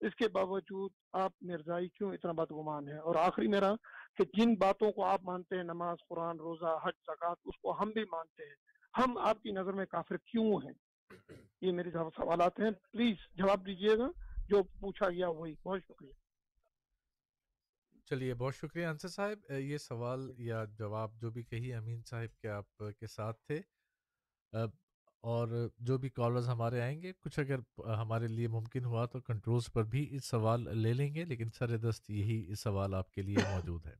اس 0.00 0.14
کے 0.14 0.28
باوجود 0.28 0.90
آپ 1.12 1.32
مرزائی 1.40 1.88
کیوں 1.88 2.12
اتنا 2.12 2.32
بدگمان 2.32 2.88
ہے 2.88 2.98
اور 2.98 3.14
آخری 3.14 3.48
میرا 3.48 3.72
کہ 4.16 4.24
جن 4.24 4.54
باتوں 4.54 4.92
کو 4.92 5.04
آپ 5.04 5.22
مانتے 5.22 5.56
ہیں 5.56 5.62
نماز 5.62 5.96
قرآن 6.08 6.36
روزہ 6.36 6.78
حج 6.84 6.94
زکات 7.02 7.36
اس 7.44 7.58
کو 7.62 7.82
ہم 7.82 7.90
بھی 7.90 8.04
مانتے 8.12 8.44
ہیں۔ 8.44 8.54
ہم 8.98 9.18
آپ 9.18 9.42
کی 9.42 9.50
نظر 9.50 9.72
میں 9.72 9.86
کافر 9.86 10.16
کیوں 10.16 10.44
ہیں؟ 10.44 10.72
یہ 11.60 11.72
میرے 11.72 11.90
سوالات 11.90 12.60
ہیں۔ 12.60 12.70
پلیز 12.92 13.16
جواب 13.32 13.66
دیجیے 13.66 13.98
گا 13.98 14.08
جو 14.48 14.62
پوچھا 14.62 15.08
گیا 15.10 15.28
وہی۔ 15.28 15.54
بہت 15.64 15.80
شکریہ۔ 15.82 16.12
چلیے 18.04 18.34
بہت 18.34 18.54
شکریہ 18.54 18.86
انصر 18.86 19.08
صاحب۔ 19.08 19.52
یہ 19.52 19.78
سوال 19.78 20.32
یا 20.38 20.64
جواب 20.64 21.20
جو 21.20 21.30
بھی 21.30 21.42
کہی 21.42 21.74
امین 21.74 22.02
صاحب 22.02 22.40
کے 22.40 22.48
آپ 22.48 22.82
کے 22.98 23.06
ساتھ 23.06 23.40
تھے۔ 23.46 23.79
اور 24.52 25.70
جو 25.78 25.98
بھی 25.98 26.08
کالرز 26.08 26.48
ہمارے 26.48 26.80
آئیں 26.80 27.02
گے 27.02 27.12
کچھ 27.20 27.38
اگر 27.40 27.58
ہمارے 27.78 28.26
لیے 28.26 28.48
ممکن 28.48 28.84
ہوا 28.84 29.06
تو 29.06 29.20
کنٹرولز 29.20 29.72
پر 29.72 29.84
بھی 29.84 30.06
اس 30.10 30.24
سوال 30.24 30.78
لے 30.78 30.92
لیں 30.92 31.14
گے 31.14 31.24
لیکن 31.24 31.50
سر 31.50 31.76
دست 31.76 32.10
یہی 32.10 32.54
سوال 32.54 32.94
آپ 32.94 33.10
کے 33.10 33.22
لیے 33.22 33.36
موجود 33.66 33.86
ہے 33.86 33.96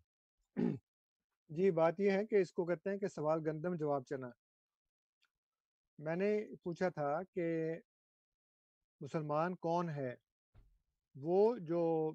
جی 1.51 1.71
بات 1.71 2.01
یہ 2.01 2.11
ہے 2.11 2.27
کہ 2.27 2.37
اس 2.37 2.53
کو 2.53 2.65
کہتے 2.65 2.91
ہیں 2.91 2.99
کہ 2.99 3.09
سوال 3.09 3.41
گندم 3.47 3.75
جواب 3.75 4.05
چنا۔ 4.05 4.31
میں 5.99 6.17
نے 6.17 6.55
پوچھا 6.63 6.89
تھا 6.89 7.23
کہ 7.35 7.75
مسلمان 9.01 9.55
کون 9.57 9.89
ہے؟ 9.91 10.15
وہ 11.15 11.57
جو 11.59 12.13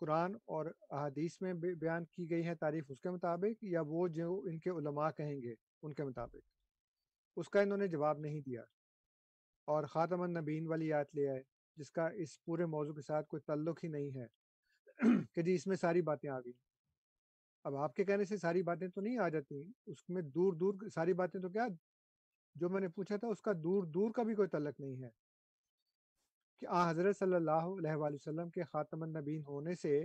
قرآن 0.00 0.34
اور 0.44 0.66
احادیث 0.90 1.40
میں 1.40 1.52
بیان 1.54 2.04
کی 2.04 2.30
گئی 2.30 2.46
ہے 2.46 2.54
تعریف 2.54 2.84
اس 2.88 3.00
کے 3.00 3.10
مطابق 3.10 3.64
یا 3.64 3.80
وہ 3.80 4.08
جو 4.08 4.42
ان 4.44 4.58
کے 4.58 4.70
علماء 4.70 5.10
کہیں 5.10 5.42
گے 5.42 5.54
ان 5.82 5.94
کے 5.94 6.04
مطابق؟ 6.04 6.55
اس 7.36 7.48
کا 7.48 7.60
انہوں 7.60 7.78
نے 7.78 7.88
جواب 7.88 8.18
نہیں 8.18 8.40
دیا۔ 8.40 8.62
اور 9.64 9.84
خاتم 9.84 10.20
النبین 10.20 10.66
والی 10.66 10.88
یاد 10.88 11.04
لے 11.14 11.28
آئے، 11.28 11.42
جس 11.76 11.90
کا 11.90 12.08
اس 12.08 12.44
پورے 12.44 12.66
موضوع 12.66 12.94
کے 12.94 13.00
ساتھ 13.00 13.26
کوئی 13.26 13.40
تعلق 13.40 13.84
ہی 13.84 13.88
نہیں 13.88 14.10
ہے۔ 14.18 14.26
کہ 15.34 15.42
جی 15.42 15.54
اس 15.54 15.66
میں 15.66 15.76
ساری 15.76 16.02
باتیں 16.02 16.30
آ 16.30 16.38
گئی 16.40 16.52
اب 17.64 17.76
آپ 17.76 17.94
کے 17.94 18.04
کہنے 18.04 18.24
سے 18.24 18.36
ساری 18.36 18.62
باتیں 18.62 18.88
تو 18.88 19.00
نہیں 19.00 19.18
آ 19.18 19.28
جاتی 19.28 19.62
اس 19.86 20.08
میں 20.08 20.22
دور 20.22 20.52
دور 20.52 20.88
ساری 20.94 21.12
باتیں 21.12 21.40
تو 21.40 21.48
کیا 21.48 21.66
جو 22.54 22.68
میں 22.68 22.80
نے 22.80 22.88
پوچھا 22.88 23.16
تھا، 23.16 23.28
اس 23.28 23.42
کا 23.42 23.52
دور 23.52 23.84
دور 23.84 24.10
کا 24.10 24.22
بھی 24.22 24.34
کوئی 24.34 24.48
تعلق 24.48 24.80
نہیں 24.80 25.02
ہے۔ 25.02 25.08
کہ 26.60 26.66
آ، 26.66 26.90
حضرت 26.90 27.16
صلی 27.16 27.34
اللہ 27.34 27.66
علیہ 27.78 27.94
وآلہ 27.94 28.14
وسلم 28.14 28.50
کے 28.50 28.62
خاتم 28.62 29.02
النبین 29.02 29.42
ہونے 29.48 29.74
سے 29.74 30.02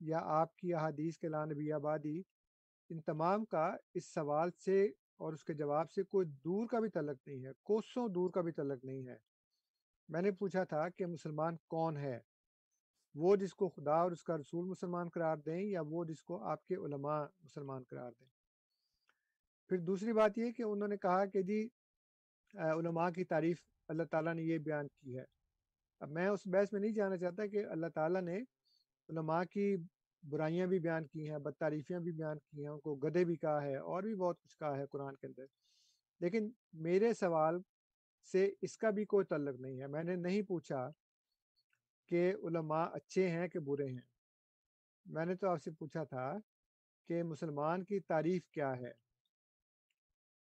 یا 0.00 0.18
آپ 0.22 0.56
کی 0.56 0.74
احادیث 0.74 1.18
کے 1.18 1.28
لانبی 1.28 1.72
آبادی، 1.72 2.22
ان 2.90 3.00
تمام 3.00 3.44
کا 3.44 3.76
اس 3.94 4.04
سوال 4.14 4.50
سے 4.64 4.88
اور 5.20 5.32
اس 5.32 5.44
کے 5.44 5.54
جواب 5.54 5.90
سے 5.90 6.02
کوئی 6.02 6.26
دور 6.44 6.66
کا 6.66 6.80
بھی 6.80 6.88
تعلق 6.88 7.26
نہیں 7.26 7.44
ہے، 7.44 7.50
کوسوں 7.62 8.08
دور 8.08 8.30
کا 8.30 8.40
بھی 8.40 8.52
تعلق 8.52 8.84
نہیں 8.84 9.06
ہے۔ 9.06 9.16
میں 10.08 10.22
نے 10.22 10.30
پوچھا 10.30 10.64
تھا 10.64 10.88
کہ 10.88 11.06
مسلمان 11.06 11.56
کون 11.68 11.96
ہے؟ 11.96 12.18
وہ 13.14 13.36
جس 13.36 13.54
کو 13.54 13.68
خدا 13.68 13.94
اور 13.94 14.12
اس 14.12 14.22
کا 14.24 14.36
رسول 14.36 14.64
مسلمان 14.66 15.08
قرار 15.08 15.36
دیں 15.36 15.62
یا 15.62 15.80
وہ 15.80 16.04
جس 16.04 16.22
کو 16.22 16.42
آپ 16.42 16.66
کے 16.66 16.74
علماء 16.74 17.24
مسلمان 17.42 17.82
قرار 17.82 18.12
دیں؟ 18.20 18.28
پھر 19.68 19.78
دوسری 19.78 20.12
بات 20.12 20.38
یہ 20.38 20.50
کہ 20.52 20.62
انہوں 20.62 20.88
نے 20.88 20.96
کہا 20.96 21.24
کہ 21.24 21.42
جی 21.42 21.68
علماء 22.54 23.08
کی 23.10 23.24
تعریف 23.24 23.62
اللہ 23.88 24.02
تعالیٰ 24.02 24.34
نے 24.34 24.42
یہ 24.42 24.58
بیان 24.58 24.86
کی 24.88 25.18
ہے۔ 25.18 25.24
اب 26.00 26.10
میں 26.10 26.26
اس 26.28 26.46
بحث 26.46 26.72
میں 26.72 26.80
نہیں 26.80 26.92
جانا 26.92 27.16
چاہتا 27.16 27.46
کہ 27.46 27.64
اللہ 27.66 27.86
تعالیٰ 27.94 28.22
نے 28.22 28.36
علماء 29.08 29.42
کی 29.50 29.76
برائیاں 30.30 30.66
بھی 30.66 30.78
بیان 30.78 31.06
کی 31.06 31.30
ہیں 31.30 31.38
بدتعریفیاں 31.38 32.00
بھی 32.00 32.12
بیان 32.12 32.38
کی 32.38 32.62
ہیں، 32.62 32.68
ان 32.68 32.80
کو 32.80 32.94
گدے 32.94 33.24
بھی 33.24 33.36
کہا 33.36 33.62
ہے، 33.62 33.76
اور 33.76 34.02
بھی 34.02 34.14
بہت 34.14 34.40
کچھ 34.40 34.58
کہا 34.58 34.76
ہے 34.76 34.86
قرآن 34.86 35.16
کے 35.16 35.26
اندر۔ 35.26 35.44
لیکن 36.20 36.50
میرے 36.72 37.14
سوال 37.14 37.60
سے 38.32 38.52
اس 38.62 38.76
کا 38.76 38.90
بھی 38.90 39.04
کوئی 39.04 39.26
تعلق 39.26 39.60
نہیں 39.60 39.80
ہے۔ 39.80 39.86
میں 39.86 40.04
نے 40.04 40.16
نہیں 40.16 40.42
پوچھا 40.42 40.90
کہ 42.08 42.34
علماء 42.42 42.86
اچھے 42.92 43.28
ہیں 43.28 43.48
کہ 43.48 43.58
برے 43.58 43.86
ہیں۔ 43.86 44.06
میں 45.06 45.26
نے 45.26 45.34
تو 45.34 45.48
آپ 45.48 45.62
سے 45.62 45.70
پوچھا 45.70 46.04
تھا 46.04 46.38
کہ 47.08 47.22
مسلمان 47.22 47.84
کی 47.84 48.00
تعریف 48.00 48.48
کیا 48.50 48.76
ہے۔ 48.76 48.90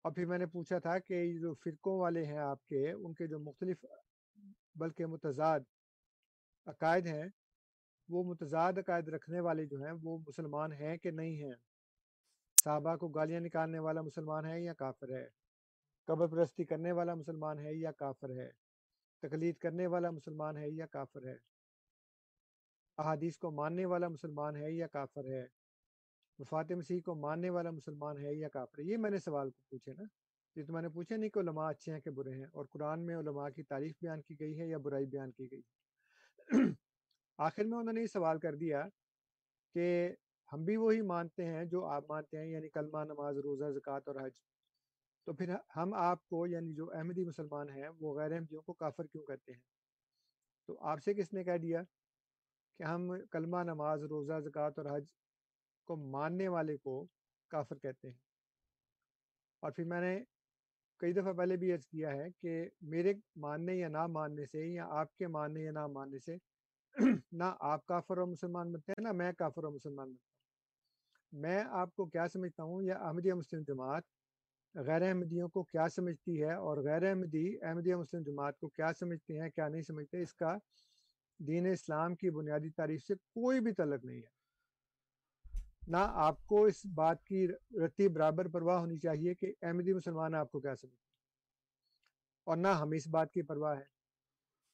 اور 0.02 0.12
پھر 0.12 0.26
میں 0.26 0.38
نے 0.38 0.46
پوچھا 0.46 0.78
تھا 0.78 0.98
کہ 0.98 1.14
یہ 1.14 1.38
جو 1.38 1.54
فرقوں 1.54 2.00
والے 2.00 2.24
ہیں 2.24 2.38
آپ 2.38 2.66
کے، 2.66 2.92
ان 2.92 3.14
کے 3.14 3.26
جو 3.26 3.38
مختلف 3.38 3.84
بلکہ 4.74 5.06
متضاد 5.06 5.60
عقائد 6.66 7.06
ہیں 7.06 7.24
وہ 8.08 8.22
متضاد 8.24 8.78
عقائد 8.78 9.08
رکھنے 9.08 9.40
والے 9.40 9.64
جو 9.66 9.82
ہیں، 9.82 9.92
وہ 10.02 10.18
مسلمان 10.18 10.72
ہیں 10.72 10.96
کہ 10.96 11.10
نہیں 11.10 11.42
ہیں؟ 11.42 11.54
صحابہ 12.64 12.96
کو 12.96 13.08
گالیاں 13.08 13.40
نکالنے 13.40 13.78
والا 13.78 14.02
مسلمان 14.02 14.44
ہے 14.44 14.60
یا 14.60 14.74
کافر 14.74 15.10
ہے؟ 15.10 15.26
قبر 16.08 16.26
پرستی 16.26 16.64
کرنے 16.64 16.92
والا 16.92 17.14
مسلمان 17.14 17.58
ہے 17.58 17.74
یا 17.74 17.92
کافر 17.92 18.30
ہے؟ 18.30 18.50
تقلید 19.22 19.56
کرنے 19.58 19.86
والا 19.86 20.10
مسلمان 20.10 20.56
ہے 20.56 20.68
یا 20.70 20.86
کافر 20.86 21.26
ہے؟ 21.26 21.36
احادیث 22.98 23.38
کو 23.38 23.50
ماننے 23.50 23.84
والا 23.84 24.08
مسلمان 24.08 24.56
ہے 24.56 24.72
یا 24.72 24.86
کافر 24.86 25.24
ہے؟ 25.24 25.46
وفات 26.38 26.70
مسیح 26.72 27.00
کو 27.04 27.14
ماننے 27.14 27.50
والا 27.50 27.70
مسلمان 27.70 28.18
ہے 28.18 28.34
یا 28.34 28.48
کافر 28.48 28.78
ہے؟ 28.78 28.84
یہ 28.84 28.96
میں 28.96 29.10
نے 29.10 29.18
سوال 29.18 29.50
کو 29.50 29.62
پوچھے 29.70 29.92
نا۔ 29.92 30.04
یہ 30.56 30.64
تو 30.64 30.72
میں 30.72 30.82
نے 30.82 30.88
پوچھا 30.88 31.16
نہیں 31.16 31.30
کہ 31.30 31.38
علماء 31.38 31.68
اچھے 31.70 31.92
ہیں 31.92 32.00
کہ 32.00 32.10
برے 32.10 32.34
ہیں، 32.34 32.46
اور 32.52 32.64
قرآن 32.70 33.06
میں 33.06 33.16
علماء 33.16 33.48
کی 33.56 33.62
تعریف 33.62 33.94
بیان 34.00 34.22
کی 34.22 34.38
گئی 34.40 34.58
ہے 34.60 34.66
یا 34.68 34.78
برائی 34.78 35.06
بیان 35.06 35.30
کی 35.32 35.50
گئی 35.50 35.62
آخر 37.38 37.64
میں 37.64 37.78
انہوں 37.78 37.92
نے 37.92 38.00
یہ 38.00 38.06
سوال 38.06 38.38
کر 38.38 38.54
دیا 38.54 38.88
کہ 39.74 40.12
ہم 40.52 40.64
بھی 40.64 40.76
وہی 40.76 41.00
مانتے 41.00 41.44
ہیں 41.44 41.64
جو 41.64 41.84
آپ 41.84 42.04
مانتے 42.08 42.38
ہیں 42.38 42.46
یعنی 42.46 42.68
کلمہ، 42.68 43.04
نماز، 43.04 43.38
روزہ، 43.38 43.70
زکوٰۃ 43.70 44.00
اور 44.06 44.26
حج۔ 44.26 44.32
تو 45.24 45.32
پھر 45.32 45.54
ہم 45.76 45.94
آپ 45.94 46.26
کو 46.26 46.46
یعنی 46.46 46.74
جو 46.74 46.90
احمدی 46.92 47.24
مسلمان 47.24 47.68
ہیں، 47.68 47.88
وہ 48.00 48.18
غیر 48.18 48.32
احمدیوں 48.32 48.62
کو 48.62 48.72
کافر 48.72 49.06
کیوں 49.06 49.24
کرتے 49.24 49.52
ہیں؟ 49.52 49.60
تو 50.66 50.78
آپ 50.80 51.02
سے 51.02 51.14
کس 51.14 51.32
نے 51.32 51.44
کہہ 51.44 51.58
دیا 51.58 51.82
کہ 52.78 52.82
ہم 52.82 53.12
کلمہ، 53.30 53.56
نماز، 53.56 54.04
روزہ، 54.04 54.40
زکوٰۃ 54.40 54.70
اور 54.76 54.96
حج 54.96 55.04
کو 55.84 55.96
ماننے 55.96 56.48
والے 56.48 56.76
کو 56.76 57.06
کافر 57.48 57.78
کہتے 57.78 58.08
ہیں؟ 58.08 58.18
اور 59.60 59.72
پھر 59.72 59.84
میں 59.84 60.00
نے 60.00 60.24
کئی 60.96 61.12
دفعہ 61.12 61.32
پہلے 61.32 61.56
بھی 61.56 61.72
عرض 61.72 61.86
کیا 61.86 62.12
ہے 62.12 62.30
کہ 62.30 62.68
میرے 62.80 63.12
ماننے 63.36 63.74
یا 63.74 63.88
نہ 63.88 64.06
ماننے 64.06 64.46
سے 64.46 64.66
یا 64.66 64.86
آپ 64.90 65.16
کے 65.16 65.26
ماننے 65.26 65.62
یا 65.62 65.70
نہ 65.70 65.86
ماننے 65.86 66.18
سے 66.18 66.36
نہ 67.32 67.44
آپ 67.60 67.86
کافر 67.86 68.18
و 68.18 68.26
مسلمان 68.26 68.72
بنتے 68.72 68.92
ہیں 68.92 69.02
نہ 69.02 69.12
میں 69.12 69.32
کافر 69.32 69.64
و 69.64 69.70
مسلمان 69.70 70.08
بنتا 70.08 70.32
ہوں 71.32 71.40
میں 71.40 71.62
آپ 71.70 71.94
کو 71.94 72.04
کیا 72.06 72.26
سمجھتا 72.28 72.62
ہوں 72.62 72.82
یا 72.82 72.96
احمدیہ 72.96 73.32
مسلم 73.32 73.62
جماعت 73.68 74.02
غیر 74.74 75.02
احمدیوں 75.02 75.48
کو 75.48 75.62
کیا 75.62 75.88
سمجھتی 75.88 76.42
ہے 76.42 76.54
اور 76.54 76.76
غیر 76.84 77.02
احمدی 77.02 77.46
احمدیہ 77.62 77.94
مسلم 77.94 78.22
جماعت 78.22 78.58
کو 78.58 78.68
کیا 78.68 78.92
سمجھتے 78.98 79.40
ہیں 79.40 79.48
کیا 79.50 79.68
نہیں 79.68 79.82
سمجھتے 79.82 80.22
اس 80.22 80.34
کا 80.34 80.56
دین 81.40 81.66
اسلام 81.66 82.14
کی 82.14 82.30
بنیادی 82.30 82.70
تاریخ 82.70 83.00
سے 83.06 83.14
کوئی 83.14 83.60
بھی 83.60 83.72
تعلق 83.72 84.04
نہیں 84.04 84.18
ہے 84.18 84.32
نہ 85.88 86.06
آپ 86.18 86.46
کو 86.46 86.64
اس 86.64 86.84
بات 86.94 87.24
کی 87.24 87.46
رتی 87.84 88.08
برابر 88.08 88.48
پرواہ 88.48 88.78
ہونی 88.78 88.98
چاہیے 88.98 89.34
کہ 89.34 89.52
احمدی 89.62 89.92
مسلمان 89.92 90.34
آپ 90.34 90.52
کو 90.52 90.60
کیا 90.60 90.74
سمجھتے 90.76 91.02
اور 92.46 92.56
نہ 92.56 92.68
ہمیں 92.68 92.96
اس 92.96 93.06
بات 93.08 93.32
کی 93.32 93.42
پرواہ 93.42 93.76
ہے 93.76 93.93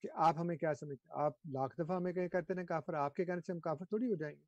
کہ 0.03 0.09
آپ 0.14 0.34
ہمیں 0.38 0.57
کیا 0.57 0.74
سمجھتے 0.74 1.09
آپ 1.11 1.32
لاکھ 1.53 1.80
دفعہ 1.80 1.96
ہمیں 1.96 2.12
کہتے 2.12 2.55
ہیں 2.59 2.64
کافر 2.64 2.94
آپ 2.94 3.14
کے 3.14 3.24
کہنے 3.24 3.40
سے 3.40 3.53
ہم 3.53 3.61
کافر 3.61 3.84
تھوڑی 3.84 4.07
ہو 4.07 4.14
جائیں 4.14 4.36
گے۔ 4.36 4.44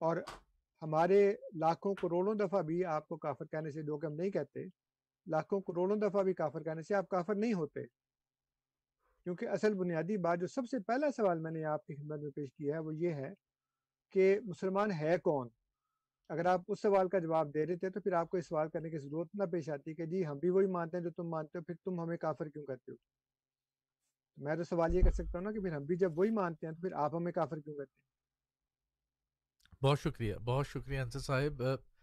اور 0.00 0.16
ہمارے 0.82 1.34
لاکھوں 1.54 1.94
کروڑوں 1.94 2.34
دفعہ 2.34 2.62
بھی 2.62 2.84
آپ 2.84 3.08
کو 3.08 3.16
کافر 3.16 3.44
کہنے 3.44 3.70
سے، 3.70 3.82
جو 3.82 3.98
کہ 3.98 4.06
ہم 4.06 4.12
نہیں 4.12 4.30
کہتے، 4.30 4.64
لاکھوں 5.26 5.60
کروڑوں 5.60 5.96
دفعہ 5.96 6.22
بھی 6.22 6.34
کافر 6.34 6.62
کہنے 6.62 6.82
سے 6.82 6.94
آپ 6.94 7.08
کافر 7.08 7.34
نہیں 7.34 7.54
ہوتے۔ 7.54 7.80
کیونکہ 9.26 9.48
اصل 9.48 9.74
بنیادی 9.74 10.16
بات، 10.16 10.40
جو 10.40 10.46
سب 10.46 10.62
سے 10.70 10.78
پہلا 10.78 11.10
سوال 11.10 11.38
میں 11.38 11.50
نے 11.50 11.64
آپ 11.64 11.86
کی 11.86 11.94
خدمت 11.94 12.20
میں 12.20 12.30
پیش 12.30 12.52
کیا 12.52 12.74
ہے، 12.74 12.80
وہ 12.80 12.94
یہ 12.94 13.12
ہے 13.12 13.32
کہ 14.10 14.40
مسلمان 14.44 14.90
ہے 14.92 15.16
کون؟ 15.18 15.48
اگر 16.30 16.46
آپ 16.46 16.60
اس 16.68 16.82
سوال 16.82 17.08
کا 17.08 17.18
جواب 17.18 17.54
دے 17.54 17.66
رہے 17.66 17.76
تھے 17.76 17.90
تو 17.90 18.00
پھر 18.00 18.12
آپ 18.12 18.30
کو 18.30 18.36
اس 18.36 18.48
سوال 18.48 18.68
کرنے 18.68 18.90
کی 18.90 18.98
ضرورت 18.98 19.28
نہ 19.34 19.44
پیش 19.44 19.68
آتی 19.68 19.94
کہ 19.94 20.06
جی 20.06 20.26
ہم 20.26 20.38
بھی 20.38 20.50
وہی 20.50 20.66
مانتے 20.66 20.96
ہیں 20.96 21.04
جو 21.04 21.10
تم 21.10 21.28
مانتے 21.28 21.58
ہو، 21.58 21.62
پھر 21.62 21.74
تم 21.84 22.00
ہمیں 22.00 22.16
کافر 22.16 22.48
کیوں 22.48 22.66
کرتے 22.66 22.92
ہو؟ 22.92 22.96
میں 24.38 24.56
تو 24.56 24.64
سوال 24.64 24.94
یہ 24.94 25.02
کر 25.02 25.12
سکتا 25.12 25.38
ہوں 25.38 25.44
نا 25.44 25.52
کہ 25.52 25.60
پھر 25.60 25.72
ہم 25.72 25.84
بھی 25.84 25.96
جب 25.96 26.18
وہی 26.18 26.30
مانتے 26.30 26.66
ہیں 26.66 26.74
تو 26.74 26.80
پھر 26.80 26.92
آپ 26.92 27.14
ہمیں 27.14 27.32
کافر 27.32 27.58
کیوں 27.60 27.74
کرتے 27.74 27.92
ہیں؟ 27.92 28.08
بہت 29.82 30.00
شکریہ 30.00 30.34
بہت 30.34 30.66
شکریہ 30.66 31.00
انصر 31.00 31.18
صاحب۔ 31.18 31.62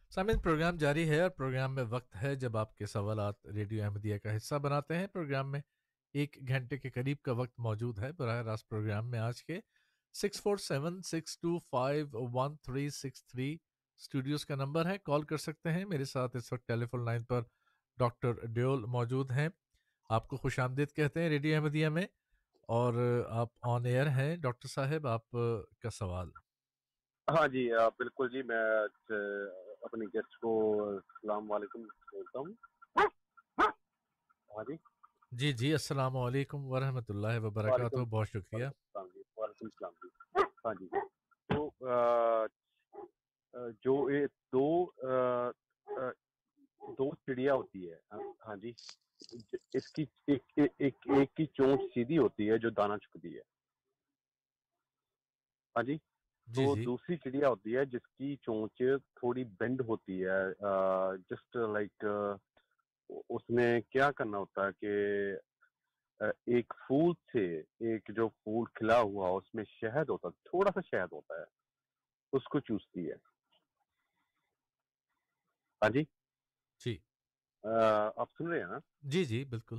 سامعین، 0.09 0.39
پروگرام 0.39 0.77
جاری 0.77 1.09
ہے 1.09 1.21
اور 1.21 1.29
پروگرام 1.29 1.75
میں 1.75 1.83
وقت 1.83 2.15
ہے 2.23 2.35
جب 2.35 2.57
آپ 2.57 2.75
کے 2.75 2.85
سوالات 2.85 3.45
ریڈیو 3.45 3.83
احمدیہ 3.83 4.17
کا 4.17 4.37
حصہ 4.37 4.55
بناتے 4.55 4.97
ہیں۔ 4.97 5.07
پروگرام 5.07 5.51
میں 5.51 5.59
ایک 6.13 6.37
گھنٹے 6.47 6.77
کے 6.77 6.89
قریب 6.89 7.17
کا 7.21 7.31
وقت 7.31 7.59
موجود 7.59 7.99
ہے۔ 7.99 8.11
براہ 8.11 8.41
راست 8.41 8.69
پروگرام 8.69 9.09
میں 9.11 9.19
آج 9.19 9.43
کے 9.43 9.59
six 10.13 10.41
four 10.41 10.57
seven 10.57 11.01
six 11.01 11.39
two 11.39 11.59
five 11.59 12.07
one 12.11 12.55
three 12.55 12.89
six 12.89 13.25
three 13.27 13.57
studios 13.97 14.45
کا 14.45 14.55
نمبر 14.55 14.85
ہے۔ 14.85 14.97
کال 15.03 15.23
کر 15.23 15.37
سکتے 15.37 15.71
ہیں۔ 15.71 15.85
میرے 15.85 16.05
ساتھ 16.05 16.35
اس 16.35 16.53
وقت 16.53 16.67
ٹیلی 16.67 16.85
فون 16.85 17.05
لائن 17.05 17.23
پر 17.23 17.41
ڈاکٹر 17.97 18.45
ڈیول 18.45 18.85
موجود 18.85 19.31
ہیں۔ 19.31 19.49
آپ 20.09 20.27
کو 20.27 20.37
خوش 20.37 20.59
آمدید 20.59 20.91
کہتے 20.91 21.21
ہیں 21.21 21.29
ریڈیو 21.29 21.55
احمدیہ 21.55 21.89
میں۔ 21.89 22.05
اور 22.69 22.93
آپ 23.29 23.49
آن 23.69 23.85
ایئر 23.85 24.07
ہیں 24.09 24.35
ڈاکٹر 24.37 24.67
صاحب 24.67 25.07
آپ 25.07 25.29
کا 25.81 25.89
سوال۔ 25.89 26.29
ہاں 27.27 27.47
جی 27.47 27.69
بالکل 27.97 28.29
جی 28.29 28.41
میں 28.43 28.63
اپنے 29.81 30.05
گیسٹ 30.05 30.37
کو 30.41 30.51
السلام 30.87 31.51
علیکم 31.51 31.81
بولتا 32.11 32.39
ہوں۔ 32.39 32.53
ہاں 33.57 34.63
جی۔ 34.63 34.75
جی 35.31 35.51
جی 35.53 35.71
السلام 35.73 36.17
علیکم 36.17 36.65
ورحمۃ 36.71 37.09
اللہ 37.09 37.39
وبرکاتہ 37.43 38.03
بہت 38.09 38.27
شکریہ۔ 38.27 38.65
وعلیکم 38.95 39.65
السلام 39.65 39.93
جی۔ 40.03 40.09
ہاں 40.65 40.73
جی۔ 40.73 40.87
تو 41.49 41.69
جو 43.83 43.95
دو 44.53 44.67
دو 46.97 47.09
چڑیا 47.15 47.53
ہوتی 47.53 47.89
ہے 47.91 47.97
ہاں 48.47 48.55
جی۔ 48.55 48.71
اس 49.73 49.87
کی 49.89 50.05
ایک 50.27 50.99
کی 51.35 51.45
چونچ 51.45 51.81
سیدھی 51.93 52.17
ہوتی 52.17 52.49
ہے 52.51 52.57
جو 52.57 52.69
دانا 52.69 52.97
چکتی 52.97 53.35
ہے۔ 53.35 53.41
ہاں 55.75 55.83
جی؟ 55.83 55.97
تو 56.47 56.75
جی۔ 56.75 56.75
جی 56.75 56.85
دوسری 56.85 57.17
چڑیا 57.17 57.49
ہوتی 57.49 57.75
ہے 57.77 57.85
جس 57.85 58.07
کی 58.07 58.35
چونچ 58.35 58.81
تھوڑی 59.15 59.43
بینڈ 59.43 59.81
ہوتی 59.81 60.25
ہے 60.25 60.39
جسٹ 61.29 61.55
لائک 61.73 62.05
اس 63.29 63.49
میں 63.49 63.81
کیا 63.89 64.11
کرنا 64.11 64.37
ہوتا 64.37 64.65
ہے 64.67 64.71
کہ 64.79 64.93
ایک 66.47 66.73
پھول 66.87 67.13
سے 67.33 67.45
ایک 67.59 68.09
جو 68.15 68.27
پھول 68.29 68.65
کھلا 68.73 68.99
ہوا 69.01 69.29
اس 69.29 69.55
میں 69.55 69.63
شہد 69.63 70.09
ہوتا 70.09 70.27
ہے 70.27 70.49
تھوڑا 70.49 70.71
سا 70.75 70.81
شہد 70.81 71.11
ہوتا 71.11 71.39
ہے 71.39 71.45
اس 72.33 72.43
کو 72.43 72.59
چوستی 72.59 73.09
ہے۔ 73.09 73.15
ہاں 75.81 75.89
جی 75.89 76.03
جی؟ 76.03 76.14
آپ 78.15 78.29
سن 78.37 78.47
رہے 78.47 78.59
ہیں 78.59 78.67
نا؟ 78.67 78.77
جی 79.01 79.25
جی 79.25 79.43
بالکل۔ 79.43 79.77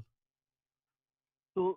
تو 1.55 1.77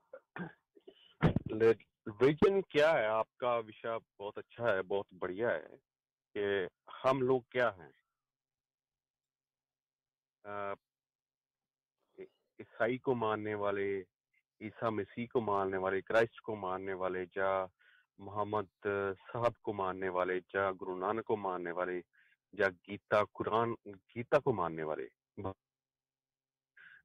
ریلیجن 1.52 2.62
کیا 2.62 2.94
ہے؟ 2.94 3.06
آپ 3.06 3.38
کا 3.38 3.56
وشا 3.56 3.98
بہت 3.98 4.38
اچھا 4.38 4.74
ہے 4.74 4.82
بہت 4.82 5.06
بڑھیا 5.20 5.50
ہے 5.50 5.68
کہ 6.34 6.68
ہم 7.06 7.22
لوگ 7.22 7.42
کیا 7.42 7.72
ہیں؟ 7.78 7.92
عیسائی 12.60 12.98
کو 12.98 13.16
ماننے 13.16 13.54
والے 13.54 14.04
عیسیٰ 14.62 14.92
مسیح 14.92 15.26
کو 15.34 15.42
ماننے 15.42 15.78
والے 15.78 16.02
کرائسٹ 16.02 16.42
کو 16.42 16.56
ماننے 16.56 16.94
والے 16.94 17.26
جا 17.26 17.66
محمد 18.18 18.88
صاحب 19.34 19.62
کو 19.62 19.74
ماننے 19.74 20.10
والے 20.10 20.40
جا 20.40 20.72
گرو 20.72 20.98
نانک 20.98 21.26
کو 21.26 21.38
ماننے 21.38 21.72
والے 21.72 22.02
جا 22.58 22.70
گیتا 22.70 23.24
قرآن 23.34 23.74
گیتا 23.86 24.40
کو 24.40 24.54
ماننے 24.54 24.84
والے۔ 24.84 25.08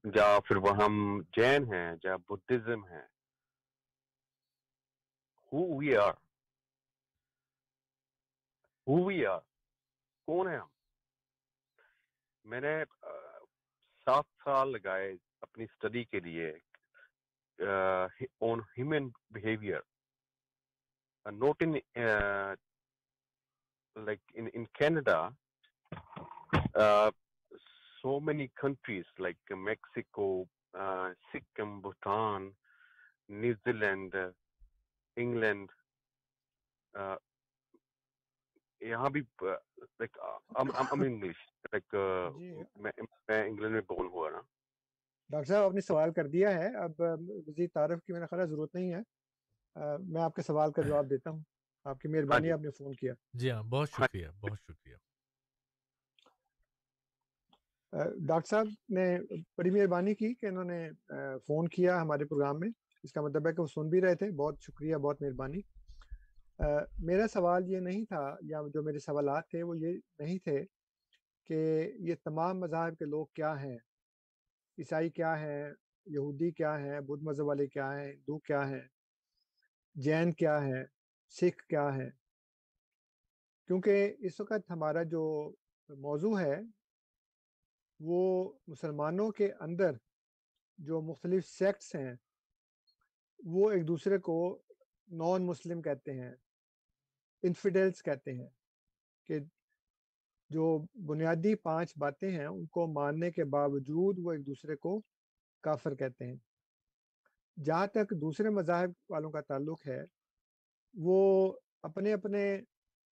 جا 0.05 0.41
پھر 0.41 0.57
وہ 0.57 0.71
ہم 0.77 0.95
جین 1.37 1.65
ہیں، 1.75 1.97
جا 2.03 2.17
بدھزم 2.17 2.85
ہیں۔ 2.85 3.07
Who 5.53 5.63
we 5.79 5.91
are. 5.97 6.17
Who 8.87 8.97
we 9.07 9.19
are. 9.27 9.43
کون 10.29 10.49
ہیں 10.49 10.59
ہم؟ 10.59 10.69
میں 12.45 12.61
نے 12.61 12.75
سات 14.07 14.25
سال 14.45 14.73
لگائے 14.73 15.13
اپنی 15.41 15.65
اسٹڈی 15.65 16.05
کے 16.05 16.21
لیے 16.21 16.53
on 18.41 18.61
human 18.79 19.09
behaviour 19.31 19.81
not 21.27 21.63
in 21.63 21.73
like 23.97 24.21
in 24.35 24.65
Canada 24.65 25.29
so 28.05 28.19
many 28.21 28.47
countries 28.55 29.05
like 29.19 29.39
Mexico 29.59 30.27
Sikkim 31.29 31.81
Bhutan 31.81 32.51
New Zealand 33.73 34.17
England 35.17 35.71
یہاں 38.81 39.11
بھی 39.11 39.23
انگلش 41.01 41.41
لائک 41.65 41.95
میں 42.77 42.93
انگلینڈ 43.29 43.73
میں 43.73 43.81
بورن 43.81 44.09
ہوا 44.09 44.31
نا 44.31 44.41
ڈاکٹر 45.31 45.49
صاحب 45.49 45.65
آپ 45.65 45.75
نے 45.75 45.81
سوال 45.81 46.13
کر 46.13 46.27
دیا 46.27 46.55
ہے 46.55 46.67
اب 46.77 47.01
مزید 47.47 47.71
تعارف 47.75 48.03
کی 48.03 48.13
میرا 48.13 48.27
خیال 48.27 48.49
ضرورت 48.49 48.75
نہیں 48.75 48.93
ہے 48.93 49.01
میں 50.07 50.23
آپ 50.23 50.35
کے 50.35 50.43
سوال 50.43 50.73
کا 50.73 50.83
جواب 50.83 51.11
دیتا 51.11 51.31
ہوں 51.31 51.43
آپ 51.87 52.01
کی 52.01 52.09
مہربانی۔ 52.09 52.51
آپ 52.53 52.61
نے 52.61 52.71
فون 52.71 52.95
کیا 52.95 53.15
جی 53.35 53.51
ہاں 53.51 53.63
بہت۔ 53.63 53.91
شکریہ 53.91 54.29
بہت 54.41 54.59
شکریہ 54.61 54.97
ڈاکٹر 58.03 58.49
صاحب 58.51 58.67
نے 58.89 59.19
بڑی 59.59 59.71
مہربانی 59.71 60.15
کی 60.15 60.35
کہ 60.35 60.47
انہوں 60.47 60.65
نے 60.65 60.89
فون 61.47 61.69
کیا 61.69 62.01
ہمارے 62.03 62.25
پروگرام 62.25 62.61
میں، 62.61 62.69
اس 63.03 63.13
کا 63.13 63.21
مطلب 63.21 63.47
ہے 63.47 63.53
کہ 63.53 63.63
وہ 63.63 63.67
سن 63.67 63.89
بھی 63.89 64.01
رہے 64.01 64.15
تھے۔ 64.15 64.31
بہت 64.31 64.57
شکریہ، 64.61 64.97
بہت 64.97 65.23
مہربانی۔ 65.23 65.61
میرا 66.99 67.27
سوال 67.33 67.69
یہ 67.69 67.79
نہیں 67.79 68.05
تھا، 68.05 68.37
یا 68.43 68.61
جو 68.75 68.83
میرے 68.83 68.99
سوالات 68.99 69.49
تھے، 69.51 69.63
وہ 69.63 69.79
یہ 69.79 69.99
نہیں 70.19 70.39
تھے 70.39 70.65
کہ 71.47 71.93
یہ 71.99 72.15
تمام 72.25 72.61
مذاہب 72.61 72.97
کے 72.99 73.05
لوگ 73.05 73.27
کیا 73.35 73.63
ہیں؟ 73.63 73.77
عیسائی 74.79 75.11
کیا 75.11 75.41
ہیں؟ 75.41 75.65
یہودی 76.07 76.51
کیا 76.51 76.79
ہیں؟ 76.79 77.01
بدھ 77.01 77.25
مذہب 77.25 77.47
والے 77.47 77.67
کیا 77.67 78.01
ہیں؟ 78.01 78.13
ہندو 78.13 78.39
کیا 78.39 78.69
ہیں؟ 78.69 78.87
جین 79.95 80.33
کیا 80.33 80.65
ہیں؟ 80.65 80.85
سکھ 81.29 81.67
کیا 81.69 81.89
ہیں؟ 81.97 82.11
کیونکہ 83.67 84.15
اس 84.19 84.41
وقت 84.41 84.71
ہمارا 84.71 85.03
جو 85.03 85.53
موضوع 85.89 86.41
ہے 86.41 86.61
وہ 88.01 88.53
مسلمانوں 88.67 89.31
کے 89.31 89.53
اندر 89.61 89.97
جو 90.79 91.01
مختلف 91.01 91.47
سیکٹس 91.47 91.95
ہیں، 91.95 92.15
وہ 93.39 93.71
ایک 93.71 93.89
دوسرے 93.89 94.19
کو 94.19 94.63
نان 95.09 95.47
مسلم 95.47 95.83
کہتے 95.83 96.13
ہیں 96.13 96.35
انفیڈلس 97.43 98.03
کہتے 98.03 98.33
ہیں 98.33 98.49
کہ 99.29 99.39
جو 100.51 100.79
بنیادی 101.07 101.55
پانچ 101.55 101.93
باتیں 101.97 102.31
ہیں، 102.31 102.47
ان 102.47 102.67
کو 102.67 102.87
ماننے 102.87 103.31
کے 103.31 103.45
باوجود 103.45 104.19
وہ 104.19 104.33
ایک 104.33 104.47
دوسرے 104.47 104.77
کو 104.77 105.01
کافر 105.65 105.95
کہتے 105.95 106.27
ہیں۔ 106.27 106.37
جہاں 107.65 107.87
تک 107.87 108.11
دوسرے 108.11 108.51
مذاہب 108.51 108.91
والوں 109.11 109.31
کا 109.31 109.41
تعلق 109.41 109.87
ہے، 109.87 110.03
وہ 110.95 111.53
اپنے 111.83 112.13
اپنے 112.13 112.61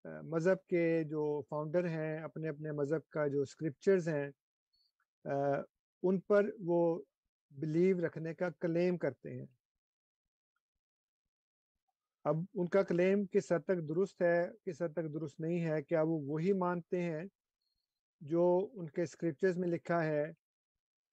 مذہب 0.04 0.66
کے 0.66 1.04
جو 1.04 1.42
فاؤنڈر 1.48 1.88
ہیں، 1.88 2.18
اپنے 2.18 2.48
اپنے 2.48 2.72
مذہب 2.72 3.08
کا 3.10 3.26
جو 3.26 3.42
اسکرپچرز 3.42 4.08
ہیں 4.08 4.30
ان 5.24 6.18
پر 6.20 6.50
وہ 6.58 7.02
بلیو 7.50 8.06
رکھنے 8.06 8.34
کا 8.34 8.48
کلیم 8.60 8.96
کرتے 8.98 9.30
ہیں۔ 9.30 9.46
اب 12.24 12.36
ان 12.54 12.68
کا 12.68 12.82
کلیم 12.82 13.24
کس 13.26 13.52
حد 13.52 13.64
تک 13.64 13.88
درست 13.88 14.22
ہے، 14.22 14.48
کس 14.64 14.82
حد 14.82 14.92
تک 14.92 15.12
درست 15.14 15.40
نہیں 15.40 15.64
ہے، 15.64 15.82
کیا 15.82 16.02
وہ 16.02 16.20
وہی 16.22 16.52
مانتے 16.52 17.02
ہیں 17.02 17.24
جو 18.20 18.68
ان 18.72 18.88
کے 18.90 19.02
اسکرپچرز 19.02 19.58
میں 19.58 19.68
لکھا 19.68 20.04
ہے؟ 20.04 20.24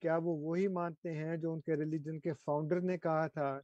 کیا 0.01 0.15
وہ 0.15 0.37
وہی 0.39 0.67
مانتے 0.67 1.13
ہیں 1.15 1.37
جو 1.37 1.53
ان 1.53 1.61
کے 1.61 1.75
ریلیجن 1.75 2.19
کے 2.19 2.33
فاؤنڈر 2.33 2.81
نے 2.81 2.97
کہا 2.97 3.27
تھا؟ 3.27 3.59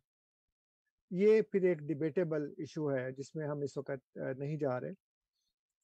یہ 1.11 1.41
پھر 1.41 1.63
ایک 1.63 1.79
ڈیبیٹیبل 1.79 2.49
ایشو 2.57 2.91
ہے 2.95 3.11
جس 3.11 3.35
میں 3.35 3.47
ہم 3.47 3.61
اس 3.61 3.77
وقت 3.77 4.17
نہیں 4.37 4.57
جا 4.57 4.79
رہے۔ 4.81 4.93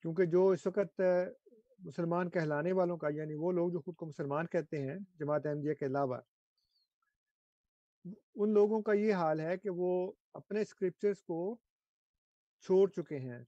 کیونکہ 0.01 0.25
جو 0.25 0.47
اس 0.47 0.67
وقت 0.67 1.01
مسلمان 1.81 2.29
کہلانے 2.29 2.71
والوں 2.71 2.97
کا 2.97 3.09
یعنی 3.09 3.35
وہ 3.35 3.51
لوگ 3.51 3.69
جو 3.69 3.79
خود 3.79 3.95
کو 3.95 4.05
مسلمان 4.05 4.45
کہتے 4.45 4.81
ہیں 4.81 4.95
جماعت 5.19 5.45
احمدیہ 5.45 5.73
کے 5.73 5.85
علاوہ۔ 5.85 6.17
ان 8.35 8.53
لوگوں 8.53 8.81
کا 8.81 8.93
یہ 8.93 9.13
حال 9.13 9.39
ہے 9.39 9.57
کہ 9.57 9.69
وہ 9.69 10.11
اپنے 10.33 10.61
اسکرپچرز 10.61 11.23
کو 11.23 11.57
چھوڑ 12.61 12.89
چکے 12.89 13.19
ہیں 13.19 13.43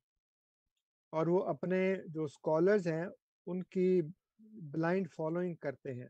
اور 1.10 1.28
وہ 1.28 1.44
اپنے 1.44 1.96
جو 2.06 2.24
اسکالرز 2.24 2.88
ہیں، 2.88 3.06
ان 3.46 3.64
کی 3.64 4.02
بلائنڈ 4.40 5.12
فالوئنگ 5.12 5.56
کرتے 5.56 5.94
ہیں۔ 5.94 6.10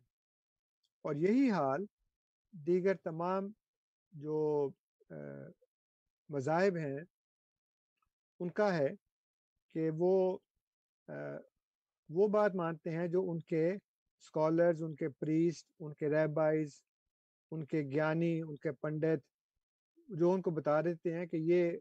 اور 1.01 1.15
یہی 1.15 1.51
حال 1.51 1.86
دیگر 2.51 2.95
تمام 2.95 3.47
جو 4.11 4.69
مذاہب 6.30 6.78
ہیں، 6.78 6.99
ان 8.39 8.49
کا 8.49 8.78
ہے 8.78 8.89
کہ 9.74 9.89
وہ 9.97 10.38
وہ 12.14 12.28
بات 12.28 12.55
مانتے 12.55 12.89
ہیں 12.89 13.07
جو 13.07 13.30
ان 13.32 13.39
کے 13.49 13.70
اسکالرز 13.72 14.84
ان 14.84 14.95
کے 14.95 15.09
پریسٹ 15.20 15.68
ان 15.80 15.93
کے 15.93 16.09
ریبائز 16.09 16.82
ان 17.51 17.66
کے 17.66 17.82
گیانی، 17.93 18.39
ان 18.41 18.57
کے 18.57 18.72
پنڈت 18.72 19.24
جو 20.09 20.32
ان 20.32 20.41
کو 20.41 20.51
بتا 20.51 20.82
دیتے 20.82 21.14
ہیں 21.14 21.26
کہ 21.26 21.38
یہ 21.38 21.72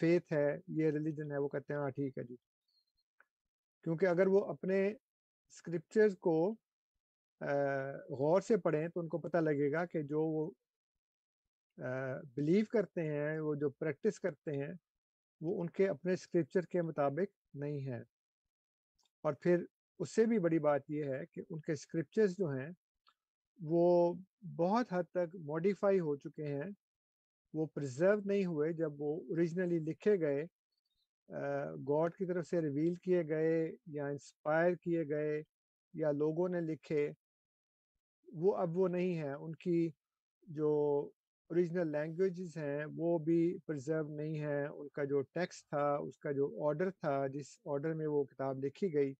فیتھ 0.00 0.32
ہے، 0.32 0.48
یہ 0.68 0.90
ریلیجن 0.90 1.32
ہے، 1.32 1.38
وہ 1.38 1.48
کہتے 1.48 1.72
ہیں 1.72 1.80
ہاں 1.80 1.90
ٹھیک 1.90 2.18
ہے 2.18 2.24
جی. 2.24 2.36
کیونکہ 3.84 4.06
اگر 4.06 4.26
وہ 4.26 4.44
اپنے 4.46 4.86
اسکرپچرز 4.88 6.16
کو 6.18 6.36
غور 8.18 8.40
سے 8.40 8.56
پڑھیں 8.56 8.86
تو 8.88 9.00
ان 9.00 9.08
کو 9.08 9.18
پتہ 9.18 9.36
لگے 9.38 9.70
گا 9.72 9.84
کہ 9.92 10.02
جو 10.02 10.20
وہ 10.22 10.50
بلیو 12.36 12.64
کرتے 12.72 13.02
ہیں، 13.02 13.38
وہ 13.40 13.54
جو 13.54 13.70
پریکٹس 13.70 14.20
کرتے 14.20 14.56
ہیں، 14.56 14.72
وہ 15.40 15.60
ان 15.62 15.70
کے 15.70 15.88
اپنے 15.88 16.12
اسکرپچر 16.12 16.66
کے 16.72 16.82
مطابق 16.82 17.34
نہیں 17.54 17.86
ہے۔ 17.86 18.02
اور 19.24 19.32
پھر 19.42 19.64
اس 20.00 20.14
سے 20.14 20.24
بھی 20.26 20.38
بڑی 20.38 20.58
بات 20.58 20.90
یہ 20.90 21.04
ہے 21.04 21.24
کہ 21.32 21.42
ان 21.50 21.60
کے 21.60 21.72
اسکرپچرز 21.72 22.36
جو 22.38 22.48
ہیں، 22.50 22.70
وہ 23.60 24.14
بہت 24.56 24.92
حد 24.92 25.04
تک 25.10 25.36
ماڈیفائی 25.44 26.00
ہو 26.00 26.16
چکے 26.16 26.46
ہیں۔ 26.46 26.70
وہ 27.54 27.66
پرزرو 27.74 28.20
نہیں 28.24 28.44
ہوئے 28.46 28.72
جب 28.72 29.00
وہ 29.00 29.14
اوریجنلی 29.28 29.78
لکھے 29.90 30.18
گئے 30.20 30.44
گاڈ 31.88 32.14
کی 32.14 32.26
طرف 32.26 32.46
سے 32.46 32.60
ریویل 32.60 32.94
کیے 32.94 33.22
گئے 33.28 33.54
یا 33.94 34.06
انسپائر 34.06 34.74
کیے 34.82 35.02
گئے 35.08 35.42
یا 35.94 36.10
لوگوں 36.12 36.48
نے 36.48 36.60
لکھے، 36.60 37.10
وہ 38.28 38.56
اب 38.56 38.76
وہ 38.76 38.88
نہیں 38.88 39.14
ہیں۔ 39.16 39.34
ان 39.34 39.54
کی 39.54 39.88
جو 40.46 40.70
اوریجنل 41.52 41.90
لینگویجز 41.92 42.56
ہیں، 42.56 42.84
وہ 42.96 43.18
بھی 43.18 43.58
پرزرو 43.66 44.08
نہیں 44.08 44.38
ہیں۔ 44.38 44.66
ان 44.66 44.88
کا 44.88 45.04
جو 45.04 45.20
ٹیکسٹ 45.20 45.68
تھا، 45.68 45.94
اس 45.96 46.18
کا 46.18 46.32
جو 46.32 46.46
آرڈر 46.66 46.90
تھا، 46.90 47.26
جس 47.26 47.46
آرڈر 47.64 47.94
میں 47.94 48.06
وہ 48.06 48.22
کتاب 48.24 48.64
لکھی 48.64 48.92
گئی 48.94 49.12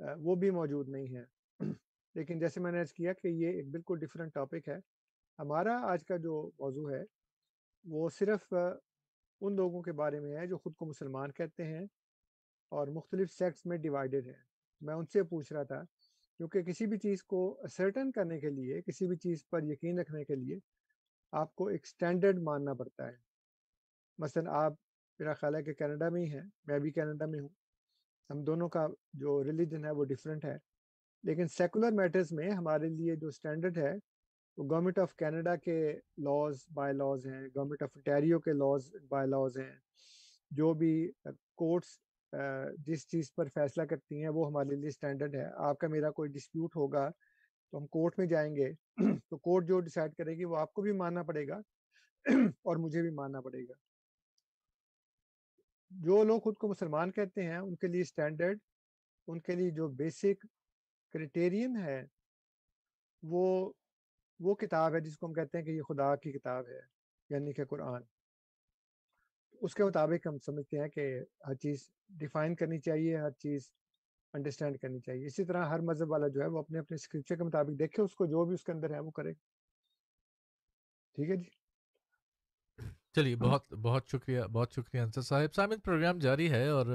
وہ 0.00 0.34
بھی 0.34 0.50
موجود 0.50 0.88
نہیں 0.88 1.14
ہے 1.16 1.24
لیکن 2.14 2.38
جیسے 2.38 2.60
میں 2.60 2.72
نے 2.72 2.80
عرض 2.80 2.92
کیا 2.92 3.12
کہ 3.12 3.28
یہ 3.28 3.48
ایک 3.48 3.70
بالکل 3.70 3.98
ڈفرینٹ 3.98 4.34
ٹاپک 4.34 4.68
ہے۔ 4.68 4.76
ہمارا 5.38 5.76
آج 5.82 6.04
کا 6.04 6.16
جو 6.16 6.50
موضوع 6.58 6.90
ہے، 6.90 7.02
وہ 7.84 8.08
صرف 8.08 8.52
ان 8.52 9.56
لوگوں 9.56 9.82
کے 9.82 9.92
بارے 9.92 10.20
میں 10.20 10.36
ہے 10.36 10.46
جو 10.46 10.58
خود 10.58 10.74
کو 10.74 10.86
مسلمان 10.86 11.32
کہتے 11.32 11.64
ہیں 11.64 11.84
اور 12.72 12.88
مختلف 12.88 13.30
سیکٹس 13.30 13.66
میں 13.66 13.76
ڈیوائیڈڈ 13.76 14.26
ہیں۔ 14.26 14.42
میں 14.80 14.94
ان 14.94 15.06
سے 15.06 15.22
پوچھ 15.22 15.52
رہا 15.52 15.62
تھا، 15.62 15.82
کیونکہ 16.40 16.62
کسی 16.62 16.86
بھی 16.86 16.98
چیز 16.98 17.22
کو 17.22 17.60
اسرٹن 17.64 18.10
کرنے 18.10 18.40
کے 18.40 18.50
لیے، 18.50 18.82
کسی 18.82 19.06
بھی 19.06 19.16
چیز 19.16 19.48
پر 19.50 19.62
یقین 19.62 19.98
رکھنے 19.98 20.24
کے 20.24 20.34
لیے 20.34 20.58
آپ 21.32 21.54
کو 21.54 21.66
ایکسٹینڈڈ 21.68 22.38
ماننا 22.38 22.74
پڑتا 22.74 23.08
ہے۔ 23.08 23.16
مثلا 24.18 24.50
آپ، 24.50 24.72
میرا 25.18 25.32
خیال 25.32 25.54
ہے 25.54 25.62
کہ 25.62 25.72
کینیڈا 25.72 26.08
میں 26.08 26.26
ہی 26.26 26.32
ہیں، 26.32 26.42
میں 26.66 26.78
بھی 26.78 26.90
کینیڈا 26.90 27.26
میں 27.26 27.40
ہوں۔ 27.40 27.48
ہم 28.30 28.44
دونوں 28.44 28.68
کا 28.68 28.86
جو 29.12 29.44
ریلیجن 29.44 29.84
ہے 29.84 29.90
وہ 29.90 30.04
ڈفرینٹ 30.04 30.44
ہے۔ 30.44 30.56
لیکن 31.22 31.48
سیکولر 31.48 31.92
میٹرز 31.92 32.32
میں 32.32 32.50
ہمارے 32.50 32.88
لیے 32.88 33.16
جو 33.16 33.30
سٹینڈرڈ 33.30 33.78
ہے، 33.78 33.92
وہ 34.56 34.64
گورنمنٹ 34.70 34.98
آف 34.98 35.16
کینیڈا 35.16 35.56
کے 35.56 35.92
لاز 36.18 36.58
بائی 36.74 36.94
لاز 36.94 37.26
ہیں۔ 37.26 37.48
گورنمنٹ 37.54 37.82
آف 37.82 37.90
انٹیریو 37.94 38.40
کے 38.40 38.52
لاز 38.52 38.94
بائی 39.08 39.28
لاز 39.28 39.58
ہیں۔ 39.58 39.76
جو 40.50 40.74
بھی 40.74 41.12
کورٹس 41.56 42.00
جس 42.78 43.08
چیز 43.08 43.34
پر 43.34 43.44
فیصلہ 43.54 43.82
کرتی 43.82 44.22
ہیں، 44.22 44.28
وہ 44.28 44.46
ہمارے 44.46 44.76
لیے 44.76 44.90
سٹینڈرڈ 44.90 45.34
ہے۔ 45.34 45.46
آپ 45.54 45.78
کا 45.78 45.88
میرا 45.88 46.10
کوئی 46.10 46.30
ڈسپیوٹ 46.30 46.76
ہوگا 46.76 47.10
تو 47.70 47.78
ہم 47.78 47.86
کورٹ 47.86 48.18
میں 48.18 48.26
جائیں 48.26 48.56
گے، 48.56 48.72
تو 49.28 49.36
کورٹ 49.38 49.68
جو 49.68 49.80
ڈیسائیڈ 49.80 50.14
کرے 50.14 50.36
گی 50.36 50.44
وہ 50.44 50.56
آپ 50.56 50.72
کو 50.72 50.82
بھی 50.82 50.92
ماننا 50.92 51.22
پڑے 51.22 51.48
گا، 51.48 51.60
اور 52.62 52.76
مجھے 52.76 53.02
بھی 53.02 53.10
ماننا 53.10 53.40
پڑے 53.40 53.62
گا۔ 53.68 53.74
جو 55.90 56.24
لوگ 56.24 56.40
خود 56.40 56.56
کو 56.56 56.68
مسلمان 56.68 57.10
کہتے 57.10 57.42
ہیں، 57.42 57.58
ان 57.58 57.76
کے 57.76 57.86
لیے 57.86 58.04
سٹینڈرڈ 58.04 58.58
ان 59.26 59.40
کے 59.40 59.54
لیے 59.54 59.70
جو 59.70 59.88
بیسک 59.88 60.46
کرائٹیرین 61.12 61.76
ہے، 61.76 62.04
وہ 63.22 63.72
وہ 64.38 64.54
کتاب 64.54 64.94
ہے 64.94 65.00
جس 65.00 65.18
کو 65.18 65.26
ہم 65.26 65.32
کہتے 65.32 65.58
ہیں 65.58 65.64
کہ 65.64 65.70
یہ 65.70 65.82
خدا 65.82 66.16
کی 66.16 66.32
کتاب 66.32 66.68
ہے 66.68 66.80
یعنی 67.30 67.52
کہ 67.52 67.64
قرآن۔ 67.64 68.02
اس 69.52 69.74
کے 69.74 69.84
مطابق 69.84 70.26
ہم 70.26 70.38
سمجھتے 70.38 70.78
ہیں 70.78 70.88
کہ 70.88 71.20
ہر 71.46 71.54
چیز 71.54 71.90
ڈیفائن 72.08 72.54
کرنی 72.54 72.80
چاہیے، 72.80 73.16
ہر 73.16 73.30
چیز 73.30 73.70
انڈرسٹینڈ 74.34 74.78
کرنی 74.78 75.00
چاہیے۔ 75.00 75.26
اسی 75.26 75.44
طرح 75.44 75.64
ہر 75.66 75.80
مذہب 75.80 76.10
والا 76.10 76.28
جو 76.28 76.40
ہے 76.40 76.46
وہ 76.46 76.58
اپنے 76.58 76.78
اپنے 76.78 76.94
اسکرپچر 76.94 77.36
کے 77.36 77.44
مطابق 77.44 77.78
دیکھے 77.78 78.02
اس 78.02 78.14
کو 78.14 78.26
جو 78.26 78.44
بھی 78.44 78.54
اس 78.54 78.64
کے 78.64 78.72
اندر 78.72 78.94
ہے 78.94 78.98
وہ 78.98 79.10
کرے۔ 79.10 79.32
ٹھیک 81.14 81.30
ہے 81.30 81.36
جی؟ 81.36 81.48
چلیے 83.14 83.36
بہت 83.36 83.72
بہت 83.72 84.08
شکریہ 84.08 84.42
بہت 84.42 84.72
شکریہ 84.72 85.00
انصر 85.00 85.20
صاحب۔ 85.20 85.54
سامن 85.54 85.80
پروگرام 85.80 86.18
جاری 86.18 86.50
ہے 86.50 86.68
اور 86.68 86.86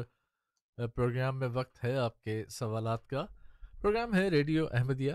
پروگرام 0.96 1.40
میں 1.40 1.48
وقت 1.48 1.84
ہے 1.84 1.96
آپ 1.98 2.22
کے 2.24 2.46
سوالات 2.50 3.08
کا۔ 3.08 3.26
پروگرام 3.82 4.16
ہے 4.16 4.28
ریڈیو 4.30 4.68
احمدیہ۔ 4.72 5.14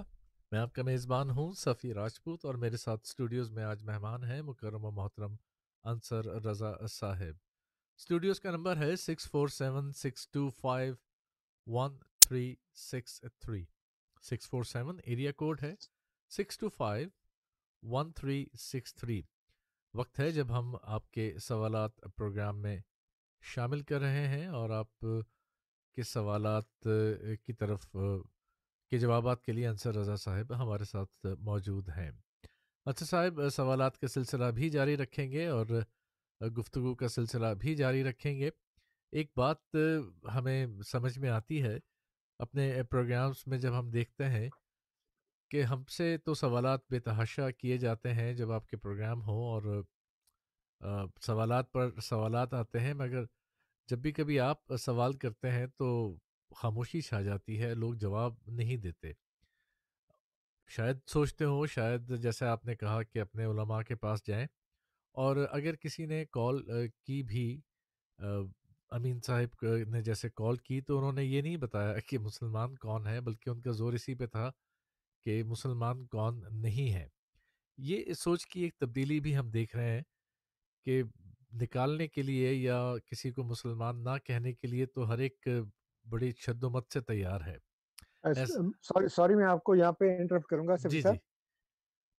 میں 0.52 0.60
آپ 0.60 0.74
کا 0.74 0.82
میزبان 0.82 1.30
ہوں 1.30 1.52
صفی 1.52 1.94
راجپوت 1.94 2.44
اور 2.44 2.54
میرے 2.54 2.76
ساتھ 2.76 3.00
اسٹوڈیوز 3.04 3.50
میں 3.50 3.64
آج 3.64 3.82
مہمان 3.84 4.24
ہیں 4.24 4.42
مکرم 4.42 4.84
و 4.84 4.90
محترم 4.90 5.34
انصر 5.84 6.24
رضا 6.24 6.86
صاحب۔ 6.86 7.36
اسٹوڈیوز 7.98 8.40
کا 8.40 8.50
نمبر 8.50 8.76
ہے 8.76 8.96
six 8.96 9.30
four 9.30 9.48
seven 9.48 9.92
six 9.92 10.28
two 10.28 10.48
five 10.50 10.94
one 11.66 11.98
three 12.30 12.54
six 12.74 13.20
three 13.40 13.64
six 14.24 14.48
four 14.48 14.64
seven 14.64 14.98
area 15.04 15.30
code 15.32 15.62
ہے 15.62 15.74
six 16.30 16.58
two 16.58 16.68
five 16.68 17.08
one 17.82 18.12
three 18.12 18.44
six 18.58 18.94
three 18.94 19.20
وقت 19.94 20.20
ہے 20.20 20.30
جب 20.30 20.52
ہم 20.58 20.74
آپ 20.82 21.10
کے 21.10 21.32
سوالات 21.38 22.00
پروگرام 22.16 22.60
میں 22.62 22.76
شامل 23.42 23.82
کر 23.82 24.00
رہے 24.00 24.28
ہیں 24.28 24.46
اور 24.46 24.70
آپ 24.70 25.00
کے 25.96 26.02
سوالات 26.02 26.88
کی 27.46 27.52
طرف 27.52 27.86
کے 28.92 28.98
جوابات 28.98 29.44
کے 29.44 29.52
لیے 29.52 29.66
انصر 29.66 29.96
رضا 29.96 30.16
صاحب 30.16 30.54
ہمارے 30.62 30.84
ساتھ 30.84 31.26
موجود 31.40 31.88
ہیں 31.88 32.10
انصر 32.10 33.06
صاحب 33.06 33.48
سوالات 33.52 33.98
کا 33.98 34.08
سلسلہ 34.08 34.50
بھی 34.54 34.70
جاری 34.70 34.96
رکھیں 34.96 35.30
گے 35.32 35.46
اور 35.46 35.80
گفتگو 36.40 36.94
کا 36.94 37.08
سلسلہ 37.08 37.54
بھی 37.60 37.74
جاری 37.74 38.04
رکھیں 38.04 38.34
گے 38.38 38.50
ایک 39.12 39.30
بات 39.36 39.76
ہمیں 40.34 40.66
سمجھ 40.86 41.18
میں 41.18 41.30
آتی 41.30 41.62
ہے 41.62 41.78
اپنے 42.40 42.82
پروگرامز 42.90 43.42
میں 43.46 43.58
جب 43.58 43.78
ہم 43.78 43.90
دیکھتے 43.90 44.24
ہیں 44.24 44.48
کہ 45.50 45.62
ہم 45.62 45.84
سے 45.84 46.16
تو 46.18 46.34
سوالات 46.34 46.80
بے 46.90 47.00
تحاشا 47.00 47.50
کیے 47.50 47.78
جاتے 47.78 48.12
ہیں 48.14 48.32
جب 48.34 48.50
آپ 48.52 48.66
کے 48.68 48.76
پروگرام 48.76 49.22
ہوں 49.22 49.44
اور 49.44 49.82
سوالات 51.22 51.72
پر 51.72 52.00
سوالات 52.00 52.54
آتے 52.54 52.80
ہیں، 52.80 52.94
مگر 52.94 53.24
جب 53.88 53.98
بھی 53.98 54.12
کبھی 54.12 54.40
آپ 54.40 54.76
سوال 54.76 55.12
کرتے 55.12 55.50
ہیں 55.50 55.66
تو 55.78 55.88
خاموشی 56.52 57.00
چھا 57.00 57.20
جاتی 57.22 57.60
ہے، 57.62 57.74
لوگ 57.74 57.94
جواب 57.94 58.34
نہیں 58.46 58.76
دیتے۔ 58.76 59.12
شاید 60.68 60.96
سوچتے 61.06 61.44
ہوں، 61.44 61.66
شاید 61.66 62.12
جیسے 62.22 62.46
آپ 62.46 62.64
نے 62.66 62.74
کہا 62.74 63.02
کہ 63.02 63.18
اپنے 63.18 63.44
علماء 63.44 63.82
کے 63.82 63.94
پاس 63.94 64.26
جائیں 64.26 64.46
اور 65.14 65.36
اگر 65.50 65.76
کسی 65.76 66.06
نے 66.06 66.24
کال 66.30 66.62
کی 67.04 67.22
بھی 67.22 67.60
امین 68.92 69.20
صاحب 69.20 69.64
نے 69.88 70.02
جیسے 70.02 70.28
کال 70.30 70.56
کی 70.56 70.80
تو 70.80 70.98
انہوں 70.98 71.12
نے 71.12 71.24
یہ 71.24 71.42
نہیں 71.42 71.56
بتایا 71.56 71.98
کہ 71.98 72.18
مسلمان 72.18 72.74
کون 72.76 73.06
ہے 73.06 73.20
بلکہ 73.20 73.50
ان 73.50 73.60
کا 73.60 73.70
زور 73.70 73.92
اسی 73.92 74.14
پہ 74.14 74.26
تھا 74.26 74.50
کہ 75.26 75.42
مسلمان 75.44 76.06
کون 76.06 76.42
نہیں 76.52 76.94
ہے۔ 76.94 77.08
یہ 77.78 78.12
سوچ 78.12 78.46
کی 78.46 78.60
ایک 78.60 78.74
تبدیلی 78.78 79.20
بھی 79.20 79.36
ہم 79.36 79.50
دیکھ 79.50 79.76
رہے 79.76 79.90
ہیں 79.90 80.02
کہ 80.86 81.02
نکالنے 81.52 82.08
کے 82.08 82.22
لیے 82.22 82.52
یا 82.54 82.94
کسی 83.06 83.30
کو 83.30 83.42
مسلمان 83.44 84.04
نہ 84.04 84.16
کہنے 84.24 84.52
کے 84.52 84.66
لیے 84.66 84.86
تو 84.86 85.08
ہر 85.08 85.18
ایک 85.18 85.48
بڑی 86.04 86.30
شد 86.36 86.64
و 86.64 86.70
مت 86.70 86.92
سے 86.92 87.00
تیار 87.00 87.40
ہے۔ 87.40 87.56
سوری 89.08 89.34
میں 89.34 89.46
آپ 89.46 89.62
کو 89.64 89.74
یہاں 89.74 89.92
پہ 89.92 90.04
انٹرپٹ 90.16 90.46
کروں 90.46 90.66
گا 90.68 90.76
جی 90.88 91.00
جی۔ 91.02 91.08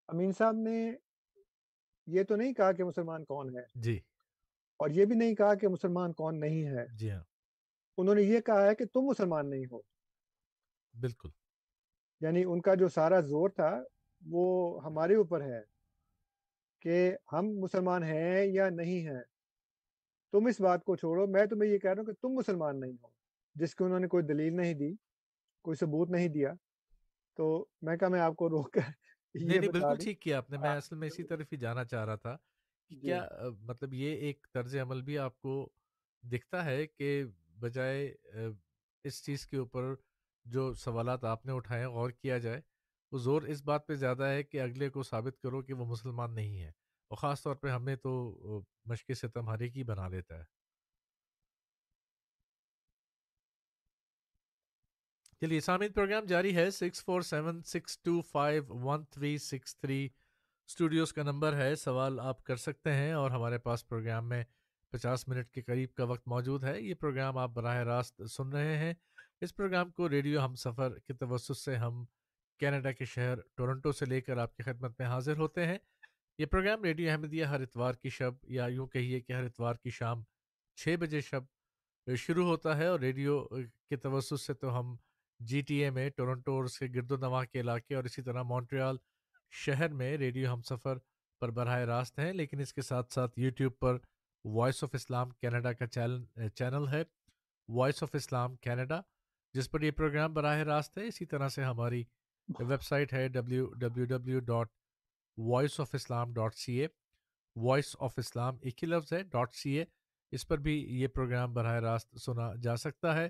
امین 0.10 0.32
صاحب 0.32 0.56
نے 0.56 0.92
یہ 2.08 2.24
تو 2.24 2.36
نہیں 2.36 2.54
کہا 2.54 2.72
کہ 2.72 2.84
مسلمان 2.84 3.26
کون 3.26 3.58
ہے۔ 3.58 3.64
جی۔ 3.76 4.00
اور 4.82 4.90
یہ 4.90 5.06
بھی 5.06 5.16
نہیں 5.16 5.36
کہا 5.36 5.56
کہ 5.56 5.68
مسلمان 5.68 6.14
کون 6.14 6.40
نہیں 6.40 6.66
ہے۔ 6.66 6.86
جی 6.98 7.12
ہاں۔ 7.12 7.24
انہوں 7.98 8.16
نے 8.16 8.22
یہ 8.22 8.40
کہا 8.40 8.66
ہے 8.66 8.76
کہ 8.76 8.86
تم 8.86 9.02
مسلمان 9.02 9.50
نہیں 9.50 9.66
ہو۔ 9.72 9.78
بالکل۔ 11.02 11.30
یعنی 12.22 12.44
ان 12.44 12.62
کا 12.62 12.76
جو 12.76 12.88
سارا 12.88 13.20
زور 13.20 13.50
تھا 13.50 13.84
وہ 14.28 14.84
ہمارے 14.84 15.16
اوپر 15.16 15.42
ہے 15.42 15.62
کہ 16.82 17.16
ہم 17.34 17.46
مسلمان 17.48 18.04
ہیں 18.04 18.46
یا 18.46 18.70
نہیں 18.70 19.08
ہیں۔ 19.08 19.24
تم 20.32 20.46
اس 20.46 20.62
بات 20.62 20.84
کو 20.84 20.96
چھوڑو 20.96 21.28
میں 21.28 21.46
تمہیں 21.46 21.72
یہ 21.72 21.78
کہہ 21.78 21.90
رہا 21.90 22.00
ہوں 22.00 22.06
کہ 22.06 22.22
تم 22.22 22.30
مسلمان 22.30 22.80
نہیں 22.80 22.94
ہو 23.04 23.08
جس 23.56 23.76
کی 23.76 23.84
انہوں 23.84 24.00
نے 24.00 24.08
کوئی 24.08 24.24
دلیل 24.24 24.56
نہیں 24.56 24.74
دی 24.74 24.94
کوئی 25.62 25.76
ثبوت 25.76 26.10
نہیں 26.10 26.28
دیا۔ 26.28 26.54
تو 27.38 27.66
میں 27.82 27.98
کہا 27.98 28.08
میں 28.08 28.20
آپ 28.20 28.36
کو 28.36 28.50
روک 28.50 28.74
کر 28.74 28.82
نہیں 29.36 29.60
بالکل 29.60 29.98
ٹھیک 30.04 30.22
کیا 30.22 30.38
آپ 30.38 30.50
نے۔ 30.50 30.58
میں 30.58 30.70
اصل 30.70 30.96
میں 30.96 31.08
اسی 31.08 31.24
طرف 31.24 31.48
ہی 31.52 31.58
جانا 31.58 31.86
چاہ 31.86 32.06
رہا 32.06 32.16
تھا۔ 32.16 32.38
کہ 32.92 32.96
جی۔ 32.96 33.02
کیا 33.02 33.28
مطلب 33.60 33.94
یہ 33.94 34.16
ایک 34.16 34.48
طرز 34.54 34.76
عمل 34.76 35.02
بھی 35.02 35.18
آپ 35.18 35.40
کو 35.40 35.70
دکھتا 36.24 36.66
ہے 36.66 36.88
کہ 36.88 37.24
بجائے 37.60 38.16
اس 39.04 39.24
چیز 39.26 39.48
کے 39.48 39.58
اوپر 39.58 39.94
جو 40.46 40.74
سوالات 40.74 41.24
آپ 41.24 41.46
نے 41.46 41.52
اٹھائے 41.52 41.86
غور 41.86 42.10
کیا 42.10 42.38
جائے 42.38 42.62
وہ 43.12 43.18
زور 43.18 43.42
اس 43.42 43.62
بات 43.62 43.88
پہ 43.88 43.96
زیادہ 43.96 44.24
ہے 44.24 44.44
کہ 44.44 44.62
اگلے 44.62 44.90
کو 44.90 45.04
ثابت 45.04 45.40
کرو 45.44 45.62
کہ 45.62 45.74
وہ 45.74 45.86
مسلمان 45.86 46.36
نہیں 46.36 46.62
ہے۔ 46.62 46.70
اور 47.12 47.18
خاص 47.18 47.44
طور 47.44 47.56
پہ 47.56 47.70
ہمیں 47.70 47.96
تو 47.96 48.12
مشق 48.86 49.12
ستم 49.12 49.50
ہر 49.50 49.60
ایک 49.60 49.78
ہی 49.78 49.84
بنا 49.84 50.08
لیتا 50.08 50.40
ہے۔ 50.40 50.44
چلیے 55.42 55.60
سامعین 55.60 55.92
پروگرام 55.92 56.26
جاری 56.26 56.56
ہے۔ 56.56 56.72
Six 56.72 57.04
four 57.06 57.22
seven 57.22 57.62
six 57.64 58.00
two 58.02 58.22
five 58.22 58.64
one 58.68 59.06
three 59.06 59.38
six 59.38 59.78
three 59.78 60.10
studios 60.72 61.14
کا 61.14 61.24
نمبر 61.24 61.56
ہے، 61.56 61.76
سوال 61.76 62.20
آپ 62.20 62.44
کر 62.44 62.56
سکتے 62.56 62.92
ہیں 62.92 63.12
اور 63.12 63.32
ہمارے 63.32 63.58
پاس 63.58 63.88
پروگرام 63.88 64.30
میں 64.30 64.44
پچاس 64.90 65.28
منٹ 65.28 65.50
کے 65.50 65.62
قریب 65.62 65.94
کا 65.94 66.04
وقت 66.04 66.28
موجود 66.28 66.64
ہے۔ 66.64 66.82
یہ 66.82 66.94
پروگرام 66.94 67.38
آپ 67.38 67.50
براہ 67.50 67.76
راست 67.76 68.22
سن 68.30 68.50
رہے 68.50 68.78
ہیں۔ 68.78 68.94
اس 69.42 69.56
پروگرام 69.56 69.92
کو 69.92 70.10
ریڈیو 70.10 70.46
ہم 70.46 70.56
سفر 70.56 71.00
کے 71.00 71.14
توسط 71.14 71.58
سے 71.58 71.76
ہم 71.76 72.06
کینیڈا 72.60 72.92
کے 72.92 73.06
شہر 73.06 73.36
ٹورنٹو 73.56 73.92
سے 73.92 74.06
لے 74.06 74.22
کر 74.22 74.38
آپ 74.38 74.58
کی 74.58 74.64
خدمت 74.64 74.92
میں 75.00 75.08
حاضر 75.08 75.38
ہوتے 75.38 75.66
ہیں۔ 75.66 75.78
یہ 76.38 76.46
پروگرام 76.46 76.84
ریڈیو 76.84 77.12
احمدیہ 77.12 77.46
ہر 77.46 77.62
اتوار 77.62 77.94
کی 77.94 78.10
شب 78.10 78.34
یا 78.44 78.66
یوں 78.66 78.88
کہیے 78.88 79.20
کہ 79.20 79.34
ہر 79.34 79.44
اتوار 79.44 79.76
کی 79.76 79.90
شام 79.90 80.24
چھ 80.76 80.96
بجے 81.00 81.22
شب 81.22 81.44
شروع 82.18 82.46
ہوتا 82.46 82.78
ہے 82.78 82.88
اور 82.88 83.00
ریڈیو 83.00 83.46
کے 83.90 83.96
توسط 83.96 84.42
سے 84.42 84.54
تو 84.54 84.80
ہم 84.80 84.96
جی 85.40 85.62
ٹی 85.62 85.84
اے 85.84 85.90
میں 85.90 86.10
ٹورنٹو 86.10 86.52
اور 86.52 86.64
اس 86.64 86.80
کے 86.80 86.88
گرد 86.96 87.12
و 87.12 87.18
نواح 87.18 87.44
کے 87.44 87.60
علاقے 87.60 87.96
اور 87.96 88.04
اسی 88.04 88.22
طرح 88.22 88.44
مونٹریال 88.44 88.98
شہر 89.52 89.90
میں 89.90 90.18
ریڈیو 90.18 90.54
ہم 90.54 90.62
سفر 90.62 90.98
پر 91.40 91.52
براہ 91.52 91.80
راست 91.80 92.20
ہیں، 92.20 92.34
لیکن 92.34 92.60
اس 92.60 92.74
کے 92.74 92.82
ساتھ 92.82 93.14
ساتھ 93.14 93.40
یوٹیوب 93.40 93.80
پر 93.80 93.98
وائس 94.46 94.84
آف 94.84 94.90
اسلام 94.94 95.30
کینیڈا 95.30 95.74
کا 95.74 95.88
چینل 95.88 96.88
ہے، 96.88 97.04
وائس 97.68 98.04
آف 98.04 98.10
اسلام 98.14 98.56
کینیڈا، 98.56 99.02
جس 99.54 99.72
پر 99.72 99.82
یہ 99.82 99.92
پروگرام 99.92 100.34
براہ 100.34 100.58
راست 100.58 100.98
ہے۔ 100.98 101.08
اسی 101.08 101.26
طرح 101.26 101.50
سے 101.50 101.64
ہماری 101.64 102.04
ویب 102.60 102.82
سائٹ 102.82 103.14
ہے 103.14 103.28
W 103.28 103.74
W 103.74 104.06
W 104.06 104.40
dot 104.40 104.70
voice 105.38 105.80
of 105.80 105.90
Islam 105.94 106.34
dot 106.34 106.56
C 106.56 106.74
A 106.74 106.88
voice 107.56 107.96
of 108.00 108.14
Islam 108.18 108.58
ایک 108.62 108.84
ہی 108.84 108.88
لفظ 108.88 109.14
ہے 109.14 109.24
ڈاٹ 109.24 109.54
سی 109.54 109.70
اے 109.70 109.86
اس 110.32 110.48
پر 110.48 110.58
بھی 110.58 111.02
یہ 111.02 111.08
پروگرام 111.08 111.54
براہ 111.54 111.80
راست 111.80 112.20
سنا 112.22 112.56
جا 112.64 112.76
سکتا 112.76 113.16
ہے۔ 113.16 113.30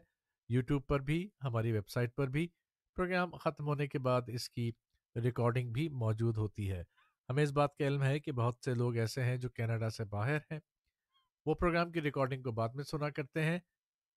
یوٹیوب 0.50 0.88
پر 0.88 1.00
بھی، 1.00 1.30
ہماری 1.44 1.72
ویب 1.72 1.90
سائٹ 1.90 2.16
پر 2.16 2.28
بھی۔ 2.28 2.48
پروگرام 2.96 3.32
ختم 3.32 3.66
ہونے 3.68 3.88
کے 3.88 4.00
بعد 4.00 4.22
اس 4.28 4.50
کی 4.50 4.72
ریکارڈنگ 5.16 5.72
بھی 5.72 5.90
موجود 5.90 6.38
ہوتی 6.38 6.72
ہے۔ 6.72 6.84
ہمیں 7.30 7.44
اس 7.44 7.52
بات 7.52 7.78
کا 7.78 7.88
علم 7.88 8.04
ہے 8.04 8.20
کہ 8.20 8.32
بہت 8.32 8.56
سے 8.66 8.74
لوگ 8.74 8.96
ایسے 8.96 9.24
ہیں 9.24 9.38
جو 9.38 9.50
کینیڈا 9.50 9.90
سے 9.90 10.04
باہر 10.04 10.38
ہیں۔ 10.38 10.60
وہ 11.46 11.56
پروگرام 11.56 11.92
کی 11.92 12.02
ریکارڈنگ 12.02 12.44
کو 12.44 12.52
بعد 12.52 12.70
میں 12.70 12.84
سنا 12.84 13.10
کرتے 13.10 13.44
ہیں 13.44 13.60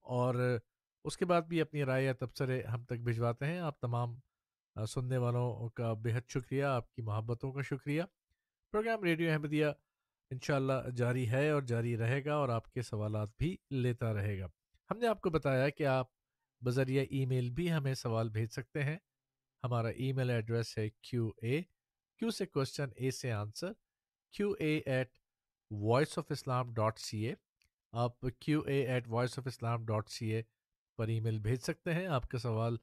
اور 0.00 0.58
اس 1.04 1.16
کے 1.16 1.24
بعد 1.24 1.42
بھی 1.42 1.60
اپنی 1.60 1.84
رائے 1.84 2.04
یا 2.04 2.12
تبصرے 2.12 2.62
ہم 2.62 2.84
تک 2.84 3.02
بھجواتے 3.02 3.46
ہیں۔ 3.46 3.58
آپ 3.58 3.80
تمام 3.80 4.14
سننے 4.88 5.16
والوں 5.16 5.68
کا 5.68 5.92
بہت 5.92 6.30
شکریہ، 6.30 6.64
آپ 6.64 6.92
کی 6.92 7.02
محبتوں 7.02 7.52
کا 7.52 7.62
شکریہ۔ 7.62 8.02
پروگرام 8.72 9.02
ریڈیو 9.02 9.30
احمدیہ 9.32 9.66
انشاءاللہ 10.30 10.90
جاری 10.96 11.30
ہے 11.30 11.50
اور 11.50 11.62
جاری 11.62 11.96
رہے 11.96 12.24
گا 12.24 12.34
اور 12.34 12.48
آپ 12.48 12.72
کے 12.72 12.82
سوالات 12.82 13.28
بھی 13.38 13.56
لیتا 13.70 14.14
رہے 14.14 14.38
گا۔ 14.38 14.46
ہم 14.90 14.98
نے 14.98 15.06
آپ 15.06 15.20
کو 15.20 15.30
بتایا 15.30 15.68
کہ 15.68 15.86
آپ 15.86 16.06
بذریعہ 16.64 17.04
ای 17.10 17.26
میل 17.26 17.50
بھی 17.50 17.72
ہمیں 17.72 17.94
سوال 17.94 18.28
بھیج 18.28 18.48
سکتے 18.52 18.82
ہیں۔ 18.82 18.98
ہمارا 19.64 19.88
ای 19.88 20.12
میل 20.12 20.30
ایڈریس 20.30 20.78
ہے 20.78 20.88
کیو 20.90 21.28
اے، 21.42 21.62
کیو 22.18 22.30
سے 22.30 22.46
کوشچن 22.46 22.88
اے 22.96 23.10
سے 23.10 23.32
answer 23.32 23.72
Q 24.30 24.50
A 24.60 24.80
at 24.86 25.18
voice 25.70 26.18
of 26.18 26.24
Islam 26.30 26.72
dot 26.74 26.98
C 26.98 27.18
A 27.18 27.34
آپ 27.92 28.20
Q 28.40 28.60
A 28.60 28.86
at 28.86 29.08
voice 29.08 29.38
of 29.38 29.46
Islam 29.46 29.84
dot 29.84 30.08
C 30.08 30.26
A 30.26 30.42
پر 30.98 31.08
ای 31.08 31.20
میل 31.20 31.38
بھیج 31.38 31.60
سکتے 31.60 31.94
ہیں۔ 31.94 32.06
آپ 32.06 32.28
کا 32.28 32.38
سوال 32.38 32.76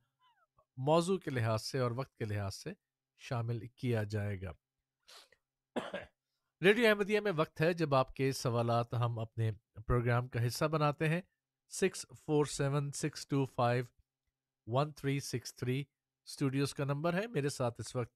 موضوع 0.77 1.17
کے 1.17 1.31
لحاظ 1.31 1.61
سے 1.63 1.79
اور 1.79 1.91
وقت 1.91 2.15
کے 2.15 2.25
لحاظ 2.25 2.55
سے 2.55 2.73
شامل 3.19 3.67
کیا 3.67 4.03
جائے 4.03 4.41
گا۔ 4.41 4.51
ریڈیو 6.61 6.87
احمدیہ 6.87 7.19
میں 7.19 7.31
وقت 7.35 7.61
ہے 7.61 7.73
جب 7.73 7.95
آپ 7.95 8.15
کے 8.15 8.31
سوالات 8.31 8.93
ہم 8.93 9.19
اپنے 9.19 9.51
پروگرام 9.87 10.27
کا 10.27 10.47
حصہ 10.47 10.65
بناتے 10.65 11.09
ہیں۔ 11.09 11.21
Six 11.69 12.05
four 12.25 12.45
seven 12.45 12.91
six 12.91 13.27
two 13.27 13.45
five 13.45 13.85
one 14.67 14.91
three 14.91 15.19
six 15.19 15.55
three 15.55 15.83
studios 16.31 16.73
کا 16.73 16.83
نمبر 16.85 17.13
ہے۔ 17.13 17.25
میرے 17.27 17.49
ساتھ 17.49 17.79
اس 17.79 17.95
وقت 17.95 18.13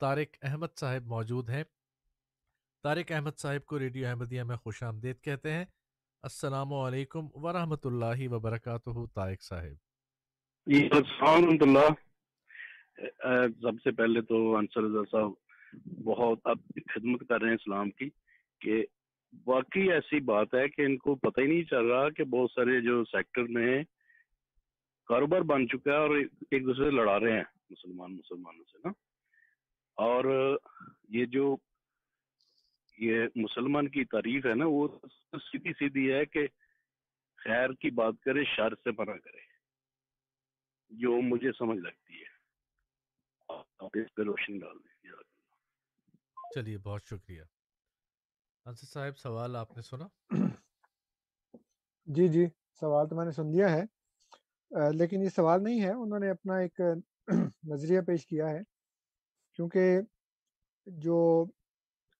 طارق 0.00 0.36
احمد 0.42 0.72
صاحب 0.76 1.06
موجود 1.06 1.50
ہیں۔ 1.50 1.62
طارق 2.84 3.12
احمد 3.12 3.38
صاحب 3.38 3.64
کو 3.66 3.78
ریڈیو 3.78 4.06
احمدیہ 4.08 4.42
میں 4.42 4.56
خوش 4.56 4.82
آمدید 4.82 5.20
کہتے 5.24 5.52
ہیں۔ 5.52 5.64
السلام 6.24 6.72
علیکم 6.74 7.26
ورحمۃ 7.34 7.84
اللہ 7.84 8.28
وبرکاتہ، 8.30 8.90
طارق 9.14 9.42
صاحب۔ 9.42 9.76
السلام 10.66 11.44
ورحمۃ 11.44 11.64
اللہ۔ 11.66 11.88
سب 13.62 13.80
سے 13.84 13.90
پہلے 13.92 14.20
تو 14.22 14.56
انصر 14.56 14.82
رضا 14.82 15.04
صاحب، 15.10 15.32
بہت 16.04 16.38
اب 16.44 16.58
خدمت 16.94 17.26
کر 17.28 17.40
رہے 17.40 17.48
ہیں 17.48 17.54
اسلام 17.54 17.90
کی 17.90 18.08
کہ 18.60 18.84
واقعی 19.46 19.90
ایسی 19.92 20.20
بات 20.24 20.54
ہے 20.54 20.68
کہ 20.68 20.82
ان 20.82 20.96
کو 20.98 21.14
پتہ 21.14 21.40
ہی 21.40 21.46
نہیں 21.46 21.64
چل 21.70 21.86
رہا 21.86 22.08
کہ 22.10 22.24
بہت 22.24 22.50
سارے 22.50 22.80
جو 22.80 23.02
سیکٹر 23.04 23.42
میں 23.56 23.82
کاروبار 25.08 25.40
بن 25.48 25.68
چکا 25.68 25.90
ہے 25.90 25.96
اور 25.96 26.16
ایک 26.16 26.66
دوسرے 26.66 26.84
سے 26.84 26.90
لڑا 26.90 27.18
رہے 27.20 27.32
ہیں۔ 27.32 27.53
مسلمان 27.70 28.16
مسلمانوں 28.16 28.64
سے 28.72 28.78
نا۔ 28.84 28.88
اور 29.94 30.24
یہ 31.08 31.24
جو 31.26 31.56
یہ 32.98 33.24
مسلمان 33.34 33.88
کی 33.88 34.04
تعریف 34.04 34.46
ہے 34.46 34.54
نا 34.54 34.64
وہ 34.68 34.88
سیدھی 35.32 35.72
سیدھی 35.72 36.12
ہے 36.12 36.24
کہ 36.24 36.46
خیر 37.36 37.72
کی 37.72 37.90
بات 37.90 38.14
کرے 38.20 38.44
شر 38.44 38.74
سے 38.74 38.90
منع 38.90 39.16
کرے۔ 39.16 39.54
جو 40.88 41.22
مجھے 41.22 41.52
سمجھ 41.58 41.78
لگتی 41.78 42.20
ہے۔ 42.20 42.34
آپ 43.78 43.90
اس 43.94 44.14
پہ 44.14 44.22
روشنی 44.22 44.58
ڈال 44.58 44.78
دیں۔ 44.78 44.94
چلیے 46.54 46.78
بہت 46.78 47.02
شکریہ۔ 47.04 47.42
انصر 48.64 48.86
صاحب 48.86 49.18
سوال 49.18 49.56
آپ 49.56 49.76
نے 49.76 49.82
سنا؟ 49.82 50.06
جی 52.04 52.28
جی 52.28 52.46
سوال 52.80 53.08
تو 53.08 53.16
میں 53.16 53.24
نے 53.24 53.30
سن 53.30 53.46
لیا 53.46 53.70
ہے۔ 53.70 53.82
لیکن 54.98 55.22
یہ 55.22 55.28
سوال 55.28 55.64
نہیں 55.64 55.82
ہے۔ 55.82 55.92
انہوں 55.92 56.18
نے 56.18 56.30
اپنا 56.30 56.56
ایک 56.58 56.80
نظریہ 57.64 58.00
پیش 58.00 58.26
کیا 58.26 58.50
ہے۔ 58.50 58.60
کیونکہ 59.54 60.00
جو 60.86 61.46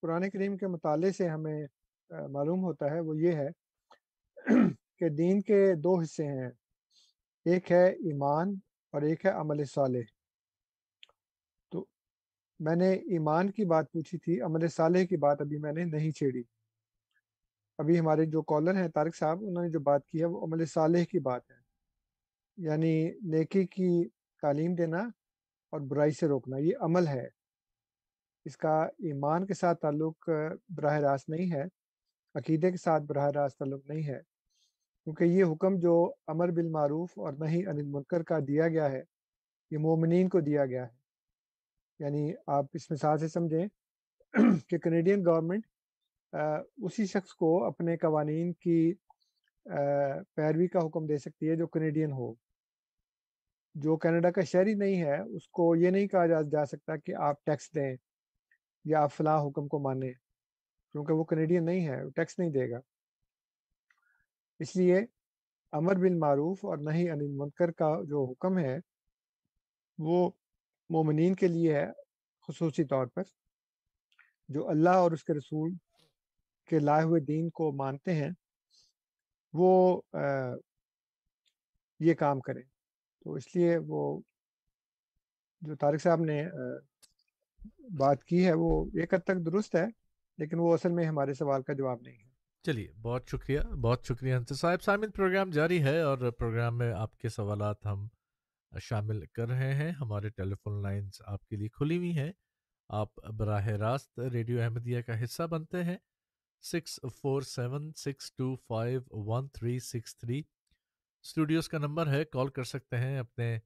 قرآن 0.02 0.31
کریم 0.31 0.56
کے 0.56 0.66
مطالعے 0.66 1.12
سے 1.12 1.28
ہمیں 1.28 1.66
معلوم 2.10 2.64
ہوتا 2.64 2.90
ہے، 2.90 3.01
وہ 3.01 3.18
یہ 3.18 3.32
ہے 3.32 3.48
کہ 4.98 5.09
دین 5.09 5.40
کے 5.43 5.74
دو 5.74 6.01
حصے 6.01 6.24
ہیں۔ 6.24 6.51
ایک 7.44 7.72
ہے 7.72 7.85
ایمان 7.89 8.55
اور 8.93 9.02
ایک 9.02 9.26
ہے 9.26 9.31
عمل 9.31 9.64
صالح۔ 9.64 10.01
تو 11.70 11.86
میں 12.60 12.76
نے 12.76 12.90
ایمان 12.90 13.51
کی 13.51 13.64
بات 13.64 13.93
پوچھی 13.93 14.18
تھی، 14.18 14.40
عمل 14.40 14.68
صالح 14.68 15.05
کی 15.05 15.16
بات 15.16 15.40
ابھی 15.40 15.59
میں 15.59 15.72
نے 15.72 15.85
نہیں 15.85 16.10
چھیڑی۔ 16.10 16.43
ابھی 17.78 18.01
ہمارے 18.01 18.24
جو 18.24 18.43
کالر 18.43 18.74
ہیں، 18.74 18.89
طارق 18.89 19.16
صاحب، 19.16 19.39
انہوں 19.43 19.64
نے 19.64 19.70
جو 19.70 19.81
بات 19.81 20.06
کی 20.06 20.20
ہے، 20.20 20.24
وہ 20.24 20.47
عمل 20.47 20.66
صالح 20.66 21.05
کی 21.05 21.18
بات 21.18 21.51
ہے۔ 21.51 21.56
یعنی 22.56 23.10
نیکی 23.22 23.66
کی 23.66 24.09
تعلیم 24.44 24.74
دینا 24.74 25.02
اور 25.72 25.80
برائی 25.80 26.10
سے 26.10 26.26
روکنا، 26.28 26.56
یہ 26.58 26.72
عمل 26.80 27.06
ہے۔ 27.08 27.26
اس 28.44 28.56
کا 28.56 28.74
ایمان 29.04 29.46
کے 29.46 29.54
ساتھ 29.54 29.78
تعلق 29.80 30.30
براہ 30.76 30.98
راست 31.00 31.28
نہیں 31.28 31.52
ہے، 31.52 31.64
عقیدے 32.34 32.70
کے 32.70 32.76
ساتھ 32.76 33.02
براہ 33.02 33.30
راست 33.34 33.58
تعلق 33.58 33.86
نہیں 33.86 34.06
ہے۔ 34.08 34.20
کیونکہ 35.06 35.24
یہ 35.24 35.44
حکم 35.44 35.78
جو 35.78 35.94
امر 36.26 36.50
بالمعروف 36.50 37.18
اور 37.18 37.32
نہیں 37.38 37.62
عن 37.70 37.78
المنکر 37.78 38.22
کا 38.22 38.38
دیا 38.48 38.68
گیا 38.68 38.90
ہے، 38.92 39.02
یہ 39.70 39.78
مومنین 39.78 40.28
کو 40.28 40.40
دیا 40.40 40.66
گیا 40.66 40.84
ہے۔ 40.86 41.02
یعنی 41.98 42.32
آپ 42.46 42.64
اس 42.74 42.90
مثال 42.90 43.18
سے 43.18 43.28
سمجھیں 43.28 43.66
کہ 44.68 44.78
کینیڈین 44.78 45.20
گورنمنٹ 45.26 45.66
اسی 46.76 47.06
شخص 47.06 47.30
کو 47.32 47.64
اپنے 47.64 47.96
قوانین 47.96 48.52
کی 48.52 48.94
پیروی 50.34 50.66
کا 50.68 50.78
حکم 50.86 51.06
دے 51.06 51.18
سکتی 51.18 51.50
ہے 51.50 51.56
جو 51.56 51.66
کینیڈین 51.66 52.12
ہو۔ 52.12 52.32
جو 53.74 53.96
کینیڈا 53.96 54.30
کا 54.30 54.40
شہری 54.40 54.74
نہیں 54.74 55.02
ہے 55.02 55.20
اس 55.20 55.48
کو 55.48 55.76
یہ 55.76 55.90
نہیں 55.90 56.06
کہا 56.06 56.26
جا 56.26 56.40
جا 56.42 56.66
سکتا 56.66 56.96
کہ 56.96 57.14
آپ 57.14 57.44
ٹیکس 57.44 57.74
دیں 57.74 57.96
یا 58.84 59.02
آپ 59.02 59.12
فلاں 59.12 59.40
حکم 59.40 59.68
کو 59.68 59.78
مانیں 59.78 60.12
کیونکہ 60.92 61.12
وہ 61.12 61.24
کینیڈین 61.24 61.64
نہیں 61.64 61.88
ہے 61.88 62.05
وہ 62.05 62.10
ٹیکس 62.10 62.38
نہیں 62.38 62.51
دے 62.51 62.70
گا۔ 62.70 62.78
اس 64.59 64.76
لیے 64.76 64.98
امر 65.72 65.94
بالمعروف 65.94 66.64
اور 66.64 66.78
نہیں 66.78 67.05
عن 67.05 67.20
المنکر 67.20 67.70
کا 67.70 68.01
جو 68.09 68.24
حکم 68.24 68.59
ہے 68.59 68.78
وہ 69.98 70.30
مومنین 70.90 71.34
کے 71.34 71.48
لیے 71.48 71.74
ہے 71.74 71.86
خصوصی 72.48 72.84
طور 72.84 73.06
پر 73.06 73.22
جو 74.48 74.68
اللہ 74.68 74.90
اور 74.90 75.12
اس 75.12 75.24
کے 75.24 75.32
رسول 75.32 75.72
کے 76.64 76.78
لائے 76.78 77.05
ہوئے 77.05 77.20
دین 77.20 77.51
کو 77.51 77.72
مانتے 77.72 78.14
ہیں 78.14 78.30
وہ 79.52 80.02
آ، 80.12 80.18
یہ 82.01 82.14
کام 82.14 82.40
کریں۔ 82.40 82.62
تو 83.24 83.34
اس 83.34 83.56
لیے 83.56 83.76
وہ 83.78 84.20
جو 85.60 85.76
طارق 85.76 86.02
صاحب 86.02 86.20
نے 86.20 86.44
بات 87.98 88.24
کی 88.24 88.46
ہے، 88.46 88.52
وہ 88.52 88.84
ایک 88.86 89.14
حد 89.14 89.18
تک 89.18 89.46
درست 89.46 89.74
ہے، 89.74 89.86
لیکن 90.38 90.59
وہ 90.59 90.74
اصل 90.74 90.92
میں 90.92 91.05
ہمارے 91.05 91.34
سوال 91.34 91.62
کا 91.62 91.72
جواب 91.72 91.98
نہیں 92.02 92.18
ہے۔ 92.18 92.34
چلیے، 92.62 92.92
بہت 93.02 93.22
شکریہ 93.26 93.60
بہت 93.60 94.05
شکریہ 94.05 94.34
انصر 94.34 94.55
صاحب۔ 94.55 94.82
سامن 94.82 95.10
پروگرام 95.10 95.51
جاری 95.51 95.82
ہے 95.82 96.01
اور 96.01 96.30
پروگرام 96.30 96.78
میں 96.78 96.92
آپ 96.92 97.16
کے 97.16 97.28
سوالات 97.28 97.86
ہم 97.86 98.06
شامل 98.80 99.26
کر 99.26 99.48
رہے 99.48 99.74
ہیں۔ 99.74 99.90
ہمارے 99.90 100.28
ٹیلی 100.28 100.55
فون 100.55 100.82
لائنز 100.82 101.12
آپ 101.26 101.46
کے 101.46 101.56
لیے 101.56 101.68
کھلی 101.68 101.96
ہوئی 101.96 102.18
ہیں۔ 102.18 102.32
آپ 102.88 103.16
براہ 103.36 103.66
راست 103.66 104.18
ریڈیو 104.18 104.62
احمدیہ 104.62 105.01
کا 105.01 105.24
حصہ 105.24 105.42
بنتے 105.42 105.84
ہیں۔ 105.84 105.96
Six 106.62 107.01
four 107.22 107.42
seven, 107.42 107.92
six 107.96 108.32
two 108.32 108.56
five, 108.56 109.01
one 109.10 109.48
three 109.48 109.78
six 109.78 110.18
three. 110.18 110.42
Studios 111.24 111.68
کا 111.68 111.78
نمبر 111.78 112.06
ہے، 112.06 112.24
کال 112.24 112.48
کر 112.48 112.64
سکتے 112.64 112.96
ہیں، 112.96 113.18
اپنے 113.18 113.59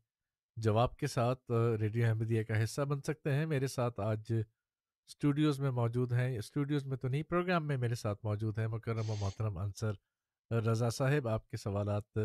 جواب 0.56 0.96
کے 0.96 1.06
ساتھ 1.06 1.50
ریڈیو 1.80 2.06
احمدیہ 2.06 2.42
کا 2.42 2.62
حصہ 2.64 2.82
بن 2.82 3.00
سکتے 3.00 3.32
ہیں۔ 3.32 3.46
میرے 3.46 3.66
ساتھ 3.66 4.00
آج 4.00 4.32
اسٹوڈیوز 5.08 5.60
میں 5.60 5.70
موجود 5.70 6.12
ہیں۔ 6.12 6.38
اسٹوڈیوز 6.38 6.86
میں 6.86 6.96
تو 6.96 7.08
نہیں، 7.08 7.22
پروگرام 7.22 7.66
میں 7.66 7.76
میرے 7.76 7.94
ساتھ 7.94 8.24
موجود 8.24 8.58
ہیں۔ 8.58 8.66
مکرم 8.66 9.10
و 9.10 9.16
محترم 9.20 9.58
انصر 9.58 9.92
رضا 10.50 10.90
صاحب، 10.90 11.28
آپ 11.28 11.48
کے 11.50 11.56
سوالات 11.56 12.18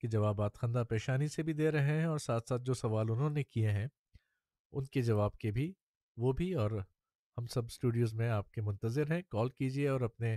کے 0.00 0.08
جوابات 0.08 0.54
خندہ 0.54 0.84
پیشانی 0.88 1.28
سے 1.28 1.42
بھی 1.42 1.52
دے 1.52 1.70
رہے 1.70 1.98
ہیں 1.98 2.04
اور 2.04 2.18
ساتھ 2.18 2.48
ساتھ 2.48 2.62
جو 2.62 2.74
سوال 2.74 3.10
انہوں 3.10 3.30
نے 3.30 3.42
کیے 3.42 3.70
ہیں، 3.70 3.88
ان 4.72 4.84
کے 4.84 5.02
جواب 5.02 5.36
کے 5.36 5.50
بھی، 5.50 5.72
وہ 6.16 6.32
بھی 6.32 6.54
اور 6.54 6.70
ہم 7.38 7.46
سب 7.46 7.64
اسٹوڈیوز 7.64 8.14
میں 8.14 8.28
آپ 8.28 8.50
کے 8.52 8.60
منتظر 8.60 9.10
ہیں۔ 9.12 9.22
کال 9.28 9.48
کیجیے 9.48 9.88
اور 9.88 10.00
اپنے 10.00 10.36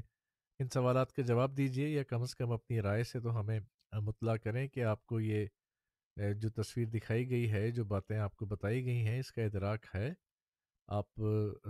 ان 0.59 0.69
سوالات 0.69 1.13
کے 1.13 1.23
جواب 1.23 1.57
دیجیے 1.57 1.87
یا 1.87 2.03
کم 2.03 2.21
از 2.21 2.35
کم 2.35 2.51
اپنی 2.51 2.81
رائے 2.81 3.03
سے 3.03 3.19
تو 3.19 3.39
ہمیں 3.39 3.59
مطلع 4.01 4.35
کریں 4.37 4.67
کہ 4.67 4.83
آپ 4.83 5.05
کو 5.05 5.19
یہ 5.19 5.45
جو 6.33 6.49
تصویر 6.49 6.87
دکھائی 6.87 7.29
گئی 7.29 7.51
ہے، 7.51 7.69
جو 7.71 7.85
باتیں 7.85 8.17
آپ 8.17 8.35
کو 8.35 8.45
بتائی 8.45 8.85
گئی 8.85 9.05
ہیں، 9.05 9.19
اس 9.19 9.31
کا 9.31 9.41
ادراک 9.43 9.85
ہے۔ 9.95 10.13
آپ 10.87 11.21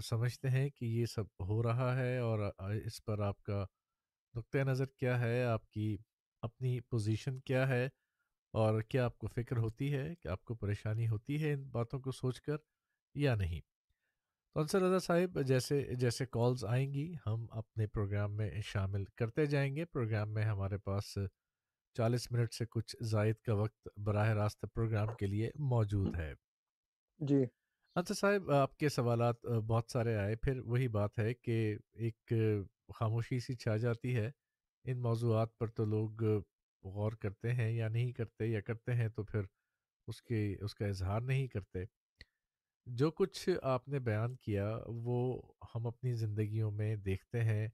سمجھتے 0.04 0.50
ہیں 0.50 0.70
کہ 0.70 0.86
یہ 0.86 1.06
سب 1.06 1.26
ہو 1.40 1.62
رہا 1.64 1.96
ہے 1.98 2.18
اور 2.18 2.40
اس 2.86 3.04
پر 3.06 3.20
آپ 3.20 3.44
کا 3.44 3.66
نقطۂ 4.36 4.58
نظر 4.58 4.86
کیا 4.98 5.20
ہے، 5.20 5.44
آپ 5.44 5.70
کی 5.70 5.96
اپنی 6.44 6.80
پوزیشن 6.80 7.40
کیا 7.40 7.68
ہے 7.68 7.86
اور 8.54 8.82
کیا 8.82 9.06
آپ 9.06 9.18
کو 9.18 9.28
فکر 9.28 9.58
ہوتی 9.58 9.94
ہے 9.94 10.14
کہ 10.16 10.28
آپ 10.28 10.44
کو 10.44 10.56
پریشانی 10.56 11.08
ہوتی 11.08 11.44
ہے 11.44 11.54
ان 11.54 11.64
باتوں 11.70 12.00
کو 12.00 12.12
سوچ 12.12 12.42
کر 12.42 12.58
یا 13.16 13.36
نہیں؟ 13.36 13.62
تو 14.56 14.60
انصر 14.60 14.82
رضا 14.82 15.00
صاحب، 15.00 15.40
جیسے 15.48 15.82
جیسے 15.96 16.26
کالز 16.26 16.66
آئیں 16.66 16.94
گی، 16.94 17.14
ہم 17.28 17.46
اپنے 17.52 17.88
پروگرام 17.88 18.36
میں 18.38 18.50
شامل 18.64 19.06
کرتے 19.18 19.46
جائیں 19.46 19.76
گے۔ 19.76 19.86
پروگرام 19.86 20.34
میں 20.34 20.44
ہمارے 20.44 20.78
پاس 20.78 21.18
چالیس 21.94 22.32
منٹ 22.32 22.54
سے 22.54 22.66
کچھ 22.66 22.96
زائد 23.04 23.36
کا 23.36 23.54
وقت 23.54 23.88
براہ 23.98 24.30
راست 24.30 24.66
پروگرام 24.74 25.08
کے 25.20 25.26
لیے 25.28 25.50
موجود 25.56 26.16
ہے۔ 26.16 26.34
جی۔ 27.20 27.44
انصر 27.96 28.14
صاحب 28.14 28.52
آپ 28.52 28.78
کے 28.78 28.90
سوالات 28.90 29.46
بہت 29.46 29.92
سارے 29.92 30.16
آئے 30.16 30.36
پھر 30.36 30.60
وہی 30.60 30.88
بات 30.88 31.20
ہے 31.20 31.34
کہ 31.34 31.78
ایک 31.94 32.34
خاموشی 32.96 33.40
سی 33.40 33.56
چھا 33.56 33.78
جاتی 33.78 34.16
ہے۔ 34.16 34.32
ان 34.86 35.02
موضوعات 35.02 35.58
پر 35.58 35.68
تو 35.68 35.86
لوگ 35.86 36.24
غور 36.84 37.12
کرتے 37.12 37.54
ہیں 37.54 37.72
یا 37.72 37.88
نہیں 37.88 38.12
کرتے 38.12 38.46
یا 38.46 38.62
کرتے 38.62 38.94
ہیں 38.94 39.10
تو 39.10 39.24
پھر 39.24 39.42
اس 40.08 40.22
کے 40.22 40.56
اس 40.62 40.76
کا 40.76 40.86
اظہار 40.86 41.22
نہیں 41.22 41.48
کرتے۔ 41.48 41.84
جو 42.86 43.12
کچھ 43.12 43.50
آپ 43.64 43.88
نے 43.88 44.00
بیان 44.00 44.36
کیا 44.36 44.80
وہ 44.88 45.42
ہم 45.76 45.88
اپنی 45.88 46.14
زندگیوں 46.14 46.72
میں 46.72 46.96
دیکھتے 46.96 47.42
ہیں 47.42 47.68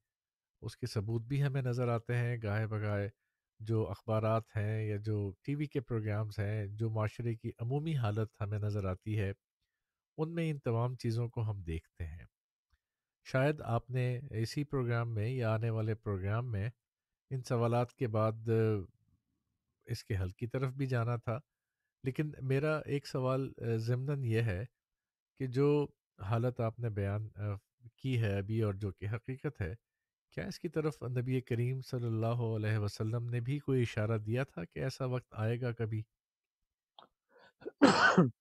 اس 0.62 0.78
کے 0.78 0.88
ثبوت 0.88 1.22
بھی 1.22 1.44
ہمیں 1.44 1.62
نظر 1.62 1.88
آتے 1.88 2.18
ہیں 2.18 2.38
گاہے 2.44 2.68
بگائے 2.68 3.10
جو 3.60 3.88
اخبارات 3.90 4.44
ہیں 4.56 4.84
یا 4.86 4.98
جو 4.98 5.32
ٹی 5.44 5.56
وی 5.56 5.66
کے 5.66 5.82
پروگرامز 5.82 6.40
ہیں 6.40 6.68
جو 6.68 6.90
معاشرے 6.90 7.36
کی 7.36 7.52
عمومی 7.60 7.96
حالت 7.96 8.30
ہمیں 8.42 8.60
نظر 8.60 8.86
آتی 8.86 9.20
ہے 9.20 9.32
ان 10.18 10.36
میں 10.36 10.50
ان 10.52 10.60
تمام 10.60 10.96
چیزوں 10.96 11.30
کو 11.30 11.52
ہم 11.52 11.62
دیکھتے 11.62 12.06
ہیں۔ 12.06 12.26
شاید 13.26 13.62
آپ 13.62 13.90
نے 13.90 14.20
اسی 14.32 14.64
پروگرام 14.64 15.14
میں 15.14 15.30
یا 15.30 15.54
آنے 15.54 15.70
والے 15.70 15.96
پروگرام 15.96 16.52
میں 16.52 16.70
ان 17.32 17.44
سوالات 17.44 17.94
کے 17.94 18.08
بعد 18.08 18.50
اس 19.88 20.04
کے 20.04 20.18
حل 20.18 20.30
کی 20.30 20.48
طرف 20.48 20.74
بھی 20.74 20.86
جانا 20.88 21.16
تھا 21.16 21.40
لیکن 22.04 22.32
میرا 22.42 22.78
ایک 22.86 23.08
سوال 23.08 23.52
آ، 23.58 23.76
ضمناً 23.76 24.24
یہ 24.24 24.42
ہے 24.42 24.64
کہ 25.40 25.48
جو 25.48 25.88
حالت 26.20 26.60
آپ 26.60 26.80
نے 26.80 26.90
بیان 26.90 27.28
کی 27.98 28.22
ہے 28.22 28.38
ابھی 28.38 28.62
اور 28.62 28.74
جو 28.74 28.92
کہ 28.92 29.08
حقیقت 29.14 29.62
ہے 29.62 29.74
کیا 30.32 30.46
اس 30.46 30.60
کی 30.60 30.70
طرف 30.70 31.04
نبی 31.04 31.42
کریم 31.42 31.82
صلی 31.82 32.08
اللہ 32.08 32.42
علیہ 32.56 32.78
وسلم 32.78 33.30
نے 33.30 33.40
بھی 33.40 33.60
کوئی 33.60 33.82
اشارہ 33.82 34.18
دیا 34.18 34.44
تھا 34.44 34.64
کہ 34.66 34.80
ایسا 34.80 35.06
وقت 35.06 35.28
آئے 35.32 35.62
گا 35.62 35.72
کبھی؟ 35.72 36.02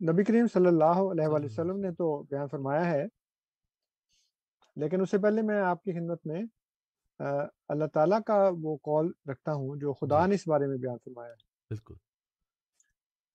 نبی 0.00 0.24
کریم 0.24 0.46
صلی 0.52 0.66
اللہ 0.66 1.00
علیہ 1.10 1.26
وآلہ 1.26 1.44
وسلم 1.44 1.80
نے 1.80 1.90
تو 1.90 2.22
بیان 2.22 2.48
فرمایا 2.48 2.86
ہے 2.86 3.04
لیکن 4.76 5.00
اس 5.00 5.10
سے 5.10 5.18
پہلے 5.18 5.42
میں 5.42 5.60
آپ 5.60 5.82
کی 5.82 5.92
خدمت 5.92 6.26
میں 6.26 6.42
اللہ 7.68 7.84
تعالیٰ 7.86 8.20
کا 8.26 8.50
وہ 8.62 8.76
قول 8.76 9.12
رکھتا 9.28 9.52
ہوں 9.52 9.76
جو 9.76 9.92
خدا 9.92 10.22
جی۔ 10.22 10.28
نے 10.28 10.34
اس 10.34 10.48
بارے 10.48 10.66
میں 10.66 10.76
بیان 10.76 10.96
فرمایا 10.98 11.30
ہے۔ 11.30 11.42
بالکل۔ 11.70 11.94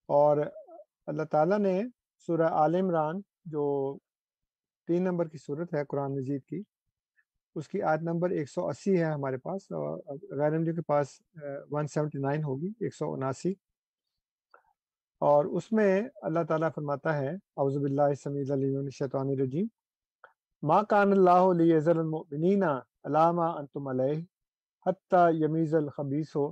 اور 0.10 0.38
اللہ 1.06 1.24
تعالیٰ 1.24 1.60
نے 1.60 1.82
سورہ 2.28 2.50
آل 2.52 2.76
عمران 2.76 3.22
جو 3.46 3.98
تین 4.88 5.04
نمبر 5.04 5.28
کی 5.28 5.38
صورت 5.38 5.74
ہے 5.74 5.84
قرآن 5.90 6.16
مجید 6.16 6.44
کی۔ 6.50 6.62
اس 7.56 7.68
کی 7.68 7.82
آیت 7.82 8.02
نمبر 8.02 8.32
180 8.32 8.98
ہے 8.98 9.12
ہمارے 9.14 9.38
پاس، 9.46 9.72
اور 9.72 9.98
غیر 10.40 10.54
امجد 10.54 10.76
کے 10.76 10.82
پاس 10.88 11.08
ون 11.72 11.88
سیونٹی 11.94 12.20
نائن 12.20 12.44
ہوگی، 12.44 12.72
ایک 12.80 12.96
سو 12.96 13.12
اناسی۔ 13.14 13.54
اور 15.22 15.46
اس 15.58 15.72
میں 15.72 15.92
اللہ 16.28 16.44
تعالیٰ 16.48 16.70
فرماتا 16.76 17.18
ہے، 17.18 17.30
اعوذ 17.30 17.78
باللہ 17.78 18.10
السمیع 18.16 18.44
العلیم 18.50 18.78
الشیطان 18.80 19.30
الرجیم۔ 19.30 19.68
ما 20.64 20.82
کان 20.92 21.12
اللہ 21.12 21.52
لیذر 21.58 21.98
المؤمنین 21.98 22.64
علامہ 22.64 23.48
انتم 23.58 23.88
علیہ 23.88 24.20
حتی 24.86 25.44
یمیز 25.44 25.74
الخبیث 25.76 26.36
ہو 26.36 26.48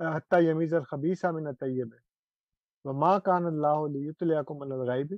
حتی 0.00 0.44
یمیز 0.46 0.74
الخبیث 0.74 1.24
من 1.24 1.46
الطیب 1.46 1.94
وما 2.84 3.18
کان 3.26 3.46
اللہ 3.46 3.86
لیطلعکم 3.92 4.62
علی 4.62 4.72
الغیب 4.72 5.14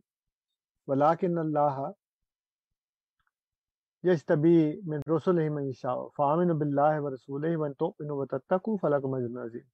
ولکن 0.88 1.38
اللہ 1.38 1.80
یجتبی 4.04 4.58
من 4.86 5.00
رسول 5.10 5.48
من 5.48 5.64
یشاء 5.66 5.96
فامن 6.16 6.58
باللہ 6.58 7.00
و 7.00 7.14
رسول 7.14 7.44
من 7.56 7.72
تؤمن 7.74 8.10
و 8.10 8.24
تتقوا 8.26 8.76
فلکم 8.82 9.14
اجر 9.14 9.44
عظیم۔ 9.44 9.66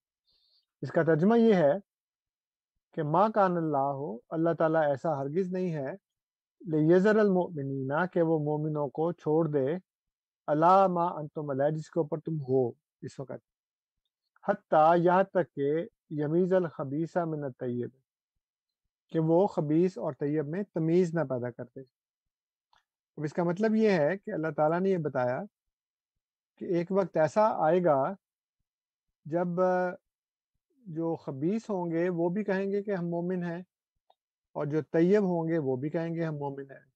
اس 0.82 0.90
کا 0.92 1.02
ترجمہ 1.02 1.38
یہ 1.38 1.54
ہے 1.54 1.72
کہ 2.96 3.02
ما 3.02 3.28
کان 3.34 3.56
اللہ 3.56 3.90
ہو 3.98 4.16
اللہ 4.36 4.52
تعالیٰ 4.58 4.82
ایسا 4.88 5.18
ہرگز 5.20 5.52
نہیں 5.52 5.74
ہے 5.74 5.94
لیزر 6.60 7.18
المؤمنین 7.18 7.92
کہ 8.12 8.22
وہ 8.22 8.38
مومنوں 8.44 8.88
کو 8.96 9.10
چھوڑ 9.12 9.46
دے۔ 9.48 9.66
اللہ 10.48 10.86
ما 10.94 11.06
انتم 11.18 11.50
علیہ 11.50 11.70
جس 11.76 11.90
کے 11.90 12.00
اوپر 12.00 12.20
تم 12.24 12.40
ہو۔ 12.48 12.68
اس 13.06 13.18
وقت 13.20 13.40
حتیٰ 14.44 14.96
یہاں 14.98 15.22
تک 15.32 15.54
کہ 15.54 15.70
یمیز 16.20 16.52
الخبیثہ 16.52 17.24
من 17.24 17.44
الطیب، 17.44 17.90
کہ 19.12 19.18
وہ 19.28 19.46
خبیث 19.46 19.98
اور 19.98 20.12
طیب 20.20 20.48
میں 20.48 20.62
تمیز 20.74 21.14
نہ 21.14 21.20
پیدا 21.30 21.50
کرتے۔ 21.50 21.80
اب 23.20 23.24
اس 23.24 23.32
کا 23.32 23.42
مطلب 23.42 23.74
یہ 23.74 23.90
ہے 23.90 24.18
کہ 24.18 24.30
اللہ 24.30 24.50
تعالیٰ 24.56 24.80
نے 24.80 24.90
یہ 24.90 24.96
بتایا 24.96 25.40
کہ 26.58 26.64
ایک 26.64 26.92
وقت 26.92 27.16
ایسا 27.16 27.42
آئے 27.66 27.84
گا 27.84 28.14
جب 29.24 29.46
جو 30.86 31.16
خبیص 31.16 31.70
ہوں 31.70 31.90
گے 31.90 32.08
وہ 32.08 32.28
بھی 32.28 32.44
کہیں 32.44 32.72
گے 32.72 32.82
کہ 32.82 32.90
ہم 32.90 33.08
مومن 33.08 33.44
ہیں 33.44 33.62
اور 34.52 34.66
جو 34.66 34.82
طیب 34.82 35.22
ہوں 35.22 35.48
گے 35.48 35.58
وہ 35.58 35.76
بھی 35.76 35.90
کہیں 35.90 36.14
گے 36.14 36.24
ہم 36.24 36.34
مومن 36.34 36.70
ہیں۔ 36.70 36.86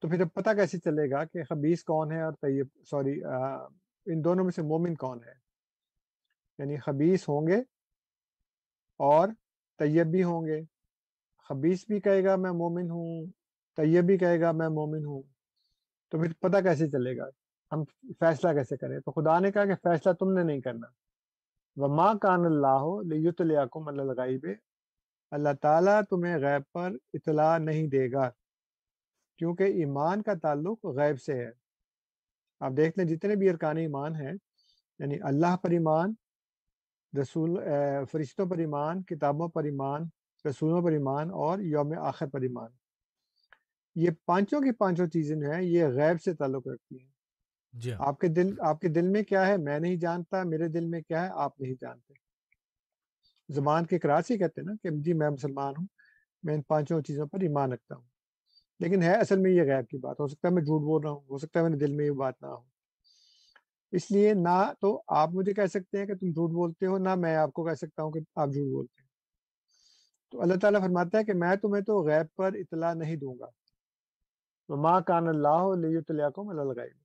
تو 0.00 0.08
پھر 0.08 0.20
اب 0.20 0.34
پتہ 0.34 0.50
کیسے 0.50 0.78
چلے 0.78 1.10
گا 1.10 1.24
کہ 1.24 1.42
خبیص 1.42 1.84
کون 1.84 2.12
ہے 2.12 2.22
اور 2.22 2.32
طیب، 2.32 2.66
سوری 2.84 3.24
ان 4.06 4.24
دونوں 4.24 4.44
میں 4.44 4.52
سے 4.52 4.62
مومن 4.62 4.94
کون 4.94 5.18
ہے؟ 5.26 5.34
یعنی 6.58 6.76
خبیص 6.76 7.28
ہوں 7.28 7.46
گے 7.46 7.58
اور 8.96 9.28
طیب 9.78 10.06
بھی 10.06 10.22
ہوں 10.22 10.46
گے۔ 10.46 10.60
خبیص 11.48 11.86
بھی 11.88 12.00
کہے 12.00 12.24
گا 12.24 12.36
میں 12.36 12.50
مومن 12.50 12.90
ہوں 12.90 13.37
طیب 13.78 14.04
بھی 14.04 14.16
کہے 14.18 14.40
گا، 14.40 14.50
میں 14.52 14.68
مومن 14.68 15.04
ہوں۔ 15.04 15.22
تو 16.10 16.18
پھر 16.18 16.32
پتہ 16.40 16.60
کیسے 16.62 16.88
چلے 16.88 17.16
گا؟ 17.16 17.26
ہم 17.72 17.84
فیصلہ 18.20 18.52
کیسے 18.52 18.76
کریں؟ 18.76 18.98
تو 19.00 19.10
خدا 19.12 19.38
نے 19.38 19.50
کہا 19.52 19.64
کہ 19.64 19.74
فیصلہ 19.74 20.12
تم 20.12 20.32
نے 20.32 20.42
نہیں 20.42 20.60
کرنا۔ 20.60 20.86
وما 21.76 22.12
کان 22.18 22.44
اللہ 22.44 22.84
لیطلعکم 23.04 23.88
الغیب 23.88 24.46
اللہ 25.30 25.54
تعالیٰ 25.62 26.00
تمہیں 26.10 26.36
غیب 26.36 26.62
پر 26.72 26.90
اطلاع 27.14 27.58
نہیں 27.58 27.86
دے 27.88 28.10
گا، 28.12 28.28
کیونکہ 29.38 29.62
ایمان 29.62 30.22
کا 30.22 30.34
تعلق 30.42 30.84
غیب 30.84 31.20
سے 31.20 31.34
ہے۔ 31.34 31.50
آپ 32.60 32.72
دیکھ 32.76 32.98
لیں، 32.98 33.06
جتنے 33.06 33.36
بھی 33.36 33.48
ارکان 33.50 33.76
ایمان 33.76 34.16
ہیں 34.16 34.32
یعنی 34.98 35.18
اللہ 35.22 35.56
پر 35.56 35.70
ایمان، 35.70 36.14
رسول 37.20 37.58
فرشتوں 38.10 38.46
پر 38.46 38.58
ایمان، 38.58 39.02
کتابوں 39.02 39.48
پر 39.48 39.64
ایمان، 39.64 40.00
رسولوں 40.48 40.82
پر 40.82 40.92
ایمان 40.92 41.30
اور 41.30 41.58
یوم 41.58 41.92
آخر 41.98 42.26
پر 42.26 42.40
ایمان۔ 42.40 42.70
یہ 43.94 44.10
پانچوں 44.26 44.60
کی 44.60 44.72
پانچوں 44.72 45.06
چیزیں 45.06 45.36
ہیں 45.36 45.62
یہ 45.62 45.84
غیب 45.84 46.22
سے 46.22 46.34
تعلق 46.34 46.68
رکھتی 46.68 46.98
ہیں۔ 46.98 47.10
جی 47.72 47.92
ہاں۔ 47.92 48.06
آپ 48.06 48.20
کے 48.20 48.28
دل 48.28 48.60
آپ 48.60 48.80
کے 48.80 48.88
دل 48.88 49.08
میں 49.08 49.22
کیا 49.22 49.46
ہے؟ 49.46 49.56
میں 49.56 49.78
نہیں 49.78 49.96
جانتا 49.96 50.42
میرے 50.42 50.68
دل 50.68 50.84
میں 50.84 51.00
کیا 51.00 51.22
ہے؟ 51.22 51.28
آپ 51.32 51.60
نہیں 51.60 51.74
جانتے۔ 51.80 52.14
زبان 53.48 53.86
کے 53.86 53.96
اقرار 53.96 54.22
سے 54.22 54.38
کہتے 54.38 54.60
ہیں 54.60 54.66
نا 54.66 54.74
کہ 54.82 55.02
جی 55.02 55.12
میں 55.12 55.30
مسلمان 55.30 55.74
ہوں 55.78 55.86
میں 56.42 56.54
ان 56.54 56.62
پانچوں 56.62 57.00
چیزوں 57.00 57.26
پر 57.26 57.40
ایمان 57.40 57.72
رکھتا 57.72 57.94
ہوں۔ 57.94 58.04
لیکن 58.80 59.02
ہے 59.02 59.14
اصل 59.14 59.38
میں 59.38 59.50
یہ 59.50 59.62
غیب 59.62 59.88
کی 59.88 59.98
بات۔ 59.98 60.20
ہو 60.20 60.26
سکتا 60.28 60.48
ہے 60.48 60.52
میں 60.52 60.62
جھوٹ 60.62 60.82
بول 60.82 61.02
رہا 61.02 61.10
ہوں 61.10 61.20
ہو 61.30 61.38
سکتا 61.38 61.60
ہے 61.60 61.64
میرے 61.64 61.76
دل 61.76 61.92
میں 61.92 62.04
یہ 62.04 62.10
بات 62.10 62.34
نہ 62.42 62.46
ہو۔ 62.46 62.62
اس 63.92 64.10
لیے 64.10 64.34
نہ 64.34 64.72
تو 64.80 65.02
آپ 65.08 65.30
مجھے 65.32 65.52
کہہ 65.54 65.66
سکتے 65.66 65.98
ہیں 65.98 66.06
کہ 66.06 66.14
تم 66.14 66.30
جھوٹ 66.30 66.50
بولتے 66.50 66.86
ہو 66.86 66.98
نہ 66.98 67.14
میں 67.14 67.36
آپ 67.36 67.52
کو 67.52 67.64
کہہ 67.64 67.74
سکتا 67.74 68.02
ہوں 68.02 68.12
کہ 68.12 68.20
آپ 68.34 68.48
جھوٹ 68.48 68.70
بولتے 68.70 69.02
ہیں۔ 69.02 69.08
تو 70.30 70.42
اللہ 70.42 70.54
تعالیٰ 70.54 70.80
فرماتا 70.80 71.18
ہے 71.18 71.24
کہ 71.24 71.32
میں 71.32 71.56
تمہیں 71.56 71.82
تو 71.82 72.02
غیب 72.02 72.36
پر 72.36 72.52
اطلاع 72.54 72.94
نہیں 72.94 73.16
دوں 73.16 73.38
گا۔ 73.38 73.46
ماں 74.76 75.00
کان 75.00 75.28
اللہ 75.28 75.86
لیطلعکم 75.86 76.48
علی 76.48 76.60
الغیب 76.60 76.96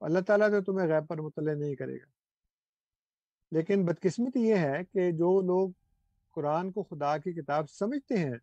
اللہ 0.00 0.18
تعالیٰ 0.20 0.50
تو 0.50 0.72
تمہیں 0.72 0.88
غیب 0.88 1.08
پر 1.08 1.20
مطلع 1.20 1.54
نہیں 1.54 1.74
کرے 1.74 1.96
گا۔ 1.96 2.06
لیکن 3.52 3.84
بدقسمتی 3.84 4.40
یہ 4.40 4.56
ہے 4.56 4.84
کہ 4.92 5.10
جو 5.10 5.40
لوگ 5.40 5.70
قرآن 6.32 6.72
کو 6.72 6.82
خدا 6.82 7.18
کی 7.18 7.32
کتاب 7.32 7.70
سمجھتے 7.70 8.18
ہیں، 8.18 8.34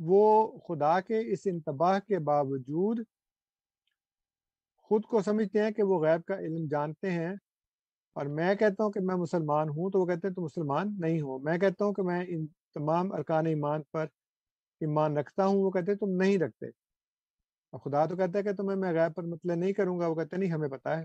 وہ 0.00 0.58
خدا 0.58 1.00
کے 1.00 1.32
اس 1.32 1.38
انتباہ 1.44 1.98
کے 1.98 2.18
باوجود 2.18 2.98
خود 4.76 5.04
کو 5.04 5.22
سمجھتے 5.22 5.62
ہیں 5.62 5.70
کہ 5.70 5.82
وہ 5.82 6.04
غیب 6.06 6.24
کا 6.24 6.38
علم 6.38 6.66
جانتے 6.70 7.10
ہیں۔ 7.10 7.34
اور 8.12 8.26
میں 8.26 8.54
کہتا 8.54 8.84
ہوں 8.84 8.90
کہ 8.90 9.00
میں 9.00 9.14
مسلمان 9.14 9.68
ہوں 9.68 9.90
تو 9.90 10.00
وہ 10.00 10.06
کہتے 10.06 10.28
ہیں 10.28 10.34
تو 10.34 10.42
مسلمان 10.42 10.94
نہیں 10.98 11.20
ہو۔ 11.20 11.38
میں 11.38 11.58
کہتا 11.58 11.84
ہوں 11.84 11.92
کہ 11.92 12.02
میں 12.02 12.24
ان 12.28 12.46
تمام 12.46 13.12
ارکان 13.12 13.46
ایمان 13.46 13.80
پر 13.92 14.06
ایمان 14.80 15.16
رکھتا 15.16 15.46
ہوں، 15.46 15.56
وہ 15.56 15.70
کہتے 15.70 15.92
ہیں 15.92 15.98
تم 15.98 16.10
نہیں 16.10 16.38
رکھتے۔ 16.38 16.66
اور 17.70 17.80
خدا 17.80 18.06
تو 18.06 18.16
کہتا 18.16 18.38
ہے 18.38 18.44
کہ 18.44 18.52
تمہیں 18.52 18.78
میں 18.78 18.92
غیب 18.92 19.14
پر 19.14 19.22
مطلب 19.22 19.54
نہیں 19.54 19.72
کروں 19.72 20.00
گا، 20.00 20.06
وہ 20.06 20.14
کہتے 20.14 20.36
نہیں، 20.36 20.50
ہمیں 20.50 20.68
پتا 20.68 21.00
ہے۔ 21.00 21.04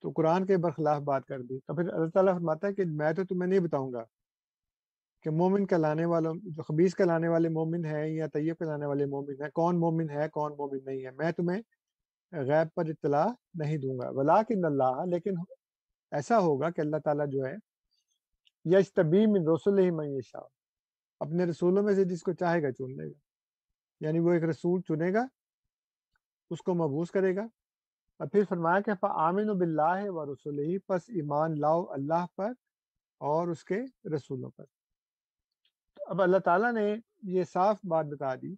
تو 0.00 0.10
قرآن 0.10 0.46
کے 0.46 0.56
برخلاف 0.56 1.02
بات 1.02 1.26
کر 1.26 1.42
دی۔ 1.42 1.58
تو 1.58 1.74
پھر 1.74 1.88
اللہ 1.88 2.08
تعالیٰ 2.08 2.34
فرماتا 2.34 2.66
ہے 2.66 2.74
کہ 2.74 2.84
میں 2.84 3.12
تو 3.12 3.24
تمہیں 3.24 3.48
نہیں 3.48 3.60
بتاؤں 3.60 3.92
گا 3.92 4.04
کہ 5.22 5.30
مومن 5.30 5.66
کہلانے 5.66 6.04
والوں، 6.04 6.34
جو 6.42 6.62
خبیص 6.62 6.96
کہلانے 6.96 7.28
والے 7.28 7.48
مومن 7.48 7.84
ہیں 7.84 8.06
یا 8.06 8.26
طیب 8.26 8.58
کہلانے 8.58 8.86
والے 8.86 9.06
مومن 9.06 9.42
ہیں، 9.42 9.50
کون 9.50 9.80
مومن 9.80 10.10
ہے، 10.10 10.28
کون 10.28 10.52
مومن 10.52 10.78
نہیں 10.84 11.04
ہے، 11.04 11.10
میں 11.10 11.32
تمہیں 11.32 11.62
غیب 12.32 12.74
پر 12.74 12.84
اطلاع 12.88 13.26
نہیں 13.54 13.78
دوں 13.78 13.98
گا۔ 13.98 14.10
ولاکن 14.10 14.64
اللہ 14.64 15.04
لیکن 15.06 15.30
ایسا 16.10 16.38
ہوگا 16.38 16.70
کہ 16.70 16.80
اللہ 16.80 16.96
تعالیٰ 17.04 17.26
جو 17.26 17.46
ہے 17.46 17.54
یش 18.64 18.94
طبیم 18.94 19.34
رسول 19.34 19.78
ہی 19.78 19.90
معیشہ 19.90 20.36
اپنے 21.20 21.44
رسولوں 21.44 21.82
میں 21.82 21.94
سے 21.94 22.04
جس 22.04 22.22
کو 22.22 22.32
چاہے 22.32 22.62
گا 22.62 22.72
چن 22.72 22.96
لے 22.96 23.06
گا۔ 23.06 23.18
یعنی 24.00 24.18
وہ 24.18 24.32
ایک 24.32 24.42
رسول 24.42 24.80
چنے 24.80 25.12
گا، 25.12 25.26
اس 26.50 26.58
کو 26.58 26.74
محبوس 26.74 27.10
کرے 27.10 27.36
گا۔ 27.36 27.42
اور 28.18 28.28
پھر 28.28 28.44
فرمایا 28.48 28.80
کہ 28.80 28.90
آمین 29.02 29.50
و 29.50 29.54
بلّہ 29.54 30.10
و 30.10 30.32
رسول 30.32 30.58
ہی 30.58 30.78
پس 30.78 31.02
ایمان 31.08 31.60
لاؤ 31.60 31.84
اللہ 31.84 32.26
پر 32.36 32.52
اور 33.18 33.48
اس 33.48 33.64
کے 33.64 33.80
رسولوں 34.16 34.50
پر۔ 34.50 34.64
تو 35.96 36.04
اب 36.06 36.22
اللہ 36.22 36.38
تعالیٰ 36.38 36.72
نے 36.72 36.96
یہ 37.22 37.44
صاف 37.44 37.78
بات 37.84 38.06
بتا 38.06 38.34
دی 38.34 38.54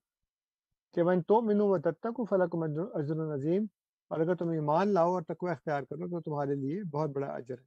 کہ 0.94 1.02
ون 1.02 1.22
تو 1.22 1.43
منو 1.43 1.68
و 1.68 1.78
تک 1.78 2.06
فلک 2.30 2.56
عظر 2.94 3.16
النظیم 3.16 3.66
اور 4.09 4.20
اگر 4.20 4.34
تم 4.34 4.48
ایمان 4.48 4.89
لاؤ 4.89 5.12
اور 5.12 5.22
تقوی 5.22 5.51
اختیار 5.51 5.82
کرو 5.82 6.09
تو 6.09 6.20
تمہارے 6.20 6.55
لیے 6.55 6.82
بہت 6.84 7.10
بڑا 7.10 7.26
اجر 7.26 7.59
ہے۔ 7.59 7.64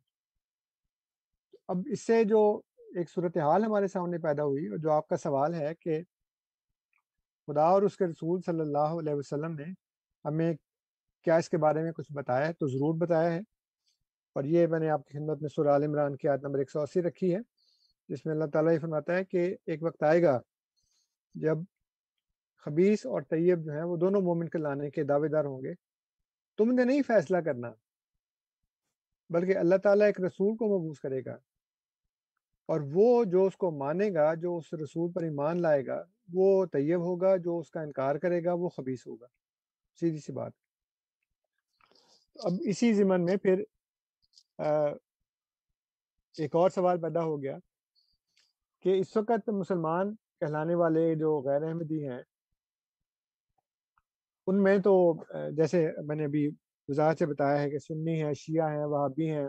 اب 1.68 1.78
اس 1.86 2.06
سے 2.06 2.24
جو 2.24 2.62
ایک 2.96 3.10
صورتحال 3.10 3.64
ہمارے 3.64 3.88
سامنے 3.88 4.18
پیدا 4.18 4.44
ہوئی، 4.44 4.68
اور 4.68 4.78
جو 4.78 4.92
آپ 4.92 5.08
کا 5.08 5.18
سوال 5.18 5.54
ہے 5.54 5.74
کہ 5.76 6.02
خدا 7.48 7.64
اور 7.64 7.82
اس 7.82 7.98
کے 7.98 8.06
رسول 8.06 8.42
صلی 8.46 8.60
اللہ 8.60 9.00
علیہ 9.00 9.14
وسلم 9.14 9.54
نے 9.54 9.66
ہمیں 10.26 10.54
کیا 11.26 11.36
اس 11.36 11.50
کے 11.50 11.58
بارے 11.58 11.84
میں 11.84 11.92
کچھ 11.92 12.12
بتایا 12.14 12.48
ہے، 12.48 12.54
تو 12.54 12.68
ضرور 12.68 12.96
بتایا 12.98 13.34
ہے۔ 13.34 13.40
اور 14.36 14.44
یہ 14.44 14.68
میں 14.68 14.80
نے 14.80 14.90
آپ 14.90 15.06
کی 15.06 15.18
خدمت 15.18 15.42
میں 15.42 15.50
سر 15.50 15.68
عال 15.72 15.84
عمران 15.84 16.16
کی 16.16 16.28
عادت 16.28 16.44
نمبر 16.44 16.60
ایک 16.60 16.72
سو 16.72 16.82
اسی 16.82 17.02
رکھی 17.02 17.34
ہے، 17.36 17.40
جس 18.10 18.26
میں 18.26 18.34
اللہ 18.34 18.46
تعالیٰ 18.46 18.74
یہ 18.74 18.80
فرماتا 18.80 19.16
ہے 19.16 19.24
کہ 19.26 19.56
ایک 19.66 19.84
وقت 19.84 20.04
آئے 20.04 20.22
گا 20.24 20.40
جب 21.36 21.58
خبیص 22.66 23.06
اور 23.06 23.22
طیب 23.22 23.64
جو 23.66 23.72
ہیں 23.72 23.84
وہ 23.84 23.98
دونوں 23.98 24.22
مومن 24.22 24.50
کے 24.50 24.58
لانے 24.58 24.90
کے 24.90 25.04
دعوے 25.04 25.28
دار 25.28 25.46
ہوں 25.46 25.62
گے۔ 25.64 25.74
تم 26.60 26.72
نے 26.72 26.84
نہیں 26.84 27.02
فیصلہ 27.02 27.38
کرنا، 27.38 27.72
بلکہ 29.30 29.58
اللہ 29.58 29.78
تعالیٰ 29.84 30.08
ایک 30.08 30.22
رسول 30.22 30.56
کو 30.58 30.68
مبوس 30.68 31.00
کرے 31.00 31.20
گا۔ 31.26 31.38
اور 32.70 32.82
وہ 32.94 33.24
جو 33.24 33.46
اس 33.46 33.56
کو 33.58 33.72
مانے 33.72 34.14
گا، 34.14 34.34
جو 34.34 34.58
اس 34.58 34.74
رسول 34.74 35.12
پر 35.12 35.24
ایمان 35.24 35.62
لائے 35.62 35.86
گا، 35.88 36.02
وہ 36.34 36.66
طیب 36.66 37.02
ہوگا، 37.02 37.36
جو 37.38 37.58
اس 37.60 37.70
کا 37.72 37.82
انکار 37.82 38.16
کرے 38.16 38.44
گا، 38.44 38.54
وہ 38.54 38.70
خبیص 38.70 39.08
ہوگا۔ 39.08 39.28
سیدھی 40.00 40.20
سی 40.20 40.34
بات۔ 40.34 40.52
اب 42.36 42.54
اسی 42.62 42.94
ضمن 42.94 43.26
میں 43.26 43.36
پھر 43.38 43.64
ایک 46.36 46.56
اور 46.56 46.70
سوال 46.70 47.02
پیدا 47.02 47.24
ہو 47.24 47.42
گیا 47.42 47.58
کہ 48.86 49.00
اس 49.00 49.16
وقت 49.18 49.50
مسلمان 49.50 50.14
کہلانے 50.40 50.76
والے 50.76 51.04
جو 51.16 51.30
غیر 51.42 51.64
احمدی 51.64 52.08
ہیں، 52.08 52.22
ان 54.48 54.64
میں 54.64 54.78
تو 54.78 54.94
جیسے 55.58 55.88
میں 56.06 56.16
نے 56.16 56.26
ابھی 56.26 56.48
وضاحت 56.90 57.20
سے 57.20 57.26
بتایا 57.26 57.62
ہے 57.62 57.70
کہ 57.70 57.78
سنی 57.78 58.22
ہیں، 58.24 58.34
شیعہ 58.34 58.70
ہیں، 58.70 58.86
وہابی 58.86 59.30
ہیں 59.30 59.48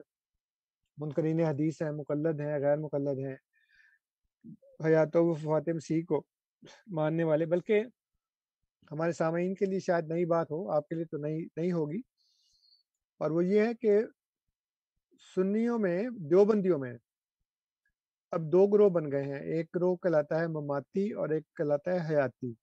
منکرین 0.96 1.40
حدیث 1.40 1.82
ہیں، 1.82 1.90
مقلد 1.90 2.40
ہیں، 2.40 2.58
غیر 2.60 2.76
مقلد 2.76 3.18
ہیں۔ 3.18 3.36
حیات 4.84 5.16
و 5.16 5.34
فاتح 5.34 5.70
مسیح 5.70 6.02
کو 6.08 6.24
ماننے 6.86 7.24
والے، 7.24 7.46
بلکہ 7.46 7.84
ہمارے 8.90 9.12
سامعین 9.12 9.54
کے 9.54 9.66
لیے 9.66 9.80
شاید 9.80 10.06
نئی 10.08 10.24
بات 10.24 10.50
ہو، 10.50 10.70
آپ 10.70 10.88
کے 10.88 10.94
لیے 10.94 11.04
تو 11.04 11.16
نئی 11.16 11.46
نہیں 11.56 11.72
ہوگی۔ 11.72 12.00
اور 13.18 13.30
وہ 13.30 13.44
یہ 13.44 13.60
ہے 13.60 13.74
کہ 13.74 14.00
سنیوں 15.34 15.78
میں، 15.78 16.02
دیوبندیوں 16.10 16.78
میں 16.78 16.98
اب 18.30 18.52
دو 18.52 18.66
گروہ 18.66 18.88
بن 18.88 19.12
گئے 19.12 19.22
ہیں۔ 19.22 19.40
ایک 19.40 19.66
گروہ 19.74 19.96
کہلاتا 19.96 20.40
ہے 20.40 20.46
مماتی 20.46 21.12
اور 21.12 21.28
ایک 21.28 21.54
کہلاتا 21.54 21.92
ہے 21.92 22.14
حیاتی۔ 22.14 22.54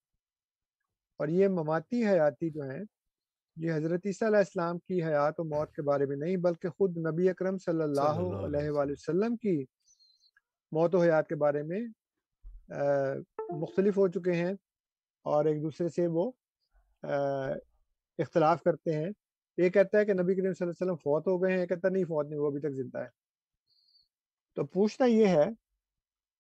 اور 1.18 1.28
یہ 1.28 1.48
مماتی 1.48 2.06
حیاتی 2.06 2.50
جو 2.50 2.62
ہیں 2.62 2.84
یہ 3.56 3.74
حضرت 3.74 4.02
عیسیٰ 4.06 4.28
علیہ 4.28 4.38
السلام 4.38 4.78
کی 4.80 5.04
حیات 5.04 5.40
و 5.40 5.44
موت 5.44 5.72
کے 5.74 5.82
بارے 5.82 6.06
میں 6.06 6.16
نہیں 6.16 6.38
بلکہ 6.38 6.70
خود 6.70 6.98
نبی 6.98 7.30
اکرم 7.30 7.58
صلی 7.58 7.82
اللہ 7.84 8.20
علیہ 8.46 8.70
وآلہ 8.70 8.92
وسلم۔ 8.92 9.36
کی 9.38 9.64
موت 10.72 10.96
و 10.96 11.02
حیات 11.02 11.28
کے 11.28 11.36
بارے 11.36 11.64
میں 11.64 11.80
مختلف 13.52 13.98
ہو 13.98 14.08
چکے 14.08 14.32
ہیں 14.32 14.54
اور 15.26 15.46
ایک 15.46 15.62
دوسرے 15.64 15.90
سے 15.90 16.08
وہ 16.08 16.32
اختلاف 18.20 18.62
کرتے 18.64 18.94
ہیں۔ 18.94 19.10
ایک 19.58 19.74
کہتا 19.74 19.98
ہے 19.98 20.06
کہ 20.06 20.14
نبی 20.14 20.36
کریم 20.36 20.54
صلی 20.54 20.66
اللہ 20.66 20.72
علیہ 20.72 20.86
وسلم 20.86 20.96
فوت 20.96 21.28
ہو 21.28 21.44
گئے 21.44 21.58
ہیں 21.58 21.66
کہتا 21.66 21.90
نہیں 21.90 22.04
فوت 22.04 22.28
نہیں 22.30 22.40
وہ 22.40 22.48
ابھی 22.48 22.60
تک 22.60 22.72
زندہ 22.72 22.98
ہے۔ 22.98 23.10
تو 24.56 24.66
پوچھنا 24.66 25.08
یہ 25.08 25.28
ہے 25.28 25.46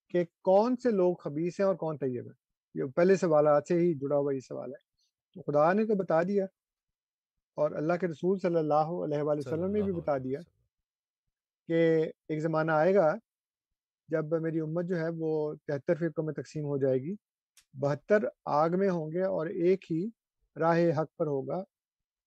کہ 0.09 0.23
کون 0.41 0.75
سے 0.75 0.91
لوگ 0.91 1.15
خبیص 1.15 1.59
ہیں 1.59 1.67
اور 1.67 1.75
کون 1.75 1.97
طیب 1.97 2.25
ہیں؟ 2.25 2.37
یہ 2.75 2.83
پہلے 2.95 3.15
سوالات 3.15 3.63
سے 3.67 3.73
ہی 3.73 3.93
جڑا 3.93 4.17
ہوا 4.17 4.33
یہ 4.33 4.39
سوال 4.39 4.71
ہے۔ 4.71 5.41
خدا 5.41 5.73
نے 5.73 5.85
تو 5.85 5.95
بتا 5.95 6.23
دیا۔ 6.23 6.45
اور 7.55 7.71
اللہ 7.71 7.93
کے 7.93 8.07
رسول 8.07 8.39
صلی 8.39 8.55
اللہ 8.55 8.91
علیہ 9.05 9.21
وآلہ 9.21 9.39
وسلم 9.39 9.71
نے 9.71 9.81
بھی 9.81 9.91
بتا 9.91 10.17
دیا 10.17 10.39
کہ 11.67 12.11
ایک 12.27 12.39
زمانہ 12.39 12.71
آئے 12.71 12.95
گا 12.95 13.15
جب 14.07 14.41
میری 14.41 14.59
امت 14.59 14.85
جو 14.85 14.99
ہے 14.99 15.09
وہ 15.17 15.55
تہتر 15.67 15.95
فرقوں 15.95 16.23
میں 16.23 16.33
تقسیم 16.33 16.65
ہو 16.65 16.77
جائے 16.77 16.99
گی۔ 16.99 17.15
بہتر 17.73 18.17
آگ 18.45 18.69
میں 18.77 18.89
ہوں 18.89 19.11
گے 19.11 19.23
اور 19.23 19.47
ایک 19.47 19.91
ہی 19.91 20.07
راہ 20.59 20.77
حق 20.97 21.17
پر 21.17 21.27
ہوگا 21.27 21.63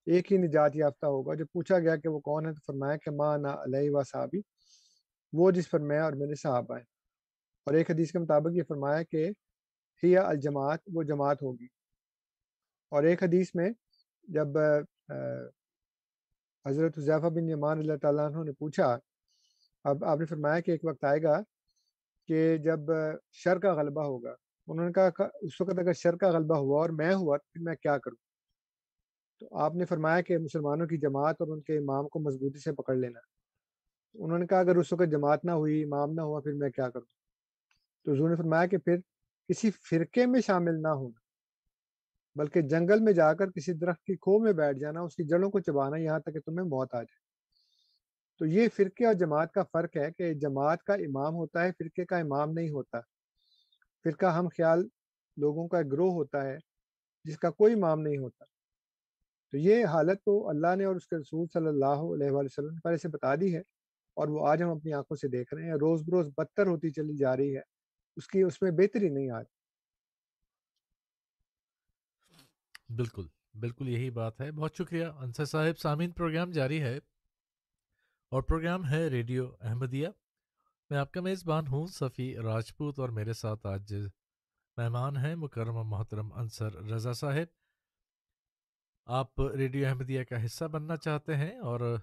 ایک 0.05 0.31
ہی 0.31 0.37
نجات 0.37 0.75
یافتہ 0.75 1.05
ہوگا۔ 1.05 1.33
جو 1.33 1.45
پوچھا 1.45 1.79
گیا 1.79 1.95
کہ 1.95 2.09
وہ 2.09 2.19
کون 2.19 2.45
ہے 2.45 2.53
تو 2.53 2.59
فرمایا 2.67 2.97
کہ 2.97 3.11
ماں 3.11 3.37
نا 3.37 3.53
علیہ 3.53 3.91
و 3.91 4.03
صحابی 4.03 4.41
وہ 5.33 5.51
جس 5.51 5.69
پر 5.69 5.79
میں 5.79 5.99
اور 5.99 6.13
میرے 6.13 6.35
صحابہ 6.35 6.75
ہیں۔ 6.77 6.85
اور 7.65 7.73
ایک 7.73 7.91
حدیث 7.91 8.11
کے 8.11 8.19
مطابق 8.19 8.53
یہ 8.53 8.63
فرمایا 8.67 9.03
کہ 9.03 9.29
ہی 10.03 10.17
الجماعت 10.17 10.79
وہ 10.93 11.03
جماعت 11.03 11.41
ہوگی۔ 11.41 11.67
اور 12.89 13.03
ایک 13.03 13.23
حدیث 13.23 13.55
میں 13.55 13.69
جب 14.23 14.47
حضرت 16.65 16.97
حضیفہ 16.97 17.27
بن 17.27 17.49
یمان 17.49 17.79
اللہ 17.79 17.97
تعالیٰ 18.01 18.25
عنہ 18.25 18.43
نے 18.43 18.51
پوچھا، 18.51 18.97
اب 19.83 20.05
آپ 20.05 20.19
نے 20.19 20.25
فرمایا 20.25 20.59
کہ 20.59 20.71
ایک 20.71 20.85
وقت 20.85 21.03
آئے 21.03 21.23
گا 21.23 21.41
کہ 22.29 22.57
جب 22.57 22.79
شر 23.31 23.59
کا 23.59 23.73
غلبہ 23.73 24.03
ہوگا، 24.03 24.35
انہوں 24.67 24.85
نے 24.85 24.91
کہا 24.91 25.27
اس 25.41 25.61
وقت 25.61 25.79
اگر 25.79 25.93
شر 25.93 26.17
کا 26.17 26.29
غلبہ 26.29 26.57
ہوا 26.57 26.81
اور 26.81 26.89
میں 26.89 27.13
ہوا 27.15 27.37
تو 27.37 27.43
پھر 27.53 27.61
میں 27.61 27.75
کیا 27.75 27.97
کروں؟ 27.97 28.17
تو 29.39 29.47
آپ 29.57 29.75
نے 29.75 29.85
فرمایا 29.85 30.21
کہ 30.21 30.37
مسلمانوں 30.37 30.87
کی 30.87 30.97
جماعت 30.97 31.35
اور 31.39 31.47
ان 31.47 31.61
کے 31.61 31.77
امام 31.77 32.07
کو 32.07 32.19
مضبوطی 32.19 32.59
سے 32.59 32.71
پکڑ 32.71 32.95
لینا۔ 32.95 33.19
انہوں 34.13 34.39
نے 34.39 34.47
کہا 34.47 34.59
اگر 34.59 34.75
اس 34.75 34.93
وقت 34.93 35.11
جماعت 35.11 35.45
نہ 35.45 35.51
ہوئی، 35.51 35.83
امام 35.83 36.13
نہ 36.13 36.21
ہوا، 36.21 36.39
پھر 36.39 36.53
میں 36.53 36.69
کیا 36.69 36.89
کروں؟ 36.89 37.05
تو 38.05 38.11
حضور 38.11 38.29
نے 38.29 38.35
فرمایا 38.35 38.65
کہ 38.65 38.77
پھر 38.77 38.97
کسی 39.49 39.71
فرقے 39.71 40.25
میں 40.25 40.41
شامل 40.41 40.81
نہ 40.81 40.87
ہونا۔ 40.87 41.26
بلکہ 42.37 42.61
جنگل 42.61 42.99
میں 42.99 43.13
جا 43.13 43.33
کر 43.33 43.51
کسی 43.51 43.73
درخت 43.73 44.03
کی 44.03 44.15
کھو 44.15 44.39
میں 44.39 44.53
بیٹھ 44.53 44.79
جانا، 44.79 45.01
اس 45.01 45.15
کی 45.15 45.23
جڑوں 45.23 45.51
کو 45.51 45.59
چبانا 45.59 45.97
یہاں 45.97 46.19
تک 46.19 46.33
کہ 46.33 46.39
تمہیں 46.39 46.67
موت 46.67 46.93
آ 46.93 46.97
جائے۔ 46.97 47.27
تو 48.39 48.45
یہ 48.45 48.67
فرقے 48.77 49.05
اور 49.05 49.13
جماعت 49.13 49.51
کا 49.51 49.63
فرق 49.63 49.97
ہے 49.97 50.11
کہ 50.17 50.33
جماعت 50.33 50.83
کا 50.83 50.93
امام 50.93 51.35
ہوتا 51.35 51.63
ہے، 51.63 51.71
فرقے 51.71 52.05
کا 52.05 52.17
امام 52.17 52.51
نہیں 52.51 52.69
ہوتا۔ 52.69 52.99
فرقہ 54.03 54.25
ہم 54.25 54.47
خیال 54.47 54.87
لوگوں 55.37 55.67
کا 55.67 55.81
گروہ 55.81 56.11
ہوتا 56.11 56.43
ہے 56.43 56.57
جس 57.23 57.37
کا 57.37 57.49
کوئی 57.49 57.73
امام 57.73 58.01
نہیں 58.01 58.17
ہوتا۔ 58.17 58.45
تو 59.51 59.57
یہ 59.57 59.85
حالت 59.85 60.19
تو 60.19 60.49
اللہ 60.49 60.75
نے 60.75 60.83
اور 60.83 60.95
اس 60.95 61.07
کے 61.07 61.15
رسول 61.15 61.47
صلی 61.53 61.67
اللہ 61.67 61.85
علیہ 61.85 62.31
وآلہ 62.31 62.45
وسلم 62.45 62.73
نے 62.73 62.79
پہلے 62.83 62.97
سے 62.97 63.07
بتا 63.07 63.35
دی 63.35 63.55
ہے 63.55 63.61
اور 64.13 64.27
وہ 64.27 64.47
آج 64.47 64.63
ہم 64.63 64.69
اپنی 64.69 64.93
آنکھوں 64.93 65.17
سے 65.17 65.27
دیکھ 65.27 65.53
رہے 65.53 65.63
ہیں۔ 65.63 65.73
روز 65.73 66.03
بروز 66.07 66.27
بدتر 66.37 66.67
ہوتی 66.67 66.89
چلی 66.89 67.17
جا 67.17 67.37
رہی 67.37 67.55
ہے۔ 67.55 67.61
اس 68.17 68.27
کی، 68.27 68.41
اس 68.41 68.61
میں 68.61 68.71
بہتری 68.71 69.09
نہیں 69.09 69.29
آ 69.29 69.39
رہی۔ 69.39 69.56
بالکل 72.89 73.27
بالکل 73.59 73.89
یہی 73.89 74.09
بات 74.09 74.41
ہے۔ 74.41 74.51
بہت 74.51 74.75
شکریہ۔ 74.75 75.05
انصر 75.05 75.45
صاحب، 75.45 75.79
سامعین 75.79 76.11
پروگرام 76.11 76.51
جاری 76.51 76.81
ہے 76.81 76.97
اور 78.31 78.43
پروگرام 78.43 78.89
ہے 78.89 79.07
ریڈیو 79.07 79.51
احمدیہ۔ 79.61 80.07
میں 80.89 80.97
آپ 80.97 81.11
کا 81.11 81.21
میزبان 81.21 81.67
ہوں 81.67 81.87
صفی 81.87 82.35
راجپوت 82.37 82.99
اور 82.99 83.09
میرے 83.09 83.33
ساتھ 83.33 83.67
آج 83.67 83.95
مہمان 84.77 85.17
ہیں 85.17 85.35
مکرمہ 85.35 85.83
محترم 85.83 86.33
انصر 86.33 86.73
رضا 86.73 87.13
صاحب۔ 87.13 87.53
آپ 89.05 89.41
ریڈیو 89.41 89.87
احمدیہ 89.87 90.23
کا 90.23 90.45
حصہ 90.45 90.65
بننا 90.65 90.97
چاہتے 90.97 91.35
ہیں 91.35 91.57
اور 91.57 91.97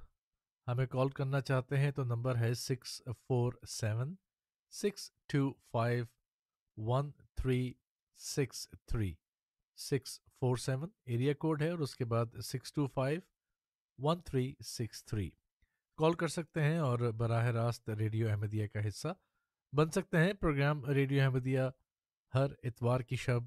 ہمیں 0.69 0.87
کال 0.87 1.09
کرنا 1.09 1.41
چاہتے 1.41 1.79
ہیں 1.79 1.91
تو 1.91 2.05
نمبر 2.05 2.37
ہے 2.37 2.55
six 2.55 3.03
four 3.29 3.53
seven, 3.69 4.15
six 4.71 5.11
two 5.27 5.53
five, 5.73 6.05
one 6.77 7.11
three 7.35 7.73
six 8.17 8.69
three. 8.87 9.15
Six 9.77 10.21
four 10.41 10.57
seven 10.57 10.89
area 11.07 11.35
code 11.35 11.63
ہے 11.63 11.71
اور 11.71 11.79
اس 11.79 11.97
کے 11.97 12.05
بعد 12.05 12.27
six 12.43 12.73
two 12.73 12.87
five 12.87 13.21
one 13.99 14.21
three 14.21 14.55
six 14.67 15.05
three. 15.05 15.31
Call 15.99 16.13
کر 16.13 16.29
سکتے 16.29 16.63
ہیں 16.63 16.79
اور 16.79 16.99
براہ 16.99 17.47
راست 17.47 17.91
ریڈیو 17.91 18.29
احمدیہ 18.31 18.67
کا 18.67 18.89
حصہ 18.89 19.09
بن 19.73 19.91
سکتے 19.91 20.19
ہیں۔ 20.19 20.33
پروگرام 20.33 20.85
ریڈیو 20.85 21.23
احمدیہ 21.23 21.61
ہر 22.35 22.47
اتوار 22.63 23.01
کی 23.01 23.17
شب 23.17 23.43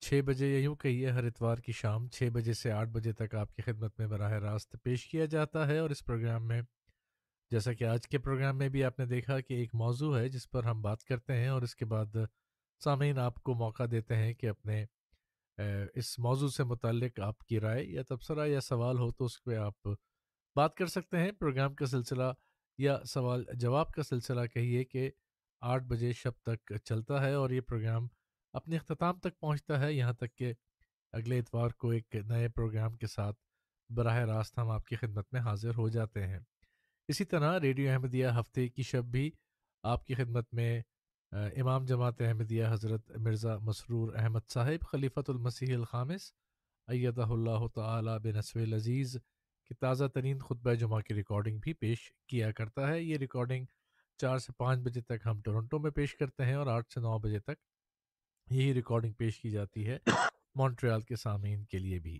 چھ 0.00 0.20
بجے 0.24 0.46
یا 0.46 0.58
یوں 0.58 0.76
کہیے 0.76 1.10
ہر 1.10 1.24
اتوار 1.24 1.58
کی 1.58 1.72
شام 1.72 2.08
چھ 2.08 2.22
بجے 2.32 2.52
سے 2.52 2.72
آٹھ 2.72 2.88
بجے 2.88 3.12
تک 3.12 3.34
آپ 3.34 3.54
کی 3.54 3.62
خدمت 3.62 3.98
میں 3.98 4.06
براہ 4.06 4.32
راست 4.32 4.76
پیش 4.82 5.06
کیا 5.06 5.24
جاتا 5.24 5.66
ہے 5.66 5.78
اور 5.78 5.90
اس 5.90 6.04
پروگرام 6.04 6.48
میں 6.48 6.62
جیسا 7.50 7.72
کہ 7.72 7.84
آج 7.84 8.08
کے 8.08 8.18
پروگرام 8.18 8.58
میں 8.58 8.68
بھی 8.68 8.84
آپ 8.84 8.98
نے 8.98 9.06
دیکھا 9.06 9.40
کہ 9.40 9.54
ایک 9.54 9.74
موضوع 9.74 10.18
ہے 10.18 10.28
جس 10.28 10.50
پر 10.50 10.64
ہم 10.64 10.82
بات 10.82 11.04
کرتے 11.04 11.36
ہیں 11.36 11.48
اور 11.48 11.62
اس 11.62 11.76
کے 11.76 11.84
بعد 11.84 12.16
سامعین 12.84 13.18
آپ 13.18 13.42
کو 13.42 13.54
موقع 13.54 13.82
دیتے 13.90 14.16
ہیں 14.16 14.34
کہ 14.34 14.48
اپنے 14.48 14.86
اس 15.94 16.18
موضوع 16.18 16.48
سے 16.48 16.64
متعلق 16.64 17.20
آپ 17.20 17.38
کی 17.38 17.60
رائے 17.60 17.84
یا 17.84 18.02
تبصرہ 18.08 18.46
یا 18.46 18.60
سوال 18.60 18.98
ہو 18.98 19.10
تو 19.12 19.24
اس 19.24 19.42
پہ 19.44 19.56
آپ 19.56 19.88
بات 20.56 20.74
کر 20.74 20.86
سکتے 20.86 21.16
ہیں۔ 21.16 21.32
پروگرام 21.32 21.74
کا 21.74 21.86
سلسلہ 21.86 22.32
یا 22.78 22.98
سوال 23.04 23.44
جواب 23.54 23.90
کا 23.90 24.02
سلسلہ 24.02 24.46
کہیے 24.46 24.84
کہ 24.84 25.10
آٹھ 25.60 25.84
بجے 25.84 26.12
شب 26.12 26.32
تک 26.42 26.72
چلتا 26.84 27.22
ہے 27.22 27.32
اور 27.32 27.50
یہ 27.50 27.60
پروگرام 27.60 28.06
اپنے 28.52 28.76
اختتام 28.76 29.18
تک 29.18 29.38
پہنچتا 29.40 29.80
ہے۔ 29.80 29.92
یہاں 29.92 30.12
تک 30.12 30.36
کہ 30.36 30.52
اگلے 31.12 31.38
اتوار 31.38 31.70
کو 31.70 31.90
ایک 31.90 32.16
نئے 32.16 32.48
پروگرام 32.48 32.92
کے 32.92 33.06
ساتھ 33.06 33.36
براہ 33.92 34.18
راست 34.18 34.58
ہم 34.58 34.70
آپ 34.70 34.86
کی 34.86 34.96
خدمت 34.96 35.26
میں 35.32 35.40
حاضر 35.40 35.74
ہو 35.74 35.88
جاتے 35.88 36.26
ہیں۔ 36.26 36.38
اسی 37.08 37.24
طرح 37.24 37.60
ریڈیو 37.60 37.92
احمدیہ 37.92 38.26
ہفتے 38.40 38.68
کی 38.68 38.82
شب 38.82 39.04
بھی 39.04 39.30
آپ 39.82 40.04
کی 40.04 40.14
خدمت 40.14 40.54
میں 40.54 40.82
امام 41.36 41.84
جماعت 41.84 42.20
احمدیہ 42.20 42.64
حضرت 42.70 43.10
مرزا 43.16 43.56
مسرور 43.58 44.14
احمد 44.14 44.48
صاحب، 44.48 44.86
خلیفۃ 44.90 45.28
المسیح 45.28 45.74
الخامس، 45.74 46.32
ایدہ 46.88 47.22
اللہ 47.22 47.66
تعالی 47.74 48.10
بنسو 48.22 48.58
العزیز 48.58 49.16
کی 49.64 49.74
تازہ 49.74 50.04
ترین 50.04 50.38
خطبہ 50.38 50.74
جمعہ 50.74 51.00
کی 51.00 51.14
ریکارڈنگ 51.14 51.58
بھی 51.58 51.72
پیش 51.72 52.12
کیا 52.28 52.50
کرتا 52.52 52.88
ہے۔ 52.88 53.02
یہ 53.02 53.16
ریکارڈنگ 53.16 53.64
چار 54.18 54.38
سے 54.38 54.52
پانچ 54.52 54.80
بجے 54.80 55.00
تک 55.00 55.26
ہم 55.26 55.40
ٹورنٹو 55.40 55.78
میں 55.78 55.90
پیش 55.90 56.14
کرتے 56.14 56.44
ہیں 56.44 56.54
اور 56.54 56.66
آٹھ 56.66 56.92
سے 56.92 57.00
نو 57.00 57.18
بجے 57.18 57.40
تک 57.40 57.58
یہی 58.50 58.74
ریکارڈنگ 58.74 59.12
پیش 59.12 59.40
کی 59.40 59.50
جاتی 59.50 59.86
ہے 59.86 59.98
مونٹریال 60.54 61.00
کے 61.00 61.16
سامعین 61.16 61.64
کے 61.64 61.78
لیے 61.78 61.98
بھی۔ 61.98 62.18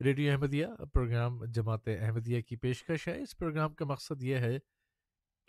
ریڈیو 0.00 0.32
احمدیہ، 0.32 0.66
پروگرام 0.92 1.44
جماعت 1.44 1.88
احمدیہ 2.00 2.40
کی 2.40 2.56
پیشکش 2.56 3.08
ہے۔ 3.08 3.20
اس 3.22 3.36
پروگرام 3.36 3.74
کا 3.74 3.84
مقصد 3.84 4.22
یہ 4.22 4.36
ہے 4.36 4.58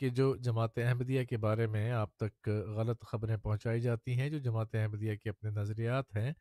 کہ 0.01 0.09
جو 0.09 0.35
جماعت 0.35 0.77
احمدیہ 0.77 1.23
کے 1.23 1.37
بارے 1.37 1.65
میں 1.67 1.91
آپ 1.91 2.15
تک 2.17 2.47
غلط 2.75 3.01
خبریں 3.01 3.35
پہنچائی 3.37 3.81
جاتی 3.81 4.19
ہیں، 4.19 4.29
جو 4.29 4.37
جماعت 4.39 4.75
احمدیہ 4.75 5.15
کے 5.15 5.29
اپنے 5.29 5.49
نظریات 5.49 6.15
ہیں، 6.15 6.31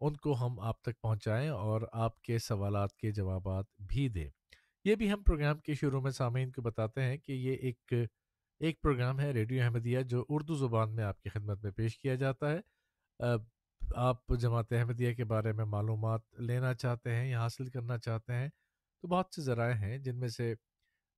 ان 0.00 0.16
کو 0.16 0.34
ہم 0.46 0.60
آپ 0.60 0.82
تک 0.82 1.00
پہنچائیں 1.00 1.48
اور 1.48 1.82
آپ 1.92 2.20
کے 2.22 2.38
سوالات 2.38 2.96
کے 2.96 3.12
جوابات 3.12 3.66
بھی 3.88 4.08
دیں۔ 4.08 4.28
یہ 4.84 4.94
بھی 4.94 5.10
ہم 5.12 5.22
پروگرام 5.22 5.58
کے 5.58 5.74
شروع 5.74 6.00
میں 6.00 6.10
سامعین 6.10 6.50
کو 6.50 6.62
بتاتے 6.62 7.02
ہیں 7.02 7.16
کہ 7.16 7.32
یہ 7.32 7.52
ایک 7.52 7.92
ایک 8.60 8.80
پروگرام 8.82 9.20
ہے 9.20 9.30
ریڈیو 9.30 9.62
احمدیہ، 9.62 10.00
جو 10.00 10.24
اردو 10.28 10.54
زبان 10.54 10.94
میں 10.94 11.04
آپ 11.04 11.22
کی 11.22 11.28
خدمت 11.28 11.62
میں 11.62 11.72
پیش 11.72 11.98
کیا 11.98 12.14
جاتا 12.14 12.52
ہے۔ 12.52 12.60
آپ 13.96 14.28
جماعت 14.40 14.72
احمدیہ 14.72 15.14
کے 15.14 15.24
بارے 15.24 15.52
میں 15.52 15.64
معلومات 15.64 16.20
لینا 16.38 16.74
چاہتے 16.74 17.14
ہیں 17.14 17.28
یا 17.30 17.40
حاصل 17.40 17.66
کرنا 17.66 17.98
چاہتے 17.98 18.32
ہیں، 18.32 18.48
تو 19.02 19.08
بہت 19.08 19.34
سے 19.34 19.42
ذرائع 19.42 19.74
ہیں 19.74 19.98
جن 19.98 20.20
میں 20.20 20.28
سے 20.28 20.54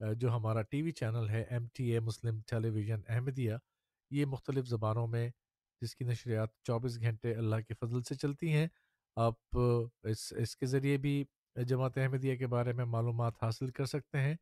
جو 0.01 0.31
ہمارا 0.31 0.63
ٹی 0.63 0.83
وی 0.83 0.91
چینل 0.91 1.29
ہے، 1.29 1.43
M 1.43 1.67
T 1.75 1.85
A, 1.85 2.01
Muslim 2.01 2.41
television 2.71 3.01
Ahmadiyya, 3.09 3.55
یہ 4.11 4.27
مختلف 4.27 4.67
زبانوں 4.67 5.07
میں 5.07 5.29
جس 5.83 5.95
کی 5.97 6.05
نشریات 6.05 6.51
چوبیس 6.65 7.01
گھنٹے 7.01 7.35
اللہ 7.35 7.61
کے 7.69 7.75
فضل 7.75 8.03
سے 8.03 8.15
چلتی 8.15 8.53
ہیں۔ 8.53 8.69
آپ 9.17 9.59
اس 10.03 10.33
اس 10.37 10.57
کے 10.57 10.67
ذریعے 10.67 10.97
بھی 10.97 11.25
جماعت 11.57 11.99
احمدیہ 11.99 12.37
کے 12.37 12.47
بارے 12.47 12.73
میں 12.73 12.85
معلومات 12.85 13.43
حاصل 13.43 13.71
کر 13.71 13.87
سکتے 13.87 14.19
ہیں۔ 14.19 14.37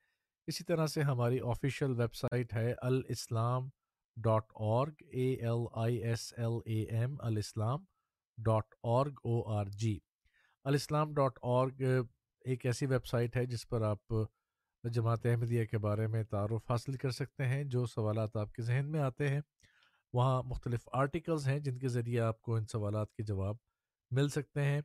اسی 0.49 0.65
طرح 0.65 0.87
سے 0.87 1.03
ہماری 1.03 1.41
آفیشیل 1.41 1.91
ویب 1.91 2.15
سائٹ 2.15 2.53
ہے 2.55 2.74
alislam 2.83 3.69
dot 4.16 4.53
org 4.55 5.03
A 5.12 5.33
L 5.35 5.65
I 5.74 5.97
S 5.97 6.33
L 6.37 6.59
A 6.66 6.83
M 6.97 7.16
alislam 7.20 7.85
dot 8.39 8.74
org 8.83 9.19
O 9.24 9.41
R 9.59 9.66
G 9.66 9.99
alislam 10.65 11.15
dot 11.15 11.39
org 11.43 11.83
ایک 12.45 12.66
ایسی 12.66 12.87
ویب 12.87 13.07
سائٹ 13.07 13.37
ہے 13.37 13.47
جس 13.47 13.69
پر 13.69 13.83
آپ 13.83 14.12
جماعت 14.92 15.26
احمدیہ 15.26 15.64
کے 15.64 15.78
بارے 15.78 16.06
میں 16.06 16.22
تعارف 16.22 16.70
حاصل 16.70 16.92
کر 16.92 17.10
سکتے 17.10 17.46
ہیں، 17.46 17.64
جو 17.64 17.86
سوالات 17.86 18.36
آپ 18.36 18.52
کے 18.52 18.62
ذہن 18.62 18.90
میں 18.90 19.00
آتے 19.00 19.28
ہیں۔ 19.28 19.40
وہاں 20.12 20.42
مختلف 20.42 20.88
آرٹیکلز 20.92 21.48
ہیں 21.48 21.58
جن 21.58 21.78
کے 21.78 21.88
ذریعے 21.88 22.20
آپ 22.20 22.40
کو 22.42 22.54
ان 22.56 22.64
سوالات 22.66 23.12
کے 23.12 23.22
جواب 23.22 23.56
مل 24.10 24.28
سکتے 24.28 24.62
ہیں۔ 24.62 24.80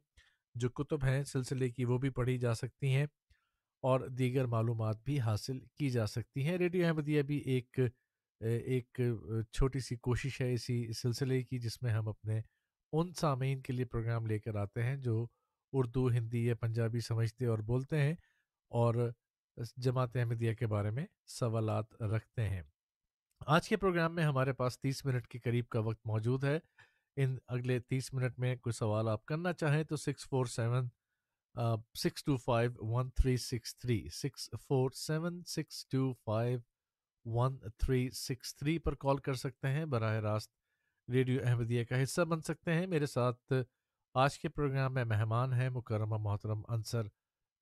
جو 0.56 0.70
کتب 0.70 1.04
ہیں، 1.06 1.24
سلسلے 1.24 1.70
کی 1.70 1.86
وہ 1.86 1.98
بھی 1.98 2.10
پڑھی 2.10 2.38
جا 2.38 2.54
سکتی 2.54 2.94
ہیں 2.94 3.06
اور 3.84 4.08
دیگر 4.08 4.46
معلومات 4.46 5.04
بھی 5.04 5.20
حاصل 5.20 5.60
کی 5.60 5.90
جا 5.90 6.08
سکتی 6.08 6.48
ہیں۔ 6.48 6.58
ریڈیو 6.58 6.86
احمدیہ 6.88 7.22
بھی 7.22 7.38
ایک 7.38 7.80
ایک 8.42 9.00
چھوٹی 9.54 9.80
سی 9.80 9.96
کوشش 9.96 10.42
ہے 10.42 10.54
اسی 10.54 10.94
سلسلے 10.94 11.42
کی، 11.44 11.60
جس 11.60 11.82
میں 11.82 11.92
ہم 11.92 12.08
اپنے 12.08 12.42
ان 12.94 13.14
سامعین 13.14 13.62
کے 13.62 13.74
لیے 13.74 13.86
پروگرام 13.86 14.26
لے 14.26 14.40
کر 14.40 14.56
آتے 14.56 14.84
ہیں 14.84 14.96
جو 14.98 15.26
اردو، 15.74 16.08
ہندی 16.10 16.46
یا 16.46 16.56
پنجابی 16.56 17.00
سمجھتے 17.00 17.46
اور 17.46 17.60
بولتے 17.60 18.02
ہیں 18.02 18.16
اور 18.72 19.12
جماعت 19.78 20.16
احمدیہ 20.16 20.54
کے 20.54 20.68
بارے 20.68 20.90
میں 20.90 21.06
سوالات 21.28 22.02
رکھتے 22.02 22.50
ہیں۔ 22.50 22.62
آج 23.46 23.70
کے 23.70 23.78
پروگرام 23.78 24.16
میں 24.16 24.24
ہمارے 24.24 24.54
پاس 24.54 24.80
تیس 24.80 25.06
منٹ 25.06 25.28
کے 25.28 25.40
قریب 25.40 25.68
کا 25.70 25.80
وقت 25.80 26.06
موجود 26.06 26.44
ہے۔ 26.44 26.60
ان 27.16 27.38
اگلے 27.48 27.80
تیس 27.80 28.14
منٹ 28.14 28.40
میں 28.40 28.56
کوئی 28.56 28.74
سوال 28.74 29.10
آپ 29.10 29.26
کرنا 29.26 29.54
چاہیں 29.54 29.84
تو 29.84 29.96
six 29.96 30.28
four 30.30 30.46
seven 30.46 30.88
six 32.00 32.24
two 32.24 32.38
five, 32.38 32.72
one 32.80 33.10
three 33.10 33.38
six 33.38 33.78
three, 33.78 34.08
six 34.12 34.50
four 34.68 34.92
seven, 34.96 35.44
six 35.44 35.88
two 35.88 36.14
five, 36.26 36.60
one 37.26 37.58
three 37.78 38.10
six 38.10 38.56
three 38.56 38.78
پر 38.80 38.96
کال 38.96 39.18
کر 39.18 39.34
سکتے 39.34 39.68
ہیں۔ 39.68 39.86
براہ 39.86 40.20
راست 40.20 40.52
ریڈیو 41.10 41.42
احمدیہ 41.46 41.84
کا 41.84 42.02
حصہ 42.04 42.22
بن 42.22 42.42
سکتے 42.42 42.74
ہیں۔ 42.74 42.88
میرے 42.88 43.06
ساتھ 43.06 43.54
آج 44.14 44.40
کے 44.40 44.50
پروگرام 44.50 44.94
میں 44.94 45.04
مہمان 45.06 45.54
ہیں، 45.54 45.70
مکرمہ 45.70 46.18
محترم 46.18 46.62
انصر 46.68 47.04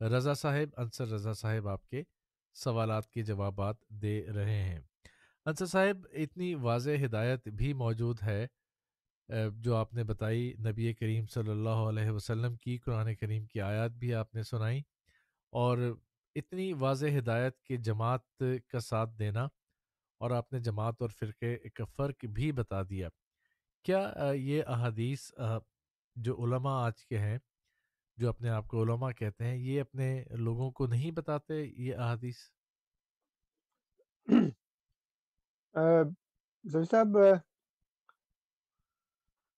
رضا 0.02 0.34
صاحب، 0.34 0.70
انصر 0.78 1.08
رضا 1.08 1.34
صاحب 1.34 1.68
آپ 1.68 1.88
کے 1.88 2.04
سوالات 2.56 3.10
کے 3.10 3.24
جوابات 3.24 3.76
دے 4.02 4.22
رہے 4.36 4.62
ہیں۔ 4.64 4.80
انصر 5.46 5.66
صاحب، 5.66 6.06
اتنی 6.14 6.54
واضح 6.56 7.06
ہدایت 7.06 7.48
بھی 7.48 7.74
موجود 7.74 8.22
ہے 8.24 8.46
جو 9.56 9.76
آپ 9.76 9.94
نے 9.94 10.04
بتائی 10.04 10.54
نبی 10.60 10.94
کریم 10.94 11.26
صلی 11.26 11.50
اللہ 11.50 11.84
علیہ 11.90 12.10
وسلم 12.10 12.56
کی، 12.56 12.78
قرآن 12.78 13.14
کریم 13.16 13.46
کی 13.46 13.62
آیات 13.62 13.92
بھی 13.92 14.14
آپ 14.14 14.34
نے 14.36 14.44
سنائی 14.44 14.82
اور 15.54 15.78
اتنی 16.36 16.72
واضح 16.74 17.18
ہدایت 17.18 17.60
کے 17.62 17.78
جماعت 17.78 18.44
کا 18.72 18.80
ساتھ 18.80 19.10
دینا 19.20 19.44
اور 20.22 20.32
آپ 20.32 20.52
نے 20.54 20.60
جماعت 20.60 21.02
اور 21.02 21.10
فرقے 21.10 21.56
کا 21.76 21.86
فرق 21.86 22.26
بھی 22.26 22.52
بتا 22.52 22.82
دیا۔ 22.90 23.10
کیا 23.86 24.32
یہ 24.36 24.64
احادیث 24.68 25.32
جو 26.16 26.44
علماء 26.44 26.84
آج 26.86 27.06
کے 27.06 27.18
ہیں 27.18 27.38
جو 28.20 28.30
اپنے 28.30 28.50
آپ 28.50 28.68
کو 28.68 28.82
علماء 28.84 29.12
کہتے 29.12 29.44
ہیں 29.44 29.58
یہ 29.58 29.82
اپنے 29.82 30.24
لوگوں 30.38 30.72
کو 30.72 30.88
نہیں 30.88 31.12
بتاتے 31.12 31.64
یہ 31.64 31.96
احادیث؟ 31.96 32.38
صاحب 36.92 37.18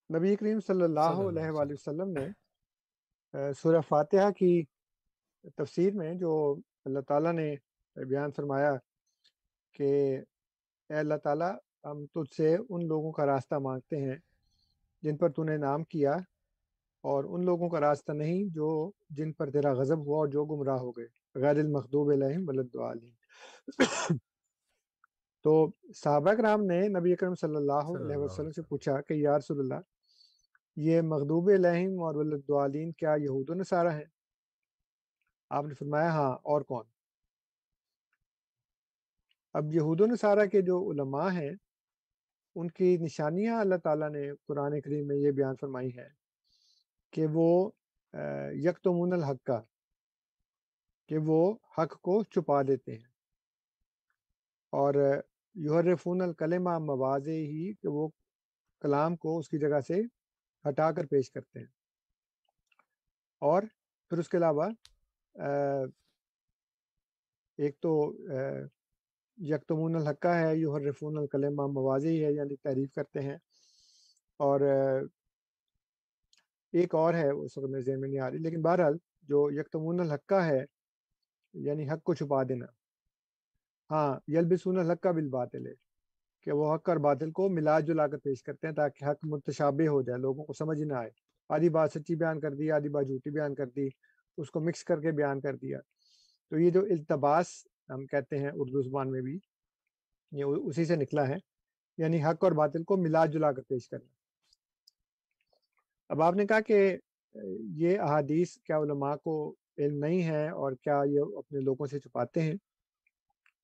نبی 0.10 0.36
کریم 0.36 0.60
صلی 0.60 0.84
اللہ 0.84 1.22
علیہ 1.30 1.50
وآلہ 1.50 1.74
وسلم۔ 1.74 2.12
نے 2.12 2.28
سورہ 3.54 3.82
فاتحہ 3.82 4.32
کی 4.32 4.64
تفسیر 5.58 5.94
میں 5.94 6.14
جو 6.14 6.56
اللہ 6.86 7.00
تعالیٰ 7.00 7.34
نے 7.34 7.56
بیان 7.96 8.32
فرمایا 8.32 8.72
کہ 9.76 10.18
اے 10.90 10.98
اللہ 10.98 11.18
تعالیٰ 11.24 11.52
ہم 11.86 12.06
تجھ 12.06 12.34
سے 12.34 12.56
ان 12.70 12.88
لوگوں 12.88 13.12
کا 13.12 13.26
راستہ 13.26 13.56
مانگتے 13.56 13.98
ہیں 13.98 14.18
جن 15.04 15.18
پر 15.18 15.30
تو 15.30 15.44
نے 15.44 15.58
نام 15.58 15.84
کیا۔ 15.84 16.14
اور 17.02 17.24
ان 17.24 17.46
لوگوں 17.46 17.70
کا 17.70 17.80
راستہ 17.80 18.12
نہیں 18.12 18.46
جو 18.46 18.92
جن 19.10 19.34
پر 19.34 19.50
تیرا 19.52 19.74
غضب 19.74 19.98
ہوا 19.98 20.18
اور 20.18 20.28
جو 20.28 20.46
گمراہ 20.46 20.78
ہو 20.78 20.92
گئے۔ 20.92 21.08
غیر 21.36 21.56
المخدوب 21.56 22.10
علیہم 22.12 22.50
ولدعالین 22.50 23.14
تو 25.46 25.72
صحابہ 25.96 26.34
کرام 26.34 26.64
نے 26.66 26.88
نبی 26.88 27.14
اکرم 27.14 27.36
صلی 27.36 27.56
اللہ 27.56 27.92
علیہ 27.98 28.18
وسلم 28.18 28.52
سے 28.52 28.62
پوچھا 28.62 29.02
کہ 29.02 29.14
یا 29.14 29.38
رسول 29.38 29.60
اللہ 29.60 29.80
یہ 30.76 31.02
مغدوب 31.02 31.50
علیہم 31.50 32.04
اور 32.04 32.16
ولدعالین 32.16 32.92
کیا 32.92 33.16
یہود 33.20 33.50
و 33.50 33.54
نصارہ 33.54 33.88
ہیں؟ 33.88 34.06
آپ 35.50 35.66
نے 35.66 35.74
فرمایا 35.74 36.10
ہاں 36.10 36.32
اور 36.34 36.62
کون؟ 36.62 36.86
اب 39.54 39.74
یہود 39.74 40.02
و 40.02 40.06
نصارہ 40.06 40.46
کے 40.46 40.62
جو 40.62 40.92
علماء 40.92 41.30
ہیں 41.32 41.52
ان 42.56 42.70
کی 42.72 42.98
نشانیاں 42.98 43.60
اللہ 43.60 43.76
تعالیٰ 43.76 44.10
نے 44.10 44.32
قرآن 44.48 44.82
کریم 44.82 45.08
میں 45.08 45.16
یہ 45.16 45.32
بیان 45.32 45.56
فرمائی 45.62 45.96
ہے 45.96 46.21
کہ 47.12 47.26
وہ 47.34 47.72
یکتمون 48.54 49.14
الحق 49.14 49.44
کا، 49.44 49.62
کہ 51.10 51.18
وہ 51.18 51.54
حق 51.78 52.02
کو 52.02 52.24
چھپا 52.24 52.62
دیتے 52.62 52.96
ہیں۔ 52.98 53.10
اور 54.70 54.94
یحرفون 55.56 56.22
الکلمہ 56.22 56.78
مواز 56.80 57.28
ہی 57.28 57.74
کہ 57.74 57.88
وہ 57.88 58.08
کلام 58.82 59.16
کو 59.16 59.38
اس 59.40 59.50
کی 59.50 59.60
جگہ 59.60 59.80
سے 59.80 60.02
ہٹا 60.70 60.92
کر 60.92 61.06
پیش 61.06 61.32
کرتے 61.32 61.60
ہیں۔ 61.60 61.66
اور 63.42 63.64
پھر 64.10 64.18
اس 64.18 64.30
کے 64.30 64.38
علاوہ 64.38 64.70
ایک 67.58 67.80
تو 67.80 68.14
یکتمون 69.38 69.96
الحقہ 69.96 70.28
ہے، 70.28 70.58
یحرفون 70.58 71.18
الکلمہ 71.18 71.68
موازی 71.68 72.26
ہے 72.26 72.32
یعنی 72.32 72.56
تعریف 72.56 72.94
کرتے 72.94 73.20
ہیں۔ 73.20 73.38
اور 74.38 74.60
ایک 76.74 76.96
اور 76.96 77.14
ہے 77.14 77.30
اس 77.30 77.58
وقت 77.58 77.70
میرے 77.70 77.84
ذہن 77.84 78.00
میں 78.02 78.10
نہیں 78.10 78.20
آ 78.20 78.30
رہی، 78.30 78.38
لیکن 78.38 78.62
بہرحال 78.62 78.98
جو 79.22 79.50
یکتمون 79.52 80.00
الحقہ 80.00 80.36
ہے 80.36 80.64
یعنی 81.54 81.90
حق 81.90 82.04
کو 82.04 82.14
چھپا 82.14 82.44
دینا۔ 82.44 82.66
ہاں 83.90 84.20
یلبسون 84.28 84.80
الحقہ 84.80 85.10
بالباطل 85.10 85.68
ہے 85.68 85.74
کہ 86.42 86.52
وہ 86.52 86.76
حق 86.76 86.90
اور 86.90 86.98
باطل 86.98 87.32
کو 87.32 87.50
ملا 87.50 87.80
جلا 87.80 88.08
کر 88.08 88.18
پیش 88.18 88.44
کرتے 88.44 88.68
ہیں 88.68 88.76
تاکہ 88.76 89.06
حق 89.06 89.26
متشابہ 89.26 89.88
ہو 89.88 90.02
جائے، 90.02 90.20
لوگوں 90.20 90.44
کو 90.44 90.54
سمجھ 90.54 90.82
نہ 90.82 90.94
آئے۔ 90.94 91.10
آدھی 91.50 91.70
بات 91.70 91.92
سچی 91.92 92.16
بیان 92.16 92.40
کر 92.40 92.54
دی، 92.56 92.72
آدھی 92.72 92.90
بات 92.90 93.06
جھوٹی 93.06 93.30
بیان 93.30 93.56
کر 93.56 93.66
دی، 93.66 93.88
اس 94.38 94.52
کو 94.52 94.60
مکس 94.60 94.84
کر 94.84 95.02
کے 95.02 95.12
بیان 95.12 95.42
کر 95.42 95.56
دیا۔ 95.56 95.80
تو 96.50 96.60
یہ 96.60 96.70
جو 96.70 96.82
التباس 96.82 97.48
ہم 97.90 98.06
کہتے 98.06 98.38
ہیں 98.40 98.52
اردو 98.54 98.82
زبان 98.82 99.12
میں 99.12 99.22
بھی، 99.22 99.38
یہ 100.32 100.44
اسی 100.44 100.86
سے 100.86 100.96
نکلا 100.96 101.28
ہے 101.28 101.38
یعنی 101.98 102.24
حق 102.24 102.44
اور 102.44 102.52
باطل 102.52 102.84
کو 102.84 102.98
ملا 102.98 103.26
جلا 103.26 103.52
کر 103.52 103.62
پیش 103.62 103.90
کرنا۔ 103.90 104.21
اب 106.12 106.22
آپ 106.22 106.34
نے 106.36 106.46
کہا 106.46 106.60
کہ 106.60 106.78
یہ 107.82 108.00
احادیث 108.00 108.58
کیا 108.58 108.78
علماء 108.78 109.16
کو 109.16 109.34
علم 109.78 109.98
نہیں 109.98 110.24
ہے 110.24 110.50
اور 110.50 110.72
کیا 110.82 111.00
یہ 111.08 111.38
اپنے 111.38 111.60
لوگوں 111.60 111.86
سے 111.88 112.00
چھپاتے 112.00 112.42
ہیں 112.42 112.56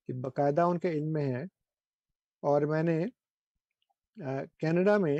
کہ 0.08 0.12
باقاعدہ 0.20 0.62
ان 0.62 0.78
کے 0.78 0.90
علم 0.90 1.12
میں 1.12 1.26
ہے؟ 1.34 1.42
اور 2.42 2.62
میں 2.62 2.82
نے 2.82 2.98
کینیڈا 4.60 4.96
میں 4.98 5.16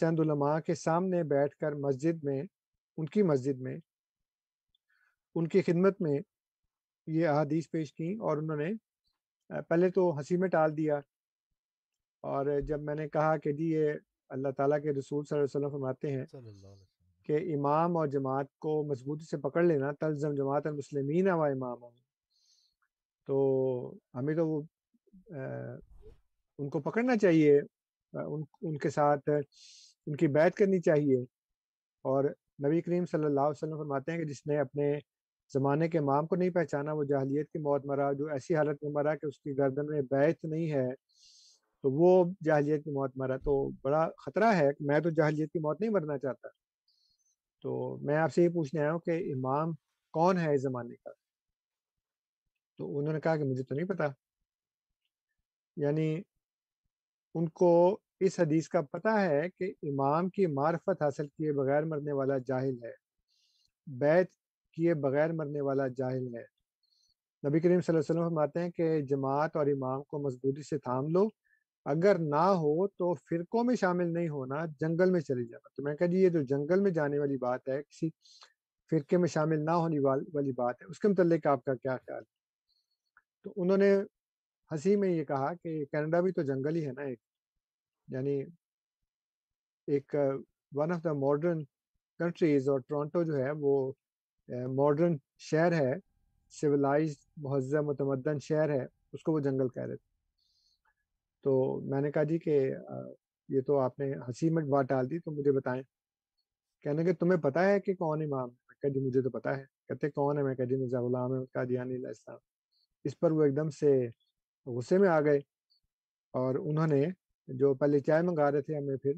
چند 0.00 0.20
علماء 0.20 0.58
کے 0.60 0.74
سامنے 0.74 1.22
بیٹھ 1.22 1.56
کر 1.56 1.72
مسجد 1.86 2.22
میں، 2.24 2.42
ان 2.98 3.06
کی 3.06 3.22
مسجد 3.22 3.60
میں، 3.60 3.76
ان 5.36 5.48
کی 5.48 5.62
خدمت 5.62 6.00
میں 6.00 6.18
یہ 7.06 7.26
احادیث 7.28 7.70
پیش 7.70 7.92
کی 7.92 8.12
اور 8.20 8.36
انہوں 8.36 8.56
نے 8.56 8.70
پہلے 9.68 9.90
تو 9.90 10.10
ہنسی 10.18 10.36
میں 10.36 10.48
ٹال 10.48 10.76
دیا 10.76 11.00
اور 12.24 12.60
جب 12.60 12.82
میں 12.82 12.94
نے 12.94 13.08
کہا 13.08 13.36
کہ 13.36 13.52
جی 13.52 13.70
یہ 13.70 13.92
اللہ 14.30 14.48
تعالیٰ 14.56 14.82
کے 14.82 14.92
رسول 14.92 15.24
صلی 15.24 15.38
اللہ 15.38 15.56
علیہ 15.56 15.66
وسلم 15.66 15.70
فرماتے 15.70 16.10
ہیں 16.12 16.24
کہ 17.22 17.56
امام 17.56 17.96
اور 17.96 18.06
جماعت 18.06 18.58
کو 18.58 18.82
مضبوطی 18.82 19.24
سے 19.24 19.36
پکڑ 19.36 19.62
لینا 19.62 19.92
تلزم 19.92 20.34
جماعت 20.34 20.66
المسلمین 20.66 21.30
و 21.30 21.42
امام 21.42 21.78
تو 23.26 23.94
ہمیں 24.14 24.34
تو 24.34 24.48
وہ 24.48 24.62
ان 26.58 26.68
کو 26.68 26.80
پکڑنا 26.80 27.16
چاہیے 27.16 27.60
ان 28.12 28.42
ان 28.62 28.78
کے 28.78 28.90
ساتھ 28.90 29.30
ان 30.06 30.16
کی 30.16 30.26
بیعت 30.26 30.54
کرنی 30.54 30.80
چاہیے۔ 30.80 31.20
اور 32.02 32.24
نبی 32.66 32.80
کریم 32.80 33.06
صلی 33.06 33.24
اللہ 33.24 33.40
علیہ 33.40 33.64
وسلم 33.64 33.76
فرماتے 33.76 34.12
ہیں 34.12 34.18
کہ 34.18 34.24
جس 34.24 34.46
نے 34.46 34.58
اپنے 34.58 34.98
زمانے 35.54 35.88
کے 35.88 35.98
امام 35.98 36.26
کو 36.26 36.36
نہیں 36.36 36.50
پہچانا 36.50 36.92
وہ 36.92 37.04
جاہلیت 37.04 37.50
کی 37.50 37.58
موت 37.58 37.86
مرا 37.86 38.12
جو 38.12 38.26
ایسی 38.26 38.54
حالت 38.54 38.82
میں 38.82 38.90
مرا 38.90 39.14
کہ 39.14 39.26
اس 39.26 39.40
کی 39.40 39.58
گردن 39.58 39.86
میں 39.86 40.02
بیت 40.02 40.44
نہیں 40.44 40.70
ہے۔ 40.72 40.88
تو 41.82 41.90
وہ 41.90 42.24
جاہلیت 42.44 42.84
کی 42.84 42.90
موت 42.90 43.12
مرا 43.16 43.36
تو 43.36 43.70
بڑا 43.82 44.08
خطرہ 44.26 44.44
ہے۔ 44.44 44.68
میں 44.80 45.00
تو 45.00 45.10
جاہلیت 45.10 45.52
کی 45.52 45.58
موت 45.58 45.80
نہیں 45.80 45.90
مرنا 45.90 46.18
چاہتا۔ 46.18 46.48
تو 47.62 47.98
میں 48.02 48.16
آپ 48.16 48.32
سے 48.32 48.42
یہ 48.42 48.48
پوچھنے 48.48 48.80
آیا 48.80 48.92
ہوں 48.92 48.98
کہ 48.98 49.10
امام 49.10 49.72
کون 50.12 50.38
ہے 50.38 50.54
اس 50.54 50.62
زمانے 50.62 50.94
کا؟ 50.94 51.10
تو 52.78 52.98
انہوں 52.98 53.12
نے 53.12 53.20
کہا 53.20 53.36
کہ 53.36 53.44
مجھے 53.44 53.62
تو 53.62 53.74
نہیں 53.74 53.86
پتا۔ 53.86 54.04
یعنی 55.76 56.22
ان 57.34 57.48
کو 57.48 57.98
اس 58.20 58.40
حدیث 58.40 58.68
کا 58.68 58.80
پتہ 58.80 59.08
ہے 59.08 59.50
کہ 59.58 59.74
امام 59.82 60.28
کی 60.28 60.46
معرفت 60.46 61.02
حاصل 61.02 61.28
کیے 61.28 61.52
بغیر 61.52 61.82
مرنے 61.82 62.12
والا 62.12 62.38
جاہل 62.38 62.82
ہے۔ 62.82 62.92
بیت 63.86 64.30
کیے 64.72 64.94
بغیر 64.94 65.32
مرنے 65.32 65.60
والا 65.60 65.88
جاہل 65.88 66.34
ہے۔ 66.34 66.60
نبی 67.48 67.60
کریم 67.60 67.80
صلی 67.80 67.96
اللہ 67.96 68.00
علیہ 68.00 68.20
وسلم 68.20 68.24
فرماتے 68.24 68.60
ہیں 68.60 68.70
کہ 68.70 69.00
جماعت 69.00 69.56
اور 69.56 69.66
امام 69.66 70.02
کو 70.02 70.18
مضبوطی 70.18 70.62
سے 70.62 70.78
تھام 70.78 71.08
لو۔ 71.08 71.28
اگر 71.92 72.18
نہ 72.18 72.44
ہو 72.62 72.86
تو 72.88 73.12
فرقوں 73.28 73.64
میں 73.64 73.74
شامل 73.74 74.12
نہیں 74.14 74.28
ہونا، 74.28 74.64
جنگل 74.80 75.10
میں 75.10 75.20
چلی 75.20 75.46
جانا۔ 75.46 75.68
تو 75.74 75.82
میں 75.82 75.94
کہا 75.96 76.06
جی 76.06 76.22
یہ 76.22 76.28
جو 76.28 76.42
جنگل 76.42 76.80
میں 76.80 76.90
جانے 76.90 77.18
والی 77.18 77.36
بات 77.36 77.68
ہے، 77.68 77.82
کسی 77.82 78.08
فرقے 78.92 79.16
میں 79.16 79.28
شامل 79.28 79.64
نہ 79.64 79.70
ہونے 79.70 79.98
والی 80.34 80.52
بات 80.52 80.82
ہے، 80.82 80.86
اس 80.90 80.98
کے 80.98 81.08
متعلق 81.08 81.46
آپ 81.46 81.64
کا 81.64 81.74
کیا 81.74 81.96
خیال؟ 81.96 82.22
ہے 82.22 82.38
تو 83.44 83.52
انہوں 83.56 83.76
نے 83.76 83.90
ہنسی 84.70 84.96
میں 84.96 85.08
یہ 85.08 85.24
کہا 85.24 85.52
کہ 85.54 85.84
کینیڈا 85.84 86.20
بھی 86.20 86.32
تو 86.32 86.42
جنگل 86.42 86.76
ہی 86.76 86.86
ہے 86.86 86.92
نا 86.92 87.02
ایک 87.02 87.18
یعنی 88.08 88.42
ایک 89.88 90.14
one 90.72 90.92
of 90.92 91.04
the 91.04 91.12
modern 91.12 91.62
countries 92.20 92.68
اور 92.68 92.80
ٹورانٹو 92.80 93.22
جو 93.22 93.36
ہے 93.36 93.50
وہ 93.60 93.92
ماڈرن 94.74 95.16
شہر 95.38 95.72
ہے 95.72 95.92
سویلائز 96.52 97.16
مہذب، 97.36 97.84
متمدن 97.84 98.38
شہر 98.38 98.70
ہے، 98.70 98.86
اس 99.12 99.22
کو 99.22 99.32
وہ 99.32 99.40
جنگل 99.40 99.68
کہہ 99.68 99.82
رہے 99.82 99.96
تھے۔ 99.96 100.09
تو 101.44 101.52
میں 101.90 102.00
نے 102.00 102.10
کہا 102.12 102.22
جی 102.22 102.38
کہ 102.38 102.58
یہ 103.48 103.60
تو 103.66 103.78
آپ 103.80 103.98
نے 103.98 104.12
ہنسی 104.28 104.50
میں 104.50 104.64
بات 104.64 104.84
ڈال 104.88 105.10
دی 105.10 105.18
تو 105.18 105.30
مجھے 105.30 105.52
بتائیں۔ 105.52 105.82
کہنے 106.84 107.04
کہ 107.04 107.12
تمہیں 107.14 107.40
پتہ 107.40 107.58
ہے 107.58 107.80
کہ 107.80 107.94
کون 107.94 108.22
امام 108.22 108.48
ہے؟ 108.48 108.54
میں 108.68 108.74
کہا 108.82 108.88
جی 108.88 109.00
مجھے 109.00 109.22
تو 109.22 109.30
پتہ 109.30 109.48
ہے۔ 109.48 109.64
کہتے 109.88 110.10
کون 110.10 110.38
ہے؟ 110.38 110.42
میں 110.42 110.54
کہا 110.54 110.64
جی 110.64 110.76
مرزا 110.76 111.00
غلام 111.00 111.32
احمد 111.32 111.52
قادیانی 111.52 111.94
علیہ 111.96 112.08
السلام۔ 112.08 112.38
اس 113.04 113.18
پر 113.20 113.30
وہ 113.30 113.42
ایک 113.44 113.56
دم 113.56 113.68
سے 113.80 113.92
غصے 114.66 114.98
میں 114.98 115.08
آ 115.08 115.20
گئے 115.20 115.38
اور 116.34 116.54
انہوں 116.54 116.86
نے 116.86 117.04
جو 117.48 117.74
پہلے 117.74 117.98
چائے 118.00 118.22
منگا 118.22 118.50
رہے 118.52 118.62
تھے 118.62 118.76
ہمیں 118.76 118.96
پھر 118.96 119.12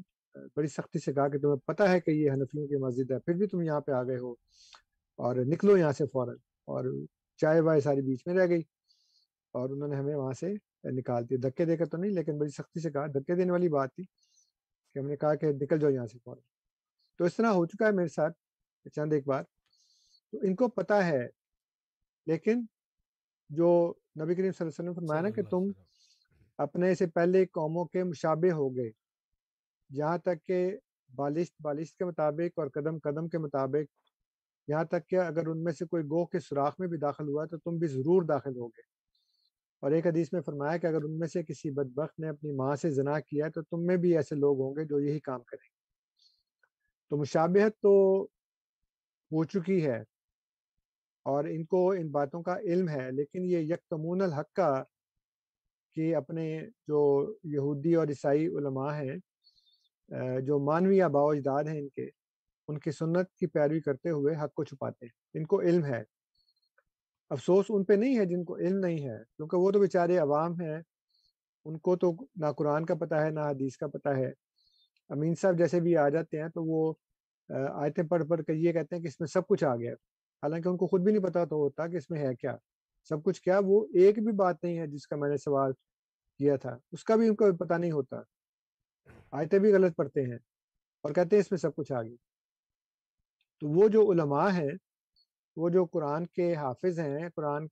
بڑی 0.55 0.67
سختی 0.67 0.99
سے 0.99 1.13
کہا 1.13 1.27
کہ، 1.27 1.39
تمہیں 1.39 1.55
پتہ 1.67 1.83
ہے 1.83 1.99
کہ 1.99 2.11
یہ 2.11 2.31
حنفیوں 2.31 2.67
کی 2.67 2.75
مسجد 2.75 3.11
ہے، 3.11 3.19
پھر 3.19 3.33
بھی 3.33 3.47
تم 3.47 3.61
یہاں 3.61 3.81
پہ 3.81 3.91
آ 3.91 4.03
گئے 4.03 4.17
ہو 4.17 4.31
اور 5.19 5.35
نکلو 5.45 5.77
یہاں 5.77 5.91
سے 5.91 6.05
فوراً۔ 6.05 6.35
اور 6.67 6.85
چائے 7.39 7.59
وائے 7.61 7.81
ساری 7.81 8.01
بیچ 8.01 8.21
میں 8.27 8.35
رہ 8.35 8.47
گئی 8.49 8.61
اور 9.53 9.69
انہوں 9.69 9.87
نے 9.87 9.95
ہمیں 9.95 10.15
وہاں 10.15 10.33
سے 10.39 10.53
نکال 10.91 11.29
دیا 11.29 11.37
دھکے 11.43 11.65
دے 11.65 11.77
کر 11.77 11.85
تو 11.85 11.97
نہیں 11.97 12.11
لیکن 12.11 12.37
بڑی 12.37 12.49
سختی 12.49 12.79
سے 12.79 12.91
کہا 12.91 13.07
دھکے 13.07 13.35
دینے 13.35 13.51
والی 13.51 13.69
بات 13.69 13.95
تھی 13.95 14.03
کہ 14.93 14.99
ہم 14.99 15.07
نے 15.07 15.15
کہا 15.15 15.35
کہ 15.35 15.47
نکل 15.47 15.79
جاؤ 15.79 15.91
یہاں 15.91 16.07
سے 16.07 16.17
فوراً۔ 16.23 16.41
تو 17.17 17.23
اس 17.23 17.35
طرح 17.35 17.47
ہو 17.47 17.65
چکا 17.65 17.87
ہے 17.87 17.91
میرے 17.91 18.07
ساتھ 18.07 18.37
چند 18.95 19.13
ایک 19.13 19.27
بار۔ 19.27 19.43
تو 20.31 20.37
ان 20.43 20.55
کو 20.55 20.67
پتہ 20.67 20.93
ہے 20.93 21.27
لیکن 22.25 22.65
جو 23.49 23.93
نبی 24.21 24.35
کریم 24.35 24.51
صلی 24.51 24.65
اللہ 24.65 24.81
علیہ 24.81 24.89
وسلم 24.89 24.93
فرمایا 24.93 25.21
نا 25.21 25.29
کہ 25.29 25.43
تم 25.43 25.63
اپنے 26.57 26.95
سے 26.95 27.07
پہلے 27.07 27.45
قوموں 27.45 27.85
کے 27.85 28.03
مشابہ 28.03 28.51
ہو 28.51 28.75
گئے۔ 28.75 28.91
جہاں 29.95 30.17
تک 30.17 30.45
کہ 30.45 30.77
بالشت 31.15 31.53
بالشت 31.61 31.97
کے 31.97 32.05
مطابق 32.05 32.59
اور 32.59 32.67
قدم 32.67 32.97
قدم 32.97 33.27
کے 33.27 33.37
مطابق 33.37 33.91
یہاں 34.67 34.83
تک 34.83 35.07
کہ 35.07 35.15
اگر 35.15 35.47
ان 35.47 35.63
میں 35.63 35.73
سے 35.73 35.85
کوئی 35.85 36.03
گوہ 36.03 36.25
کے 36.25 36.39
سوراخ 36.39 36.75
میں 36.79 36.87
بھی 36.87 36.97
داخل 36.97 37.27
ہوا 37.27 37.45
تو 37.45 37.57
تم 37.57 37.77
بھی 37.77 37.87
ضرور 37.87 38.23
داخل 38.23 38.57
ہوگے۔ 38.57 38.81
اور 39.83 39.91
ایک 39.91 40.07
حدیث 40.07 40.33
میں 40.33 40.41
فرمایا 40.41 40.77
کہ 40.77 40.87
اگر 40.87 41.03
ان 41.03 41.19
میں 41.19 41.27
سے 41.27 41.43
کسی 41.43 41.71
بدبخت 41.71 42.19
نے 42.19 42.29
اپنی 42.29 42.51
ماں 42.51 42.75
سے 42.75 42.89
زنا 42.89 43.19
کیا 43.19 43.47
تو 43.47 43.61
تم 43.61 43.85
میں 43.85 43.97
بھی 43.97 44.15
ایسے 44.15 44.35
لوگ 44.35 44.59
ہوں 44.59 44.75
گے 44.75 44.85
جو 44.85 44.99
یہی 44.99 45.19
کام 45.19 45.43
کریں 45.43 45.65
گے۔ 45.65 45.75
تو 47.09 47.17
مشابہت 47.17 47.73
تو 47.81 48.23
ہو 49.31 49.43
چکی 49.43 49.85
ہے 49.85 49.99
اور 51.25 51.43
ان 51.43 51.65
کو 51.65 51.91
ان 51.91 52.07
باتوں 52.07 52.43
کا 52.43 52.57
علم 52.59 52.89
ہے، 52.89 53.11
لیکن 53.11 53.45
یہ 53.45 53.57
یکتمون 53.57 54.21
الحق 54.21 54.53
کا 54.53 54.83
کہ 55.93 56.15
اپنے 56.15 56.61
جو 56.87 57.01
یہودی 57.43 57.95
اور 57.95 58.07
عیسائی 58.07 58.47
علماء 58.47 58.93
ہیں 58.93 59.15
جو 60.41 60.59
مانوی 60.59 61.01
آبا 61.01 61.21
اجداد 61.21 61.63
ہیں 61.63 61.79
ان 61.79 61.89
کے، 61.89 62.09
ان 62.67 62.79
کی 62.79 62.91
سنت 62.91 63.33
کی 63.35 63.47
پیروی 63.47 63.79
کرتے 63.79 64.09
ہوئے 64.09 64.35
حق 64.35 64.53
کو 64.53 64.63
چھپاتے 64.63 65.05
ہیں۔ 65.05 65.39
ان 65.39 65.45
کو 65.45 65.61
علم 65.61 65.85
ہے۔ 65.85 66.03
افسوس 67.29 67.65
ان 67.69 67.83
پہ 67.83 67.93
نہیں 67.93 68.17
ہے 68.19 68.25
جن 68.25 68.43
کو 68.43 68.57
علم 68.57 68.79
نہیں 68.79 69.09
ہے، 69.09 69.17
کیونکہ 69.35 69.57
وہ 69.57 69.71
تو 69.71 69.79
بیچارے 69.79 70.17
عوام 70.17 70.61
ہیں۔ 70.61 70.81
ان 71.65 71.77
کو 71.77 71.95
تو 71.95 72.15
نہ 72.35 72.45
قرآن 72.57 72.85
کا 72.85 72.95
پتہ 72.95 73.15
ہے، 73.15 73.29
نہ 73.29 73.39
حدیث 73.39 73.77
کا 73.77 73.87
پتہ 73.87 74.09
ہے۔ 74.09 74.31
امین 75.09 75.35
صاحب 75.35 75.57
جیسے 75.57 75.79
بھی 75.79 75.97
آ 75.97 76.09
جاتے 76.09 76.41
ہیں 76.41 76.49
تو 76.49 76.63
وہ 76.63 76.93
آیتیں 77.73 78.03
پڑھ 78.03 78.23
پڑھ 78.29 78.41
کر 78.43 78.53
یہ 78.53 78.71
کہتے 78.73 78.95
ہیں 78.95 79.03
کہ 79.03 79.07
اس 79.07 79.19
میں 79.19 79.27
سب 79.27 79.47
کچھ 79.47 79.63
آ 79.63 79.75
گیا 79.75 79.93
حالانکہ 80.43 80.69
ان 80.69 80.77
کو 80.77 80.87
خود 80.87 81.01
بھی 81.01 81.11
نہیں 81.11 81.23
پتا 81.23 81.45
تو 81.45 81.55
ہوتا 81.55 81.87
کہ 81.87 81.95
اس 81.95 82.09
میں 82.09 82.19
ہے 82.21 82.35
کیا۔ 82.35 82.55
سب 83.09 83.23
کچھ 83.23 83.41
کیا، 83.41 83.59
وہ 83.65 83.85
ایک 83.93 84.15
بھی 84.15 84.31
بات 84.31 84.63
نہیں 84.63 84.79
ہے 84.79 84.87
جس 84.87 85.07
کا 85.07 85.15
میں 85.15 85.29
نے 85.29 85.37
سوال 85.37 85.71
کیا 86.37 86.55
تھا۔ 86.55 86.77
اس 86.91 87.03
کا 87.03 87.15
بھی 87.15 87.27
ان 87.27 87.35
کو 87.35 87.55
پتہ 87.57 87.73
نہیں 87.73 87.91
ہوتا۔ 87.91 88.17
آیتیں 89.31 89.59
بھی 89.59 89.73
غلط 89.73 89.95
پڑھتے 89.95 90.21
ہیں 90.21 90.37
اور 91.03 91.13
کہتے 91.13 91.35
ہیں 91.35 91.41
اس 91.41 91.51
میں 91.51 91.57
سب 91.57 91.75
کچھ 91.75 91.91
آ 91.91 92.01
گیا۔ 92.01 92.15
تو 93.59 93.67
وہ 93.69 93.87
جو 93.87 94.11
علماء 94.11 94.49
ہیں 94.49 94.71
وہ 95.57 95.69
جو 95.69 95.85
قرآن 95.85 96.25
کے 96.25 96.55
حافظ 96.55 96.99
ہیں، 96.99 97.29
قرآن 97.35 97.67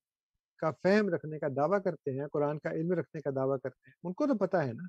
کا 0.60 0.72
فہم 0.84 1.10
رکھنے 1.10 1.40
کا 1.40 1.48
دعویٰ 1.56 1.84
کرتے 1.84 2.12
ہیں، 2.12 2.28
قرآن 2.34 2.60
کا 2.60 2.72
علم 2.72 2.92
رکھنے 2.92 3.22
کا 3.22 3.30
دعویٰ 3.36 3.58
کرتے 3.64 3.90
ہیں، 3.90 3.96
ان 4.04 4.14
کو 4.14 4.28
تو 4.28 4.38
پتہ 4.38 4.58
ہے 4.58 4.74
نا۔ 4.74 4.88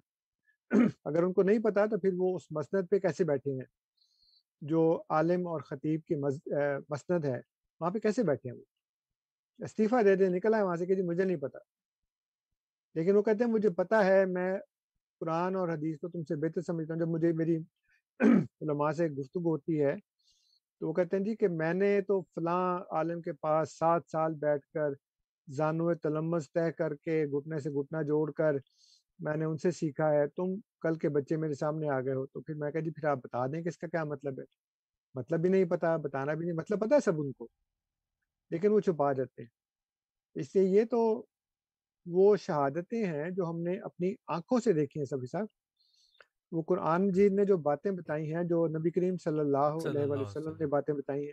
اگر 1.04 1.22
ان 1.22 1.32
کو 1.32 1.42
نہیں 1.42 1.58
پتا 1.58 1.86
تو 1.86 1.98
پھر 1.98 2.10
وہ 2.18 2.36
اس 2.36 2.42
مسند 2.50 2.88
پہ 2.90 2.98
کیسے 2.98 3.24
بیٹھے 3.24 3.52
ہیں؟ 3.52 3.66
جو 4.62 5.02
عالم 5.08 5.46
اور 5.46 5.60
خطیب 5.60 6.04
کی 6.04 6.14
مسند 6.90 7.24
ہے، 7.24 7.40
وہاں 7.80 7.90
پہ 7.90 7.98
کیسے 7.98 8.22
بیٹھے 8.22 8.50
ہیں 8.50 8.56
وہ؟ 8.58 8.64
استعفیٰ 9.58 10.04
دے 10.04 10.16
دے 10.16 10.28
نکلا 10.28 10.58
ہے 10.58 10.62
وہاں 10.62 10.76
سے 10.76 10.86
کہ 10.86 10.94
جی 10.94 11.02
مجھے 11.02 11.24
نہیں 11.24 11.36
پتا 11.36 11.58
لیکن 12.96 13.16
وہ 13.16 13.22
کہتے 13.22 13.44
ہیں 13.44 13.50
مجھے 13.50 13.70
پتا 13.70 14.04
ہے، 14.06 14.24
میں 14.26 14.58
قرآن 15.20 15.56
اور 15.56 15.68
حدیث 15.68 15.98
کو 16.00 16.08
تم 16.08 16.24
سے 16.24 16.36
بہتر 16.36 16.60
سمجھتا 16.60 16.94
ہوں۔ 16.94 17.00
جب 17.00 17.08
مجھے 17.08 17.32
میری 17.32 17.56
علماء 18.62 18.92
سے 18.92 19.08
گفتگو 19.08 19.50
ہوتی 19.50 19.82
ہے 19.82 19.94
تو 20.82 20.88
وہ 20.88 20.92
کہتے 20.92 21.16
ہیں 21.16 21.24
جی 21.24 21.36
کہ 21.36 21.48
میں 21.48 21.74
نے 21.74 22.00
تو 22.00 22.20
فلاں 22.22 22.80
عالم 22.90 23.20
کے 23.22 23.32
پاس 23.32 23.78
سات 23.78 24.02
سال 24.12 24.34
بیٹھ 24.34 24.66
کر 24.66 24.90
زانو 25.48 25.94
تلمس 25.94 26.52
طے 26.52 26.72
کر 26.72 26.94
کے 26.94 27.26
گھٹنے 27.26 27.58
سے 27.60 27.70
گھٹنا 27.70 28.02
جوڑ 28.02 28.32
کر 28.32 28.54
میں 29.18 29.36
نے 29.36 29.44
ان 29.44 29.56
سے 29.56 29.70
سیکھا 29.70 30.10
ہے، 30.12 30.26
تم 30.26 30.54
کل 30.80 30.94
کے 30.94 31.08
بچے 31.08 31.36
میرے 31.36 31.54
سامنے 31.54 31.88
آ 31.88 32.00
گئے 32.00 32.14
ہو۔ 32.14 32.26
تو 32.26 32.40
پھر 32.40 32.54
میں 32.54 32.70
کہا 32.70 32.80
جی 32.80 32.90
پھر 32.90 33.08
آپ 33.08 33.18
بتا 33.18 33.46
دیں 33.46 33.62
کہ 33.62 33.68
اس 33.68 33.78
کا 33.78 33.86
کیا 33.86 34.04
مطلب 34.04 34.40
ہے؟ 34.40 34.44
مطلب 35.14 35.40
بھی 35.40 35.50
نہیں 35.50 35.64
پتا، 35.64 35.96
بتانا 35.96 36.34
بھی 36.34 36.46
نہیں 36.46 36.56
مطلب 36.56 36.80
پتا 36.80 36.94
ہے 36.94 37.00
سب 37.00 37.20
ان 37.20 37.32
کو، 37.32 37.48
لیکن 38.50 38.72
وہ 38.72 38.80
چھپا 38.80 39.12
جاتے 39.12 39.42
ہیں۔ 39.42 39.48
اس 40.34 40.56
لیے 40.56 40.64
یہ 40.64 40.84
تو 40.84 41.26
وہ 42.06 42.36
شہادتیں 42.36 43.06
ہیں 43.06 43.30
جو 43.30 43.50
ہم 43.50 43.60
نے 43.60 43.78
اپنی 43.78 44.14
آنکھوں 44.26 44.60
سے 44.60 44.72
دیکھی 44.72 45.00
ہیں 45.00 45.06
سبھی 45.06 45.26
صاحب 45.26 45.46
وہ 46.52 46.62
قرآن 46.62 47.10
جی 47.12 47.28
نے 47.28 47.44
جو 47.44 47.56
باتیں 47.56 47.90
بتائی 47.90 48.34
ہیں 48.34 48.44
جو 48.44 48.66
نبی 48.68 48.90
کریم 48.90 49.16
صلی 49.16 49.38
اللہ 49.38 49.76
علیہ 49.86 50.22
وسلم 50.22 50.56
نے 50.60 50.66
باتیں 50.66 50.94
بتائی 50.94 51.24
ہیں 51.26 51.32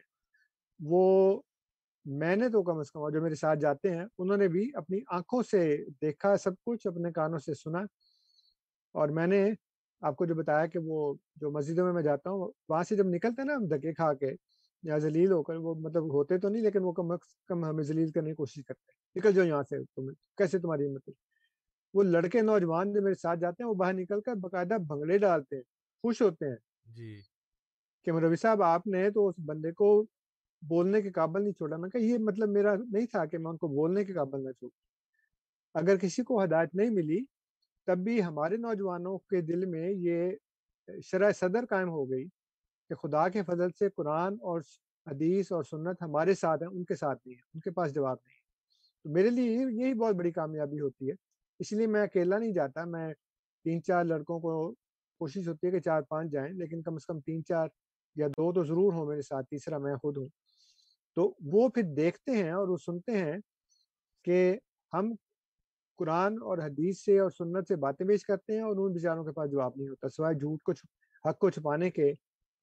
وہ 0.79 1.41
میں 2.05 2.35
نے 2.35 2.49
تو 2.49 2.63
کم 2.63 2.77
از 2.77 2.91
کم 2.91 3.09
جو 3.09 3.21
میرے 3.21 3.35
ساتھ 3.35 3.59
جاتے 3.59 3.91
ہیں 3.91 4.05
انہوں 4.17 4.37
نے 4.37 4.47
بھی 4.47 4.71
اپنی 4.73 4.99
آنکھوں 5.07 5.43
سے 5.43 5.77
دیکھا 6.01 6.37
سب 6.37 6.51
کچھ 6.65 6.87
اپنے 6.87 7.11
کانوں 7.11 7.39
سے 7.39 7.53
سنا 7.53 7.79
اور 8.95 9.09
میں 9.09 9.27
نے 9.27 9.49
آپ 10.01 10.15
کو 10.15 10.25
جو 10.25 10.35
بتایا 10.35 10.65
کہ 10.65 10.79
وہ 10.79 11.13
جو 11.35 11.51
مسجدوں 11.51 11.85
میں 11.85 11.93
میں 11.93 12.03
جاتا 12.03 12.29
ہوں 12.29 12.51
وہاں 12.69 12.83
سے 12.83 12.95
جب 12.95 13.05
نکلتے 13.05 13.41
ہیں 13.41 13.47
نا 13.47 13.55
ہم 13.55 13.67
دھکے 13.67 13.93
کھا 13.93 14.13
کے 14.13 14.33
یا 14.83 14.97
ذلیل 14.97 15.31
ہو 15.31 15.43
کر 15.43 15.55
وہ 15.55 15.75
مطلب 15.75 16.13
ہوتے 16.13 16.37
تو 16.37 16.49
نہیں 16.49 16.61
لیکن 16.61 16.83
وہ 16.83 16.91
کم 16.91 17.11
از 17.11 17.19
کم 17.47 17.65
ہمیں 17.65 17.83
ذلیل 17.83 18.11
کرنے 18.11 18.29
کی 18.29 18.35
کوشش 18.35 18.65
کرتے 18.65 18.91
ہیں۔ 18.91 19.19
نکل 19.19 19.33
جاؤ 19.33 19.45
یہاں 19.45 19.63
سے 19.63 19.83
تمہیں 19.95 20.37
کیسے 20.37 20.59
تمہاری 20.59 20.87
مطلب 20.87 21.13
وہ 21.93 22.03
لڑکے 22.03 22.41
نوجوان 22.41 22.93
جو 22.93 23.01
میرے 23.01 23.15
ساتھ 23.15 23.39
جاتے 23.39 23.63
ہیں 23.63 23.69
وہ 23.69 23.75
باہر 23.75 23.93
نکل 23.93 24.21
کر 24.21 24.35
باقاعدہ 24.35 24.77
بھنگڑے 24.77 25.17
ڈالتے 25.17 25.55
ہیں 25.55 25.63
خوش 26.03 26.21
ہوتے 26.21 26.49
ہیں۔ 26.49 26.55
جی۔ 26.95 27.21
کہ 28.03 28.11
مروی 28.11 28.35
صاحب 28.35 28.63
آپ 28.63 28.87
نے 28.87 29.09
تو 29.09 29.27
اس 29.27 29.35
بندے 29.45 29.71
کو 29.71 30.05
بولنے 30.61 31.01
کے 31.01 31.11
قابل 31.11 31.41
نہیں 31.43 31.53
چھوڑا۔ 31.53 31.77
میں 31.77 31.89
کہ 31.89 31.97
یہ 31.97 32.17
مطلب 32.17 32.49
میرا 32.49 32.75
نہیں 32.75 33.05
تھا 33.05 33.25
کہ 33.25 33.37
میں 33.37 33.51
ان 33.51 33.57
کو 33.57 33.67
بولنے 33.67 34.05
کے 34.05 34.13
قابل 34.13 34.43
نہ 34.43 34.51
چھوڑ 34.51 34.69
اگر 35.73 35.97
کسی 35.97 36.23
کو 36.23 36.43
ہدایت 36.43 36.75
نہیں 36.75 36.89
ملی 36.89 37.25
تب 37.87 37.97
بھی 37.97 38.23
ہمارے 38.23 38.57
نوجوانوں 38.57 39.17
کے 39.17 39.41
دل 39.41 39.65
میں 39.65 39.89
یہ 39.89 40.31
شرح 41.03 41.31
صدر 41.31 41.65
قائم 41.65 41.89
ہو 41.89 42.09
گئی 42.09 42.25
کہ 42.89 42.95
خدا 42.95 43.29
کے 43.29 43.43
فضل 43.43 43.71
سے 43.79 43.89
قرآن 43.89 44.33
اور 44.33 44.61
حدیث 45.07 45.51
اور 45.51 45.63
سنت 45.63 46.01
ہمارے 46.01 46.33
ساتھ 46.33 46.63
ہیں 46.63 46.69
ان 46.69 46.83
کے 46.83 46.95
ساتھ 46.95 47.19
نہیں 47.25 47.35
ہے 47.35 47.41
ان 47.53 47.59
کے 47.59 47.71
پاس 47.71 47.93
جواب 47.93 48.17
نہیں 48.25 48.37
تو 49.03 49.09
میرے 49.09 49.29
لیے 49.29 49.51
یہی 49.53 49.93
بہت 49.93 50.15
بڑی 50.15 50.31
کامیابی 50.31 50.79
ہوتی 50.79 51.09
ہے۔ 51.09 51.28
اس 51.59 51.71
لیے 51.71 51.87
میں 51.87 52.01
اکیلا 52.01 52.37
نہیں 52.37 52.53
جاتا، 52.53 52.85
میں 52.85 53.13
تین 53.65 53.83
چار 53.83 54.03
لڑکوں 54.05 54.39
کو 54.39 54.71
کوشش 55.21 55.47
ہوتی 55.47 55.67
ہے 55.67 55.71
کہ 55.71 55.79
چار 55.79 56.01
پانچ 56.01 56.31
جائیں، 56.31 56.53
لیکن 56.53 56.81
کم 56.81 56.93
از 56.93 57.05
کم 57.05 57.19
تین 57.19 57.43
چار 57.45 57.67
یا 58.15 58.27
دو 58.27 58.51
تو 58.53 58.63
ضرور 58.63 58.93
ہوں 58.93 59.05
میرے 59.05 59.21
ساتھ، 59.21 59.47
تیسرا 59.49 59.77
میں 59.77 59.95
خود 59.95 60.17
ہوں۔ 60.17 60.27
تو 61.17 61.33
وہ 61.53 61.67
پھر 61.69 61.83
دیکھتے 61.95 62.31
ہیں 62.31 62.51
اور 62.51 62.67
وہ 62.67 62.77
سنتے 62.77 63.17
ہیں 63.17 63.37
کہ 64.23 64.57
ہم 64.93 65.13
قرآن 65.99 66.37
اور 66.41 66.57
حدیث 66.57 67.03
سے 67.03 67.19
اور 67.19 67.29
سنت 67.29 67.67
سے 67.67 67.75
باتیں 67.75 68.07
پیش 68.07 68.23
کرتے 68.25 68.53
ہیں 68.53 68.61
اور 68.61 68.77
ان 68.77 68.93
بیچاروں 68.93 69.23
کے 69.23 69.31
پاس 69.31 69.51
جواب 69.51 69.71
نہیں 69.75 69.87
ہوتا، 69.87 70.09
سوائے 70.09 70.35
جھوٹ 70.35 70.63
کو 70.63 70.71
حق 71.29 71.39
کو 71.39 71.49
چھپانے 71.49 71.89
کے 71.91 72.09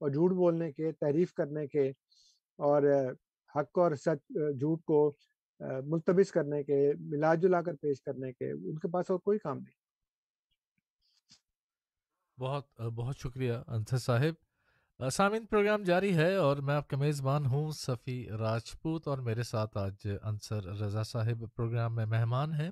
اور 0.00 0.10
جھوٹ 0.10 0.32
بولنے 0.32 0.72
کے 0.72 0.92
تعریف 0.92 1.32
کرنے 1.32 1.66
کے 1.66 1.88
اور 2.58 2.82
حق 3.54 3.78
اور 3.78 3.92
سچ، 3.92 4.32
جھوٹ 4.60 4.82
کو 4.84 5.00
ملتبس 5.60 6.30
کرنے 6.30 6.62
کے 6.64 6.92
ملا 7.00 7.34
جلا 7.34 7.62
کر 7.62 7.74
پیش 7.74 8.02
کرنے 8.02 8.32
کے، 8.32 8.50
ان 8.50 8.78
کے 8.78 8.88
پاس 8.88 9.10
اور 9.10 9.18
کوئی 9.18 9.38
کام 9.38 9.58
نہیں۔ 9.58 9.74
بہت 12.40 12.80
بہت 12.80 13.16
شکریہ 13.16 13.52
انصر 13.66 13.98
صاحب۔ 13.98 14.46
سامعین، 15.12 15.46
پروگرام 15.46 15.82
جاری 15.82 16.16
ہے 16.16 16.34
اور 16.34 16.56
میں 16.56 16.74
آپ 16.74 16.88
کا 16.88 16.96
میزبان 16.96 17.46
ہوں، 17.46 17.70
صفی 17.70 18.28
راجپوت 18.28 19.08
اور 19.08 19.18
میرے 19.18 19.42
ساتھ 19.42 19.76
آج 19.78 20.06
انصر 20.22 20.64
رضا 20.64 21.02
صاحب 21.02 21.44
پروگرام 21.54 21.94
میں 21.94 22.06
مہمان 22.06 22.52
ہیں۔ 22.54 22.70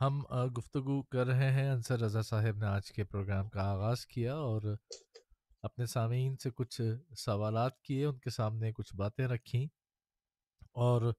ہم 0.00 0.22
گفتگو 0.58 1.02
کر 1.02 1.26
رہے 1.26 1.52
ہیں۔ 1.52 1.70
انصر 1.70 2.00
رضا 2.00 2.22
صاحب 2.22 2.56
نے 2.56 2.66
آج 2.66 2.92
کے 2.92 3.04
پروگرام 3.04 3.48
کا 3.48 3.62
آغاز 3.62 4.06
کیا 4.06 4.34
اور 4.34 4.62
اپنے 5.62 5.86
سامعین 5.86 6.36
سے 6.36 6.50
کچھ 6.50 6.80
سوالات 7.18 7.80
کیے، 7.80 8.04
ان 8.06 8.18
کے 8.18 8.30
سامنے 8.30 8.72
کچھ 8.72 8.96
باتیں 8.96 9.26
رکھیں 9.28 9.66
اور 10.72 11.12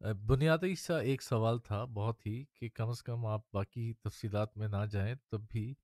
بنیادی 0.00 0.74
سا 0.74 0.98
ایک 0.98 1.22
سوال 1.22 1.58
تھا 1.58 1.84
بہت 1.84 2.26
ہی 2.26 2.44
کہ 2.54 2.68
کم 2.74 2.88
از 2.88 3.02
کم 3.02 3.26
آپ 3.26 3.40
باقی 3.52 3.92
تفصیلات 4.02 4.56
میں 4.56 4.68
نہ 4.68 4.84
جائیں 4.90 5.14
تب 5.30 5.40
بھی 5.50 5.74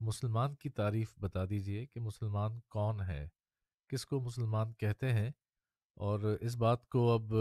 مسلمان 0.00 0.54
کی 0.54 0.68
تعریف 0.68 1.14
بتا 1.20 1.44
دیجیے 1.50 1.86
کہ 1.86 2.00
مسلمان 2.00 2.58
کون 2.68 3.00
ہے، 3.00 3.28
کس 3.90 4.06
کو 4.06 4.20
مسلمان 4.20 4.72
کہتے 4.72 5.12
ہیں 5.12 5.30
اور 5.96 6.36
اس 6.40 6.56
بات 6.56 6.86
کو 6.88 7.10
اب 7.12 7.34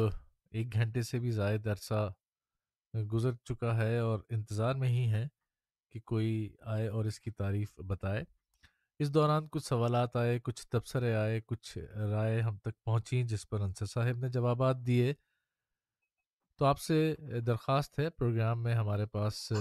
ایک 0.52 0.74
گھنٹے 0.74 1.02
سے 1.02 1.20
بھی 1.20 1.32
زائد 1.32 1.68
عرصہ 1.68 2.10
گزر 2.94 3.34
چکا 3.46 3.78
ہے 3.78 3.98
اور 4.00 4.20
انتظار 4.30 4.76
میں 4.76 4.90
ہی 4.90 5.10
ہے 5.12 5.28
کہ 5.92 6.00
کوئی 6.06 6.50
آئے 6.62 6.88
اور 6.88 7.06
اس 7.06 7.20
کی 7.20 7.32
تعریف 7.32 7.80
بتائے۔ 7.88 8.24
اس 9.00 9.14
دوران 9.14 9.48
کچھ 9.52 9.66
سوالات 9.66 10.16
آئے، 10.16 10.40
کچھ 10.40 10.68
تبصرے 10.68 11.14
آئے، 11.16 11.42
کچھ 11.46 11.78
رائے 12.12 12.42
ہم 12.42 12.58
تک 12.58 12.84
پہنچیں 12.86 13.24
جس 13.24 13.50
پر 13.50 13.62
انصر 13.62 13.86
صاحب 13.86 14.18
نے 14.18 14.30
جوابات 14.30 14.78
دیے۔ 14.88 15.14
تو 16.58 16.66
آپ 16.66 16.80
سے 16.80 17.16
درخواست 17.46 18.00
ہے، 18.00 18.10
پروگرام 18.10 18.64
میں 18.64 18.74
ہمارے 18.74 19.06
پاس 19.06 19.54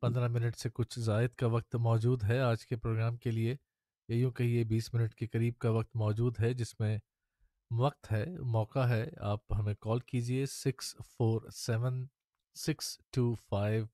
پندرہ 0.00 0.28
منٹ 0.28 0.56
سے 0.56 0.68
کچھ 0.74 1.00
زائد 1.00 1.30
کا 1.30 1.46
وقت 1.46 1.76
موجود 1.76 2.22
ہے 2.22 2.38
آج 2.40 2.66
کے 2.66 2.76
پروگرام 2.76 3.16
کے 3.16 3.30
لیے۔ 3.30 3.56
یا 4.08 4.16
یوں 4.16 4.30
کہیے، 4.30 4.64
بیس 4.64 4.94
منٹ 4.94 5.14
کے 5.14 5.26
قریب 5.26 5.58
کا 5.58 5.70
وقت 5.70 5.96
موجود 5.96 6.40
ہے 6.40 6.54
جس 6.54 6.80
میں 6.80 6.98
وقت 7.70 8.12
ہے، 8.12 8.26
موقع 8.38 8.78
ہے، 8.78 9.10
آپ 9.16 9.52
ہمیں 9.52 9.74
کال 9.80 10.00
کیجیے 10.00 10.46
six 10.46 10.96
four 11.16 11.50
seven, 11.50 12.06
six 12.54 12.98
two 13.10 13.34
five, 13.48 13.84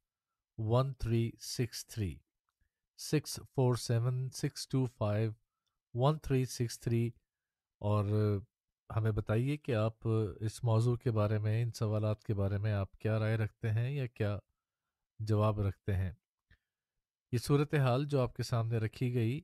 one 0.58 0.92
three 0.92 1.30
six 1.40 1.86
three. 1.86 2.16
Six 2.98 3.40
four 3.54 3.74
seven, 3.74 4.30
six 4.30 4.68
two 4.68 4.86
five, 4.86 5.30
one 5.94 6.18
three 6.18 6.44
six 6.44 6.80
three. 6.80 7.10
اور 7.78 8.38
ہمیں 8.90 9.12
بتائیے 9.12 9.56
کہ 9.56 9.74
آپ 9.74 10.08
اس 10.40 10.64
موضوع 10.64 10.96
کے 10.96 11.10
بارے 11.10 11.38
میں، 11.38 11.62
ان 11.62 11.70
سوالات 11.72 12.24
کے 12.24 12.34
بارے 12.34 12.58
میں 12.58 12.72
آپ 12.72 12.92
کیا 12.92 13.18
رائے 13.18 13.36
رکھتے 13.36 13.70
ہیں 13.70 13.90
یا 13.90 14.06
کیا 14.06 14.38
جواب 15.20 15.60
رکھتے 15.60 15.94
ہیں؟ 15.94 16.12
یہ 17.32 17.38
صورت 17.38 17.74
حال 17.74 18.04
جو 18.04 18.20
آپ 18.20 18.34
کے 18.34 18.42
سامنے 18.42 18.78
رکھی 18.78 19.14
گئی، 19.14 19.40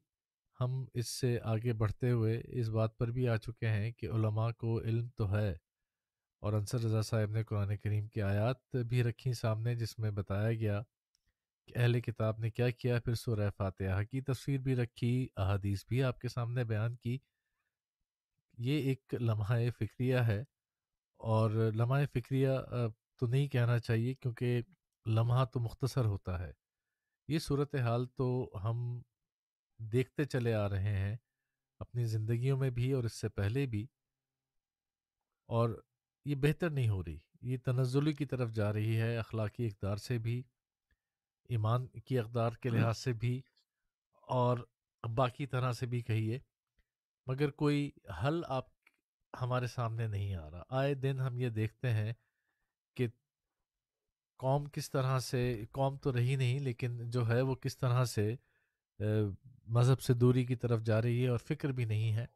ہم 0.61 0.85
اس 0.95 1.09
سے 1.09 1.39
آگے 1.43 1.73
بڑھتے 1.73 2.11
ہوئے 2.11 2.41
اس 2.45 2.69
بات 2.69 2.99
پر 2.99 3.11
بھی 3.11 3.29
آ 3.29 3.37
چکے 3.37 3.69
ہیں 3.69 3.93
کہ 3.93 4.07
علماء 4.07 4.51
کو 4.51 4.81
علم 4.81 5.09
تو 5.09 5.37
ہے 5.37 5.51
اور 6.43 6.53
انصر 6.53 6.81
رضا 6.81 7.03
صاحب 7.03 7.31
نے 7.31 7.45
قرآن 7.45 7.77
کریم 7.77 8.09
کی 8.09 8.23
آیات 8.23 8.77
بھی 8.77 9.03
رکھی 9.03 9.33
سامنے، 9.33 9.75
جس 9.75 9.99
میں 9.99 10.11
بتایا 10.11 10.53
گیا 10.53 10.83
کہ 11.69 11.73
اہل 11.77 12.01
کتاب 12.01 12.39
نے 12.39 12.51
کیا 12.51 12.71
کیا، 12.71 12.99
پھر 13.01 13.15
سورہ 13.15 13.51
فاتحہ 13.57 14.03
کی 14.05 14.21
تصویر 14.21 14.61
بھی 14.61 14.77
رکھی، 14.77 15.29
احادیث 15.37 15.85
بھی 15.89 16.03
آپ 16.03 16.21
کے 16.21 16.29
سامنے 16.29 16.65
بیان 16.65 16.97
کی۔ 16.97 17.19
یہ 18.59 18.79
ایک 18.79 19.15
لمحہ 19.21 19.71
فکریہ 19.79 20.17
ہے 20.17 20.45
اور 21.17 21.51
لمحہ 21.51 22.05
فکریہ 22.13 22.49
تو 23.17 23.27
نہیں 23.27 23.49
کہنا 23.49 23.79
چاہیے 23.79 24.15
کیونکہ 24.15 24.61
لمحہ 25.07 25.45
تو 25.45 25.61
مختصر 25.61 26.05
ہوتا 26.05 26.39
ہے۔ 26.39 26.53
یہ 27.29 27.39
صورت 27.39 27.75
حال 27.75 28.07
تو 28.07 28.51
ہم 28.65 29.01
دیکھتے 29.79 30.25
چلے 30.25 30.55
آ 30.55 30.69
رہے 30.69 30.97
ہیں 30.97 31.17
اپنی 31.79 32.05
زندگیوں 32.05 32.59
میں 32.59 32.71
بھی 32.71 32.93
اور 32.93 33.05
اس 33.05 33.13
سے 33.13 33.29
پہلے 33.29 33.67
بھی۔ 33.67 33.87
اور 35.47 35.83
یہ 36.25 36.35
بہتر 36.35 36.71
نہیں 36.71 36.89
ہو 36.89 37.05
رہی 37.05 37.19
یہ 37.43 37.57
تنزلی 37.65 38.13
کی 38.13 38.25
طرف 38.27 38.51
جا 38.51 38.73
رہی 38.73 39.01
ہے 39.01 39.17
اخلاقی 39.17 39.67
اقدار 39.67 39.97
سے 39.97 40.19
بھی 40.19 40.43
ایمان 41.49 41.87
کی 41.87 42.19
اقدار 42.19 42.51
کے 42.51 42.69
لحاظ 42.69 42.99
سے 42.99 43.13
بھی 43.13 43.43
اور 44.29 44.59
باقی 45.15 45.47
طرح 45.47 45.73
سے 45.73 45.87
بھی 45.87 46.01
کہیے۔ 46.01 46.39
مگر 47.27 47.51
کوئی 47.51 47.91
حل 48.23 48.43
آپ 48.49 48.67
ہمارے 49.41 49.67
سامنے 49.67 50.07
نہیں 50.07 50.35
آ 50.35 50.51
رہا۔ 50.51 50.63
آئے 50.69 50.95
دن 50.95 51.21
ہم 51.21 51.39
یہ 51.39 51.49
دیکھتے 51.49 51.91
ہیں 51.91 52.13
کہ 52.97 53.09
قوم 54.39 54.65
کس 54.69 54.91
طرح 54.91 55.19
سے، 55.19 55.65
قوم 55.73 55.97
تو 55.97 56.13
رہی 56.13 56.37
نہیں 56.37 56.61
لیکن 56.61 57.11
جو 57.11 57.29
ہے 57.29 57.41
وہ 57.41 57.55
کس 57.55 57.79
طرح 57.79 58.05
سے 58.05 58.35
مذہب 59.67 60.01
سے 60.01 60.15
دوری 60.15 60.45
کی 60.47 60.57
طرف 60.57 60.83
جا 60.83 61.03
رہی 61.03 61.23
ہے 61.23 61.29
اور 61.29 61.39
فکر 61.39 61.69
بھی 61.69 61.85
نہیں 61.85 62.13
ہے۔ 62.13 62.27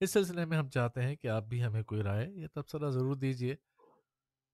اس 0.00 0.12
سلسلے 0.12 0.44
میں 0.44 0.58
ہم 0.58 0.68
چاہتے 0.70 1.02
ہیں 1.02 1.16
کہ 1.16 1.26
آپ 1.28 1.42
بھی 1.42 1.64
ہمیں 1.64 1.82
کوئی 1.82 2.02
رائے 2.02 2.30
یا 2.30 2.48
تبصرہ 2.54 2.90
ضرور 2.90 3.16
دیجیے۔ 3.16 3.54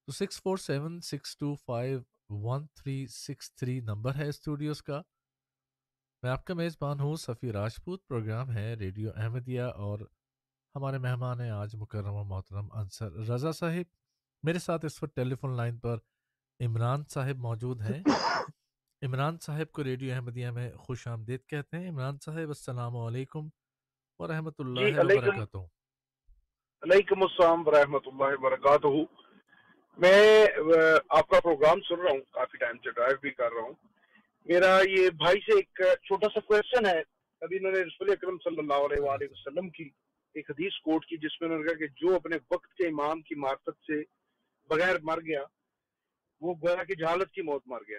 تو 0.06 0.12
six 0.12 0.42
four 0.42 0.56
seven 0.56 1.00
six 1.00 1.36
two 1.36 1.54
five 1.54 2.00
one 2.28 2.66
three 2.66 3.06
six 3.06 3.54
three 3.54 3.80
number 3.80 4.14
ہے 4.14 4.28
اسٹوڈیوز 4.28 4.82
کا۔ 4.82 5.02
میں 6.22 6.30
آپ 6.30 6.44
کا 6.44 6.54
میزبان 6.54 7.00
ہوں 7.00 7.16
سفی 7.16 7.52
راجپوت۔ 7.52 8.06
پروگرام 8.08 8.50
ہے 8.50 8.74
ریڈیو 8.74 9.10
احمدیہ 9.16 9.62
اور 9.62 9.98
ہمارے 10.74 10.98
مہمان 10.98 11.40
ہیں 11.40 11.50
آج 11.50 11.74
مکرم 11.74 12.14
و 12.14 12.24
محترم 12.24 12.66
انصر 12.72 13.12
رضا 13.28 13.52
صاحب۔ 13.52 13.86
میرے 14.42 14.58
ساتھ 14.58 14.84
اس 14.84 15.02
وقت 15.02 15.14
ٹیلی 15.16 15.34
فون 15.34 15.56
لائن 15.56 15.78
پر 15.78 15.96
عمران 16.60 17.04
صاحب 17.08 17.38
موجود 17.38 17.80
ہیں۔ 17.80 18.02
عمران 19.02 19.38
صاحب 19.38 19.72
کو 19.72 19.84
ریڈیو 19.84 20.14
احمدیہ 20.14 20.50
میں 20.50 20.70
خوش 20.76 21.06
آمدید 21.08 21.46
کہتے 21.46 21.78
ہیں۔ 21.78 21.88
عمران 21.90 22.18
صاحب 22.24 22.48
السلام 22.48 22.96
علیکم 22.96 23.48
ورحمۃ 24.18 24.58
اللہ 24.58 24.80
جی، 24.80 24.98
وبرکاتہ۔ 24.98 25.58
علیکم 26.82 27.22
السلام 27.22 27.66
ورحمۃ 27.66 28.06
اللہ 28.06 28.38
وبرکاتہ۔ 28.38 28.86
میں 29.98 30.46
آپ 31.08 31.28
کا 31.28 31.40
پروگرام 31.40 31.80
سن 31.88 32.00
رہا 32.00 32.12
ہوں 32.12 32.20
کافی 32.32 32.58
ٹائم 32.58 32.76
سے 32.76 32.90
ڈرائیو 32.90 33.16
بھی 33.20 33.30
کر 33.30 33.52
رہا 33.52 33.62
ہوں۔ 33.62 33.89
میرا 34.44 34.80
یہ 34.88 35.10
بھائی 35.10 35.40
سے 35.40 35.56
ایک 35.56 35.80
چھوٹا 36.02 36.26
سا 36.34 36.40
کویشچن 36.40 36.86
ہے۔ 36.86 37.02
ابھی 37.40 37.56
انہوں 37.56 37.72
نے 37.72 37.78
رسول 37.78 38.10
اکرم 38.10 38.36
صلی 38.44 38.58
اللہ 38.58 38.74
علیہ 38.74 39.02
وآلہ 39.02 39.24
وسلم 39.30 39.70
کی 39.70 39.90
ایک 40.34 40.50
حدیث 40.50 40.72
کوٹ 40.72 41.06
کی، 41.06 41.16
جس 41.16 41.40
میں 41.40 41.48
انہوں 41.48 41.64
نے 41.64 41.68
کہا 41.68 41.78
کہ 41.78 41.86
جو 41.86 42.14
اپنے 42.14 42.36
وقت 42.50 42.74
کے 42.74 42.86
امام 42.86 43.22
کی 43.22 43.34
معرفت 43.34 43.78
سے 43.86 44.02
بغیر 44.68 44.96
مر 45.02 45.20
گیا، 45.20 45.42
وہ 46.40 46.54
گویا 46.54 46.84
کی 46.84 46.94
جہالت 46.94 47.30
کی 47.30 47.42
موت 47.42 47.62
مر 47.66 47.80
گیا۔ 47.88 47.98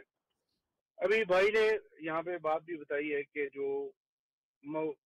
ابھی 0.97 1.25
بھائی 1.25 1.51
نے 1.51 1.69
یہاں 1.99 2.21
پہ 2.21 2.37
بات 2.37 2.63
بھی 2.63 2.77
بتائی 2.77 3.13
ہے 3.13 3.23
کہ 3.23 3.47
جو 3.53 3.89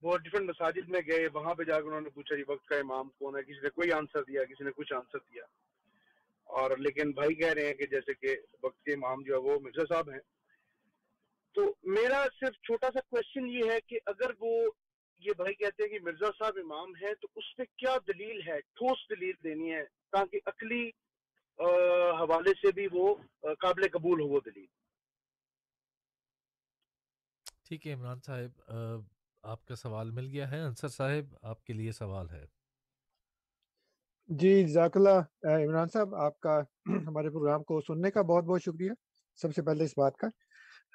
وہ 0.01 0.17
ڈفرنٹ 0.17 0.49
مساجد 0.49 0.89
میں 0.89 1.01
گئے، 1.07 1.27
وہاں 1.33 1.53
پہ 1.53 1.63
جا 1.63 1.81
کے 1.81 1.87
انہوں 1.87 2.01
نے 2.01 2.09
پوچھا 2.09 2.35
یہ 2.35 2.43
وقت 2.47 2.65
کا 2.65 2.75
امام 2.75 3.09
کون 3.09 3.37
ہے؟ 3.37 3.43
کسی 3.43 3.59
نے 3.63 3.69
کوئی 3.69 3.91
آنسر 3.91 4.23
دیا، 4.23 4.43
کسی 4.43 4.63
نے 4.63 4.71
کچھ 4.75 4.93
آنسر 4.93 5.17
دیا۔ 5.17 5.43
اور 6.43 6.77
لیکن 6.77 7.11
بھائی 7.11 7.35
کہہ 7.35 7.53
رہے 7.53 7.65
ہیں 7.65 7.73
کہ 7.73 7.85
جیسے 7.85 8.13
کہ 8.13 8.35
وقت 8.63 8.83
کے 8.83 8.93
امام 8.93 9.23
جو 9.23 9.33
ہے 9.33 9.39
وہ 9.39 9.59
مرزا 9.59 9.93
صاحب 9.93 10.09
ہیں۔ 10.09 10.19
تو 11.55 11.61
میرا 11.91 12.23
صرف 12.39 12.55
چھوٹا 12.61 12.87
سا 12.87 12.99
کوشچن 13.09 13.47
یہ 13.49 13.71
ہے 13.71 13.79
کہ 13.81 13.99
اگر 14.05 14.31
وہ 14.39 14.53
یہ 15.21 15.31
بھائی 15.37 15.53
کہتے 15.53 15.83
ہیں 15.83 15.89
کہ 15.89 15.99
مرزا 16.03 16.31
صاحب 16.39 16.57
امام 16.63 16.95
ہے 17.01 17.13
تو 17.15 17.27
اس 17.35 17.55
پہ 17.57 17.63
کیا 17.77 17.95
دلیل 18.07 18.41
ہے؟ 18.47 18.59
ٹھوس 18.73 19.09
دلیل 19.09 19.35
دینی 19.43 19.71
ہے 19.73 19.83
تاکہ 20.11 20.39
عقلی 20.45 20.83
حوالے 22.19 22.53
سے 22.61 22.71
بھی 22.71 22.87
وہ 22.91 23.13
قابل 23.61 23.87
قبول 23.93 24.21
ہو 24.21 24.27
وہ 24.27 24.39
دلیل۔ 24.45 24.65
ٹھیک 27.67 27.87
ہے 27.87 27.93
عمران 27.93 28.19
صاحب 28.25 28.61
آپ 29.43 29.65
کا 29.65 29.75
سوال 29.75 30.11
مل 30.11 30.27
گیا 30.27 30.49
ہے۔ 30.51 30.59
انصر 30.61 30.87
صاحب 30.87 31.35
آپ 31.41 31.63
کے 31.63 31.73
لیے 31.73 31.91
سوال 31.91 32.29
ہے۔ 32.29 32.45
جی 34.29 34.63
جزاک 34.63 34.97
اللہ۔ 34.97 35.19
عمران 35.65 35.87
صاحب 35.87 36.15
آپ 36.15 36.39
کا 36.39 36.59
ہمارے 37.09 37.29
پروگرام 37.29 37.63
کو 37.63 37.79
سننے 37.81 38.11
کا 38.11 38.21
بہت 38.21 38.43
بہت 38.43 38.61
شکریہ۔ 38.61 38.91
سب 39.39 39.55
سے 39.55 39.61
پہلے 39.61 39.83
اس 39.83 39.93
بات 39.97 40.17
کا۔ 40.17 40.27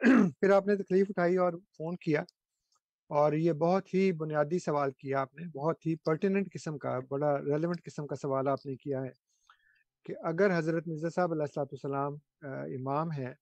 پھر 0.40 0.50
آپ 0.50 0.66
نے 0.66 0.76
تکلیف 0.76 1.06
اٹھائی 1.10 1.36
اور 1.36 1.52
فون 1.78 1.96
کیا 1.96 2.20
اور 3.10 3.32
یہ 3.32 3.52
بہت 3.60 3.92
ہی 3.94 4.10
بنیادی 4.12 4.58
سوال 4.58 4.90
کیا 4.98 5.20
آپ 5.20 5.34
نے، 5.34 5.46
بہت 5.54 5.86
ہی 5.86 5.94
پرٹیننٹ 6.04 6.52
قسم 6.52 6.78
کا، 6.78 6.98
بڑا 7.08 7.36
ریلیونٹ 7.38 7.82
قسم 7.84 8.06
کا 8.06 8.16
سوال 8.16 8.48
آپ 8.48 8.66
نے 8.66 8.76
کیا 8.76 9.02
ہے 9.02 9.10
کہ 10.06 10.14
اگر 10.22 10.56
حضرت 10.58 10.86
مرزا 10.88 11.08
صاحب 11.14 11.32
علیہ 11.32 11.42
السلاۃ 11.42 11.72
السلام 11.72 12.14
امام 12.76 13.12
ہے 13.12 13.32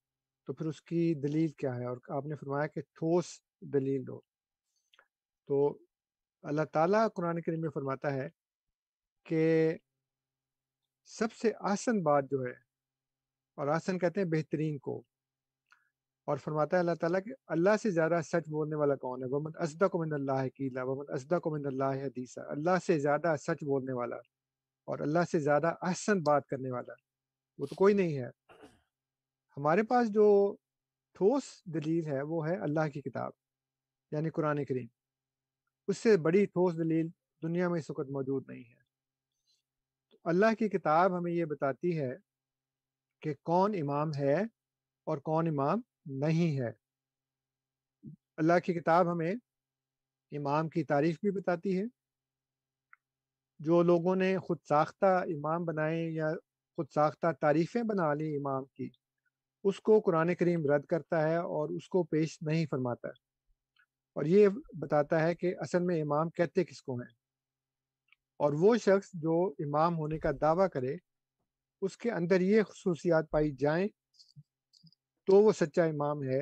تو 0.49 0.53
پھر 0.53 0.67
اس 0.67 0.81
کی 0.83 1.03
دلیل 1.23 1.49
کیا 1.59 1.75
ہے؟ 1.77 1.85
اور 1.85 1.97
آپ 2.17 2.27
نے 2.27 2.37
فرمایا 2.37 2.67
کہ 2.67 2.81
ٹھوس 2.95 3.27
دلیل 3.73 4.07
دو۔ 4.07 4.21
تو 5.49 5.79
اللہ 6.45 6.65
تعالیٰ 6.73 7.07
قرآن 7.15 7.41
کریم 7.41 7.61
میں 7.61 7.71
فرماتا 7.75 8.13
ہے 8.15 8.29
کہ 9.27 9.43
سب 11.11 11.33
سے 11.33 11.53
آسن 11.73 12.03
بات 12.03 12.25
جو 12.31 12.45
ہے، 12.45 12.53
اور 13.59 13.69
آسن 13.69 13.99
کہتے 13.99 14.21
ہیں 14.21 14.29
بہترین 14.29 14.79
کو 14.79 15.01
اور 16.29 16.37
فرماتا 16.37 16.77
ہے 16.77 16.81
اللہ 16.81 16.95
تعالیٰ 17.01 17.21
کہ 17.25 17.35
اللہ 17.47 17.71
سے 17.83 17.91
زیادہ 17.91 18.21
سچ 18.25 18.49
بولنے 18.51 18.77
والا 18.77 18.95
کون 18.97 19.23
ہے؟ 19.23 19.29
ومن 19.29 19.51
ازدا 19.55 19.89
کو 19.89 20.05
من 20.05 20.13
اللہ 20.13 20.49
کیلا 20.49 20.83
ومن 20.83 21.05
ازدا 21.09 21.39
کو 21.39 21.51
من 21.51 21.67
اللہ 21.67 21.85
حدیثہ 21.85 22.41
اللہ 22.41 22.71
سے 22.87 22.99
زیادہ 22.99 23.35
سچ 23.39 23.65
بولنے 23.65 23.93
والا 23.93 24.17
اور 24.85 24.99
اللہ 24.99 25.19
سے 25.33 25.39
زیادہ 25.39 25.75
احسن 25.83 26.23
بات 26.23 26.47
کرنے 26.47 26.71
والا، 26.71 26.93
وہ 27.59 27.67
تو 27.67 27.75
کوئی 27.75 27.95
نہیں 27.95 28.19
ہے۔ 28.19 28.29
ہمارے 29.57 29.83
پاس 29.83 30.09
جو 30.09 30.57
ٹھوس 31.13 31.43
دلیل 31.65 32.07
ہے، 32.07 32.23
وہ 32.23 32.49
ہے 32.49 32.57
اللہ 32.57 32.89
کی 32.95 33.01
کتاب 33.01 33.33
یعنی 34.11 34.31
قرآن 34.31 34.65
کریم۔ 34.65 34.87
اس 35.89 35.99
سے 35.99 36.17
بڑی 36.17 36.45
ٹھوس 36.45 36.79
دلیل 36.79 37.09
دنیا 37.43 37.69
میں 37.69 37.79
اس 37.79 37.91
وقت 37.91 38.11
موجود 38.11 38.45
نہیں 38.49 38.65
ہے۔ 38.65 38.83
تو 40.11 40.19
اللہ 40.25 40.55
کی 40.59 40.69
کتاب 40.69 41.19
ہمیں 41.19 41.33
یہ 41.33 41.45
بتاتی 41.45 41.99
ہے 41.99 42.17
کہ 43.21 43.35
کون 43.43 43.75
امام 43.83 44.15
ہے 44.15 44.43
اور 45.05 45.19
کون 45.19 45.49
امام 45.49 45.81
نہیں 46.09 46.61
ہے۔ 46.61 46.73
اللہ 48.37 48.59
کی 48.65 48.75
کتاب 48.75 49.13
ہمیں 49.13 49.35
امام 50.33 50.69
کی 50.69 50.85
تعریف 50.85 51.17
بھی 51.21 51.31
بتاتی 51.31 51.79
ہے۔ 51.79 51.85
جو 53.59 53.83
لوگوں 53.83 54.17
نے 54.17 54.39
خود 54.39 54.59
ساختہ 54.69 55.07
امام 55.07 55.65
بنائے 55.65 56.11
یا 56.11 56.31
خود 56.77 56.87
ساختہ 56.95 57.27
تعریفیں 57.41 57.83
بنا 57.83 58.15
لی 58.15 58.37
امام 58.37 58.65
کی، 58.65 58.91
اس 59.65 59.81
کو 59.81 60.01
قرآن 60.01 60.35
کریم 60.35 60.71
رد 60.71 60.85
کرتا 60.85 61.29
ہے 61.29 61.37
اور 61.37 61.69
اس 61.69 61.89
کو 61.89 62.05
پیش 62.05 62.39
نہیں 62.43 62.67
فرماتا۔ 62.71 63.09
اور 64.15 64.25
یہ 64.25 64.49
بتاتا 64.79 65.23
ہے 65.23 65.35
کہ 65.35 65.55
اصل 65.59 65.83
میں 65.83 66.03
امام 66.03 66.31
کہتے 66.31 66.65
کس 66.65 66.83
کو 66.83 66.95
ہیں۔ 66.95 67.13
اور 68.37 68.53
وہ 68.53 68.77
شخص 68.77 69.11
جو 69.13 69.55
امام 69.59 69.99
ہونے 69.99 70.19
کا 70.19 70.31
دعویٰ 70.41 70.69
کرے، 70.69 70.97
اس 71.83 71.97
کے 71.97 72.11
اندر 72.11 72.41
یہ 72.41 72.63
خصوصیات 72.63 73.31
پائی 73.31 73.53
جائیں 73.53 73.89
تو 75.29 75.37
وہ 75.37 75.53
سچا 75.53 75.85
امام 75.85 76.23
ہے۔ 76.23 76.41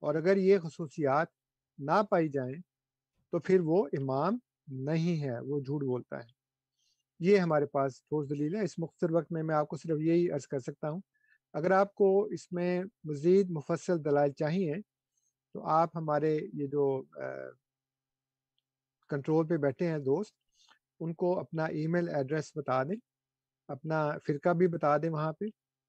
اور 0.00 0.14
اگر 0.14 0.36
یہ 0.36 0.58
خصوصیات 0.58 1.26
نہ 1.78 2.02
پائی 2.10 2.28
جائیں 2.28 2.54
تو 3.32 3.38
پھر 3.38 3.60
وہ 3.60 3.86
امام 3.92 4.38
نہیں 4.66 5.22
ہے، 5.22 5.40
وہ 5.40 5.60
جھوٹ 5.60 5.82
بولتا 5.82 6.18
ہے۔ 6.18 6.28
یہ 7.20 7.38
ہمارے 7.38 7.66
پاس 7.66 8.00
ٹھوس 8.00 8.30
دلیل 8.30 8.54
ہے۔ 8.54 8.64
اس 8.64 8.78
مختصر 8.78 9.10
وقت 9.10 9.32
میں 9.32 9.42
میں 9.42 9.54
آپ 9.54 9.68
کو 9.68 9.76
صرف 9.76 10.00
یہی 10.00 10.30
عرض 10.30 10.46
کر 10.46 10.58
سکتا 10.58 10.90
ہوں۔ 10.90 11.00
اگر 11.52 11.70
آپ 11.70 11.94
کو 11.94 12.24
اس 12.24 12.52
میں 12.52 12.82
مزید 13.04 13.50
مفصل 13.50 14.04
دلائل 14.04 14.32
چاہیے 14.32 14.74
تو 15.54 15.66
آپ 15.66 15.96
ہمارے 15.96 16.38
یہ 16.52 16.66
جو 16.66 17.02
کنٹرول 19.08 19.46
پہ 19.46 19.56
بیٹھے 19.56 19.88
ہیں 19.88 19.98
دوست، 19.98 20.34
ان 21.00 21.14
کو 21.14 21.38
اپنا 21.38 21.64
ای 21.64 21.86
میل 21.86 22.08
ایڈریس 22.08 22.52
بتا 22.54 22.82
دیں۔ 22.82 22.96
اپنا 23.68 24.10
فرقہ 24.26 24.48
بھی 24.48 24.68
بتا 24.68 24.96
دیں 24.96 25.10
وہاں 25.10 25.32
پہ۔ 25.32 25.44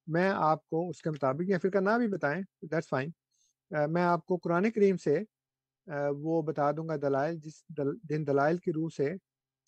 میں 0.10 0.30
آپ 0.30 0.68
کو 0.70 0.90
اس 0.90 1.02
کے 1.02 1.10
مطابق 1.10 1.50
یا 1.50 1.58
فرقہ 1.62 1.78
نہ 1.78 1.98
بھی 1.98 2.08
بتائیں 2.08 2.42
دیٹس 2.62 2.90
فائن 2.90 3.10
میں 3.92 4.04
آپ 4.04 4.26
کو 4.26 4.38
قرآن 4.38 4.70
کریم 4.72 4.98
سے 4.98 5.20
وہ 6.18 6.42
بتا 6.42 6.72
دوں 6.72 6.88
گا 6.88 6.96
دلائل، 7.02 7.38
جس 7.40 7.64
جن 8.04 8.26
دلائل 8.28 8.58
کی 8.58 8.74
روح 8.74 8.90
سے 8.98 9.14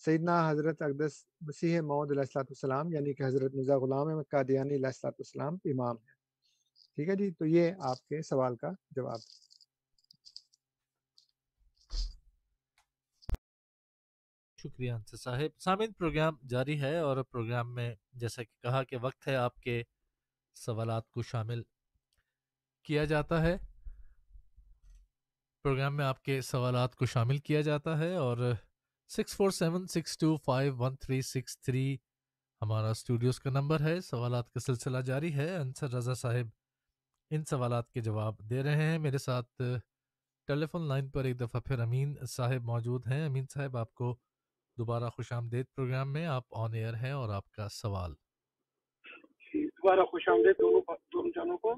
سیدنا 0.01 0.49
حضرت 0.49 0.81
اقدس 0.81 1.13
مسیح 1.41 1.81
محمد 1.81 2.11
علیہ 2.11 2.22
السلاۃ 2.22 2.43
والسلام 2.43 2.91
یعنی 2.93 3.13
کہ 3.13 3.23
حضرت 3.23 3.55
مرزا 3.55 3.77
غلام 3.77 4.07
احمد 4.07 4.30
قادیانی 4.31 4.76
علیہ 4.76 4.85
السلاۃ 4.85 5.11
والسلام 5.11 5.55
امام 5.65 5.95
ہے 5.97 6.19
ٹھیک 6.97 7.09
ہے 7.09 7.15
جی؟ 7.15 7.31
تو 7.31 7.45
یہ 7.45 7.72
آپ 7.80 8.07
کے 8.07 8.22
سوال 8.22 8.55
کا 8.55 8.72
جواب 8.89 9.19
شکریہ 14.59 14.91
انصر 14.91 15.18
صاحب۔ 15.18 15.59
سامعین، 15.59 15.91
پروگرام 15.91 16.35
جاری 16.49 16.80
ہے 16.81 16.97
اور 16.97 17.23
پروگرام 17.23 17.73
میں 17.76 17.93
جیسا 18.13 18.43
کہ 18.43 18.61
کہا 18.63 18.84
کہ 18.84 18.97
وقت 19.01 19.27
ہے 19.27 19.35
آپ 19.35 19.59
کے 19.59 19.81
سوالات 20.53 21.10
کو 21.10 21.23
شامل 21.23 21.61
کیا 22.84 23.06
جاتا 23.06 23.41
ہے۔ 23.41 23.57
پروگرام 25.64 25.98
میں 25.98 26.06
آپ 26.06 26.23
کے 26.23 26.41
سوالات 26.41 26.95
کو 26.95 27.06
شامل 27.06 27.38
کیا 27.38 27.61
جاتا 27.61 27.99
ہے 27.99 28.15
اور 28.15 28.52
six 29.10 29.36
four 29.36 29.52
seven 29.52 29.88
six 29.88 30.18
two 30.18 30.38
five 30.38 30.78
one 30.78 30.95
three 30.95 31.22
six 31.22 31.60
three 31.60 31.98
ہمارا 32.61 32.90
اسٹوڈیوز 32.90 33.40
کا 33.40 33.49
نمبر 33.49 33.82
ہے۔ 33.82 34.02
سوالات 34.02 34.52
کا 34.52 34.60
سلسلہ 34.60 34.98
جاری 34.98 35.34
ہے۔ 35.34 35.56
انصر 35.56 35.90
رضا 35.90 36.14
صاحب 36.14 36.48
ان 37.30 37.45
سوالات 37.45 37.91
کے 37.91 38.02
جواب 38.02 38.40
دے 38.40 38.64
رہے 38.64 38.91
ہیں۔ 38.91 38.99
میرے 38.99 39.18
ساتھ 39.18 39.61
ٹیلی 40.48 40.65
فون 40.65 40.88
لائن 40.88 41.10
پر 41.10 41.23
ایک 41.23 41.40
دفعہ 41.40 41.61
پھر 41.61 41.80
امین 41.80 42.15
صاحب 42.30 42.64
موجود 42.64 43.07
ہیں۔ 43.07 43.26
امین 43.26 43.45
صاحب، 43.53 43.78
آپ 43.78 43.94
کو 43.94 44.18
دوبارہ 44.78 45.10
خوش 45.10 45.32
آمدید 45.32 45.65
پروگرام 45.76 46.14
میں 46.14 46.26
آپ 46.26 46.44
آن 46.52 46.73
ایئر 46.73 46.94
ہیں 46.94 47.11
اور 47.11 47.30
آپ 47.30 47.52
کا 47.52 47.69
سوال۔ 47.69 48.14
دوبارہ 49.84 50.06
خوش 50.06 50.30
آمدید 50.30 50.60
دونوں 50.60 50.82
دونوں 51.14 51.32
جانوں 51.36 51.58
کو۔ 51.58 51.76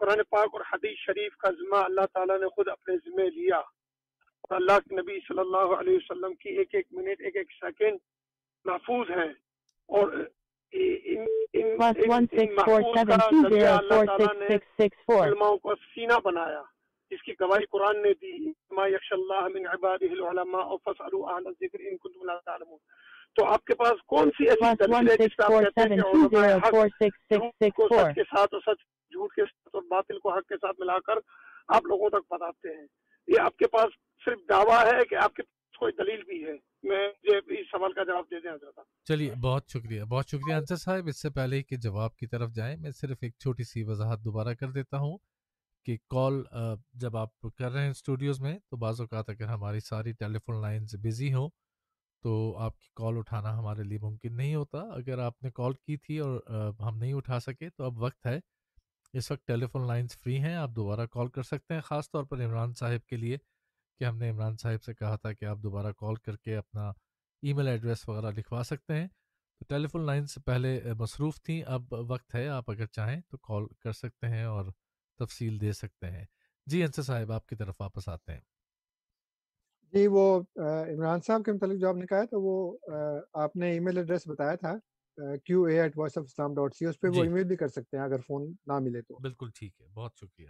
قرآن 0.00 0.16
پاک 0.30 0.48
اور 0.52 0.60
حدیث 0.60 0.98
شریف 0.98 1.36
کا 1.36 1.50
ذمہ 1.50 1.76
اللہ 1.76 2.00
تعالیٰ 2.12 2.40
نے 2.40 2.48
خود 2.48 2.68
اپنے 2.68 2.96
ذمہ 2.96 3.22
لیا۔ 3.22 3.56
اور 3.56 4.56
اللہ 4.56 4.72
کے 4.72 4.96
نبی 4.96 5.18
صلی 5.28 5.38
اللہ 5.38 5.56
علیہ 5.56 5.96
وسلم 5.96 6.34
کی 6.34 6.48
ایک 6.48 6.68
ایک 6.72 6.86
منٹ 6.92 7.20
ایک 7.20 7.36
ایک 7.36 7.50
سیکنڈ 7.50 7.98
محفوظ 8.64 9.10
ہے 9.10 9.30
اور 9.86 10.08
علماء 15.22 15.56
کو 15.56 15.74
سینہ 15.74 16.18
بنایا۔ 16.24 16.62
جس 17.10 17.22
کی 17.22 17.32
گواہی 17.40 17.66
قرآن 17.66 18.02
نے 18.02 18.12
دی۔ 18.12 18.50
ما 18.70 18.86
یکش 18.86 19.12
اللہ 19.12 19.48
من 19.54 19.66
عباده 19.66 20.06
العلماء 20.10 20.76
فاسألوا 20.84 21.34
اہل 21.34 21.46
الذکر 21.46 21.78
ان 21.80 21.96
کنتم 21.96 22.24
لا 22.24 22.36
تعلمون۔ 22.44 22.78
تو 23.36 23.44
آپ 23.46 23.64
کے 23.64 23.74
پاس 23.74 24.02
کون 24.06 24.30
سی 24.30 24.48
ایسی 24.48 24.72
دلیل 24.80 25.08
ہے 25.10 25.16
جس 25.16 25.40
آپ 25.44 25.50
کہتے 25.50 25.80
ہیں 25.80 26.28
کہ 26.28 26.36
حق 26.54 26.70
کو 27.74 27.88
سچ 27.88 28.14
کے 28.14 28.22
ساتھ 28.22 28.54
اور 28.54 28.60
سچ 28.60 28.80
جھوٹ 29.12 29.34
کے 29.34 29.42
ساتھ 29.42 29.76
اور 29.76 29.82
باطل 29.90 30.18
کو 30.18 30.34
حق 30.34 30.46
کے 30.48 30.54
ساتھ 30.56 30.80
ملا 30.80 30.98
کر 30.98 31.18
آپ 31.68 31.84
لوگوں 31.84 32.10
تک 32.10 32.32
بتاتے 32.32 32.76
ہیں۔ 32.76 32.86
یہ 33.28 33.40
آپ 33.40 33.56
کے 33.56 33.66
پاس 33.66 33.96
صرف 34.24 34.38
دعویٰ 34.48 34.84
ہے 34.86 35.04
کہ 35.10 35.14
آپ 35.14 35.34
کے 35.34 35.42
پاس 35.42 35.78
کوئی 35.78 35.92
دلیل 35.92 36.22
بھی 36.22 36.44
ہے۔ 36.44 36.56
میں 36.82 37.08
اس 37.28 37.66
سوال 37.70 37.92
کا 37.92 38.04
جواب 38.04 38.24
دے 38.30 38.40
دیں 38.40 38.50
حضرت 38.50 38.78
چلیے 39.04 39.30
بہت 39.42 39.64
شکریہ 39.68 40.02
بہت 40.02 40.28
شکریہ 40.28 40.54
انصر 40.54 40.76
صاحب۔ 40.76 41.06
اس 41.06 41.22
سے 41.22 41.30
پہلے 41.30 41.62
کہ 41.62 41.76
جواب 41.76 42.16
کی 42.16 42.26
طرف 42.26 42.52
جائیں 42.52 42.76
میں 42.76 42.90
صرف 42.90 43.18
ایک 43.22 43.32
چھوٹی 43.38 43.64
سی 43.64 43.82
وضاحت 43.82 44.24
دوبارہ 44.24 44.54
کر 44.54 44.70
دیتا 44.70 44.98
ہوں 44.98 45.16
کہ 45.86 45.96
کال 46.10 46.42
جب 46.94 47.16
آپ 47.16 47.40
کر 47.58 47.70
رہے 47.70 47.82
ہیں 47.82 47.90
اسٹوڈیوز 47.90 48.40
میں 48.40 48.58
تو 48.70 48.76
بعض 48.76 49.00
اوقات 49.00 49.30
اگر 49.30 49.44
ہماری 49.44 49.80
ساری 49.80 50.12
ٹیلی 50.12 50.38
فون 50.38 50.60
لائنز 50.62 50.94
بزی 51.02 51.32
ہوں 51.34 51.48
تو 52.24 52.56
آپ 52.58 52.78
کی 52.80 52.88
کال 52.96 53.16
اٹھانا 53.18 53.58
ہمارے 53.58 53.82
لیے 53.82 53.98
ممکن 53.98 54.36
نہیں 54.36 54.54
ہوتا۔ 54.54 54.78
اگر 54.78 55.18
آپ 55.18 55.42
نے 55.42 55.50
کال 55.50 55.72
کی 55.74 55.96
تھی 55.96 56.18
اور 56.18 56.40
ہم 56.80 56.96
نہیں 56.98 57.12
اٹھا 57.12 57.40
سکے 57.40 57.68
تو 57.70 57.84
اب 57.84 57.98
وقت 57.98 58.26
ہے۔ 58.26 58.38
اس 59.12 59.30
وقت 59.30 59.46
ٹیلی 59.46 59.66
فون 59.66 59.86
لائنس 59.86 60.16
فری 60.16 60.38
ہیں، 60.38 60.54
آپ 60.54 60.70
دوبارہ 60.70 61.06
کال 61.06 61.28
کر 61.28 61.42
سکتے 61.42 61.74
ہیں، 61.74 61.80
خاص 61.80 62.10
طور 62.10 62.24
پر 62.24 62.44
عمران 62.44 62.72
صاحب 62.74 63.06
کے 63.06 63.16
لیے 63.16 63.36
کہ 64.00 64.04
ہم 64.04 64.18
نے 64.18 64.30
عمران 64.30 64.56
صاحب 64.56 64.82
سے 64.82 64.94
کہا 64.94 65.16
تھا 65.16 65.32
کہ 65.32 65.44
آپ 65.44 65.58
دوبارہ 65.58 65.92
کال 65.92 66.14
کر 66.14 66.36
کے 66.36 66.56
اپنا 66.56 66.88
ای 67.42 67.52
میل 67.52 67.68
ایڈریس 67.68 68.08
وغیرہ 68.08 68.30
لکھوا 68.30 68.62
سکتے 68.64 68.94
ہیں۔ 68.94 69.08
تو 69.58 69.64
ٹیلی 69.68 69.86
فون 69.86 70.06
لائنس 70.06 70.38
پہلے 70.46 70.80
مصروف 70.98 71.42
تھیں، 71.42 71.62
اب 71.66 71.82
وقت 71.90 72.34
ہے، 72.34 72.48
آپ 72.48 72.70
اگر 72.70 72.86
چاہیں 72.86 73.20
تو 73.30 73.38
کال 73.38 73.66
کر 73.80 73.92
سکتے 73.92 74.28
ہیں 74.28 74.44
اور 74.44 74.64
تفصیل 75.18 75.60
دے 75.60 75.72
سکتے 75.72 76.10
ہیں۔ 76.10 76.24
جی 76.66 76.82
انصر 76.82 77.02
صاحب، 77.02 77.32
آپ 77.32 77.46
کی 77.46 77.56
طرف 77.56 77.80
واپس 77.80 78.08
آتے 78.08 78.32
ہیں۔ 78.32 78.40
جی 79.94 80.06
وہ 80.06 80.40
عمران 80.56 81.20
صاحب 81.20 81.44
کے 81.44 81.52
متعلق 81.52 81.80
جو 81.80 81.88
آپ 81.88 81.96
نے 81.96 82.06
کہا 82.06 82.24
تو 82.24 82.42
وہ 82.42 82.78
آپ 83.32 83.56
نے 83.56 83.70
ای 83.70 83.80
میل 83.80 83.98
ایڈریس 83.98 84.26
بتایا 84.26 84.54
تھا 84.54 84.72
Q 85.44 85.64
A 85.64 85.80
at 85.80 85.98
voice 85.98 86.18
of 86.18 86.24
Islam 86.24 86.54
dot 86.54 86.74
C 86.74 86.86
اس 86.86 87.00
پہ 87.00 87.08
وہ 87.08 87.22
ای 87.22 87.28
جی۔ 87.28 87.32
میل 87.32 87.44
بھی 87.44 87.56
کر 87.56 87.68
سکتے 87.68 87.96
ہیں 87.96 88.04
اگر 88.04 88.18
فون 88.18 88.52
نہ 88.66 88.78
ملے 88.78 89.02
تو۔ 89.02 89.18
بالکل 89.22 89.48
ٹھیک 89.54 89.80
ہے 89.80 89.86
بہت 89.94 90.12
شکریہ۔ 90.16 90.48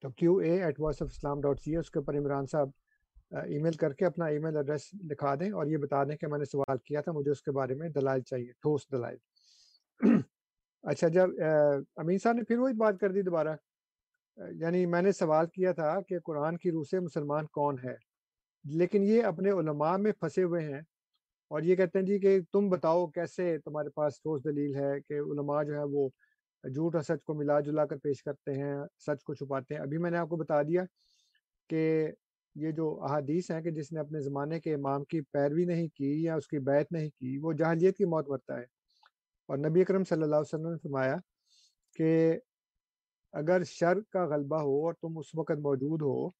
تو 0.00 0.10
Q 0.10 0.36
A 0.36 0.62
at 0.62 0.80
voice 0.80 1.02
of 1.02 1.08
Islam 1.12 1.40
dot 1.40 1.60
C 1.60 1.76
اس 1.76 1.90
کے 1.90 1.98
اوپر 1.98 2.18
عمران 2.18 2.46
صاحب 2.46 2.68
ای 3.30 3.58
میل 3.58 3.72
کر 3.72 3.92
کے 3.92 4.06
اپنا 4.06 4.26
ای 4.26 4.38
میل 4.38 4.56
ایڈریس 4.56 4.88
لکھا 5.10 5.34
دیں 5.34 5.50
اور 5.50 5.66
یہ 5.66 5.76
بتا 5.76 6.04
دیں 6.04 6.16
کہ 6.16 6.26
میں 6.26 6.38
نے 6.38 6.44
سوال 6.44 6.78
کیا 6.84 7.00
تھا 7.00 7.12
مجھے 7.12 7.30
اس 7.30 7.42
کے 7.42 7.50
بارے 7.50 7.74
میں 7.74 7.88
دلائل 7.88 8.20
چاہیے 8.20 8.52
ٹھوس 8.52 8.92
دلائل۔ 8.92 9.16
اچھا 10.82 11.08
جب 11.08 11.28
امین 11.96 12.18
صاحب 12.18 12.34
نے 12.34 12.42
پھر 12.42 12.58
وہی 12.58 12.72
بات 12.72 12.94
کر 13.00 13.12
دی 13.12 13.22
دوبارہ؟ 13.22 13.56
یعنی 14.36 14.86
میں 14.86 15.02
نے 15.02 15.12
سوال 15.12 15.46
کیا 15.46 15.72
تھا 15.72 16.00
کہ 16.08 16.18
قرآن 16.24 16.56
کی 16.56 16.70
روح 16.70 16.84
سے 16.90 17.00
مسلمان 17.00 17.46
کون 17.46 17.76
ہے؟ 17.84 18.05
لیکن 18.74 19.02
یہ 19.02 19.22
اپنے 19.22 19.50
علماء 19.50 19.96
میں 19.96 20.12
پھنسے 20.12 20.42
ہوئے 20.42 20.62
ہیں 20.64 20.80
اور 21.50 21.62
یہ 21.62 21.76
کہتے 21.76 21.98
ہیں 21.98 22.06
جی 22.06 22.18
کہ 22.18 22.40
تم 22.52 22.68
بتاؤ 22.68 23.06
کیسے 23.06 23.58
تمہارے 23.58 23.90
پاس 23.90 24.20
ٹھوس 24.22 24.44
دلیل 24.44 24.74
ہے 24.74 25.00
کہ 25.00 25.14
علماء 25.14 25.62
جو 25.62 25.74
ہے 25.74 25.84
وہ 25.84 26.08
جھوٹ 26.64 26.94
اور 26.94 27.02
سچ 27.02 27.22
کو 27.24 27.34
ملا 27.34 27.60
جلا 27.60 27.86
کر 27.86 27.96
پیش 27.96 28.22
کرتے 28.22 28.52
ہیں، 28.52 28.74
سچ 28.98 29.22
کو 29.24 29.34
چھپاتے 29.34 29.74
ہیں؟ 29.74 29.80
ابھی 29.80 29.98
میں 29.98 30.10
نے 30.10 30.18
آپ 30.18 30.28
کو 30.28 30.36
بتا 30.36 30.62
دیا 30.62 30.82
کہ 31.70 32.10
یہ 32.54 32.70
جو 32.70 33.00
احادیث 33.02 33.50
ہیں 33.50 33.60
کہ 33.62 33.70
جس 33.70 33.92
نے 33.92 34.00
اپنے 34.00 34.20
زمانے 34.20 34.60
کے 34.60 34.74
امام 34.74 35.04
کی 35.04 35.20
پیروی 35.20 35.64
نہیں 35.64 35.88
کی 35.88 36.22
یا 36.22 36.34
اس 36.34 36.48
کی 36.48 36.58
بیعت 36.58 36.92
نہیں 36.92 37.08
کی، 37.08 37.38
وہ 37.38 37.52
جہلیت 37.52 37.96
کی 37.96 38.04
موت 38.04 38.28
مرتا 38.28 38.58
ہے۔ 38.58 38.64
اور 39.48 39.58
نبی 39.58 39.80
اکرم 39.80 40.04
صلی 40.04 40.22
اللہ 40.22 40.36
علیہ 40.36 40.54
وسلم 40.54 40.70
نے 40.70 40.78
فرمایا 40.82 41.16
کہ 41.94 42.38
اگر 43.32 43.62
شر 43.64 44.00
کا 44.10 44.24
غلبہ 44.24 44.60
ہو 44.60 44.84
اور 44.86 44.94
تم 44.94 45.18
اس 45.18 45.34
وقت 45.34 45.58
موجود 45.62 46.02
ہو 46.02 46.30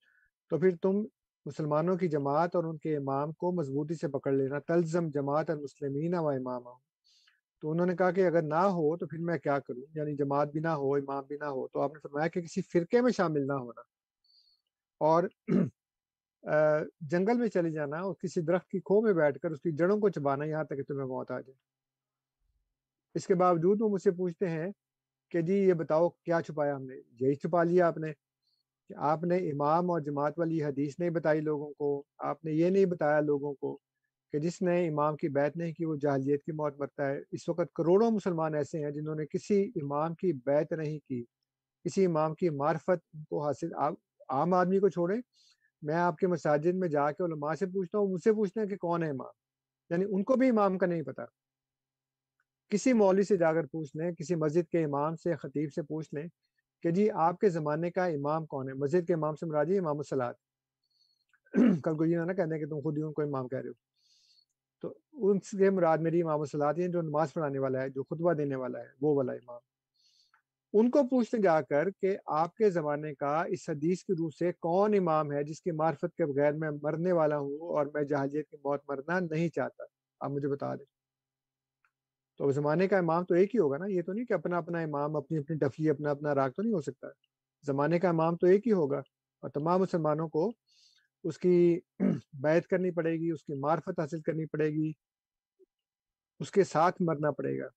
تو 0.49 0.59
پھر 0.59 0.77
تم 0.83 1.05
مسلمانوں 1.47 1.97
کی 1.97 2.09
جماعت 2.09 2.57
اور 2.57 2.65
ان 2.65 2.79
کے 2.79 2.97
امام 2.97 3.33
کو 3.33 3.53
مضبوطی 3.53 3.95
سے 3.95 4.09
پکڑ 4.09 4.33
لینا 4.33 4.59
تلزم 4.59 5.09
جماعت 5.09 5.51
المسلمین 5.51 6.15
و 6.15 6.29
امام 6.29 6.63
تو 7.63 7.71
انہوں 7.71 7.87
نے 7.87 7.97
کہا 7.97 8.11
کہ 8.11 8.27
اگر 8.27 8.43
نہ 8.43 8.55
ہو 8.55 8.97
تو 8.97 9.07
پھر 9.07 9.19
میں 9.19 9.39
کیا 9.39 9.59
کروں؟ 9.59 9.83
یعنی 9.95 10.17
جماعت 10.17 10.53
بھی 10.53 10.61
نہ 10.61 10.69
ہو، 10.69 10.95
امام 10.95 11.25
بھی 11.29 11.37
نہ 11.41 11.45
ہو۔ 11.45 11.69
تو 11.69 11.81
آپ 11.81 11.93
نے 11.93 11.99
فرمایا 12.03 12.29
کہ 12.29 12.41
کسی 12.41 12.63
فرقے 12.63 13.01
میں 13.01 13.13
شامل 13.13 13.47
نہ 13.47 13.53
ہونا۔ 13.53 13.81
اور 15.01 15.25
جنگل 17.01 17.39
میں 17.39 17.49
چلے 17.49 17.71
جانا، 17.71 17.99
اور 18.01 18.15
کسی 18.15 18.41
درخت 18.41 18.69
کی 18.69 18.81
کھو 18.81 19.01
میں 19.01 19.13
بیٹھ 19.13 19.39
کر 19.39 19.51
اس 19.51 19.61
کی 19.61 19.73
جڑوں 19.73 19.99
کو 20.01 20.09
چبانا 20.09 20.45
یہاں 20.45 20.65
تک 20.65 20.77
کہ 20.77 20.83
تمہیں 20.83 21.07
موت 21.07 21.31
آ 21.31 21.41
جائے۔ 21.41 21.59
اس 23.15 23.27
کے 23.27 23.35
باوجود 23.35 23.81
وہ 23.81 23.89
مجھ 23.89 24.03
سے 24.03 24.11
پوچھتے 24.11 24.49
ہیں 24.49 24.71
کہ 25.31 25.41
جی 25.41 25.55
یہ 25.55 25.75
بتاؤ 25.75 26.09
کیا 26.09 26.43
چھپایا 26.43 26.77
ہم 26.77 26.83
نے؟ 26.83 26.97
یہی 27.21 27.35
چھپا 27.35 27.63
لیا 27.63 27.87
آپ 27.87 27.99
نے۔ 27.99 28.13
کہ 28.89 28.95
آپ 28.97 29.25
نے 29.25 29.37
امام 29.37 29.91
اور 29.91 30.01
جماعت 30.01 30.39
والی 30.39 30.65
حدیث 30.65 30.99
نہیں 30.99 31.11
بتائی 31.11 31.41
لوگوں 31.41 31.73
کو، 31.75 32.05
آپ 32.19 32.45
نے 32.45 32.53
یہ 32.53 32.71
نہیں 32.71 32.85
بتایا 32.85 33.21
لوگوں 33.21 33.55
کو 33.55 33.79
کہ 34.33 34.39
جس 34.39 34.63
نے 34.63 34.89
امام 34.89 35.17
کی 35.17 35.29
بیعت 35.29 35.57
نہیں 35.57 35.73
کی، 35.73 35.85
وہ 35.85 35.97
جہلیت 35.97 36.45
کی 36.45 36.53
موت 36.53 36.75
مرتا 36.79 37.09
ہے۔ 37.09 37.21
اس 37.33 37.49
وقت 37.49 37.73
کروڑوں 37.75 38.11
مسلمان 38.11 38.55
ایسے 38.55 38.85
ہیں 38.85 38.91
جنہوں 38.91 39.15
نے 39.15 39.27
کسی 39.27 39.71
امام 39.83 40.15
کی 40.15 40.33
بیعت 40.33 40.73
نہیں 40.73 40.99
کی، 40.99 41.25
کسی 41.85 42.05
امام 42.05 42.35
کی 42.35 42.51
معرفت 42.51 43.17
کو 43.29 43.47
حاصل 43.47 43.75
عام 44.29 44.55
آدمی 44.55 44.79
کو 44.79 44.89
چھوڑیں۔ 44.89 45.21
میں 45.83 45.95
آپ 45.95 46.19
کے 46.19 46.27
مساجد 46.27 46.75
میں 46.75 46.89
جا 46.89 47.13
کے 47.13 47.25
علماء 47.25 47.55
سے 47.55 47.67
پوچھتا 47.67 47.99
ہوں، 47.99 48.07
مجھ 48.07 48.23
سے 48.23 48.33
پوچھتے 48.33 48.61
ہیں 48.61 48.67
کہ 48.67 48.77
کون 48.77 49.03
ہے 49.03 49.11
امام؟ 49.11 49.35
یعنی 49.91 50.05
ان 50.09 50.25
کو 50.25 50.35
بھی 50.35 50.49
امام 50.49 50.79
کا 50.79 50.87
نہیں 50.87 51.03
پتا۔ 51.03 51.25
کسی 52.69 52.93
مولوی 52.93 53.23
سے 53.23 53.37
جا 53.37 53.53
کر 53.53 53.67
پوچھ 53.67 53.97
لیں، 53.97 54.13
کسی 54.13 54.35
مسجد 54.35 54.71
کے 54.71 54.85
امام 54.85 55.17
سے، 55.17 55.37
خطیب 55.37 55.73
سے 55.73 55.83
پوچھ 55.83 56.15
لیں 56.15 56.29
کہ 56.83 56.91
جی 56.91 57.11
آپ 57.11 57.39
کے 57.39 57.49
زمانے 57.49 57.91
کا 57.91 58.05
امام 58.05 58.47
کون 58.47 58.69
ہے؟ 58.69 58.75
مسجد 58.75 59.07
کے 59.07 59.15
امام 59.15 59.35
سے 59.35 59.47
مرادی 59.47 59.79
امام 59.79 59.99
السلاد 59.99 60.35
کل 61.85 61.97
کو 61.97 62.05
یہ 62.05 62.19
نہ 62.19 62.33
کہتے 62.33 62.55
ہیں 62.55 62.59
کہ 62.59 62.67
تم 62.67 62.81
خود 62.81 62.99
ہی 62.99 63.03
ان 63.03 63.13
کو 63.13 63.23
امام 63.23 63.49
کہہ 63.49 63.59
رہے 63.59 63.69
ہو۔ 63.69 63.73
تو 64.81 64.95
ان 65.13 65.41
سے 65.41 65.71
مراد 65.71 65.99
میری 65.99 66.23
امام 66.23 66.41
السلاد 66.41 66.75
ہیں 66.75 66.83
یعنی 66.83 66.93
جو 66.93 67.03
نماز 67.03 67.33
پڑھانے 67.33 67.59
والا 67.59 67.83
ہے، 67.83 67.89
جو 67.89 68.03
خطبہ 68.03 68.33
دینے 68.33 68.57
والا 68.57 68.79
ہے، 68.79 68.89
وہ 69.01 69.17
والا 69.17 69.33
امام۔ 69.33 69.61
ان 70.73 70.91
کو 70.91 71.03
پوچھتے 71.03 71.39
جا 71.39 71.61
کر 71.61 71.91
کہ 71.91 72.17
آپ 72.27 72.55
کے 72.55 72.71
زمانے 72.71 73.15
کا 73.15 73.43
اس 73.43 73.69
حدیث 73.69 74.05
کی 74.05 74.13
روح 74.19 74.31
سے 74.39 74.53
کون 74.53 74.95
امام 74.95 75.33
ہے 75.33 75.45
جس 75.45 75.63
کی 75.63 75.71
معرفت 75.71 76.17
کے 76.17 76.27
بغیر 76.27 76.53
میں 76.53 76.71
مرنے 76.83 77.13
والا 77.13 77.39
ہوں 77.39 77.53
اور 77.53 77.87
میں 77.95 78.03
جہالیت 78.03 78.51
کی 78.51 78.57
موت 78.65 78.81
مرنا 78.89 79.21
نہیں 79.21 79.49
چاہتا؟ 79.49 79.85
آپ 80.21 80.31
مجھے 80.31 80.49
بتا 80.49 80.75
دیں۔ 80.75 80.96
تو 82.37 82.51
زمانے 82.51 82.89
کا 82.89 82.99
امام 82.99 83.25
تو 83.25 83.35
ایک 83.35 83.55
ہی 83.55 83.61
ہوگا 83.61 83.79
نا، 83.79 83.87
یہ 83.87 84.03
تو 84.03 84.13
نہیں 84.13 84.25
کہ 84.25 84.33
اپنا 84.33 84.59
اپنا 84.59 84.79
امام، 84.79 85.17
اپنی 85.17 85.39
اپنی 85.39 85.57
ڈفلی 85.57 85.91
اپنا 85.91 86.11
اپنا 86.11 86.35
راگ 86.35 86.51
تو 86.51 86.63
نہیں 86.63 86.75
ہو 86.75 86.81
سکتا۔ 86.81 87.07
زمانے 87.67 87.99
کا 87.99 88.09
امام 88.09 88.37
تو 88.37 88.47
ایک 88.47 88.67
ہی 88.67 88.73
ہوگا 88.73 88.99
اور 89.41 89.51
تمام 89.51 89.81
مسلمانوں 89.81 90.29
کو 90.29 90.53
اس 91.25 91.39
کی 91.39 91.81
بیعت 92.33 92.67
کرنی 92.67 92.91
پڑے 92.91 93.13
گی، 93.13 93.31
اس 93.31 93.45
کی 93.45 93.55
معرفت 93.55 94.01
حاصل 94.01 94.21
کرنی 94.21 94.47
پڑے 94.47 94.71
گی، 94.71 94.93
اس 96.41 96.51
کے 96.51 96.65
ساتھ 96.65 97.03
مرنا 97.03 97.31
پڑے 97.31 97.59
گا۔ 97.59 97.69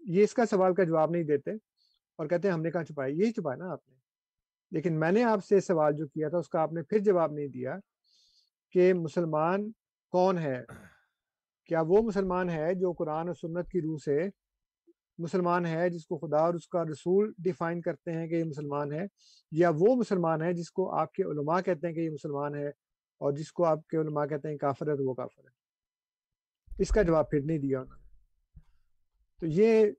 یہ 0.00 0.24
اس 0.24 0.34
کا 0.34 0.46
سوال 0.46 0.74
کا 0.74 0.84
جواب 0.84 1.10
نہیں 1.10 1.22
دیتے 1.22 1.50
اور 2.16 2.26
کہتے 2.26 2.48
ہیں 2.48 2.52
ہم 2.52 2.62
نے 2.62 2.70
کہاں 2.70 2.84
چھپایا؟ 2.84 3.14
یہی 3.14 3.32
چھپایا 3.32 3.56
نا 3.56 3.72
آپ 3.72 3.88
نے۔ 3.88 3.94
لیکن 4.70 5.00
میں 5.00 5.12
نے 5.12 5.24
آپ 5.24 5.44
سے 5.44 5.60
سوال 5.60 5.92
جو 5.96 6.06
کیا 6.06 6.28
تھا، 6.28 6.38
اس 6.38 6.48
کا 6.48 6.60
آپ 6.60 6.72
نے 6.72 6.82
پھر 6.82 6.98
جواب 6.98 7.32
نہیں 7.32 7.48
دیا 7.48 7.76
کہ 8.70 8.94
مسلمان 8.94 9.70
کون 10.10 10.38
ہے۔ 10.38 10.64
کیا 11.66 11.80
وہ 11.80 12.02
مسلمان 12.02 12.50
ہے 12.50 12.74
جو 12.74 12.92
قرآن 12.92 13.26
اور 13.28 13.34
سنت 13.34 13.68
کی 13.68 13.80
روح 13.80 13.98
سے 14.04 14.28
مسلمان 15.18 15.66
ہے 15.66 15.90
جس 15.90 16.06
کو 16.06 16.18
خدا 16.18 16.38
اور 16.38 16.54
اس 16.54 16.68
کا 16.68 16.84
رسول 16.84 17.32
ڈیفائن 17.38 17.80
کرتے 17.80 18.12
ہیں 18.12 18.28
کہ 18.28 18.34
یہ 18.34 18.44
مسلمان 18.44 18.92
ہے 18.92 19.06
یا 19.52 19.70
وہ 19.74 19.96
مسلمان 19.96 20.42
ہے 20.42 20.52
جس 20.52 20.70
کو 20.70 20.94
آپ 20.94 21.12
کے 21.12 21.22
علماء 21.22 21.60
کہتے 21.60 21.86
ہیں 21.86 21.94
کہ 21.94 22.00
یہ 22.00 22.10
مسلمان 22.10 22.54
ہے 22.54 22.68
اور 23.18 23.32
جس 23.32 23.52
کو 23.52 23.64
آپ 23.64 23.86
کے 23.86 23.96
علماء 23.96 24.26
کہتے 24.26 24.48
ہیں 24.48 24.56
کافر 24.56 24.90
ہے 24.90 24.96
تو 24.96 25.04
وہ 25.04 25.14
کافر 25.14 25.40
ہے؟ 25.40 25.54
اس 26.78 26.88
کا 26.88 27.02
جواب 27.02 27.30
پھر 27.30 27.40
نہیں 27.44 27.58
دیا 27.58 27.80
انہوں 27.80 27.96
نے۔ 27.96 28.04
تو 29.40 29.46
یہ 29.46 29.90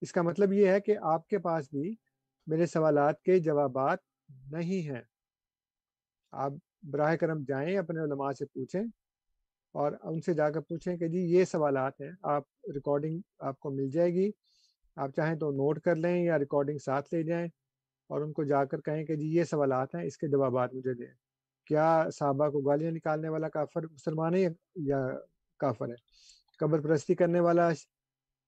اس 0.00 0.12
کا 0.12 0.22
مطلب 0.22 0.52
یہ 0.52 0.68
ہے 0.68 0.80
کہ 0.80 0.96
آپ 1.02 1.28
کے 1.28 1.38
پاس 1.38 1.68
بھی 1.70 1.94
میرے 2.46 2.66
سوالات 2.66 3.22
کے 3.22 3.38
جوابات 3.38 3.98
نہیں 4.50 4.90
ہیں۔ 4.90 5.02
آپ 6.32 6.52
براہ 6.82 7.16
کرم 7.16 7.42
جائیں 7.48 7.78
اپنے 7.78 8.00
علماء 8.00 8.32
سے 8.32 8.46
پوچھیں۔ 8.46 8.82
اور 9.76 9.92
ان 10.02 10.20
سے 10.20 10.34
جا 10.34 10.50
کر 10.50 10.60
پوچھیں 10.60 10.96
کہ 10.96 11.08
جی 11.08 11.18
یہ 11.18 11.44
سوالات 11.44 12.00
ہیں، 12.00 12.10
آپ 12.22 12.42
ریکارڈنگ 12.74 13.20
آپ 13.38 13.60
کو 13.60 13.70
مل 13.70 13.90
جائے 13.90 14.12
گی۔ 14.14 14.30
آپ 14.96 15.10
چاہیں 15.16 15.34
تو 15.34 15.50
نوٹ 15.50 15.80
کر 15.80 15.96
لیں 15.96 16.24
یا 16.24 16.38
ریکارڈنگ 16.38 16.78
ساتھ 16.78 17.14
لے 17.14 17.22
جائیں 17.22 17.46
اور 18.10 18.20
ان 18.20 18.32
کو 18.32 18.44
جا 18.44 18.64
کر 18.64 18.80
کہیں 18.80 19.04
کہ 19.04 19.16
جی 19.16 19.26
یہ 19.26 19.44
سوالات 19.44 19.94
ہیں، 19.94 20.02
اس 20.02 20.18
کے 20.18 20.28
جوابات 20.28 20.74
مجھے 20.74 20.94
دیں۔ 20.94 21.14
کیا 21.66 22.06
صحابہ 22.18 22.48
کو 22.48 22.60
گالیاں 22.60 22.90
نکالنے 22.90 23.28
والا 23.28 23.48
کافر 23.48 23.82
مسلمان 23.82 24.34
ہے 24.34 24.46
یا 24.74 25.06
کافر 25.58 25.88
ہے؟ 25.88 25.94
قبر 26.58 26.80
پرستی 26.80 27.14
کرنے 27.14 27.40
والا، 27.40 27.70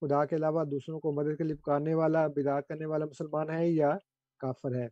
خدا 0.01 0.25
کے 0.25 0.37
علاوہ 0.37 0.65
دوسروں 0.65 1.01
کو 1.01 1.13
مدد 1.13 1.39
کے 1.39 1.45
لیے 1.45 1.55
پکارنے 1.55 1.95
والا، 1.95 2.27
بدعت 2.27 2.69
کرنے 2.69 2.87
والا 2.87 3.05
مسلمان 3.05 3.51
ہے 3.51 3.69
یا 3.69 3.97
کافر 4.39 4.75
ہے؟ 4.75 4.89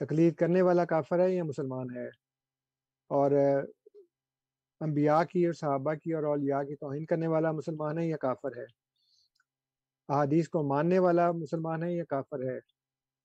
تقلید 0.00 0.34
کرنے 0.34 0.62
والا 0.62 0.84
کافر 0.84 1.18
ہے 1.18 1.34
یا 1.34 1.44
مسلمان 1.44 1.96
ہے؟ 1.96 2.08
اور 3.08 3.30
انبیاء 4.80 5.22
کی 5.30 5.44
اور 5.46 5.54
صحابہ 5.54 5.94
کی 5.94 6.12
اور 6.14 6.24
اولیاء 6.24 6.62
کی 6.62 6.76
توہین 6.76 7.04
کرنے 7.06 7.26
والا 7.26 7.52
مسلمان 7.52 7.98
ہے 7.98 8.06
یا 8.06 8.16
کافر 8.16 8.56
ہے؟ 8.56 8.64
احادیث 10.08 10.48
کو 10.48 10.62
ماننے 10.62 10.98
والا 10.98 11.30
مسلمان 11.32 11.82
ہے 11.82 11.92
یا 11.92 12.04
کافر 12.10 12.42
ہے؟ 12.42 12.58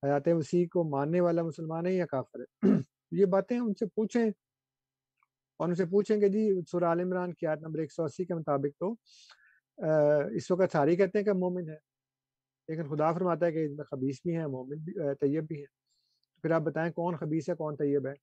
حیات 0.04 0.28
وسیع 0.28 0.66
کو 0.72 0.84
ماننے 0.90 1.20
والا 1.22 1.44
مسلمان 1.44 1.86
ہے 1.86 1.94
یا 1.94 2.06
کافر 2.06 2.40
ہے؟ 2.40 2.70
یہ 3.12 3.26
باتیں 3.26 3.58
ان 3.58 3.74
سے 3.80 3.86
پوچھیں 3.86 4.26
اور 4.26 5.68
ان 5.68 5.76
سے 5.76 5.86
پوچھیں 5.86 6.20
کہ 6.20 6.28
جی 6.30 6.50
سورہ 6.72 6.84
عال 6.84 7.00
عمران 7.02 7.34
کی 7.34 7.48
آیت 7.48 7.62
نمبر 7.62 7.80
ایک 7.80 7.92
سو 7.94 8.04
اسی 8.04 8.26
کے 8.26 8.34
مطابق 8.34 8.80
تو 8.80 8.94
اس 10.38 10.50
وقت 10.52 10.72
ساری 10.72 10.96
کہتے 10.96 11.18
ہیں 11.18 11.26
کہ 11.26 11.34
مومن 11.34 11.70
ہے، 11.70 11.78
لیکن 12.70 12.90
خدا 12.90 13.12
فرماتا 13.14 13.46
ہے 13.46 13.52
کہ 13.52 13.66
اس 13.66 13.72
میں 13.78 13.86
خبیص 13.92 14.22
بھی 14.24 14.36
ہیں، 14.38 14.46
مومن 14.48 14.84
بھی 14.84 14.94
طیب 15.22 15.48
بھی 15.48 15.58
ہیں۔ 15.60 15.72
پھر 16.44 16.52
آپ 16.52 16.62
بتائیں 16.62 16.92
کون 16.94 17.16
خبیص 17.16 17.50
ہے، 17.50 17.56
کون 17.56 17.76
طیب 17.76 18.08
ہے؟ 18.08 18.14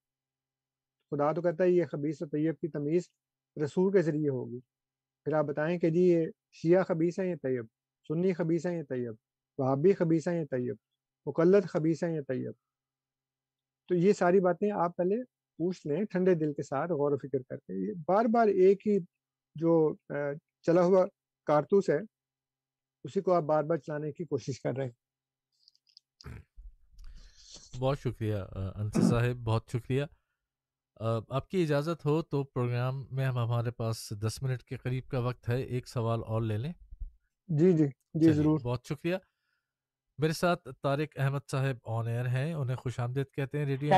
خدا 1.11 1.33
تو 1.33 1.43
کہتا 1.43 1.65
ہے 1.65 1.71
یہ 1.71 1.85
خبیص 1.93 2.23
و 2.23 2.27
طیب 2.27 2.59
کی 2.61 2.69
تمیز 2.69 3.09
رسول 3.65 3.93
کے 3.93 4.03
ذریعے 4.03 4.29
ہوگی۔ 4.29 4.61
پھر 5.25 5.33
آپ 5.33 5.45
بتائیں 5.45 5.79
کہ 5.79 5.91
جی 5.91 6.01
یہ 6.01 6.27
شیعہ 6.53 6.83
خبیص 6.83 7.19
ہیں 7.19 7.27
یہ 7.27 7.35
طیب؟ 7.43 7.67
سنی 8.09 8.33
خبیص 8.33 8.67
ہیں 8.67 8.79
یہ 8.79 8.83
طیب؟ 8.83 9.15
وہابی 9.59 9.93
خبیص 9.93 10.29
ہیں 10.29 10.41
یہ 10.41 10.45
طیب؟ 10.51 10.77
مقلد 11.27 11.69
خبیص 11.69 12.05
ہیں 12.05 12.15
یہ 12.17 12.21
طیب؟ 12.29 12.53
تو 13.89 13.95
یہ 13.95 14.13
ساری 14.13 14.41
باتیں 14.41 14.71
آپ 14.71 14.97
پہلے 14.97 15.23
پوچھ 15.59 15.87
لیں، 15.87 16.05
ٹھنڈے 16.05 16.35
دل 16.35 16.53
کے 16.53 16.63
ساتھ 16.63 16.93
غور 16.93 17.13
و 17.13 17.19
فکر 17.19 17.43
کر 17.49 17.57
کے۔ 17.57 17.95
بار 18.09 18.25
بار 18.25 18.47
ایک 18.49 18.87
ہی 18.87 18.99
جو 19.55 19.95
چلا 20.63 20.83
ہوا 20.83 21.05
کارتوس 21.47 21.91
ہے، 21.91 21.99
اسی 23.05 23.21
کو 23.21 23.33
آپ 23.33 23.43
بار 23.43 23.65
بار 23.65 23.77
چلانے 23.77 24.13
کی 24.13 24.25
کوشش 24.25 24.61
کر 24.61 24.77
رہے 24.77 24.85
ہیں۔ 24.85 24.93
بہت 27.79 27.99
شکریہ 27.99 28.37
انصر 28.75 29.01
صاحب، 29.01 29.37
بہت 29.45 29.65
شکریہ۔ 29.73 30.05
آپ 31.29 31.51
کی 31.51 31.63
اجازت 31.63 32.07
ہو 32.07 32.23
تو 32.23 32.45
پروگرام 32.45 33.05
میں 33.11 33.27
ہم 33.27 33.39
ہمارے 33.39 33.71
پاس 33.71 34.13
دس 34.23 34.43
منٹ 34.43 34.63
کے 34.63 34.77
قریب 34.77 35.09
کا 35.09 35.19
وقت 35.19 35.49
ہے 35.49 35.63
ایک 35.63 35.89
سوال 35.89 36.21
اور 36.27 36.43
لے 36.43 36.59
لیں۔ 36.59 36.73
جی 37.49 37.73
جی 37.73 37.85
جی 38.15 38.33
ضرور۔ 38.33 38.61
بہت 38.61 38.85
شکریہ۔ 38.85 39.17
میرے 40.19 40.33
ساتھ 40.33 40.69
طارق 40.83 41.09
احمد 41.17 41.51
صاحب 41.51 41.77
آن 41.85 42.07
ایئر 42.07 42.27
ہیں 42.27 42.55
انہیں 42.55 42.77
خوش 42.77 43.01
آمدید 43.01 43.27
کہتے 43.35 43.59
ہیں 43.59 43.67
ریڈیو 43.67 43.95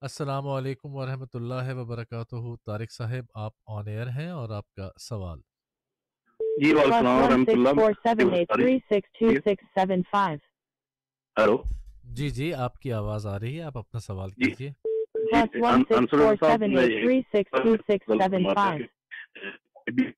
السلام 0.00 0.48
علیکم 0.48 0.94
ورحمۃ 0.94 1.34
اللہ 1.34 1.74
وبرکاتہ۔ 1.74 2.36
طارق 2.66 2.92
صاحب 2.92 3.24
آپ 3.34 3.52
آن 3.66 3.86
ایئر 3.88 4.06
ہیں 4.06 4.28
اور 4.28 4.50
آپ 4.50 4.74
کا 4.74 4.90
سوال۔ 5.00 5.40
جی 6.40 6.72
وعلیکم 6.72 6.94
السلام 6.94 7.78
ہلو۔ 11.42 11.62
جی 12.04 12.30
جی 12.30 12.54
آپ 12.54 12.78
کی 12.78 12.92
آواز 12.92 13.26
آ 13.26 13.38
رہی 13.38 13.56
ہے 13.56 13.62
آپ 13.62 13.78
اپنا 13.78 14.00
سوال 14.00 14.30
جی۔ 15.32 15.60
کیجیے 19.86 20.08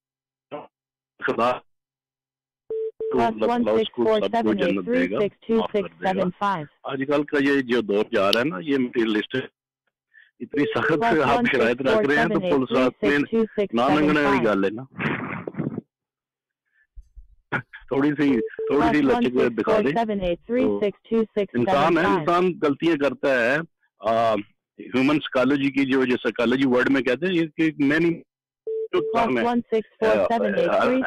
آج 6.83 7.03
کل 7.09 7.25
کا 7.25 7.39
یہ 7.41 7.61
جو 7.61 7.81
دور 7.81 8.05
جا 8.13 8.33
رہا 8.33 8.41
ہے 8.41 8.45
نا 8.45 8.59
یہ 8.63 8.79
مٹیریلسٹ 8.79 9.37
اتنی 10.41 10.65
سخت 10.77 11.05
آپ 11.23 11.45
شرائط 11.53 11.83
رکھ 11.83 12.07
رہے 12.07 12.17
ہیں 12.17 12.29
تو 12.29 12.41
پولیس 12.41 12.71
میں 13.03 13.19
نہ 13.73 13.83
لنگنے 13.95 14.21
والی 14.23 14.45
گل 14.45 14.65
ہے 14.65 14.71
نا۔ 14.71 14.83
تھوڑی 17.89 18.11
سی 18.11 18.29
تھوڑی 18.41 18.87
سی 18.93 19.03
لچک 19.03 19.35
دکھا 19.59 19.79
دیں۔ 19.79 19.93
انسان 21.55 21.99
ہے 21.99 22.05
انسان 22.19 22.53
غلطیاں 22.63 22.97
کرتا 22.97 23.29
ہے۔ 23.35 23.57
ہیومن 24.79 25.15
سائیکالوجی 25.15 25.71
کی 25.71 25.93
جو 25.93 26.05
جو 26.05 26.17
سائیکالوجی 26.17 26.67
ورڈ 26.67 26.91
میں 26.91 27.01
کہتے 27.01 27.27
ہیں 27.27 27.47
کہ 27.57 27.71
مینی 27.79 28.23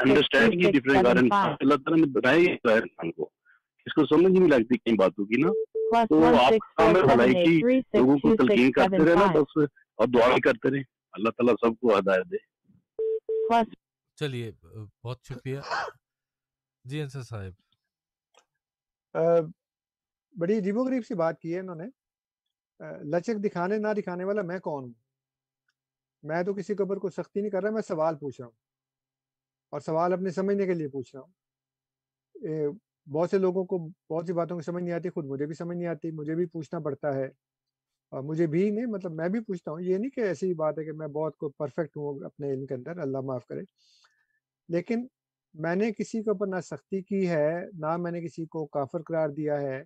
انڈرسٹینڈ 0.02 0.54
کی 0.54 0.72
ڈفرینٹ 0.72 1.08
اللہ 1.08 1.74
تعالیٰ 1.76 1.98
نے 1.98 2.06
بنایا 2.06 2.36
ہے 2.36 2.52
انسان 2.74 3.12
کو۔ 3.12 3.30
اس 3.86 3.94
کو 3.94 4.06
سمجھ 4.06 4.40
نہیں 4.40 4.50
لگتی 4.50 4.78
کئی 4.78 4.96
باتوں 4.96 5.26
کی 5.26 5.42
نا۔ 5.42 5.50
تو 6.06 6.26
آپ 6.26 6.52
کام 6.76 6.96
ہے 6.96 7.02
بھلائی 7.02 7.34
کی 7.34 7.62
لوگوں 7.80 8.18
کو 8.18 8.36
تلقین 8.36 8.72
کرتے 8.72 9.06
رہے 9.06 9.14
نا 9.14 9.26
بس 9.26 9.58
اور 9.96 10.08
دعا 10.08 10.28
بھی 10.28 10.42
کرتے 10.42 10.72
رہے۔ 10.72 10.82
اللہ 11.12 11.30
تعالیٰ 11.30 11.54
سب 11.62 11.80
کو 11.80 11.98
ہدایت 11.98 12.32
دے۔ 12.32 12.38
چلیے 14.16 14.52
بہت 15.04 15.20
شکریہ۔ 15.30 15.60
جی 16.84 17.02
انصر 17.02 17.22
صاحب۔ 17.22 17.54
بڑی 20.38 20.58
عجیب 20.58 20.78
و 20.78 20.84
غریب 20.84 21.06
سی 21.08 21.14
بات 21.14 21.40
کی 21.40 21.54
ہے 21.56 21.60
انہوں 21.60 21.76
نے۔ 21.76 22.07
لچک 22.80 23.44
دکھانے، 23.44 23.78
نہ 23.78 23.88
دکھانے 23.98 24.24
والا 24.24 24.42
میں 24.42 24.60
کون 24.60 24.84
ہوں؟ 24.84 24.94
میں 26.24 26.44
تو 26.44 26.54
کسی 26.54 26.76
کے 26.76 26.84
اوپر 26.84 26.98
کوئی 26.98 27.12
سختی 27.12 27.42
نہیں 27.42 27.52
کر 27.52 27.64
رہا، 27.64 27.70
میں 27.70 27.82
سوال 27.82 28.18
پوچھ 28.18 28.42
رہا 28.42 28.48
ہوں۔ 28.48 28.68
اور 29.70 29.80
سوال 29.80 30.14
اپنے 30.14 30.30
سمجھنے 30.30 30.66
کے 30.66 30.74
لیے 30.74 30.88
پوچھ 30.88 31.16
رہا 31.16 31.22
ہوں۔ 31.22 31.32
بہت 33.10 33.30
سے 33.30 33.38
لوگوں 33.38 33.66
کو 33.66 33.88
بہت 34.10 34.24
سی 34.28 34.34
باتوں 34.34 34.58
کی 34.58 34.64
سمجھ 34.64 34.84
نہیں 34.84 34.94
آتی، 34.94 35.10
خود 35.10 35.26
مجھے 35.26 35.46
بھی 35.46 35.54
سمجھ 35.54 35.78
نہیں 35.78 35.88
آتی، 35.88 36.12
مجھے 36.12 36.36
بھی 36.36 36.46
پوچھنا 36.46 36.80
پڑتا 36.80 37.14
ہے۔ 37.14 37.26
اور 38.10 38.22
مجھے 38.22 38.48
بھی 38.48 38.70
نہیں 38.70 38.86
مطلب 38.86 39.14
میں 39.14 39.30
بھی 39.30 39.40
پوچھتا 39.40 39.72
ہوں۔ 39.72 39.82
یہ 39.82 39.98
نہیں 39.98 40.10
کہ 40.10 40.22
ایسی 40.22 40.54
بات 40.54 40.80
ہے 40.80 40.84
کہ 40.84 40.92
میں 40.92 41.08
بہت 41.08 41.38
کو 41.38 41.50
پرفیکٹ 41.50 41.98
ہوں 41.98 42.26
اپنے 42.26 42.52
علم 42.52 42.66
کے 42.66 42.74
اندر، 42.74 42.98
اللہ 42.98 43.18
معاف 43.18 43.46
کرے۔ 43.46 43.62
لیکن 44.70 45.08
میں 45.54 45.76
نے 45.76 45.92
کسی 45.92 46.24
کے 46.24 46.30
اوپر 46.30 46.48
نہ 46.48 46.62
سختی 46.64 47.02
کی 47.02 47.30
ہے، 47.30 47.66
نہ 47.74 47.98
میں 47.98 48.12
نے 48.12 48.22
کسی 48.22 48.46
کو 48.46 48.66
کافر 48.66 49.02
قرار 49.02 49.30
دیا 49.30 49.62
ہے۔ 49.62 49.84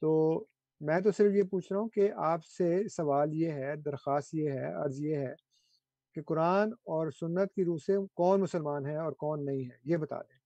تو 0.00 0.44
میں 0.80 1.00
تو 1.00 1.10
صرف 1.10 1.32
یہ 1.32 1.42
پوچھ 1.42 1.72
رہا 1.72 1.80
ہوں 1.80 1.88
کہ 1.88 2.12
آپ 2.16 2.44
سے 2.44 2.88
سوال 2.88 3.34
یہ 3.34 3.50
ہے، 3.50 3.76
درخواست 3.76 4.34
یہ 4.34 4.50
ہے، 4.50 4.72
عرض 4.72 5.00
یہ 5.00 5.16
ہے 5.16 5.34
کہ 6.14 6.22
قرآن 6.22 6.72
اور 6.72 7.10
سنت 7.10 7.52
کی 7.54 7.64
روح 7.64 7.78
سے 7.86 7.92
کون 8.14 8.40
مسلمان 8.40 8.86
ہے 8.86 8.96
اور 8.96 9.12
کون 9.12 9.44
نہیں 9.44 9.64
ہے؟ 9.64 9.76
یہ 9.84 9.96
بتا 9.96 10.22
دیں۔ 10.22 10.38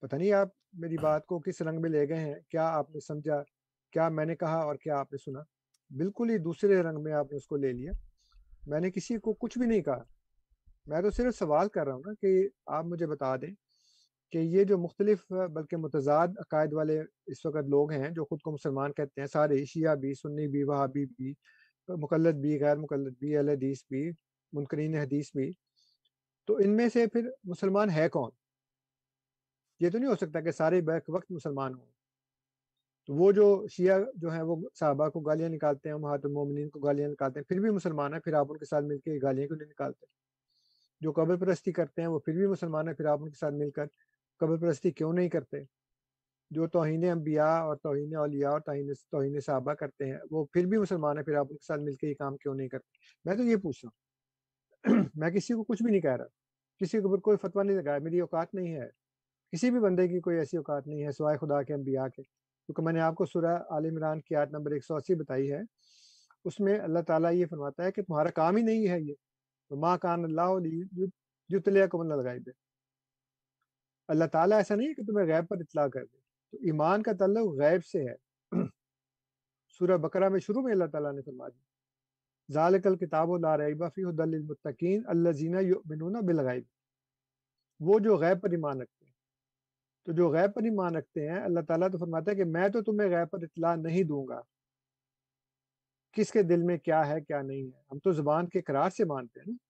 پتہ 0.00 0.16
نہیں 0.16 0.32
آپ 0.32 0.48
میری 0.72 0.96
بات 0.96 1.26
کو 1.26 1.38
کس 1.38 1.62
رنگ 1.62 1.80
میں 1.80 1.90
لے 1.90 2.08
گئے 2.08 2.20
ہیں؟ 2.20 2.34
کیا 2.48 2.68
آپ 2.68 2.90
نے 2.90 3.00
سمجھا؟ 3.00 3.42
کیا 3.90 4.08
میں 4.08 4.24
نے 4.24 4.36
کہا 4.36 4.56
اور 4.56 4.76
کیا 4.76 4.98
آپ 4.98 5.12
نے 5.12 5.18
سنا؟ 5.18 5.40
بالکل 5.90 6.30
ہی 6.30 6.38
دوسرے 6.38 6.82
رنگ 6.82 7.02
میں 7.02 7.12
آپ 7.12 7.32
نے 7.32 7.36
اس 7.36 7.46
کو 7.46 7.56
لے 7.56 7.72
لیا۔ 7.72 7.92
میں 8.66 8.80
نے 8.80 8.90
کسی 8.90 9.18
کو 9.18 9.32
کچھ 9.32 9.58
بھی 9.58 9.66
نہیں 9.66 9.80
کہا۔ 9.80 10.02
میں 10.86 11.02
تو 11.02 11.10
صرف 11.10 11.36
سوال 11.36 11.68
کر 11.68 11.84
رہا 11.86 11.94
ہوں 11.94 12.02
نا 12.06 12.12
کہ 12.20 12.48
آپ 12.66 12.84
مجھے 12.84 13.06
بتا 13.06 13.36
دیں۔ 13.36 13.65
کہ 14.32 14.38
یہ 14.38 14.64
جو 14.64 14.78
مختلف 14.78 15.32
بلکہ 15.52 15.76
متضاد 15.76 16.28
عقائد 16.38 16.72
والے 16.72 17.00
اس 17.26 17.46
وقت 17.46 17.68
لوگ 17.68 17.92
ہیں 17.92 18.10
جو 18.10 18.24
خود 18.24 18.40
کو 18.40 18.52
مسلمان 18.52 18.92
کہتے 18.92 19.20
ہیں، 19.20 19.28
سارے 19.28 19.64
شیعہ 19.64 19.94
بھی، 19.94 20.14
سنی 20.14 20.48
بھی، 20.48 20.62
وہابی 20.62 21.06
بھی، 21.06 21.34
مقلد 21.88 22.34
بھی، 22.34 22.60
غیر 22.60 22.76
مقلد 22.76 23.16
بھی، 23.18 23.36
اہل 23.36 23.48
حدیث 23.48 23.84
بھی، 23.88 24.10
منکرین 24.52 24.94
حدیث 24.94 25.30
بھی، 25.34 25.52
تو 26.46 26.56
ان 26.56 26.76
میں 26.76 26.88
سے 26.88 27.06
پھر 27.06 27.30
مسلمان 27.44 27.90
ہے 27.90 28.08
کون؟ 28.08 28.30
یہ 29.80 29.90
تو 29.90 29.98
نہیں 29.98 30.10
ہو 30.10 30.16
سکتا 30.16 30.40
کہ 30.40 30.50
سارے 30.50 30.80
بیک 30.80 31.02
وقت 31.08 31.30
مسلمان 31.30 31.74
ہوں۔ 31.74 31.86
تو 33.06 33.14
وہ 33.14 33.32
جو 33.32 33.66
شیعہ 33.70 34.00
جو 34.14 34.30
ہیں، 34.30 34.42
وہ 34.42 34.56
صحابہ 34.74 35.08
کو 35.08 35.20
گالیاں 35.20 35.48
نکالتے 35.48 35.88
ہیں 35.88 35.96
محت 35.96 36.24
المومنین 36.24 36.68
کو 36.68 36.80
گالیاں 36.80 37.08
نکالتے 37.08 37.40
ہیں، 37.40 37.44
پھر 37.44 37.60
بھی 37.60 37.70
مسلمان 37.70 38.12
ہیں، 38.12 38.20
پھر 38.20 38.32
آپ 38.32 38.46
ان 38.50 38.58
کے 38.58 38.64
ساتھ 38.64 38.84
مل 38.84 38.98
کے 38.98 39.18
گالیاں 39.22 39.46
کیوں 39.46 39.58
نہیں 39.58 39.68
نکالتے؟ 39.68 40.06
جو 41.00 41.12
قبر 41.12 41.36
پرستی 41.36 41.72
کرتے 41.72 42.00
ہیں، 42.02 42.08
وہ 42.08 42.18
پھر 42.18 42.32
بھی 42.32 42.46
مسلمان 42.46 42.88
ہیں، 42.88 42.94
پھر 42.94 43.04
آپ 43.04 43.22
ان 43.22 43.30
کے 43.30 43.38
ساتھ 43.38 43.54
مل 43.54 43.70
کر 43.70 43.86
قبر 44.40 44.56
پرستی 44.56 44.90
کیوں 44.90 45.12
نہیں 45.12 45.28
کرتے؟ 45.28 45.56
جو 46.50 46.66
توہین 46.66 47.04
انبیاء 47.10 47.58
اور 47.58 47.76
توہین 47.76 48.16
اولیاء 48.16 48.50
اور 48.50 48.60
توہین 48.60 48.92
توہین 49.10 49.40
صحابہ 49.40 49.74
کرتے 49.74 50.04
ہیں، 50.04 50.18
وہ 50.30 50.44
پھر 50.52 50.66
بھی 50.66 50.78
مسلمان 50.78 51.16
ہیں، 51.16 51.24
پھر 51.24 51.34
آپ 51.34 51.46
ان 51.50 51.56
کے 51.56 51.66
ساتھ 51.66 51.80
مل 51.80 51.94
کے 51.94 52.08
یہ 52.08 52.14
کام 52.14 52.36
کیوں 52.36 52.54
نہیں 52.54 52.68
کرتے؟ 52.68 52.98
میں 53.24 53.36
تو 53.36 53.42
یہ 53.42 53.56
پوچھ 53.56 53.84
رہا 53.84 53.90
ہوں، 53.90 55.04
میں 55.14 55.30
کسی 55.30 55.54
کو 55.54 55.64
کچھ 55.64 55.82
بھی 55.82 55.90
نہیں 55.90 56.00
کہہ 56.00 56.16
رہا، 56.16 56.24
کسی 56.80 56.98
کے 56.98 57.04
اوپر 57.04 57.18
کوئی 57.18 57.36
فتویٰ 57.36 57.64
نہیں 57.64 57.76
لگایا، 57.76 57.98
میری 57.98 58.20
اوقات 58.20 58.54
نہیں 58.54 58.74
ہے، 58.74 58.88
کسی 59.52 59.70
بھی 59.70 59.80
بندے 59.80 60.08
کی 60.08 60.20
کوئی 60.20 60.38
ایسی 60.38 60.56
اوقات 60.56 60.86
نہیں 60.86 61.04
ہے، 61.04 61.12
سوائے 61.12 61.38
خدا 61.38 61.62
کے 61.62 61.74
انبیاء 61.74 62.06
کے۔ 62.06 62.22
کیونکہ 62.22 62.82
میں 62.82 62.92
نے 62.92 63.00
آپ 63.00 63.14
کو 63.14 63.26
سورہ 63.26 63.56
عال 63.70 63.86
عمران 63.86 64.20
کی 64.20 64.36
آیت 64.36 64.52
نمبر 64.52 64.70
ایک 64.70 64.84
سو 64.84 64.96
اسی 64.96 65.14
بتائی 65.14 65.52
ہے، 65.52 65.60
اس 66.44 66.60
میں 66.60 66.78
اللہ 66.78 66.98
تعالیٰ 66.98 67.32
یہ 67.32 67.46
فرماتا 67.46 67.84
ہے 67.84 67.92
کہ 67.92 68.02
تمہارا 68.02 68.30
کام 68.30 68.56
ہی 68.56 68.62
نہیں 68.62 68.88
ہے 68.88 69.00
یہ۔ 69.00 69.14
تو 69.68 69.76
ماں 69.76 69.98
کان 69.98 70.24
اللہ 70.24 70.58
جو 71.50 71.60
تلیا 71.60 71.86
کو 71.86 72.00
اللہ 72.00 72.14
لگائی 72.14 72.40
دے 72.40 72.50
اللہ 74.08 74.24
تعالیٰ 74.24 74.56
ایسا 74.56 74.74
نہیں 74.74 74.88
ہے 74.88 74.94
کہ 74.94 75.02
تمہیں 75.02 75.26
غیب 75.26 75.48
پر 75.48 75.56
اطلاع 75.56 75.88
کر 75.88 76.04
دے۔ 76.04 76.16
تو 76.50 76.56
ایمان 76.56 77.02
کا 77.02 77.12
تعلق 77.12 77.46
غیب 77.60 77.84
سے 77.84 78.04
ہے۔ 78.04 78.14
سورہ 79.68 79.96
بقرہ 79.96 80.28
میں 80.28 80.40
شروع 80.40 80.62
میں 80.62 80.72
اللہ 80.72 80.84
تعالیٰ 80.84 81.12
نے 81.12 81.22
فرما 81.22 81.48
دی 81.48 81.60
ذالک 82.52 82.86
الکتاب 82.86 83.36
لا 83.36 83.58
ریب 83.58 83.84
فی 83.94 84.02
هدى 84.04 84.30
للمتقین 84.30 85.02
الذین 85.06 85.56
یؤمنون 85.60 86.12
بالغیب۔ 86.12 86.62
وہ 87.80 87.98
جو 87.98 88.16
غیب 88.16 88.42
پر 88.42 88.50
ایمان 88.50 88.80
رکھتے 88.80 89.04
ہیں۔ 89.04 89.12
تو 90.04 90.12
جو 90.12 90.28
غیب 90.28 90.54
پر 90.54 90.62
ایمان 90.62 90.96
رکھتے 90.96 91.30
ہیں، 91.30 91.40
اللہ 91.40 91.60
تعالیٰ 91.60 91.90
تو 91.92 91.98
فرماتا 91.98 92.30
ہے 92.30 92.36
کہ 92.36 92.44
میں 92.44 92.68
تو 92.68 92.82
تمہیں 92.82 93.10
غیب 93.10 93.30
پر 93.30 93.38
اطلاع 93.42 93.74
نہیں 93.74 94.02
دوں 94.02 94.28
گا۔ 94.28 94.40
کس 96.12 96.32
کے 96.32 96.42
دل 96.42 96.62
میں 96.62 96.78
کیا 96.78 97.08
ہے، 97.08 97.20
کیا 97.20 97.42
نہیں 97.42 97.62
ہے؟ 97.62 97.82
ہم 97.92 97.98
تو 97.98 98.12
زبان 98.12 98.48
کے 98.48 98.58
اقرار 98.58 98.90
سے 98.90 99.04
مانتے 99.04 99.40
ہیں 99.40 99.52
نا۔ 99.52 99.65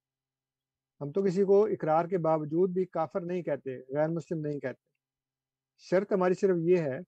ہم 1.00 1.12
تو 1.12 1.22
کسی 1.22 1.44
کو 1.44 1.64
اقرار 1.66 2.04
کے 2.04 2.18
باوجود 2.18 2.70
بھی 2.70 2.84
کافر 2.84 3.20
نہیں 3.20 3.42
کہتے، 3.42 3.78
غیر 3.78 4.08
مسلم 4.08 4.40
نہیں 4.40 4.60
کہتے۔ 4.60 4.80
شرط 5.78 6.12
ہماری 6.12 6.34
صرف 6.34 6.56
یہ 6.58 6.76
ہے 6.76 6.98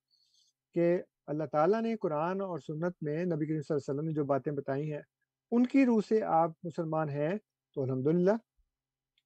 کہ 0.74 1.02
اللہ 1.26 1.44
تعالیٰ 1.52 1.82
نے 1.82 1.96
قرآن 1.96 2.40
اور 2.40 2.58
سنت 2.58 2.96
میں 3.02 3.24
نبی 3.24 3.46
کریم 3.46 3.62
صلی 3.62 3.74
اللہ 3.74 3.76
علیہ 3.76 3.94
وسلم 3.94 4.04
نے 4.04 4.12
جو 4.12 4.24
باتیں 4.24 4.52
بتائی 4.52 4.92
ہیں، 4.92 5.02
ان 5.50 5.66
کی 5.66 5.86
روح 5.86 6.00
سے 6.08 6.22
آپ 6.22 6.50
مسلمان 6.62 7.08
ہیں 7.08 7.34
تو 7.74 7.82
الحمدللہ 7.82 8.30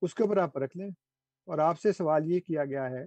اس 0.02 0.14
کے 0.14 0.22
اوپر 0.22 0.36
آپ 0.36 0.58
رکھ 0.58 0.76
لیں۔ 0.76 0.90
اور 1.44 1.58
آپ 1.58 1.80
سے 1.80 1.92
سوال 1.92 2.30
یہ 2.30 2.40
کیا 2.40 2.64
گیا 2.64 2.90
ہے 2.90 3.04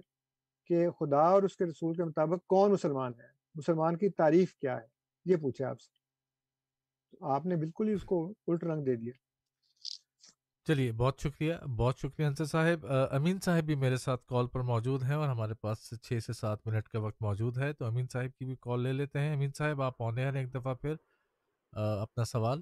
کہ 0.66 0.90
خدا 0.90 1.20
اور 1.20 1.42
اس 1.42 1.56
کے 1.56 1.64
رسول 1.64 1.94
کے 1.96 2.04
مطابق 2.04 2.46
کون 2.46 2.72
مسلمان 2.72 3.12
ہے؟ 3.18 3.26
مسلمان 3.54 3.96
کی 3.96 4.08
تعریف 4.08 4.54
کیا 4.54 4.76
ہے؟ 4.76 4.86
یہ 5.24 5.36
پوچھے 5.36 5.64
آپ 5.64 5.80
سے۔ 5.80 6.06
آپ 7.20 7.46
نے 7.46 7.56
بالکل 7.56 7.88
ہی 7.88 7.92
اس 7.92 8.04
کو 8.04 8.34
الٹ 8.46 8.64
رنگ 8.64 8.84
دے 8.84 8.96
دیا۔ 8.96 9.25
چلیے، 10.66 10.92
بہت 10.92 11.18
شکریہ 11.18 11.54
بہت 11.76 11.98
شکریہ 11.98 12.26
انصر 12.26 12.44
صاحب۔ 12.44 12.86
امین 13.10 13.40
صاحب 13.40 13.64
بھی 13.64 13.74
میرے 13.74 13.96
ساتھ 13.96 14.26
کال 14.26 14.46
پر 14.46 14.60
موجود 14.60 15.02
ہیں 15.02 15.14
اور 15.14 15.28
ہمارے 15.28 15.54
پاس 15.54 16.02
چھ 16.02 16.18
سے 16.26 16.32
سات 16.32 16.66
منٹ 16.66 16.88
کا 16.88 16.98
وقت 17.00 17.22
موجود 17.22 17.58
ہے، 17.58 17.72
تو 17.72 17.84
امین 17.84 18.06
صاحب 18.12 18.38
کی 18.38 18.44
بھی 18.44 18.56
کال 18.60 18.82
لے 18.82 18.92
لیتے 18.92 19.18
ہیں۔ 19.18 19.34
امین 19.34 19.50
صاحب، 19.58 19.82
آپ 19.82 19.98
پونے 19.98 20.24
ہیں 20.24 20.38
ایک 20.38 20.54
دفعہ 20.54 20.74
پھر 20.74 20.94
اپنا 22.02 22.24
سوال۔ 22.24 22.60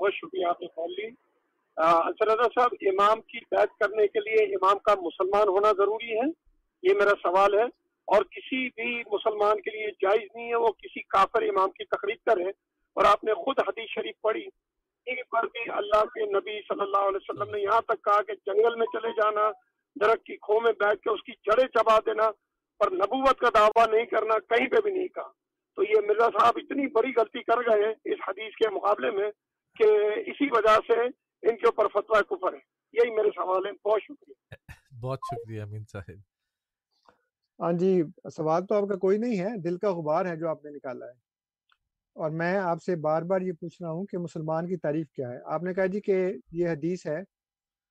بہت 0.00 0.14
شکریہ، 0.14 0.46
آپ 0.46 0.60
نے 0.60 0.66
کال 0.66 0.90
لی۔ 0.90 1.06
انصر 1.06 2.08
اچھا 2.08 2.26
رضا 2.26 2.42
صاحب، 2.42 2.70
امام 2.80 3.20
کی 3.20 3.38
بیعت 3.38 3.78
کرنے 3.78 4.08
کے 4.08 4.20
لیے 4.20 4.54
امام 4.54 4.78
کا 4.78 4.94
مسلمان 4.94 5.48
ہونا 5.48 5.72
ضروری 5.72 6.10
ہے؟ 6.12 6.30
یہ 6.82 6.94
میرا 6.94 7.14
سوال 7.22 7.54
ہے۔ 7.54 7.64
اور 8.04 8.22
کسی 8.22 8.68
بھی 8.68 9.00
مسلمان 9.00 9.60
کے 9.60 9.70
لیے 9.70 9.90
جائز 9.90 10.28
نہیں 10.34 10.48
ہے، 10.48 10.54
وہ 10.54 10.68
کسی 10.68 11.02
کافر 11.02 11.42
امام 11.42 11.70
کی 11.70 11.84
تقریب 11.84 12.16
کرے۔ 12.26 12.48
اور 12.88 13.04
آپ 13.04 13.24
نے 13.24 13.34
خود 13.34 13.56
حدیث 13.58 13.90
شریف 13.90 14.20
پڑھی۔ 14.20 14.67
پر 15.14 15.42
بھی 15.42 15.70
اللہ 15.70 16.04
کے 16.04 16.26
نبی 16.26 16.60
صلی 16.62 16.80
اللہ 16.80 16.96
علیہ 16.96 17.16
وسلم 17.16 17.54
نے 17.54 17.62
یہاں 17.62 17.80
تک 17.80 18.04
کہا 18.04 18.22
کہ 18.22 18.32
جنگل 18.46 18.76
میں 18.76 18.86
چلے 18.86 19.08
جانا 19.10 19.50
درخت 20.00 20.24
کی 20.24 20.36
کھو 20.36 20.60
میں 20.60 20.72
بیٹھ 20.72 21.00
کے 21.00 21.10
اس 21.10 21.22
کی 21.22 21.32
جڑیں 21.32 21.68
چبا 21.68 21.98
دینا 21.98 22.30
پر 22.78 22.92
نبوت 22.92 23.38
کا 23.38 23.48
دعویٰ 23.54 23.94
نہیں 23.94 24.06
کرنا 24.06 24.38
کہیں 24.38 24.68
پہ 24.68 24.76
بھی 24.80 24.92
نہیں 24.92 25.08
کہا۔ 25.08 25.28
تو 25.74 25.82
یہ 25.82 26.00
مرزا 26.08 26.28
صاحب 26.40 26.52
اتنی 26.56 26.86
بڑی 26.86 27.08
غلطی 27.16 27.42
کر 27.42 27.58
گئے 27.58 27.86
ہیں 27.86 27.94
اس 28.04 28.18
حدیث 28.28 28.54
کے 28.54 28.70
مقابلے 28.70 29.10
میں 29.10 29.30
کہ 29.74 29.84
اسی 30.26 30.46
وجہ 30.52 30.76
سے 30.86 31.00
ان 31.42 31.56
کے 31.56 31.66
اوپر 31.66 31.86
فتویٰ 31.88 32.22
کفر 32.22 32.52
ہے۔ 32.52 32.58
یہی 32.92 33.10
میرے 33.10 33.28
سوال 33.34 33.66
ہیں۔ 33.66 33.72
بہت 33.84 34.02
شکریہ۔ 34.02 34.56
بہت 35.00 35.18
شکریہ 35.18 35.62
امین 35.62 35.84
صاحب۔ 35.92 36.18
ہاں 37.62 37.72
جی 37.72 38.02
سوال 38.36 38.66
تو 38.66 38.74
آپ 38.74 38.88
کا 38.88 38.96
کوئی 38.96 39.18
نہیں 39.18 39.40
ہے 39.40 39.56
دل 39.56 39.78
کا 39.78 39.90
غبار 39.90 40.26
ہے 40.26 40.36
جو 40.36 40.48
آپ 40.48 40.64
نے 40.64 40.70
نکالا 40.70 41.06
ہے۔ 41.06 41.27
اور 42.18 42.30
میں 42.30 42.56
آپ 42.56 42.82
سے 42.82 42.96
بار 42.96 43.22
بار 43.22 43.40
یہ 43.40 43.52
پوچھ 43.52 43.82
رہا 43.82 43.90
ہوں 43.90 44.04
کہ 44.04 44.18
مسلمان 44.18 44.66
کی 44.66 44.76
تعریف 44.76 45.10
کیا 45.10 45.28
ہے؟ 45.30 45.38
آپ 45.44 45.62
نے 45.62 45.74
کہا 45.74 45.86
جی 45.86 46.00
کہ 46.00 46.32
یہ 46.52 46.68
حدیث 46.68 47.06
ہے 47.06 47.18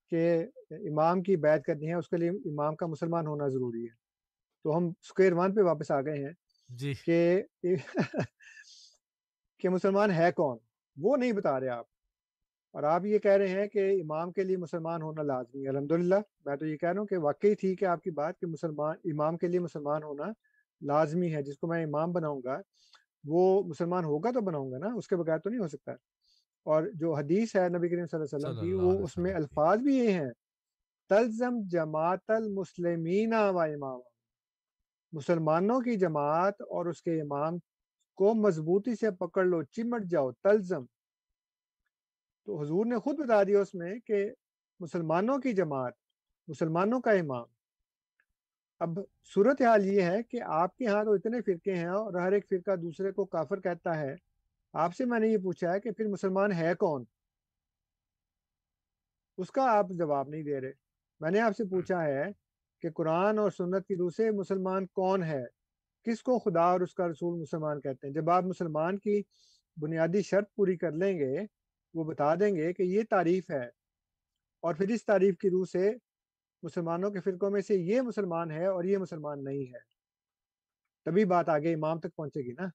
کہ 0.09 0.45
امام 0.69 1.21
کی 1.21 1.35
بیعت 1.35 1.63
کرنی 1.63 1.87
ہے 1.87 1.93
اس 1.93 2.09
کے 2.09 2.17
لیے 2.17 2.29
امام 2.29 2.75
کا 2.75 2.85
مسلمان 2.85 3.27
ہونا 3.27 3.47
ضروری 3.47 3.83
ہے۔ 3.83 3.95
تو 4.63 4.77
ہم 4.77 4.87
اسکوئر 4.87 5.33
ون 5.33 5.55
پہ 5.55 5.61
واپس 5.61 5.91
آ 5.91 6.01
گئے 6.01 6.17
ہیں 6.17 6.33
جی۔ 6.69 6.93
کہ 7.05 7.43
کہ 9.59 9.69
مسلمان 9.69 10.11
ہے 10.11 10.31
کون؟ 10.35 10.57
وہ 10.97 11.17
نہیں 11.17 11.31
بتا 11.31 11.59
رہے 11.59 11.69
آپ۔ 11.69 11.85
اور 12.71 12.83
آپ 12.83 13.05
یہ 13.05 13.17
کہہ 13.17 13.31
رہے 13.31 13.47
ہیں 13.47 13.67
کہ 13.67 14.01
امام 14.01 14.31
کے 14.31 14.43
لیے 14.43 14.57
مسلمان 14.57 15.01
ہونا 15.01 15.21
لازمی 15.21 15.63
ہے۔ 15.63 15.69
الحمد 15.69 15.91
میں 16.45 16.55
تو 16.55 16.65
یہ 16.65 16.77
کہہ 16.77 16.89
رہا 16.89 16.99
ہوں 16.99 17.07
کہ 17.07 17.17
واقعی 17.17 17.53
ٹھیک 17.53 17.83
ہے 17.83 17.87
آپ 17.87 18.01
کی 18.01 18.11
بات 18.11 18.39
کہ 18.39 18.47
مسلمان 18.47 18.95
امام 19.03 19.37
کے 19.37 19.47
لیے 19.47 19.59
مسلمان 19.59 20.03
ہونا 20.03 20.25
لازمی 20.81 21.35
ہے 21.35 21.43
جس 21.43 21.57
کو 21.57 21.67
میں 21.67 21.85
امام 21.85 22.11
بناؤں 22.11 22.41
گا۔ 22.43 22.61
وہ 23.23 23.64
مسلمان 23.64 24.03
ہوگا 24.03 24.31
تو 24.31 24.41
بناؤں 24.41 24.72
گا 24.72 24.77
نا 24.77 24.88
اس 24.95 25.07
کے 25.07 25.15
بغیر 25.15 25.38
تو 25.38 25.49
نہیں 25.49 25.60
ہو 25.60 25.68
سکتا۔ 25.68 25.91
اور 26.64 26.84
جو 26.94 27.14
حدیث 27.14 27.56
ہے 27.56 27.69
نبی 27.69 27.89
کریم 27.89 28.06
صلی 28.06 28.19
اللہ 28.19 28.35
علیہ 28.38 28.49
وسلم 28.49 28.65
کی 28.65 28.73
وہ 28.73 28.91
اس 29.03 29.18
میں 29.18 29.34
الفاظ 29.34 29.80
بھی 29.80 29.98
یہ 29.98 30.11
ہیں۔ 30.11 30.31
تلزم 31.10 31.56
جماعت 31.68 32.30
المسلمین 32.30 33.34
و 33.34 33.60
امام۔ 33.60 33.99
مسلمانوں 35.11 35.81
کی 35.81 35.95
جماعت 35.95 36.61
اور 36.61 36.85
اس 36.85 37.02
کے 37.02 37.22
امام 37.22 37.57
کو 38.15 38.34
مضبوطی 38.34 38.95
سے 38.95 39.11
پکڑ 39.11 39.45
لو 39.45 39.64
چمٹ 39.64 40.03
جاؤ 40.10 40.31
تلزم۔ 40.31 40.85
تو 42.45 42.61
حضور 42.61 42.85
نے 42.85 42.98
خود 42.98 43.19
بتا 43.19 43.44
دیا 43.44 43.60
اس 43.60 43.76
میں 43.76 43.99
کہ 43.99 44.31
مسلمانوں 44.80 45.38
کی 45.38 45.53
جماعت 45.53 45.94
مسلمانوں 46.48 47.02
کا 47.02 47.11
امام 47.11 47.45
اب 48.79 48.99
صورت 49.33 49.61
حال 49.61 49.85
یہ 49.85 50.01
ہے 50.01 50.23
کہ 50.23 50.37
آپ 50.45 50.77
کے 50.77 50.85
ہاں 50.85 51.03
تو 51.03 51.13
اتنے 51.13 51.41
فرقے 51.41 51.75
ہیں 51.75 51.87
اور 51.87 52.13
ہر 52.13 52.31
ایک 52.31 52.45
فرقہ 52.49 52.75
دوسرے 52.75 53.11
کو 53.11 53.25
کافر 53.25 53.59
کہتا 53.59 53.99
ہے۔ 53.99 54.15
آپ 54.73 54.95
سے 54.95 55.05
میں 55.05 55.19
نے 55.19 55.27
یہ 55.27 55.37
پوچھا 55.37 55.73
ہے 55.73 55.79
کہ 55.79 55.91
پھر 55.91 56.07
مسلمان 56.07 56.51
ہے 56.51 56.73
کون؟ 56.79 57.03
اس 59.37 59.51
کا 59.51 59.77
آپ 59.77 59.89
جواب 59.89 60.29
نہیں 60.29 60.43
دے 60.43 60.61
رہے۔ 60.61 60.71
میں 61.19 61.31
نے 61.31 61.39
آپ 61.39 61.55
سے 61.57 61.63
پوچھا 61.63 62.03
ہے 62.03 62.23
کہ 62.81 62.89
قرآن 62.91 63.39
اور 63.39 63.51
سنت 63.51 63.87
کی 63.87 63.95
روح 63.95 64.09
سے 64.17 64.31
مسلمان 64.31 64.85
کون 64.85 65.23
ہے؟ 65.23 65.43
کس 66.03 66.23
کو 66.23 66.39
خدا 66.39 66.61
اور 66.61 66.79
اس 66.79 66.93
کا 66.93 67.07
رسول 67.07 67.41
مسلمان 67.41 67.81
کہتے 67.81 68.07
ہیں؟ 68.07 68.13
جب 68.13 68.29
آپ 68.29 68.43
مسلمان 68.43 68.97
کی 68.97 69.21
بنیادی 69.77 70.21
شرط 70.21 70.55
پوری 70.55 70.77
کر 70.77 70.91
لیں 70.91 71.19
گے 71.19 71.37
وہ 71.93 72.03
بتا 72.03 72.35
دیں 72.35 72.55
گے 72.55 72.73
کہ 72.73 72.83
یہ 72.83 73.01
تعریف 73.09 73.49
ہے 73.51 73.65
اور 74.59 74.75
پھر 74.75 74.89
اس 74.89 75.05
تعریف 75.05 75.37
کی 75.37 75.49
روح 75.49 75.65
سے 75.71 75.91
مسلمانوں 76.63 77.11
کے 77.11 77.19
فرقوں 77.19 77.51
میں 77.51 77.61
سے 77.61 77.75
یہ 77.75 78.01
مسلمان 78.01 78.51
ہے 78.51 78.65
اور 78.65 78.84
یہ 78.84 78.97
مسلمان 78.97 79.43
نہیں 79.43 79.73
ہے۔ 79.73 79.79
تبھی 81.05 81.25
بات 81.25 81.49
آگے 81.49 81.73
امام 81.73 81.99
تک 81.99 82.15
پہنچے 82.15 82.41
گی 82.41 82.51
نا۔ 82.51 82.67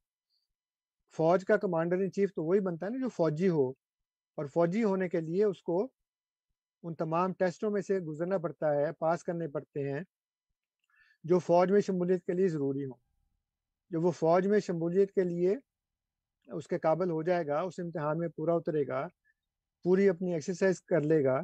فوج 1.16 1.44
کا 1.44 1.56
کمانڈر 1.56 1.96
ان 1.96 2.12
چیف 2.12 2.34
تو 2.34 2.44
وہی 2.44 2.60
بنتا 2.60 2.86
ہے 2.86 2.90
نا 2.90 2.98
جو 3.02 3.08
فوجی 3.08 3.48
ہو۔ 3.48 3.70
اور 4.34 4.44
فوجی 4.44 4.84
ہونے 4.84 5.08
کے 5.08 5.20
لیے 5.20 5.44
اس 5.44 5.62
کو 5.62 5.88
ان 6.82 6.94
تمام 6.94 7.32
ٹیسٹوں 7.32 7.70
میں 7.70 7.82
سے 7.82 7.98
گزرنا 7.98 8.38
پڑتا 8.38 8.74
ہے، 8.74 8.92
پاس 8.92 9.24
کرنے 9.24 9.48
پڑتے 9.48 9.92
ہیں۔ 9.92 10.00
جو 11.24 11.38
فوج 11.38 11.72
میں 11.72 11.80
شمولیت 11.80 12.24
کے 12.24 12.32
لیے 12.32 12.48
ضروری 12.48 12.84
ہوں۔ 12.84 12.98
جب 13.90 14.04
وہ 14.04 14.10
فوج 14.10 14.46
میں 14.46 14.60
شمولیت 14.60 15.12
کے 15.12 15.24
لیے 15.24 15.56
اس 16.46 16.68
کے 16.68 16.78
قابل 16.78 17.10
ہو 17.10 17.22
جائے 17.22 17.46
گا، 17.46 17.60
اس 17.60 17.74
امتحان 17.78 18.18
میں 18.18 18.28
پورا 18.28 18.54
اترے 18.54 18.86
گا، 18.86 19.06
پوری 19.82 20.08
اپنی 20.08 20.34
ایکسرسائز 20.34 20.82
کر 20.82 21.00
لے 21.00 21.24
گا۔ 21.24 21.40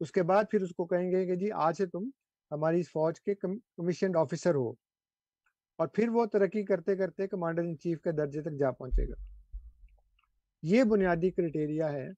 اس 0.00 0.12
کے 0.12 0.22
بعد 0.22 0.44
پھر 0.50 0.62
اس 0.62 0.70
کو 0.70 0.86
کہیں 0.86 1.10
گے 1.10 1.26
کہ 1.26 1.36
جی 1.36 1.52
آج 1.52 1.76
سے 1.76 1.86
تم 1.86 2.10
ہماری 2.50 2.80
اس 2.80 2.86
فوج 2.86 3.20
کے 3.20 3.34
کمیشنڈ 3.34 4.16
آفیسر 4.16 4.54
ہو۔ 4.54 4.70
اور 5.76 5.86
پھر 5.86 6.08
وہ 6.08 6.26
ترقی 6.26 6.64
کرتے 6.64 6.96
کرتے 6.96 7.26
کمانڈر 7.26 7.62
ان 7.62 7.78
چیف 7.78 8.00
کے 8.00 8.12
درجے 8.12 8.42
تک 8.42 8.58
جا 8.58 8.70
پہنچے 8.70 9.08
گا۔ 9.08 9.14
یہ 10.62 10.84
بنیادی 10.84 11.30
کرائٹیریا 11.30 11.92
ہے 11.92 12.08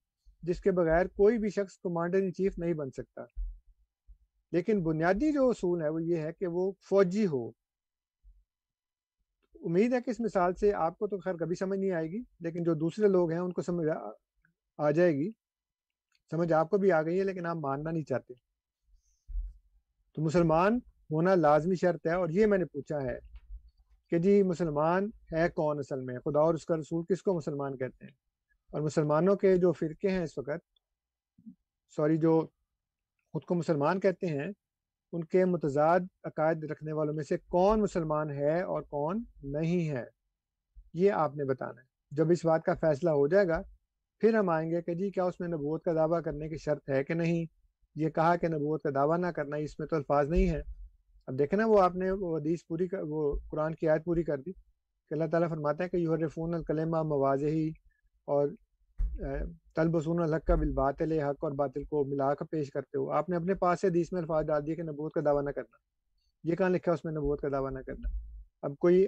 جس 0.43 0.61
کے 0.61 0.73
بغیر 0.73 1.07
کوئی 1.07 1.39
بھی 1.39 1.51
شخص 1.51 1.79
کمانڈر 1.79 2.19
ان 2.19 2.33
چیف 2.33 2.59
نہیں 2.59 2.75
بن 2.75 2.91
سکتا۔ 2.91 3.23
لیکن 4.53 4.83
بنیادی 4.83 5.33
جو 5.33 5.49
اصول 5.49 5.83
ہے 5.83 5.89
وہ 5.89 6.03
یہ 6.03 6.17
ہے 6.17 6.33
کہ 6.33 6.47
وہ 6.47 6.73
فوجی 6.89 7.27
ہو۔ 7.27 7.51
امید 9.55 9.93
ہے 9.93 10.01
کہ 10.01 10.11
اس 10.11 10.21
مثال 10.21 10.55
سے 10.55 10.73
آپ 10.73 10.99
کو 10.99 11.07
تو 11.07 11.19
خیر 11.19 11.35
کبھی 11.35 11.57
سمجھ 11.57 11.79
نہیں 11.79 11.93
آئے 11.93 12.09
گی، 12.09 12.23
لیکن 12.41 12.63
جو 12.63 12.75
دوسرے 12.75 13.09
لوگ 13.09 13.31
ہیں 13.31 13.39
ان 13.39 13.53
کو 13.53 13.63
سمجھ 13.63 13.89
آ 14.79 14.91
جائے 14.91 15.13
گی۔ 15.13 15.31
سمجھ 16.35 16.53
آپ 16.53 16.71
کو 16.71 16.79
بھی 16.79 16.93
آ 16.93 17.03
گئی 17.03 17.19
ہے 17.19 17.25
لیکن 17.25 17.47
آپ 17.47 17.57
ماننا 17.57 17.91
نہیں 17.91 18.05
چاہتے۔ 18.05 18.35
تو 20.15 20.23
مسلمان 20.23 20.79
ہونا 21.11 21.35
لازمی 21.35 21.75
شرط 21.75 22.07
ہے 22.07 22.13
اور 22.13 22.29
یہ 22.29 22.47
میں 22.47 22.59
نے 22.59 22.65
پوچھا 22.65 23.03
ہے 23.03 23.19
کہ 24.11 24.19
جی 24.19 24.43
مسلمان 24.43 25.11
ہے 25.33 25.49
کون 25.49 25.79
اصل 25.79 26.01
میں؟ 26.01 26.19
خدا 26.19 26.41
اور 26.41 26.55
اس 26.55 26.65
کا 26.65 26.77
رسول 26.77 27.05
کس 27.05 27.23
کو 27.23 27.37
مسلمان 27.37 27.77
کہتے 27.77 28.05
ہیں؟ 28.05 28.13
اور 28.73 28.81
مسلمانوں 28.81 29.37
کے 29.37 29.57
جو 29.57 29.73
فرقے 29.73 30.09
ہیں 30.09 30.23
اس 30.23 30.39
وقت، 30.39 30.81
سوری، 31.97 32.17
جو 32.17 32.47
خود 33.33 33.45
کو 33.45 33.55
مسلمان 33.55 34.01
کہتے 34.01 34.27
ہیں، 34.27 34.51
ان 35.13 35.25
کے 35.25 35.45
متضاد 35.45 36.01
عقائد 36.25 36.65
رکھنے 36.65 36.93
والوں 36.93 37.15
میں 37.15 37.25
سے 37.25 37.37
کون 37.39 37.81
مسلمان 37.81 38.31
ہے 38.31 38.63
اور 38.63 38.83
کون 38.83 39.25
نہیں 39.43 39.89
ہے؟ 39.89 40.05
یہ 40.95 41.13
آپ 41.13 41.37
نے 41.37 41.45
بتانا 41.45 41.81
ہے۔ 41.81 41.87
جب 42.11 42.31
اس 42.31 42.45
بات 42.45 42.65
کا 42.65 42.75
فیصلہ 42.75 43.11
ہو 43.11 43.29
جائے 43.29 43.49
گا 43.49 43.63
پھر 44.23 44.35
ہم 44.35 44.49
آئیں 44.49 44.71
گے 44.71 44.81
کہ 44.83 44.95
جی 44.95 45.11
کیا 45.11 45.25
اس 45.25 45.41
میں 45.41 45.49
نبوت 45.49 45.85
کا 45.85 45.93
دعویٰ 45.93 46.23
کرنے 46.23 46.49
کی 46.49 46.57
شرط 46.57 46.91
ہے 46.91 47.03
کہ 47.05 47.15
نہیں؟ 47.15 47.45
یہ 47.95 48.11
کہا 48.11 48.37
کہ 48.37 48.49
نبوت 48.49 48.83
کا 48.83 48.91
دعویٰ 48.95 49.19
نہ 49.19 49.27
کرنا، 49.27 49.57
اس 49.57 49.79
میں 49.79 49.87
تو 49.87 49.97
الفاظ 49.97 50.31
نہیں 50.31 50.49
ہے 50.51 50.61
اب 51.27 51.39
دیکھیں 51.39 51.59
نا، 51.59 51.67
وہ 51.67 51.81
آپ 51.83 51.97
نے 51.97 52.11
وہ 52.11 52.37
حدیث 52.39 52.67
پوری 52.69 52.87
کر، 52.89 53.03
وہ 53.03 53.39
قرآن 53.51 53.75
کی 53.75 53.89
آیت 53.89 54.05
پوری 54.05 54.23
کر 54.23 54.39
دی 54.39 54.53
کہ 54.53 55.15
اللہ 55.15 55.25
تعالیٰ 55.25 55.49
فرماتا 55.49 55.85
ہے 55.85 55.89
کہ 55.89 55.97
یو 55.97 56.17
رفون 56.17 56.55
الکلمہ 56.55 57.03
مواز 57.03 57.45
ہی 57.45 57.69
اور 58.29 58.49
طلب 59.75 59.95
وسون 59.95 60.23
الحق 60.23 60.47
کا 60.47 60.55
بالباطل 60.55 61.13
حق 61.13 61.45
اور 61.45 61.53
باطل 61.53 61.85
کو 61.85 62.05
ملا 62.05 62.35
کر 62.35 62.45
پیش 62.45 62.71
کرتے 62.71 62.99
ہو۔ 62.99 63.11
آپ 63.11 63.29
نے 63.29 63.37
اپنے 63.37 63.55
پاس 63.55 63.81
سے 63.81 63.87
حدیث 63.87 64.13
میں 64.13 64.21
الفاظ 64.21 64.47
ڈال 64.47 64.67
دیے 64.67 64.75
کہ 64.75 64.83
نبوت 64.83 65.13
کا 65.13 65.21
دعویٰ 65.25 65.43
نہ 65.43 65.51
کرنا۔ 65.51 65.77
یہ 66.45 66.57
کہاں 66.57 66.71
لکھا 66.71 66.93
اس 66.93 67.05
میں 67.05 67.13
نبوت 67.13 67.41
کا 67.41 67.49
دعویٰ 67.53 67.73
نہ 67.73 67.79
کرنا؟ 67.79 68.09
اب 68.63 68.79
کوئی 68.79 69.07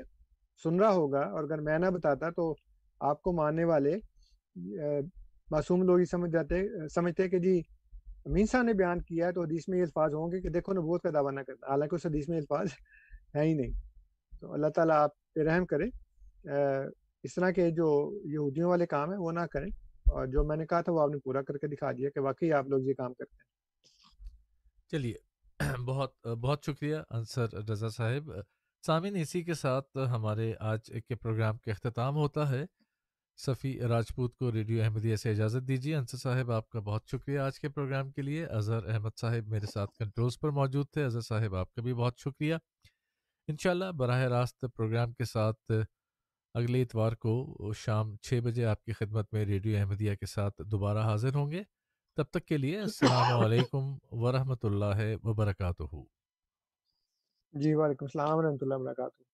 سن 0.62 0.80
رہا 0.80 0.90
ہوگا 0.90 1.20
اور 1.20 1.44
اگر 1.44 1.60
میں 1.60 1.78
نہ 1.78 1.86
بتاتا 1.86 2.30
تو 2.30 2.54
آپ 3.00 3.22
کو 3.22 3.32
ماننے 3.32 3.64
والے 3.64 3.98
معصوم 5.51 5.82
لوگ 5.82 5.98
ہی 5.98 6.05
سمجھ 6.05 6.31
جاتے، 6.31 6.89
سمجھتے 6.89 7.28
کہ 7.28 7.39
جی 7.39 7.62
امین 8.26 8.47
صاحب 8.47 8.62
نے 8.62 8.72
بیان 8.72 9.02
کیا 9.02 9.26
ہے 9.26 9.32
تو 9.32 9.43
حدیث 9.43 9.68
میں 9.68 9.78
یہ 9.78 9.82
الفاظ 9.82 10.14
ہوں 10.14 10.32
گے 10.32 10.40
کہ 10.40 10.48
دیکھو 10.48 10.72
نبوت 10.72 11.02
کا 11.02 11.10
دعویٰ 11.14 11.32
نہ 11.32 11.40
کرنا۔ 11.40 11.70
حالانکہ 11.70 11.94
اس 11.94 12.06
حدیث 12.06 12.28
میں 12.28 12.39
الفاظ 12.39 12.66
ہے 13.35 13.40
ہی 13.40 13.55
نہیں۔ 13.55 13.70
تو 14.40 14.52
اللہ 14.52 14.66
تعالیٰ 14.66 14.97
آپ 14.97 15.10
پہ 15.35 15.40
رحم 15.40 15.66
کرے۔ 15.66 15.85
اس 17.22 17.35
طرح 17.35 17.51
کے 17.51 17.70
جو 17.70 18.12
یہودیوں 18.24 18.70
والے 18.70 18.86
کام 18.86 19.10
ہیں، 19.10 19.18
وہ 19.18 19.32
نہ 19.32 19.40
کریں۔ 19.40 19.68
اور 20.12 20.26
جو 20.26 20.44
میں 20.44 20.56
نے 20.56 20.66
کہا 20.66 20.81
تھا، 20.81 20.93
وہ 20.93 21.01
آپ 21.01 21.10
نے 21.10 21.18
پورا 21.18 21.43
کر 21.43 21.59
کے 21.59 21.66
دکھا 21.66 21.93
دیا 21.93 22.10
کہ 22.10 22.20
واقعی 22.20 22.52
آپ 22.52 22.68
لوگ 22.68 22.81
یہ 22.81 22.94
کام 22.94 23.14
کرتے 23.14 23.36
ہیں۔ 23.36 23.55
چلیے، 24.90 25.14
بہت 25.85 26.26
بہت 26.26 26.59
شکریہ 26.66 26.97
انصر 27.10 27.55
رضا 27.55 27.89
صاحب۔ 27.89 28.31
سامعین، 28.86 29.16
اسی 29.16 29.43
کے 29.43 29.55
ساتھ 29.55 29.97
ہمارے 29.97 30.52
آج 30.60 30.81
کے 31.09 31.14
پروگرام 31.14 31.56
کا 31.56 31.70
اختتام 31.70 32.16
ہوتا 32.16 32.51
ہے۔ 32.51 32.64
صفی 33.36 33.81
راجپوت 33.81 34.36
کو 34.36 34.52
ریڈیو 34.52 34.82
احمدیہ 34.82 35.16
سے 35.16 35.31
اجازت 35.31 35.69
دیجیے۔ 35.69 35.97
انصر 35.97 36.19
صاحب، 36.19 36.51
آپ 36.51 36.69
کا 36.70 36.81
بہت 36.81 37.02
شکریہ 37.06 37.39
آج 37.39 37.61
کے 37.61 37.69
پروگرام 37.69 38.11
کے 38.11 38.23
لیے۔ 38.23 38.47
اظہر 38.47 38.85
احمد 38.85 39.19
صاحب 39.20 39.48
میرے 39.48 39.66
ساتھ 39.66 39.90
کنٹرولز 39.98 40.39
پر 40.40 40.48
موجود 40.48 40.86
تھے۔ 40.93 41.05
اظہر 41.05 41.20
صاحب، 41.20 41.55
آپ 41.55 41.74
کا 41.74 41.82
بھی 41.82 41.94
بہت 41.94 42.19
شکریہ۔ 42.19 42.55
انشاءاللہ 43.48 43.90
براہ 43.93 44.20
راست 44.20 44.65
پروگرام 44.77 45.12
کے 45.12 45.24
ساتھ 45.24 45.73
اگلے 46.55 46.82
اتوار 46.82 47.12
کو 47.12 47.73
شام 47.77 48.16
چھ 48.16 48.40
بجے 48.44 48.65
آپ 48.65 48.85
کی 48.85 48.93
خدمت 48.93 49.32
میں 49.32 49.44
ریڈیو 49.44 49.78
احمدیہ 49.78 50.15
کے 50.15 50.27
ساتھ 50.27 50.62
دوبارہ 50.62 50.98
حاضر 50.98 51.35
ہوں 51.35 51.51
گے۔ 51.51 51.62
تب 52.16 52.24
تک 52.24 52.47
کے 52.47 52.56
لیے 52.56 52.81
السلام 52.81 53.44
علیکم 53.44 53.97
ورحمۃ 54.11 54.62
اللہ 54.62 55.27
وبرکاتہ۔ 55.27 55.82
جی 57.52 57.74
وعلیکم 57.74 58.05
السلام 58.05 58.39
ورحمۃ 58.39 58.59
اللہ 58.61 58.74
وبرکاتہ۔ 58.74 59.34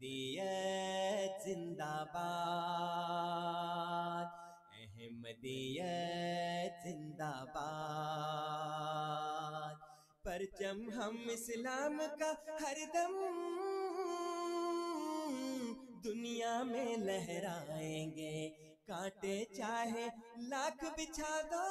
احمدیت 0.00 1.44
زندہ 1.44 2.04
باد 2.14 4.26
احمدیت 4.80 6.84
زندہ 6.84 7.44
باد 7.54 9.74
پرچم 10.24 10.90
ہم 10.90 11.16
اسلام 11.30 12.00
کا 12.18 12.32
ہر 12.62 12.76
دم 12.94 13.14
دنیا 16.04 16.62
میں 16.62 16.96
لہرائیں 16.96 18.16
گے۔ 18.16 18.48
کانٹے 18.86 19.44
چاہے 19.56 20.08
لاکھ 20.48 20.84
بچھا 20.96 21.40
دو، 21.50 21.64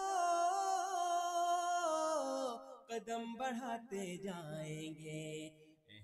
قدم 2.87 3.33
بڑھاتے 3.33 4.17
جائیں 4.17 5.03
گے۔ 5.03 5.49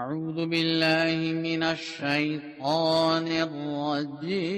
أعوذ 0.00 0.46
بالله 0.46 1.18
من 1.32 1.62
الشيطان 1.62 3.26
الرجيم. 3.28 4.50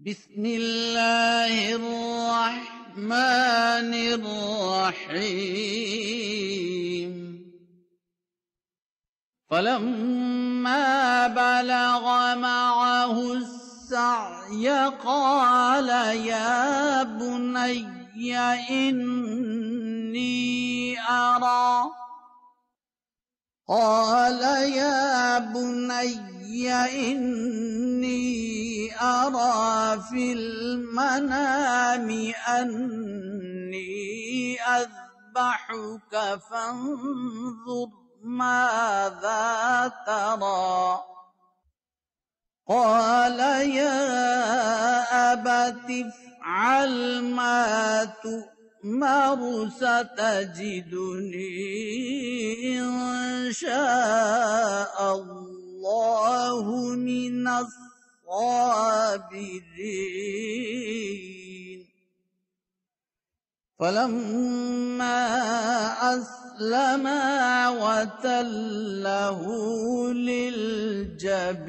بسم 0.00 0.44
الله 0.46 1.74
الرحمن 1.78 3.14
الرحيم. 4.18 5.44
فلما 9.50 11.26
بلغ 11.26 12.34
معه 12.34 13.32
السعي 13.32 14.68
قال 15.04 15.88
يا 16.26 17.02
بني 17.02 17.97
إني 18.70 20.28
أرى 21.00 21.90
قال 23.68 24.42
يا 24.72 25.38
بني 25.38 26.28
إني 27.12 28.28
أرى 29.00 30.00
في 30.10 30.32
المنام 30.32 32.08
أني 32.48 33.88
أذبحك 34.60 36.40
فانظر 36.50 37.88
ماذا 38.22 39.92
ترى 40.06 41.00
قال 42.68 43.40
يا 43.70 45.32
أبت 45.32 46.06
افعل 46.48 47.22
ما 47.22 48.08
تؤمر 48.24 49.68
ستجدني 49.68 51.28
إن 52.80 53.52
شاء 53.52 55.14
الله 55.14 56.64
من 56.96 57.48
الصابرين 57.48 58.68
فلما 63.78 65.26
أسلما 66.14 67.68
وتله 67.68 69.42
للجبين 70.12 71.68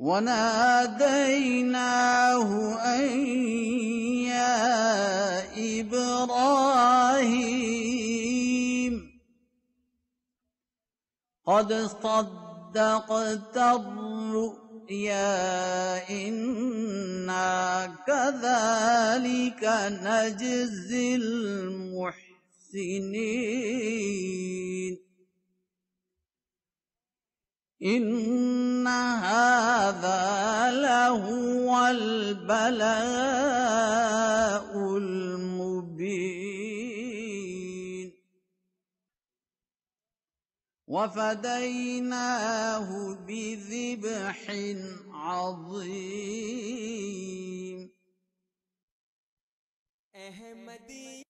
وناديناه 0.00 1.20
أن 2.74 3.04
يا 4.24 4.60
إبراهيم. 5.80 6.80
قد 11.46 11.72
صدقت 11.74 13.56
الرؤيا 13.56 15.20
إنا 16.10 17.86
كذلك 18.06 19.62
نجزي 20.02 21.14
المحسنين. 21.14 22.30
إن 27.82 28.86
هذا 28.86 30.70
لهو 30.70 31.86
البلاء 31.86 32.76
المبين 34.96 36.20
وفديناه 40.86 42.88
بذبح 43.14 44.50
عظيم 45.12 46.60
احمدی 50.16 51.29